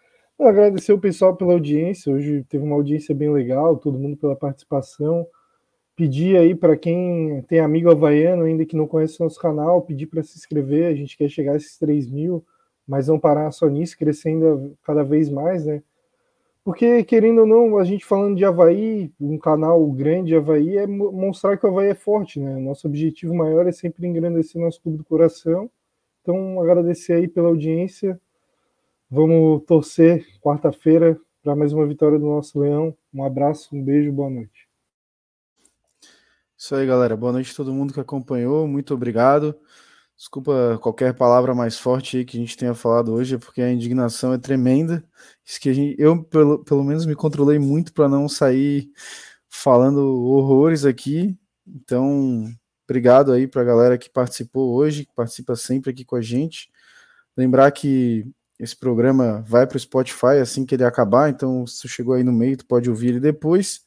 Agradecer 0.44 0.92
o 0.92 0.98
pessoal 0.98 1.36
pela 1.36 1.52
audiência. 1.52 2.12
Hoje 2.12 2.44
teve 2.48 2.64
uma 2.64 2.74
audiência 2.74 3.14
bem 3.14 3.32
legal, 3.32 3.76
todo 3.76 3.98
mundo 3.98 4.16
pela 4.16 4.34
participação. 4.34 5.24
Pedir 5.94 6.36
aí 6.36 6.52
para 6.52 6.76
quem 6.76 7.42
tem 7.42 7.60
amigo 7.60 7.88
havaiano 7.90 8.42
ainda 8.42 8.66
que 8.66 8.76
não 8.76 8.88
conhece 8.88 9.20
o 9.20 9.24
nosso 9.24 9.38
canal, 9.38 9.82
pedir 9.82 10.06
para 10.06 10.20
se 10.22 10.36
inscrever. 10.36 10.86
A 10.86 10.94
gente 10.94 11.16
quer 11.16 11.28
chegar 11.28 11.52
a 11.52 11.56
esses 11.56 11.78
3 11.78 12.10
mil, 12.10 12.44
mas 12.86 13.06
não 13.06 13.20
parar 13.20 13.52
só 13.52 13.68
nisso, 13.68 13.96
crescendo 13.96 14.76
cada 14.82 15.04
vez 15.04 15.30
mais, 15.30 15.64
né? 15.64 15.80
Porque, 16.64 17.04
querendo 17.04 17.42
ou 17.42 17.46
não, 17.46 17.78
a 17.78 17.84
gente 17.84 18.04
falando 18.04 18.36
de 18.36 18.44
Havaí, 18.44 19.12
um 19.20 19.38
canal 19.38 19.84
grande 19.92 20.28
de 20.28 20.36
Havaí, 20.36 20.76
é 20.76 20.86
mostrar 20.88 21.56
que 21.56 21.64
o 21.66 21.68
Havaí 21.68 21.88
é 21.88 21.94
forte, 21.94 22.40
né? 22.40 22.56
Nosso 22.56 22.88
objetivo 22.88 23.32
maior 23.32 23.68
é 23.68 23.72
sempre 23.72 24.08
engrandecer 24.08 24.60
nosso 24.60 24.82
clube 24.82 24.98
do 24.98 25.04
coração. 25.04 25.70
Então, 26.20 26.60
agradecer 26.60 27.12
aí 27.12 27.28
pela 27.28 27.48
audiência. 27.48 28.20
Vamos 29.14 29.62
torcer 29.66 30.26
quarta-feira 30.40 31.20
para 31.42 31.54
mais 31.54 31.70
uma 31.74 31.86
vitória 31.86 32.18
do 32.18 32.24
nosso 32.24 32.58
Leão. 32.58 32.96
Um 33.12 33.22
abraço, 33.22 33.76
um 33.76 33.84
beijo, 33.84 34.10
boa 34.10 34.30
noite. 34.30 34.66
Isso 36.56 36.74
aí, 36.74 36.86
galera. 36.86 37.14
Boa 37.14 37.30
noite 37.30 37.52
a 37.52 37.54
todo 37.54 37.74
mundo 37.74 37.92
que 37.92 38.00
acompanhou. 38.00 38.66
Muito 38.66 38.94
obrigado. 38.94 39.54
Desculpa 40.16 40.78
qualquer 40.80 41.12
palavra 41.12 41.54
mais 41.54 41.78
forte 41.78 42.24
que 42.24 42.38
a 42.38 42.40
gente 42.40 42.56
tenha 42.56 42.72
falado 42.72 43.12
hoje, 43.12 43.36
porque 43.36 43.60
a 43.60 43.70
indignação 43.70 44.32
é 44.32 44.38
tremenda. 44.38 45.04
Isso 45.44 45.60
que 45.60 45.74
gente, 45.74 45.94
eu, 46.00 46.24
pelo, 46.24 46.64
pelo 46.64 46.82
menos, 46.82 47.04
me 47.04 47.14
controlei 47.14 47.58
muito 47.58 47.92
para 47.92 48.08
não 48.08 48.30
sair 48.30 48.90
falando 49.46 49.98
horrores 50.24 50.86
aqui. 50.86 51.36
Então, 51.66 52.46
obrigado 52.88 53.30
aí 53.30 53.46
para 53.46 53.60
a 53.60 53.66
galera 53.66 53.98
que 53.98 54.08
participou 54.08 54.72
hoje, 54.74 55.04
que 55.04 55.14
participa 55.14 55.54
sempre 55.54 55.90
aqui 55.90 56.02
com 56.02 56.16
a 56.16 56.22
gente. 56.22 56.70
Lembrar 57.36 57.70
que 57.72 58.26
esse 58.62 58.76
programa 58.76 59.42
vai 59.44 59.66
para 59.66 59.76
o 59.76 59.80
Spotify 59.80 60.38
assim 60.40 60.64
que 60.64 60.76
ele 60.76 60.84
acabar, 60.84 61.28
então 61.28 61.66
se 61.66 61.88
chegou 61.88 62.14
aí 62.14 62.22
no 62.22 62.32
meio, 62.32 62.56
tu 62.56 62.64
pode 62.64 62.88
ouvir 62.88 63.08
ele 63.08 63.20
depois. 63.20 63.80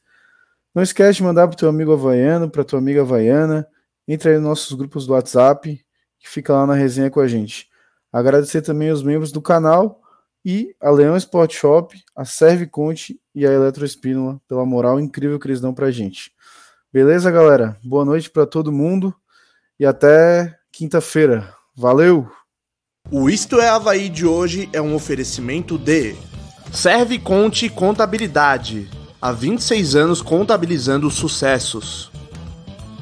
Não 0.73 0.83
esquece 0.83 1.17
de 1.17 1.23
mandar 1.23 1.47
para 1.47 1.55
teu 1.55 1.69
amigo 1.69 1.93
havaiano, 1.93 2.51
para 2.51 2.61
tua 2.61 2.79
amiga 2.79 2.99
havaiana. 2.99 3.65
Entre 4.05 4.31
aí 4.31 4.35
nos 4.35 4.43
nossos 4.43 4.73
grupos 4.73 5.07
do 5.07 5.13
WhatsApp, 5.13 5.81
que 6.19 6.29
fica 6.29 6.51
lá 6.51 6.67
na 6.67 6.73
resenha 6.73 7.09
com 7.09 7.21
a 7.21 7.27
gente. 7.27 7.69
Agradecer 8.11 8.61
também 8.61 8.89
aos 8.89 9.01
membros 9.01 9.31
do 9.31 9.41
canal 9.41 10.01
e 10.43 10.75
a 10.81 10.91
Leão 10.91 11.15
Sport 11.15 11.53
Shop, 11.53 11.97
a 12.13 12.25
Serve 12.25 12.67
Conte 12.67 13.17
e 13.33 13.47
a 13.47 13.51
Eletroespínola 13.53 14.41
pela 14.45 14.65
moral 14.65 14.99
incrível 14.99 15.39
que 15.39 15.47
eles 15.47 15.61
dão 15.61 15.73
pra 15.73 15.89
gente. 15.89 16.33
Beleza, 16.91 17.31
galera? 17.31 17.77
Boa 17.81 18.03
noite 18.03 18.29
para 18.29 18.45
todo 18.45 18.73
mundo 18.73 19.15
e 19.79 19.85
até 19.85 20.53
quinta-feira. 20.69 21.55
Valeu! 21.73 22.29
O 23.11 23.29
Isto 23.29 23.61
é 23.61 23.69
Havaí 23.69 24.09
de 24.09 24.25
hoje 24.25 24.67
é 24.73 24.81
um 24.81 24.95
oferecimento 24.95 25.77
de 25.77 26.15
Serve 26.73 27.19
Conte 27.19 27.69
Contabilidade 27.69 28.89
há 29.21 29.31
26 29.31 29.95
anos 29.95 30.21
contabilizando 30.23 31.11
sucessos. 31.11 32.11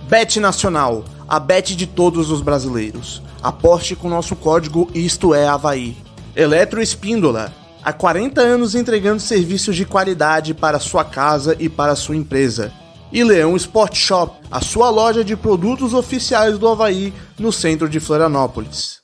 Bet 0.09 0.41
Nacional, 0.41 1.05
a 1.25 1.39
bet 1.39 1.73
de 1.73 1.87
todos 1.87 2.29
os 2.31 2.41
brasileiros. 2.41 3.21
Aposte 3.41 3.95
com 3.95 4.09
nosso 4.09 4.35
código 4.35 4.91
Isto 4.93 5.33
é 5.33 5.47
Havaí. 5.47 5.95
Eletro 6.35 6.81
Espíndola, 6.81 7.53
há 7.81 7.93
40 7.93 8.41
anos 8.41 8.75
entregando 8.75 9.21
serviços 9.21 9.73
de 9.73 9.85
qualidade 9.85 10.53
para 10.53 10.81
sua 10.81 11.05
casa 11.05 11.55
e 11.57 11.69
para 11.69 11.95
sua 11.95 12.17
empresa. 12.17 12.73
E 13.09 13.23
Leão 13.23 13.55
Sport 13.55 13.95
Shop, 13.95 14.35
a 14.51 14.59
sua 14.59 14.89
loja 14.89 15.23
de 15.23 15.37
produtos 15.37 15.93
oficiais 15.93 16.57
do 16.57 16.67
Havaí 16.67 17.13
no 17.39 17.53
centro 17.53 17.87
de 17.87 18.01
Florianópolis. 18.01 19.02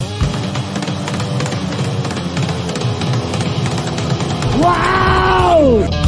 Wow! 4.62 5.99